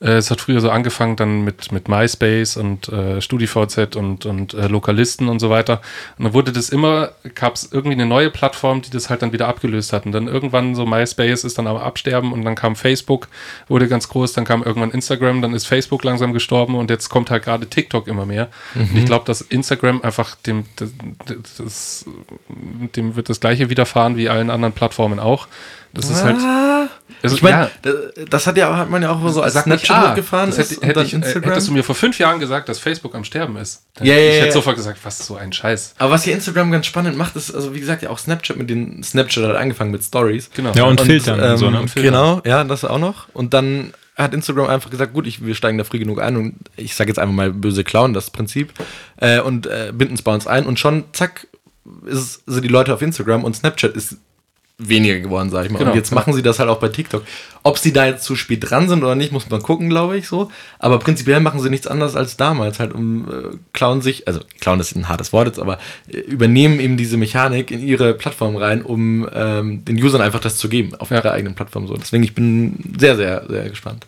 Äh, 0.00 0.12
es 0.12 0.30
hat 0.30 0.40
früher 0.40 0.60
so 0.60 0.70
angefangen 0.70 1.16
dann 1.16 1.44
mit, 1.44 1.72
mit 1.72 1.88
MySpace 1.88 2.56
und 2.56 2.88
äh, 2.88 3.20
StudiVZ 3.20 3.96
und, 3.96 4.26
und 4.26 4.54
äh, 4.54 4.66
Lokalisten 4.68 5.28
und 5.28 5.40
so 5.40 5.50
weiter. 5.50 5.80
Und 6.18 6.24
dann 6.24 6.34
wurde 6.34 6.52
das 6.52 6.70
immer, 6.70 7.12
gab 7.34 7.54
es 7.54 7.68
irgendwie 7.72 7.94
eine 7.94 8.06
neue 8.06 8.30
Plattform, 8.30 8.82
die 8.82 8.90
das 8.90 9.10
halt 9.10 9.22
dann 9.22 9.32
wieder 9.32 9.48
abgelöst 9.48 9.92
hat. 9.92 10.06
Und 10.06 10.12
dann 10.12 10.28
irgendwann 10.28 10.74
so 10.74 10.86
MySpace 10.86 11.44
ist 11.44 11.58
dann 11.58 11.66
aber 11.66 11.82
absterben 11.82 12.32
und 12.32 12.44
dann 12.44 12.54
kam 12.54 12.76
Facebook, 12.76 13.28
wurde 13.68 13.88
ganz 13.88 14.08
groß, 14.08 14.32
dann 14.32 14.44
kam 14.44 14.62
irgendwann 14.62 14.90
Instagram, 14.90 15.42
dann 15.42 15.54
ist 15.54 15.66
Facebook 15.66 16.04
langsam 16.04 16.32
gestorben 16.32 16.74
und 16.74 16.90
jetzt 16.90 17.08
kommt 17.08 17.30
halt 17.30 17.44
gerade 17.44 17.66
TikTok 17.66 18.08
immer 18.08 18.26
mehr. 18.26 18.48
Und 18.74 18.96
ich 18.96 19.06
glaube, 19.06 19.24
dass 19.24 19.40
Instagram 19.40 20.02
einfach 20.02 20.34
dem, 20.36 20.64
das, 21.58 22.04
dem 22.96 23.16
wird 23.16 23.28
das 23.28 23.40
gleiche 23.40 23.70
widerfahren 23.70 24.16
wie 24.16 24.28
allen 24.28 24.50
anderen 24.50 24.72
Plattformen 24.72 25.18
auch. 25.18 25.48
Das 25.92 26.08
ist 26.08 26.22
halt. 26.22 26.36
Also, 27.22 27.36
Ich 27.36 27.42
meine, 27.42 27.70
ja. 27.84 27.90
das, 28.30 28.46
hat 28.46 28.56
ja 28.56 28.74
hat 28.76 28.88
man 28.88 29.02
ja 29.02 29.10
auch 29.10 29.28
so 29.28 29.42
als 29.42 29.54
Snapchat 29.54 29.90
ah, 29.90 30.10
hochgefahren 30.10 30.50
das 30.50 30.58
ist 30.58 30.70
hätte, 30.70 30.80
und 30.80 30.88
hätte 30.88 31.02
ich, 31.02 31.12
äh, 31.12 31.16
Instagram. 31.16 31.50
hättest 31.50 31.68
du 31.68 31.72
mir 31.72 31.84
vor 31.84 31.94
fünf 31.94 32.18
Jahren 32.18 32.40
gesagt, 32.40 32.68
dass 32.68 32.78
Facebook 32.78 33.14
am 33.14 33.24
Sterben 33.24 33.56
ist. 33.56 33.82
Dann, 33.94 34.06
Ja, 34.06 34.14
ja, 34.14 34.20
ich 34.20 34.36
hätte 34.36 34.46
ja. 34.46 34.52
sofort 34.52 34.76
gesagt, 34.76 34.98
was 35.02 35.26
so 35.26 35.36
ein 35.36 35.52
Scheiß. 35.52 35.96
Aber 35.98 36.12
was 36.12 36.24
hier 36.24 36.32
Instagram 36.32 36.70
ganz 36.70 36.86
spannend 36.86 37.18
macht, 37.18 37.36
ist, 37.36 37.54
also 37.54 37.74
wie 37.74 37.80
gesagt, 37.80 38.02
ja 38.02 38.08
auch 38.08 38.18
Snapchat 38.18 38.56
mit 38.56 38.70
den 38.70 39.02
Snapchat 39.02 39.44
hat 39.44 39.56
angefangen 39.56 39.90
mit 39.90 40.02
Stories. 40.02 40.50
Genau. 40.54 40.72
Ja, 40.72 40.84
und 40.84 41.00
Filtern 41.00 41.40
und 41.40 41.58
so, 41.58 41.68
ne? 41.68 41.76
ähm, 41.76 41.82
Und 41.82 41.88
Filtern. 41.90 42.12
Genau, 42.12 42.42
ja, 42.46 42.64
das 42.64 42.84
auch 42.84 42.98
noch. 42.98 43.28
Und 43.34 43.52
dann 43.52 43.92
hat 44.16 44.34
Instagram 44.34 44.68
einfach 44.68 44.90
gesagt, 44.90 45.12
gut, 45.12 45.26
ich, 45.26 45.44
wir 45.44 45.54
steigen 45.54 45.78
da 45.78 45.84
früh 45.84 45.98
genug 45.98 46.20
ein 46.20 46.36
und 46.36 46.54
ich 46.76 46.94
sage 46.94 47.08
jetzt 47.08 47.18
einfach 47.18 47.34
mal 47.34 47.52
böse 47.52 47.84
Clown, 47.84 48.14
das 48.14 48.30
Prinzip, 48.30 48.72
äh, 49.16 49.40
und 49.40 49.66
äh, 49.66 49.92
binden 49.94 50.14
es 50.14 50.22
bei 50.22 50.32
uns 50.32 50.46
ein 50.46 50.66
und 50.66 50.78
schon, 50.78 51.04
zack, 51.12 51.46
ist, 52.06 52.42
sind 52.46 52.62
die 52.62 52.68
Leute 52.68 52.94
auf 52.94 53.02
Instagram 53.02 53.44
und 53.44 53.56
Snapchat 53.56 53.94
ist 53.96 54.16
weniger 54.88 55.20
geworden, 55.20 55.50
sag 55.50 55.64
ich 55.66 55.70
mal. 55.70 55.78
Genau, 55.78 55.90
und 55.90 55.96
jetzt 55.96 56.12
machen 56.12 56.32
sie 56.32 56.42
das 56.42 56.58
halt 56.58 56.68
auch 56.70 56.78
bei 56.80 56.88
TikTok. 56.88 57.22
Ob 57.62 57.76
sie 57.78 57.92
da 57.92 58.06
jetzt 58.06 58.24
zu 58.24 58.36
spät 58.36 58.70
dran 58.70 58.88
sind 58.88 59.04
oder 59.04 59.14
nicht, 59.14 59.32
muss 59.32 59.48
man 59.50 59.62
gucken, 59.62 59.90
glaube 59.90 60.16
ich 60.16 60.26
so. 60.26 60.50
Aber 60.78 60.98
prinzipiell 60.98 61.40
machen 61.40 61.60
sie 61.60 61.68
nichts 61.70 61.86
anderes 61.86 62.16
als 62.16 62.36
damals, 62.36 62.80
halt 62.80 62.92
um 62.94 63.28
äh, 63.28 63.56
klauen 63.72 64.00
sich, 64.00 64.26
also 64.26 64.40
klauen 64.60 64.80
ist 64.80 64.96
ein 64.96 65.08
hartes 65.08 65.32
Wort 65.32 65.48
jetzt, 65.48 65.58
aber 65.58 65.78
äh, 66.08 66.16
übernehmen 66.18 66.80
eben 66.80 66.96
diese 66.96 67.16
Mechanik 67.18 67.70
in 67.70 67.80
ihre 67.86 68.14
Plattform 68.14 68.56
rein, 68.56 68.82
um 68.82 69.28
ähm, 69.34 69.84
den 69.84 70.02
Usern 70.02 70.22
einfach 70.22 70.40
das 70.40 70.56
zu 70.56 70.68
geben 70.68 70.94
auf 70.94 71.10
Ja. 71.10 71.18
ihrer 71.18 71.32
eigenen 71.32 71.54
Plattform 71.54 71.86
so. 71.86 71.94
Deswegen 71.96 72.24
ich 72.24 72.34
bin 72.34 72.76
sehr, 72.98 73.16
sehr, 73.16 73.44
sehr 73.48 73.68
gespannt. 73.68 74.06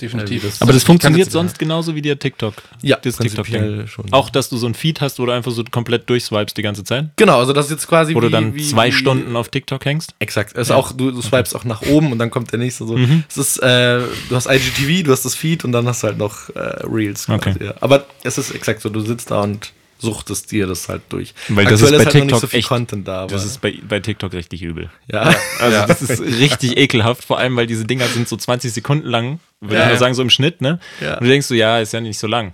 Definitiv. 0.00 0.42
Äh, 0.44 0.46
das- 0.48 0.62
Aber 0.62 0.72
das 0.72 0.82
funktioniert 0.84 1.30
sonst 1.30 1.58
genauso 1.58 1.94
wie 1.94 2.02
der 2.02 2.18
TikTok. 2.18 2.54
Ja, 2.82 2.96
das 2.96 3.16
prinzipiell 3.16 3.44
TikTok-Ding. 3.62 3.86
schon. 3.86 4.12
Auch, 4.12 4.30
dass 4.30 4.48
du 4.48 4.56
so 4.56 4.66
ein 4.66 4.74
Feed 4.74 5.00
hast, 5.00 5.18
wo 5.18 5.26
du 5.26 5.32
einfach 5.32 5.52
so 5.52 5.62
komplett 5.70 6.08
durchswipest 6.10 6.56
die 6.56 6.62
ganze 6.62 6.84
Zeit. 6.84 7.10
Genau, 7.16 7.38
also 7.38 7.52
das 7.52 7.66
ist 7.66 7.72
jetzt 7.72 7.86
quasi 7.88 8.14
Wo 8.14 8.20
du 8.20 8.28
wie- 8.28 8.32
dann 8.32 8.54
wie- 8.54 8.66
zwei 8.68 8.88
wie- 8.88 8.92
Stunden 8.92 9.36
auf 9.36 9.48
TikTok 9.48 9.84
hängst. 9.84 10.14
Exakt. 10.18 10.52
Es 10.54 10.68
ist 10.68 10.70
auch, 10.70 10.92
du, 10.92 11.10
du 11.10 11.22
swipest 11.22 11.54
auch 11.56 11.64
nach 11.64 11.82
oben 11.82 12.12
und 12.12 12.18
dann 12.18 12.30
kommt 12.30 12.50
der 12.52 12.58
nächste 12.58 12.86
so. 12.86 12.96
Mhm. 12.96 13.24
Es 13.28 13.36
ist, 13.36 13.58
äh, 13.62 14.00
du 14.28 14.34
hast 14.36 14.46
IGTV, 14.46 15.04
du 15.04 15.12
hast 15.12 15.24
das 15.24 15.34
Feed 15.34 15.64
und 15.64 15.72
dann 15.72 15.86
hast 15.86 16.02
du 16.02 16.08
halt 16.08 16.18
noch 16.18 16.50
äh, 16.50 16.58
Reels. 16.86 17.26
quasi, 17.26 17.50
Okay. 17.50 17.64
ja. 17.66 17.74
Aber 17.80 18.06
es 18.22 18.38
ist 18.38 18.50
exakt 18.50 18.80
so, 18.82 18.88
du 18.88 19.00
sitzt 19.00 19.30
da 19.30 19.40
und 19.42 19.72
suchtest 20.04 20.52
dir 20.52 20.66
das 20.66 20.88
halt 20.88 21.02
durch. 21.08 21.34
Weil 21.48 21.64
das 21.64 21.82
Aktuell 21.82 21.94
ist 21.94 21.98
bei 21.98 22.04
halt 22.04 22.06
noch 22.06 22.12
nicht 22.14 22.22
TikTok 22.22 22.40
so 22.40 22.46
viel 22.46 22.58
echt- 22.60 22.68
Content 22.68 23.08
da. 23.08 23.22
Aber, 23.22 23.32
Das 23.32 23.44
ist 23.44 23.60
bei, 23.60 23.74
bei 23.88 24.00
TikTok 24.00 24.32
richtig 24.32 24.62
übel. 24.62 24.90
ja. 25.10 25.34
Also 25.60 25.86
das 25.86 26.02
ist 26.02 26.20
richtig 26.22 26.76
ekelhaft, 26.76 27.24
vor 27.24 27.38
allem 27.38 27.56
weil 27.56 27.66
diese 27.66 27.84
Dinger 27.84 28.06
sind 28.06 28.28
so 28.28 28.36
20 28.36 28.72
Sekunden 28.72 29.08
lang, 29.08 29.40
würde 29.60 29.74
Ja, 29.76 29.80
ich 29.82 29.86
mal 29.86 29.92
ja. 29.94 29.98
sagen, 29.98 30.14
so 30.14 30.22
im 30.22 30.30
Schnitt, 30.30 30.60
ne? 30.60 30.78
Ja. 31.00 31.14
Und 31.14 31.24
du 31.24 31.28
denkst 31.30 31.46
so, 31.46 31.54
ja, 31.54 31.78
ist 31.80 31.92
ja 31.92 32.00
nicht 32.00 32.18
so 32.18 32.26
lang. 32.26 32.52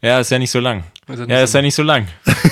Ja, 0.00 0.20
ist 0.20 0.30
ja 0.30 0.38
nicht 0.38 0.50
so 0.52 0.60
lang. 0.60 0.84
Ist 1.08 1.18
ja 1.18 1.26
nicht 1.26 1.30
Ja, 1.30 1.38
so 1.38 1.44
ist 1.44 1.54
ja 1.54 1.62
nicht 1.62 1.74
so 1.74 1.82
lang. 1.82 2.06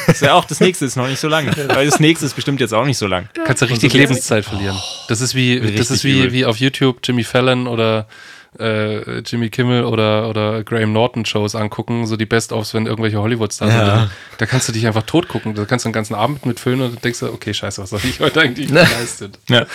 Ist 0.09 0.21
ja 0.23 0.35
auch 0.35 0.45
das 0.47 0.59
nächste 0.59 0.85
ist 0.85 0.97
noch 0.97 1.07
nicht 1.07 1.21
so 1.21 1.29
lang. 1.29 1.47
Weil 1.69 1.87
das 1.87 2.01
nächste 2.01 2.27
ist 2.27 2.35
bestimmt 2.35 2.59
jetzt 2.61 2.75
auch 2.75 2.85
nicht 2.85 2.99
so 2.99 3.07
lang. 3.07 3.29
Kannst 3.45 3.63
du 3.63 3.67
richtig 3.67 3.93
Lebenszeit 3.93 4.45
verlieren. 4.45 4.77
Das 5.09 5.21
ist 5.21 5.35
wie, 5.37 5.61
das 5.61 5.69
Richtig 5.71 5.91
ist 5.91 6.05
wie, 6.05 6.19
übel. 6.19 6.33
wie 6.33 6.45
auf 6.45 6.57
YouTube 6.57 6.99
Jimmy 7.05 7.23
Fallon 7.23 7.69
oder 7.69 8.09
äh, 8.59 9.19
Jimmy 9.21 9.51
Kimmel 9.51 9.85
oder, 9.85 10.29
oder 10.29 10.65
Graham 10.65 10.93
Norton 10.93 11.25
Shows 11.25 11.55
angucken, 11.55 12.07
so 12.07 12.17
die 12.17 12.27
Best-ofs, 12.27 12.75
wenn 12.75 12.87
irgendwelche 12.87 13.19
Hollywood-Stars 13.21 13.71
Ja. 13.73 13.79
sind. 13.79 13.89
Da, 13.89 14.11
da 14.39 14.47
kannst 14.47 14.69
du 14.69 14.73
dich 14.73 14.87
einfach 14.87 15.03
tot 15.03 15.29
gucken. 15.29 15.55
Da 15.55 15.65
kannst 15.65 15.85
du 15.85 15.89
den 15.89 15.93
ganzen 15.95 16.15
Abend 16.15 16.47
mitfüllen 16.47 16.81
und 16.81 16.97
du 16.97 17.01
denkst, 17.01 17.21
dir, 17.21 17.33
okay, 17.33 17.53
scheiße, 17.55 17.83
was 17.83 17.93
habe 17.93 18.07
ich 18.07 18.21
heute 18.21 18.41
eigentlich 18.41 18.69
geleistet? 18.69 19.39
Ja. 19.49 19.67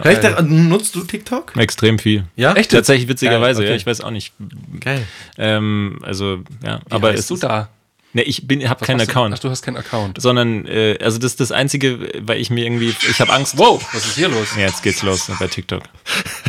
Kann 0.00 0.12
ich 0.12 0.18
da, 0.18 0.42
nutzt 0.42 0.94
du 0.96 1.00
TikTok? 1.02 1.56
Extrem 1.56 1.98
viel. 1.98 2.24
Ja? 2.36 2.52
Echt? 2.52 2.72
Tatsächlich 2.72 3.08
witzigerweise, 3.08 3.62
okay. 3.62 3.70
ja. 3.70 3.74
Ich 3.76 3.86
weiß 3.86 4.02
auch 4.02 4.10
nicht. 4.10 4.34
Geil. 4.80 5.02
Ähm, 5.38 5.98
also, 6.02 6.40
ja. 6.62 6.80
Wie 6.86 6.92
aber 6.92 7.08
heißt 7.08 7.20
es 7.20 7.26
du 7.28 7.34
ist, 7.36 7.42
da? 7.42 7.70
Ne, 8.14 8.22
ich 8.22 8.46
bin, 8.48 8.66
habe 8.68 8.84
keinen 8.86 9.00
Account. 9.02 9.32
Du? 9.34 9.36
Ach, 9.36 9.40
du 9.40 9.50
hast 9.50 9.62
keinen 9.62 9.76
Account. 9.76 10.20
sondern, 10.20 10.64
äh, 10.66 10.96
also 11.02 11.18
das 11.18 11.32
ist 11.32 11.40
das 11.40 11.52
Einzige, 11.52 12.08
weil 12.20 12.40
ich 12.40 12.48
mir 12.48 12.64
irgendwie, 12.64 12.94
ich 13.10 13.20
habe 13.20 13.32
Angst. 13.34 13.58
Wow, 13.58 13.86
was 13.92 14.06
ist 14.06 14.14
hier 14.16 14.28
los? 14.30 14.48
Ja, 14.56 14.62
jetzt 14.62 14.82
geht's 14.82 15.02
los 15.02 15.30
bei 15.38 15.46
TikTok. 15.46 15.82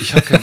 Ich, 0.01 0.13
hab 0.13 0.25
kein, 0.25 0.41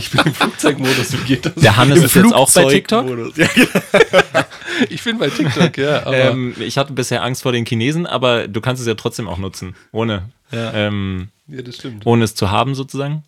ich 0.00 0.10
bin 0.10 0.22
im 0.24 0.32
Flugzeugmodus, 0.34 1.12
wie 1.12 1.24
geht 1.26 1.44
das? 1.44 1.54
Der 1.56 1.76
Hannes 1.76 2.02
ist 2.02 2.14
jetzt 2.14 2.32
auch 2.32 2.50
bei 2.54 2.64
TikTok. 2.64 3.04
Flugzeugmodus. 3.06 3.36
Ja, 3.36 3.48
genau. 3.54 4.44
Ich 4.88 5.02
bin 5.04 5.18
bei 5.18 5.28
TikTok, 5.28 5.76
ja. 5.76 6.02
Aber 6.06 6.16
Ähm, 6.16 6.54
ich 6.58 6.78
hatte 6.78 6.92
bisher 6.94 7.22
Angst 7.22 7.42
vor 7.42 7.52
den 7.52 7.66
Chinesen, 7.66 8.06
aber 8.06 8.48
du 8.48 8.60
kannst 8.62 8.80
es 8.80 8.88
ja 8.88 8.94
trotzdem 8.94 9.28
auch 9.28 9.38
nutzen, 9.38 9.74
ohne, 9.92 10.30
ähm, 10.52 11.28
ja, 11.48 11.62
das 11.62 11.76
stimmt. 11.76 12.06
ohne 12.06 12.24
es 12.24 12.34
zu 12.34 12.50
haben 12.50 12.74
sozusagen. 12.74 13.24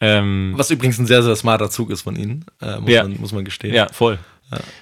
Ähm, 0.00 0.54
Was 0.56 0.70
übrigens 0.70 0.98
ein 0.98 1.06
sehr, 1.06 1.22
sehr 1.22 1.36
smarter 1.36 1.70
Zug 1.70 1.90
ist 1.90 2.02
von 2.02 2.16
ihnen, 2.16 2.44
äh, 2.60 2.78
muss, 2.80 2.90
Ja. 2.90 3.02
man, 3.04 3.20
muss 3.20 3.32
man 3.32 3.44
gestehen. 3.44 3.74
ja, 3.74 3.88
voll. 3.92 4.18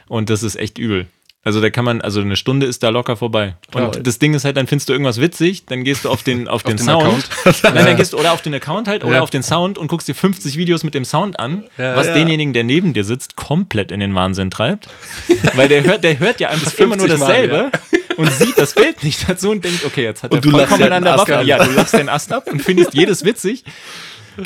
Und 0.08 0.30
das 0.30 0.42
ist 0.42 0.56
echt 0.56 0.78
übel. 0.78 1.06
Also 1.42 1.62
da 1.62 1.70
kann 1.70 1.86
man, 1.86 2.02
also 2.02 2.20
eine 2.20 2.36
Stunde 2.36 2.66
ist 2.66 2.82
da 2.82 2.90
locker 2.90 3.16
vorbei. 3.16 3.56
Klar. 3.70 3.86
Und 3.96 4.06
das 4.06 4.18
Ding 4.18 4.34
ist 4.34 4.44
halt, 4.44 4.58
dann 4.58 4.66
findest 4.66 4.90
du 4.90 4.92
irgendwas 4.92 5.22
witzig, 5.22 5.64
dann 5.64 5.84
gehst 5.84 6.04
du 6.04 6.10
auf 6.10 6.22
den, 6.22 6.48
auf 6.48 6.62
den, 6.62 6.76
den 6.76 6.84
Sound. 6.84 7.28
Nein, 7.62 7.74
dann 7.86 7.96
gehst 7.96 8.12
du 8.12 8.18
oder 8.18 8.32
auf 8.32 8.42
den 8.42 8.52
Account 8.52 8.88
halt 8.88 9.04
oder 9.04 9.14
Ja. 9.16 9.20
auf 9.22 9.30
den 9.30 9.42
Sound 9.42 9.78
und 9.78 9.88
guckst 9.88 10.06
dir 10.06 10.14
50 10.14 10.58
Videos 10.58 10.84
mit 10.84 10.92
dem 10.92 11.06
Sound 11.06 11.40
an, 11.40 11.64
Ja. 11.78 11.96
was 11.96 12.08
Ja. 12.08 12.12
denjenigen, 12.14 12.52
der 12.52 12.64
neben 12.64 12.92
dir 12.92 13.04
sitzt, 13.04 13.36
komplett 13.36 13.90
in 13.90 14.00
den 14.00 14.14
Wahnsinn 14.14 14.50
treibt. 14.50 14.88
Weil 15.54 15.68
der 15.68 15.82
hört, 15.84 16.04
der 16.04 16.18
hört 16.18 16.40
ja 16.40 16.50
einfach 16.50 16.74
immer 16.78 16.96
nur 16.96 17.06
50 17.08 17.20
Mal, 17.26 17.48
dasselbe 17.48 17.70
und 18.18 18.30
sieht 18.32 18.58
das 18.58 18.74
Bild 18.74 19.02
nicht 19.02 19.26
dazu 19.26 19.50
und 19.50 19.64
denkt, 19.64 19.82
okay, 19.86 20.02
jetzt 20.04 20.22
hat 20.22 20.32
Und 20.32 20.44
er 20.44 20.50
vollkommen 20.50 20.92
an 20.92 21.04
der 21.04 21.16
Waffe. 21.16 21.38
ab. 21.38 21.46
Ja, 21.46 21.64
du 21.64 21.70
lachst 21.72 21.94
den 21.94 22.10
Ast 22.10 22.34
ab 22.34 22.48
und 22.52 22.60
findest 22.60 22.92
jedes 22.94 23.24
witzig. 23.24 23.64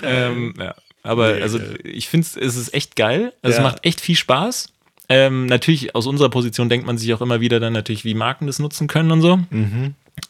Ähm, 0.02 0.54
ja. 0.58 0.74
Aber 1.02 1.24
also 1.26 1.60
ich 1.84 2.08
finde 2.08 2.26
es 2.40 2.56
ist 2.56 2.72
echt 2.72 2.96
geil. 2.96 3.32
Also 3.42 3.58
es 3.58 3.62
macht 3.62 3.84
echt 3.84 4.00
viel 4.00 4.16
Spaß. 4.16 4.70
Ähm, 5.08 5.46
natürlich 5.46 5.94
aus 5.94 6.06
unserer 6.06 6.30
Position 6.30 6.68
denkt 6.68 6.86
man 6.86 6.96
sich 6.98 7.12
auch 7.12 7.20
immer 7.20 7.40
wieder 7.40 7.60
dann 7.60 7.72
natürlich, 7.72 8.04
wie 8.04 8.14
Marken 8.14 8.46
das 8.46 8.58
nutzen 8.58 8.86
können 8.86 9.10
und 9.10 9.20
so. 9.20 9.38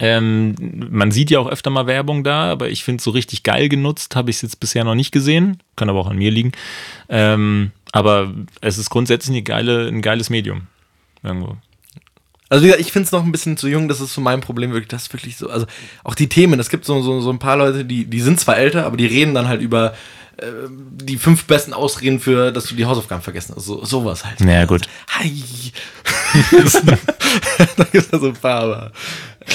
Ähm, 0.01 0.55
man 0.91 1.11
sieht 1.13 1.31
ja 1.31 1.39
auch 1.39 1.49
öfter 1.49 1.71
mal 1.71 1.87
Werbung 1.87 2.25
da, 2.25 2.51
aber 2.51 2.71
ich 2.71 2.85
finde 2.85 3.03
so 3.03 3.11
richtig 3.11 3.43
geil 3.43 3.69
genutzt 3.69 4.17
habe 4.17 4.31
ich 4.31 4.37
es 4.37 4.43
jetzt 4.43 4.61
bisher 4.61 4.85
noch 4.85 4.95
nicht 4.95 5.13
gesehen. 5.13 5.59
Kann 5.77 5.91
aber 5.91 6.01
auch 6.01 6.11
an 6.11 6.19
mir 6.19 6.31
liegen. 6.31 6.53
Ähm, 7.09 7.71
aber 7.93 8.33
es 8.61 8.79
ist 8.79 8.91
grundsätzlich 8.91 9.45
geile, 9.45 9.87
ein 9.89 10.03
geiles 10.03 10.31
Medium. 10.31 10.63
Irgendwo. 11.23 11.57
Also 12.49 12.67
ich 12.67 12.93
finde 12.93 13.07
es 13.07 13.13
noch 13.13 13.25
ein 13.25 13.33
bisschen 13.33 13.57
zu 13.57 13.69
jung, 13.69 13.89
das 13.89 14.01
ist 14.01 14.15
so 14.15 14.21
mein 14.21 14.41
Problem 14.41 14.73
wirklich, 14.73 14.89
das 14.89 15.13
wirklich 15.13 15.37
so, 15.37 15.49
also 15.49 15.67
auch 16.05 16.15
die 16.15 16.29
Themen, 16.29 16.61
es 16.61 16.69
gibt 16.69 16.85
so, 16.85 17.01
so, 17.01 17.21
so 17.21 17.31
ein 17.31 17.39
paar 17.39 17.57
Leute, 17.57 17.85
die, 17.85 18.05
die 18.05 18.21
sind 18.21 18.39
zwar 18.39 18.59
älter, 18.59 18.85
aber 18.87 18.97
die 18.97 19.07
reden 19.07 19.35
dann 19.35 19.49
halt 19.49 19.63
über 19.63 19.95
äh, 20.39 20.47
die 20.71 21.17
fünf 21.19 21.45
besten 21.45 21.73
Ausreden 21.73 22.21
für, 22.21 22.53
dass 22.53 22.67
du 22.67 22.75
die 22.75 22.85
Hausaufgaben 22.85 23.23
vergessen 23.23 23.55
hast, 23.57 23.65
so, 23.67 23.85
sowas 23.85 24.25
halt. 24.25 24.41
Ja, 24.41 24.65
gut. 24.65 24.89
Hi. 25.19 25.43
da 27.77 27.85
gibt 27.85 27.95
es 27.95 28.11
ja 28.11 28.19
so 28.19 28.27
ein 28.29 28.35
paar, 28.35 28.63
aber 28.63 28.93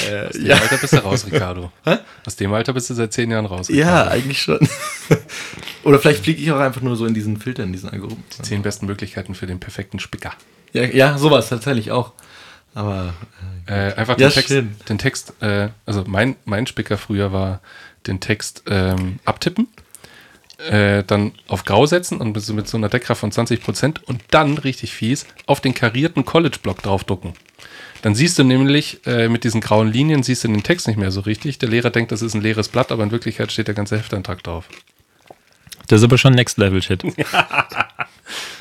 äh, 0.08 0.26
Aus 0.26 0.32
dem 0.32 0.46
ja, 0.46 0.56
Alter 0.56 0.76
bist 0.78 0.92
du 0.92 0.96
raus, 0.98 1.26
Ricardo. 1.30 1.72
Aus 2.26 2.36
dem 2.36 2.52
Alter 2.52 2.72
bist 2.72 2.90
du 2.90 2.94
seit 2.94 3.12
zehn 3.12 3.30
Jahren 3.30 3.46
raus. 3.46 3.68
ja, 3.68 4.02
Ricardo. 4.02 4.10
eigentlich 4.10 4.42
schon. 4.42 4.68
Oder 5.84 5.98
vielleicht 5.98 6.22
fliege 6.24 6.40
ich 6.42 6.50
auch 6.52 6.58
einfach 6.60 6.80
nur 6.82 6.96
so 6.96 7.06
in 7.06 7.14
diesen 7.14 7.38
Filter, 7.38 7.62
in 7.64 7.72
diesen 7.72 7.88
Algorithmen. 7.90 8.24
Zehn 8.42 8.62
besten 8.62 8.86
Möglichkeiten 8.86 9.34
für 9.34 9.46
den 9.46 9.60
perfekten 9.60 9.98
Spicker. 9.98 10.32
Ja, 10.72 10.84
ja, 10.84 11.18
sowas 11.18 11.48
tatsächlich 11.48 11.90
auch. 11.90 12.12
Aber 12.74 13.14
Äh, 13.66 13.94
einfach 13.94 14.18
Ja, 14.18 14.28
den 14.28 14.34
Text, 14.34 14.50
stimmt. 14.50 14.88
den 14.88 14.98
Text 14.98 15.32
äh, 15.42 15.68
also 15.86 16.04
mein, 16.06 16.36
mein 16.44 16.66
Spicker 16.66 16.96
früher 16.98 17.32
war 17.32 17.60
den 18.06 18.20
Text 18.20 18.62
ähm, 18.68 19.18
abtippen, 19.24 19.68
äh, 20.68 21.04
dann 21.04 21.32
auf 21.48 21.64
Grau 21.64 21.86
setzen 21.86 22.20
und 22.20 22.32
mit 22.34 22.42
so, 22.42 22.54
mit 22.54 22.68
so 22.68 22.76
einer 22.76 22.88
Deckkraft 22.88 23.20
von 23.20 23.30
20% 23.32 24.02
und 24.04 24.22
dann, 24.30 24.58
richtig 24.58 24.92
fies, 24.92 25.26
auf 25.46 25.60
den 25.60 25.74
karierten 25.74 26.24
College-Block 26.24 26.82
draufdrucken. 26.82 27.32
Dann 28.02 28.14
siehst 28.14 28.38
du 28.38 28.44
nämlich 28.44 29.00
äh, 29.06 29.28
mit 29.28 29.44
diesen 29.44 29.60
grauen 29.60 29.92
Linien, 29.92 30.22
siehst 30.22 30.44
du 30.44 30.48
den 30.48 30.62
Text 30.62 30.88
nicht 30.88 30.96
mehr 30.96 31.10
so 31.10 31.20
richtig. 31.20 31.58
Der 31.58 31.68
Lehrer 31.68 31.90
denkt, 31.90 32.12
das 32.12 32.22
ist 32.22 32.34
ein 32.34 32.40
leeres 32.40 32.68
Blatt, 32.68 32.92
aber 32.92 33.02
in 33.02 33.10
Wirklichkeit 33.10 33.52
steht 33.52 33.68
der 33.68 33.74
ganze 33.74 33.98
Heftantrag 33.98 34.42
drauf. 34.42 34.68
Das 35.88 36.00
ist 36.00 36.04
aber 36.04 36.18
schon 36.18 36.34
Next 36.34 36.56
Level 36.58 36.80
Shit. 36.82 37.02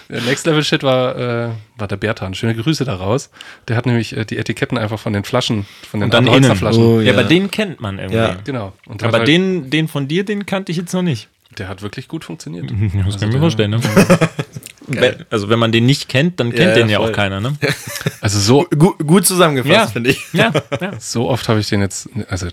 Der 0.10 0.22
Next 0.24 0.48
Level 0.48 0.64
Shit 0.64 0.82
war, 0.82 1.16
äh, 1.16 1.50
war 1.78 1.88
der 1.88 1.98
Bertan. 1.98 2.34
Schöne 2.34 2.56
Grüße 2.56 2.84
daraus. 2.84 3.30
Der 3.68 3.76
hat 3.76 3.86
nämlich 3.86 4.18
äh, 4.18 4.26
die 4.26 4.38
Etiketten 4.38 4.76
einfach 4.76 4.98
von 4.98 5.14
den 5.14 5.24
Flaschen, 5.24 5.68
von 5.88 6.00
den 6.00 6.06
Und 6.06 6.14
dann 6.16 6.24
Adler 6.24 6.34
Holzer 6.34 6.48
innen. 6.48 6.58
Flaschen. 6.58 6.84
Oh, 6.84 7.00
Ja, 7.00 7.12
ja. 7.12 7.14
aber 7.14 7.24
den 7.26 7.52
kennt 7.52 7.80
man 7.80 8.00
irgendwie. 8.00 8.18
Ja. 8.18 8.38
Genau. 8.44 8.74
Aber 8.88 9.20
halt, 9.20 9.28
den, 9.28 9.70
den 9.70 9.88
von 9.88 10.08
dir, 10.08 10.26
den 10.26 10.48
kannte 10.48 10.72
ich 10.72 10.80
jetzt 10.80 10.94
noch 10.94 11.04
nicht. 11.04 11.28
Der 11.58 11.68
hat 11.68 11.82
wirklich 11.82 12.08
gut 12.08 12.24
funktioniert. 12.26 12.72
Das 13.06 13.20
kann 13.20 13.30
ich 13.30 13.36
mir 13.36 13.42
vorstellen, 13.42 13.72
ne? 13.72 13.80
Wenn- 14.88 15.26
also 15.30 15.50
wenn 15.50 15.60
man 15.60 15.72
den 15.72 15.86
nicht 15.86 16.10
kennt, 16.10 16.40
dann 16.40 16.50
kennt 16.52 16.70
Ja, 16.70 16.74
den 16.76 16.90
ja 16.90 16.98
voll. 17.00 17.10
auch 17.10 17.16
keiner, 17.16 17.40
ne? 17.40 17.54
Also 18.22 18.40
so, 18.40 18.68
gut, 18.78 18.98
gut 19.06 19.26
zusammengefasst, 19.26 19.72
Ja. 19.74 19.88
finde 19.88 20.10
ich. 20.10 20.22
Ja, 20.34 20.52
ja. 20.82 20.94
so 21.00 21.30
oft 21.30 21.48
habe 21.48 21.60
ich 21.60 21.70
den 21.70 21.82
jetzt, 21.82 22.10
also 22.28 22.48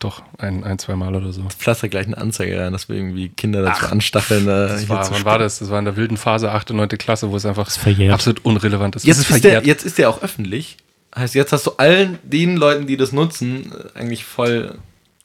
doch 0.00 0.22
ein, 0.38 0.64
ein 0.64 0.78
zwei 0.78 0.96
Mal 0.96 1.14
oder 1.14 1.32
so. 1.32 1.42
Pflaster 1.56 1.88
gleich 1.88 2.06
eine 2.06 2.18
Anzeige 2.18 2.60
rein, 2.60 2.72
dass 2.72 2.88
wir 2.88 2.96
irgendwie 2.96 3.28
Kinder 3.30 3.62
dazu 3.62 3.86
anstacheln. 3.86 4.44
Äh, 4.44 4.46
Das 4.68 4.80
hier 4.80 4.88
war, 4.88 5.02
zu 5.02 5.12
wann 5.12 5.24
war 5.24 5.38
das? 5.38 5.58
Das 5.60 5.70
war 5.70 5.78
in 5.78 5.84
der 5.84 5.96
wilden 5.96 6.16
Phase 6.16 6.50
8. 6.52 6.70
und 6.72 6.76
9. 6.78 6.88
Klasse, 6.98 7.30
wo 7.30 7.36
es 7.36 7.46
einfach 7.46 7.68
absolut 8.10 8.44
unrelevant 8.44 8.96
ist. 8.96 9.04
Jetzt 9.04 9.18
es 9.18 9.30
ist, 9.30 9.44
der, 9.44 9.64
jetzt 9.64 9.84
ist 9.84 9.98
der 9.98 10.10
auch 10.10 10.22
öffentlich. 10.22 10.76
Heißt, 11.16 11.34
jetzt 11.34 11.52
hast 11.52 11.66
du 11.66 11.72
allen 11.78 12.18
den 12.22 12.56
Leuten, 12.56 12.86
die 12.86 12.96
das 12.96 13.12
nutzen, 13.12 13.72
äh, 13.94 13.98
eigentlich 13.98 14.24
voll 14.24 14.78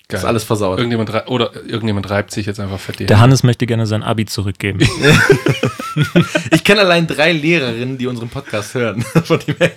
das 0.07 0.21
Geil. 0.21 0.29
alles 0.29 0.43
versaut. 0.43 0.77
Irgendjemand 0.77 1.09
oder 1.27 1.51
irgendjemand 1.65 2.09
reibt 2.09 2.31
sich 2.31 2.45
jetzt 2.45 2.59
einfach 2.59 2.79
fett 2.79 3.09
Der 3.09 3.19
Hannes 3.19 3.43
möchte 3.43 3.65
gerne 3.65 3.85
sein 3.87 4.03
Abi 4.03 4.25
zurückgeben. 4.25 4.79
Ich 6.51 6.63
kenne 6.63 6.81
allein 6.81 7.05
drei 7.05 7.31
Lehrerinnen, 7.33 7.97
die 7.97 8.07
unseren 8.07 8.29
Podcast 8.29 8.73
hören. 8.73 9.01
Von 9.25 9.39
dem 9.39 9.55
her. 9.57 9.71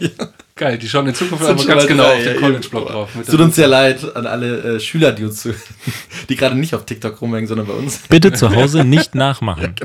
Geil, 0.58 0.78
die 0.78 0.88
schauen 0.88 1.06
in 1.06 1.14
Zukunft 1.14 1.44
einfach 1.44 1.66
ganz 1.66 1.86
genau 1.86 2.04
drei, 2.04 2.16
auf 2.16 2.22
den 2.22 2.54
eben. 2.54 2.62
drauf. 2.62 3.14
Mit 3.14 3.26
Es 3.26 3.30
tut 3.30 3.40
uns 3.42 3.56
sehr 3.56 3.68
leid 3.68 4.16
an 4.16 4.26
alle 4.26 4.76
äh, 4.76 4.80
Schüler, 4.80 5.12
die 5.12 5.24
uns 5.24 5.42
zuhören, 5.42 5.60
die 6.30 6.34
gerade 6.34 6.56
nicht 6.56 6.74
auf 6.74 6.86
TikTok 6.86 7.20
rumhängen, 7.20 7.46
sondern 7.46 7.66
bei 7.66 7.74
uns. 7.74 7.98
Bitte 8.08 8.32
zu 8.32 8.56
Hause 8.56 8.82
nicht 8.82 9.14
nachmachen. 9.14 9.74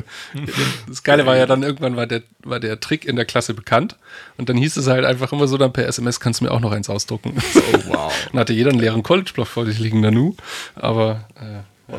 Das 0.87 1.03
Geile 1.03 1.25
war 1.25 1.35
ja 1.35 1.45
dann, 1.45 1.63
irgendwann 1.63 1.95
war 1.95 2.07
der, 2.07 2.23
war 2.43 2.59
der 2.59 2.79
Trick 2.79 3.05
in 3.05 3.15
der 3.15 3.25
Klasse 3.25 3.53
bekannt 3.53 3.97
und 4.37 4.47
dann 4.47 4.55
hieß 4.55 4.77
es 4.77 4.87
halt 4.87 5.03
einfach 5.03 5.33
immer 5.33 5.47
so 5.47 5.57
dann 5.57 5.73
per 5.73 5.87
SMS, 5.87 6.19
kannst 6.19 6.39
du 6.39 6.45
mir 6.45 6.51
auch 6.51 6.59
noch 6.61 6.71
eins 6.71 6.89
ausdrucken. 6.89 7.35
Oh, 7.37 7.79
wow. 7.87 8.13
Dann 8.31 8.39
hatte 8.39 8.53
jeder 8.53 8.69
einen 8.69 8.79
leeren 8.79 9.03
College-Block 9.03 9.47
vor 9.47 9.65
sich 9.65 9.79
liegen, 9.79 9.99
Nanu. 9.99 10.35
Aber 10.75 11.27
äh, 11.35 11.93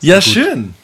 Ja, 0.00 0.20
schön. 0.20 0.74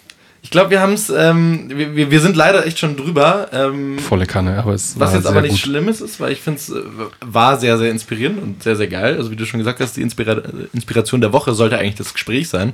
Ich 0.42 0.50
glaube, 0.50 0.70
wir 0.70 0.80
haben 0.80 0.94
es, 0.94 1.10
ähm, 1.10 1.68
wir, 1.68 2.10
wir- 2.10 2.20
sind 2.20 2.34
leider 2.34 2.66
echt 2.66 2.78
schon 2.78 2.96
drüber. 2.96 3.48
Ähm, 3.52 3.98
volle 3.98 4.26
Kanne, 4.26 4.58
aber 4.58 4.72
es 4.72 4.98
Was 4.98 5.08
war 5.10 5.14
jetzt 5.14 5.22
sehr 5.24 5.30
aber 5.32 5.42
nicht 5.42 5.50
gut. 5.52 5.60
Schlimmes 5.60 6.00
ist, 6.00 6.18
weil 6.18 6.32
ich 6.32 6.40
finde 6.40 6.58
es 6.60 6.70
äh, 6.70 6.80
war 7.20 7.58
sehr, 7.58 7.76
sehr 7.78 7.90
inspirierend 7.90 8.42
und 8.42 8.62
sehr, 8.62 8.74
sehr 8.76 8.88
geil. 8.88 9.16
Also 9.16 9.30
wie 9.30 9.36
du 9.36 9.44
schon 9.44 9.58
gesagt 9.58 9.80
hast, 9.80 9.96
die 9.96 10.02
Inspira 10.02 10.32
äh, 10.32 10.42
Inspiration 10.72 11.20
der 11.20 11.32
Woche 11.32 11.52
sollte 11.54 11.78
eigentlich 11.78 11.96
das 11.96 12.12
Gespräch 12.14 12.48
sein. 12.48 12.72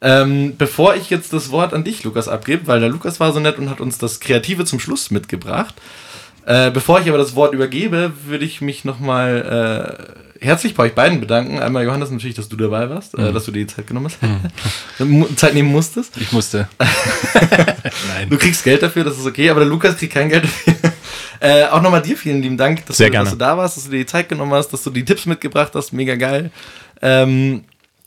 Ähm, 0.00 0.54
bevor 0.58 0.94
ich 0.94 1.10
jetzt 1.10 1.32
das 1.32 1.50
Wort 1.50 1.72
an 1.74 1.82
dich, 1.82 2.04
Lukas, 2.04 2.28
abgebe, 2.28 2.66
weil 2.66 2.80
der 2.80 2.90
Lukas 2.90 3.18
war 3.18 3.32
so 3.32 3.40
nett 3.40 3.58
und 3.58 3.70
hat 3.70 3.80
uns 3.80 3.98
das 3.98 4.20
Kreative 4.20 4.64
zum 4.64 4.78
Schluss 4.78 5.10
mitgebracht. 5.10 5.74
Äh, 6.46 6.70
bevor 6.70 7.00
ich 7.00 7.08
aber 7.08 7.18
das 7.18 7.34
Wort 7.34 7.52
übergebe, 7.54 8.12
würde 8.26 8.44
ich 8.44 8.60
mich 8.60 8.84
nochmal 8.84 10.06
äh, 10.40 10.44
herzlich 10.44 10.74
bei 10.74 10.84
euch 10.84 10.94
beiden 10.94 11.20
bedanken. 11.20 11.58
Einmal 11.58 11.84
Johannes 11.84 12.10
natürlich, 12.10 12.36
dass 12.36 12.48
du 12.48 12.56
dabei 12.56 12.88
warst, 12.88 13.18
äh, 13.18 13.32
dass 13.32 13.44
du 13.46 13.50
dir 13.50 13.66
die 13.66 13.74
Zeit 13.74 13.86
genommen 13.88 14.06
hast. 14.06 14.18
Mu- 15.04 15.26
Zeit 15.34 15.54
nehmen 15.54 15.70
musstest. 15.72 16.16
Ich 16.18 16.30
musste. 16.32 16.68
Du 18.28 18.36
kriegst 18.38 18.64
Geld 18.64 18.82
dafür, 18.82 19.04
das 19.04 19.18
ist 19.18 19.26
okay, 19.26 19.50
aber 19.50 19.60
der 19.60 19.68
Lukas 19.68 19.96
kriegt 19.96 20.14
kein 20.14 20.28
Geld 20.28 20.44
dafür. 20.44 20.74
Äh, 21.38 21.64
auch 21.66 21.82
nochmal 21.82 22.00
dir 22.00 22.16
vielen 22.16 22.40
lieben 22.40 22.56
Dank, 22.56 22.86
dass, 22.86 22.96
du, 22.96 23.12
dass 23.24 23.32
du 23.32 23.36
da 23.36 23.58
warst, 23.58 23.76
dass 23.76 23.84
du 23.84 23.90
dir 23.90 23.98
die 23.98 24.06
Zeit 24.06 24.30
genommen 24.30 24.52
hast, 24.54 24.68
dass 24.72 24.82
du 24.82 24.88
die 24.88 25.04
Tipps 25.04 25.26
mitgebracht 25.26 25.70
hast. 25.74 25.92
Mega 25.92 26.14
geil. 26.14 26.50
Ähm, 27.02 27.64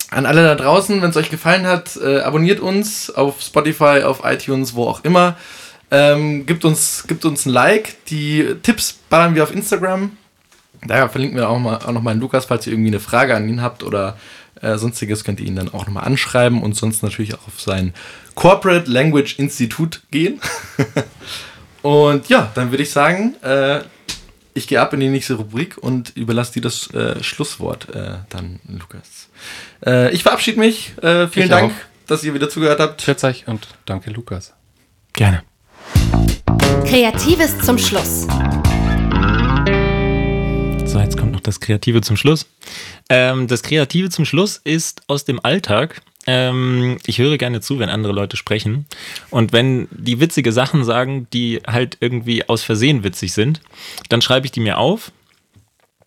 an 0.10 0.26
alle 0.26 0.42
da 0.44 0.56
draußen, 0.56 1.00
wenn 1.04 1.12
es 1.12 1.16
euch 1.16 1.30
gefallen 1.30 1.68
hat, 1.68 1.96
äh, 1.98 2.22
abonniert 2.22 2.60
uns 2.60 3.12
auf 3.12 3.40
Spotify, 3.40 4.02
auf 4.04 4.22
iTunes, 4.24 4.74
wo 4.74 4.86
auch 4.88 5.04
immer. 5.04 5.38
Ähm, 5.92 6.46
gibt, 6.46 6.66
uns, 6.66 7.06
gibt 7.08 7.26
uns 7.26 7.46
ein 7.46 7.50
Like. 7.52 8.06
Die 8.06 8.56
Tipps 8.62 9.00
ballern 9.10 9.36
wir 9.36 9.44
auf 9.44 9.54
Instagram. 9.54 10.18
Da 10.86 11.10
verlinken 11.10 11.38
wir 11.38 11.50
auch, 11.50 11.60
mal, 11.60 11.78
auch 11.78 11.92
nochmal 11.92 12.12
einen 12.12 12.22
Lukas, 12.22 12.46
falls 12.46 12.66
ihr 12.68 12.74
irgendwie 12.74 12.92
eine 12.92 13.00
Frage 13.00 13.36
an 13.36 13.50
ihn 13.50 13.62
habt 13.62 13.84
oder 13.84 14.18
äh, 14.62 14.78
sonstiges, 14.78 15.24
könnt 15.24 15.40
ihr 15.40 15.48
ihn 15.48 15.56
dann 15.56 15.70
auch 15.74 15.86
nochmal 15.86 16.06
anschreiben 16.06 16.62
und 16.62 16.76
sonst 16.76 17.04
natürlich 17.04 17.34
auch 17.34 17.48
auf 17.48 17.60
sein 17.60 17.94
Corporate 18.36 18.90
Language 18.90 19.40
Institut 19.40 20.02
gehen. 20.12 20.40
und 21.82 22.30
ja, 22.30 22.52
dann 22.56 22.72
würde 22.72 22.84
ich 22.84 22.92
sagen, 22.92 23.36
äh, 23.42 23.82
ich 24.54 24.68
gehe 24.68 24.80
ab 24.82 24.94
in 24.94 25.00
die 25.00 25.10
nächste 25.10 25.36
Rubrik 25.36 25.78
und 25.78 26.16
überlasse 26.16 26.54
dir 26.54 26.62
das 26.62 26.94
äh, 26.94 27.24
Schlusswort 27.24 27.94
äh, 27.94 28.18
dann, 28.30 28.60
Lukas. 28.68 29.30
Äh, 29.86 30.12
ich 30.14 30.24
verabschiede 30.24 30.60
mich. 30.60 30.94
Äh, 31.02 31.28
vielen 31.28 31.46
Ich 31.46 31.50
Dank, 31.50 31.72
auch. 31.72 32.08
dass 32.08 32.24
ihr 32.24 32.34
wieder 32.34 32.50
zugehört 32.50 32.80
habt. 32.80 33.02
Schätze 33.02 33.28
euch 33.28 33.48
und 33.48 33.68
danke, 33.86 34.12
Lukas. 34.12 34.54
Gerne. 35.14 35.49
Kreatives 36.86 37.60
zum 37.60 37.78
Schluss. 37.78 38.28
So, 40.86 41.00
jetzt 41.00 41.18
kommt 41.18 41.34
noch 41.34 41.40
das 41.40 41.60
Kreative 41.60 42.02
zum 42.02 42.18
Schluss. 42.18 42.48
Ähm, 43.10 43.48
das 43.48 43.62
Kreative 43.62 44.10
zum 44.10 44.26
Schluss 44.26 44.60
ist 44.64 45.04
aus 45.08 45.24
dem 45.24 45.40
Alltag. 45.44 46.02
Ähm, 46.26 46.98
ich 47.06 47.20
höre 47.20 47.38
gerne 47.38 47.62
zu, 47.62 47.80
wenn 47.80 47.90
andere 47.90 48.14
Leute 48.14 48.38
sprechen. 48.38 48.86
Und 49.30 49.54
wenn 49.54 49.88
die 49.92 50.20
witzige 50.20 50.52
Sachen 50.52 50.84
sagen, 50.84 51.28
die 51.32 51.62
halt 51.68 51.98
irgendwie 52.00 52.50
aus 52.50 52.64
Versehen 52.64 53.04
witzig 53.04 53.34
sind, 53.34 53.62
dann 54.10 54.22
schreibe 54.22 54.46
ich 54.46 54.52
die 54.52 54.60
mir 54.60 54.78
auf. 54.78 55.12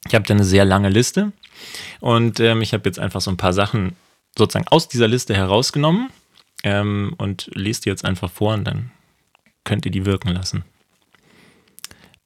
Ich 0.09 0.15
habe 0.15 0.27
da 0.27 0.35
eine 0.35 0.45
sehr 0.45 0.65
lange 0.65 0.89
Liste. 0.89 1.33
Und 2.01 2.41
ähm, 2.41 2.61
ich 2.61 2.73
habe 2.73 2.89
jetzt 2.89 2.99
einfach 2.99 3.21
so 3.21 3.31
ein 3.31 3.37
paar 3.37 3.53
Sachen 3.53 3.97
sozusagen 4.37 4.69
aus 4.69 4.89
dieser 4.89 5.09
Liste 5.09 5.35
herausgenommen 5.35 6.11
ähm, 6.65 7.15
und 7.19 7.51
lese 7.55 7.83
die 7.83 7.89
jetzt 7.89 8.05
einfach 8.05 8.31
vor 8.31 8.55
und 8.55 8.65
dann 8.65 8.91
könnt 9.65 9.85
ihr 9.87 9.93
die 9.93 10.05
wirken 10.07 10.29
lassen. 10.29 10.65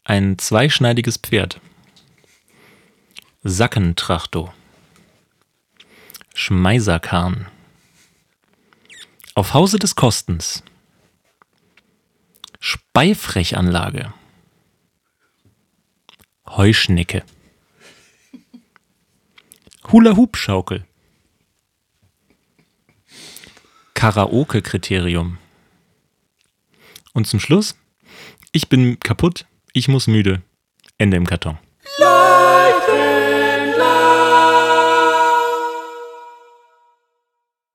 Ein 0.05 0.39
zweischneidiges 0.39 1.17
Pferd. 1.17 1.61
Sackentrachto. 3.43 4.53
Schmeißerkahn. 6.35 7.47
Auf 9.35 9.55
Hause 9.55 9.79
des 9.79 9.97
Kostens. 9.97 10.63
Speifrechanlage. 12.61 14.13
Heuschnecke. 16.47 17.25
Hula-Hoop-Schaukel. 19.93 20.85
Karaoke-Kriterium. 23.95 25.39
Und 27.17 27.27
zum 27.27 27.41
Schluss, 27.41 27.79
ich 28.53 28.69
bin 28.69 29.01
kaputt, 29.01 29.47
ich 29.73 29.89
muss 29.89 30.07
müde. 30.07 30.43
Ende 30.99 31.17
im 31.17 31.27
Karton. 31.27 31.57
Nein! 31.99 32.36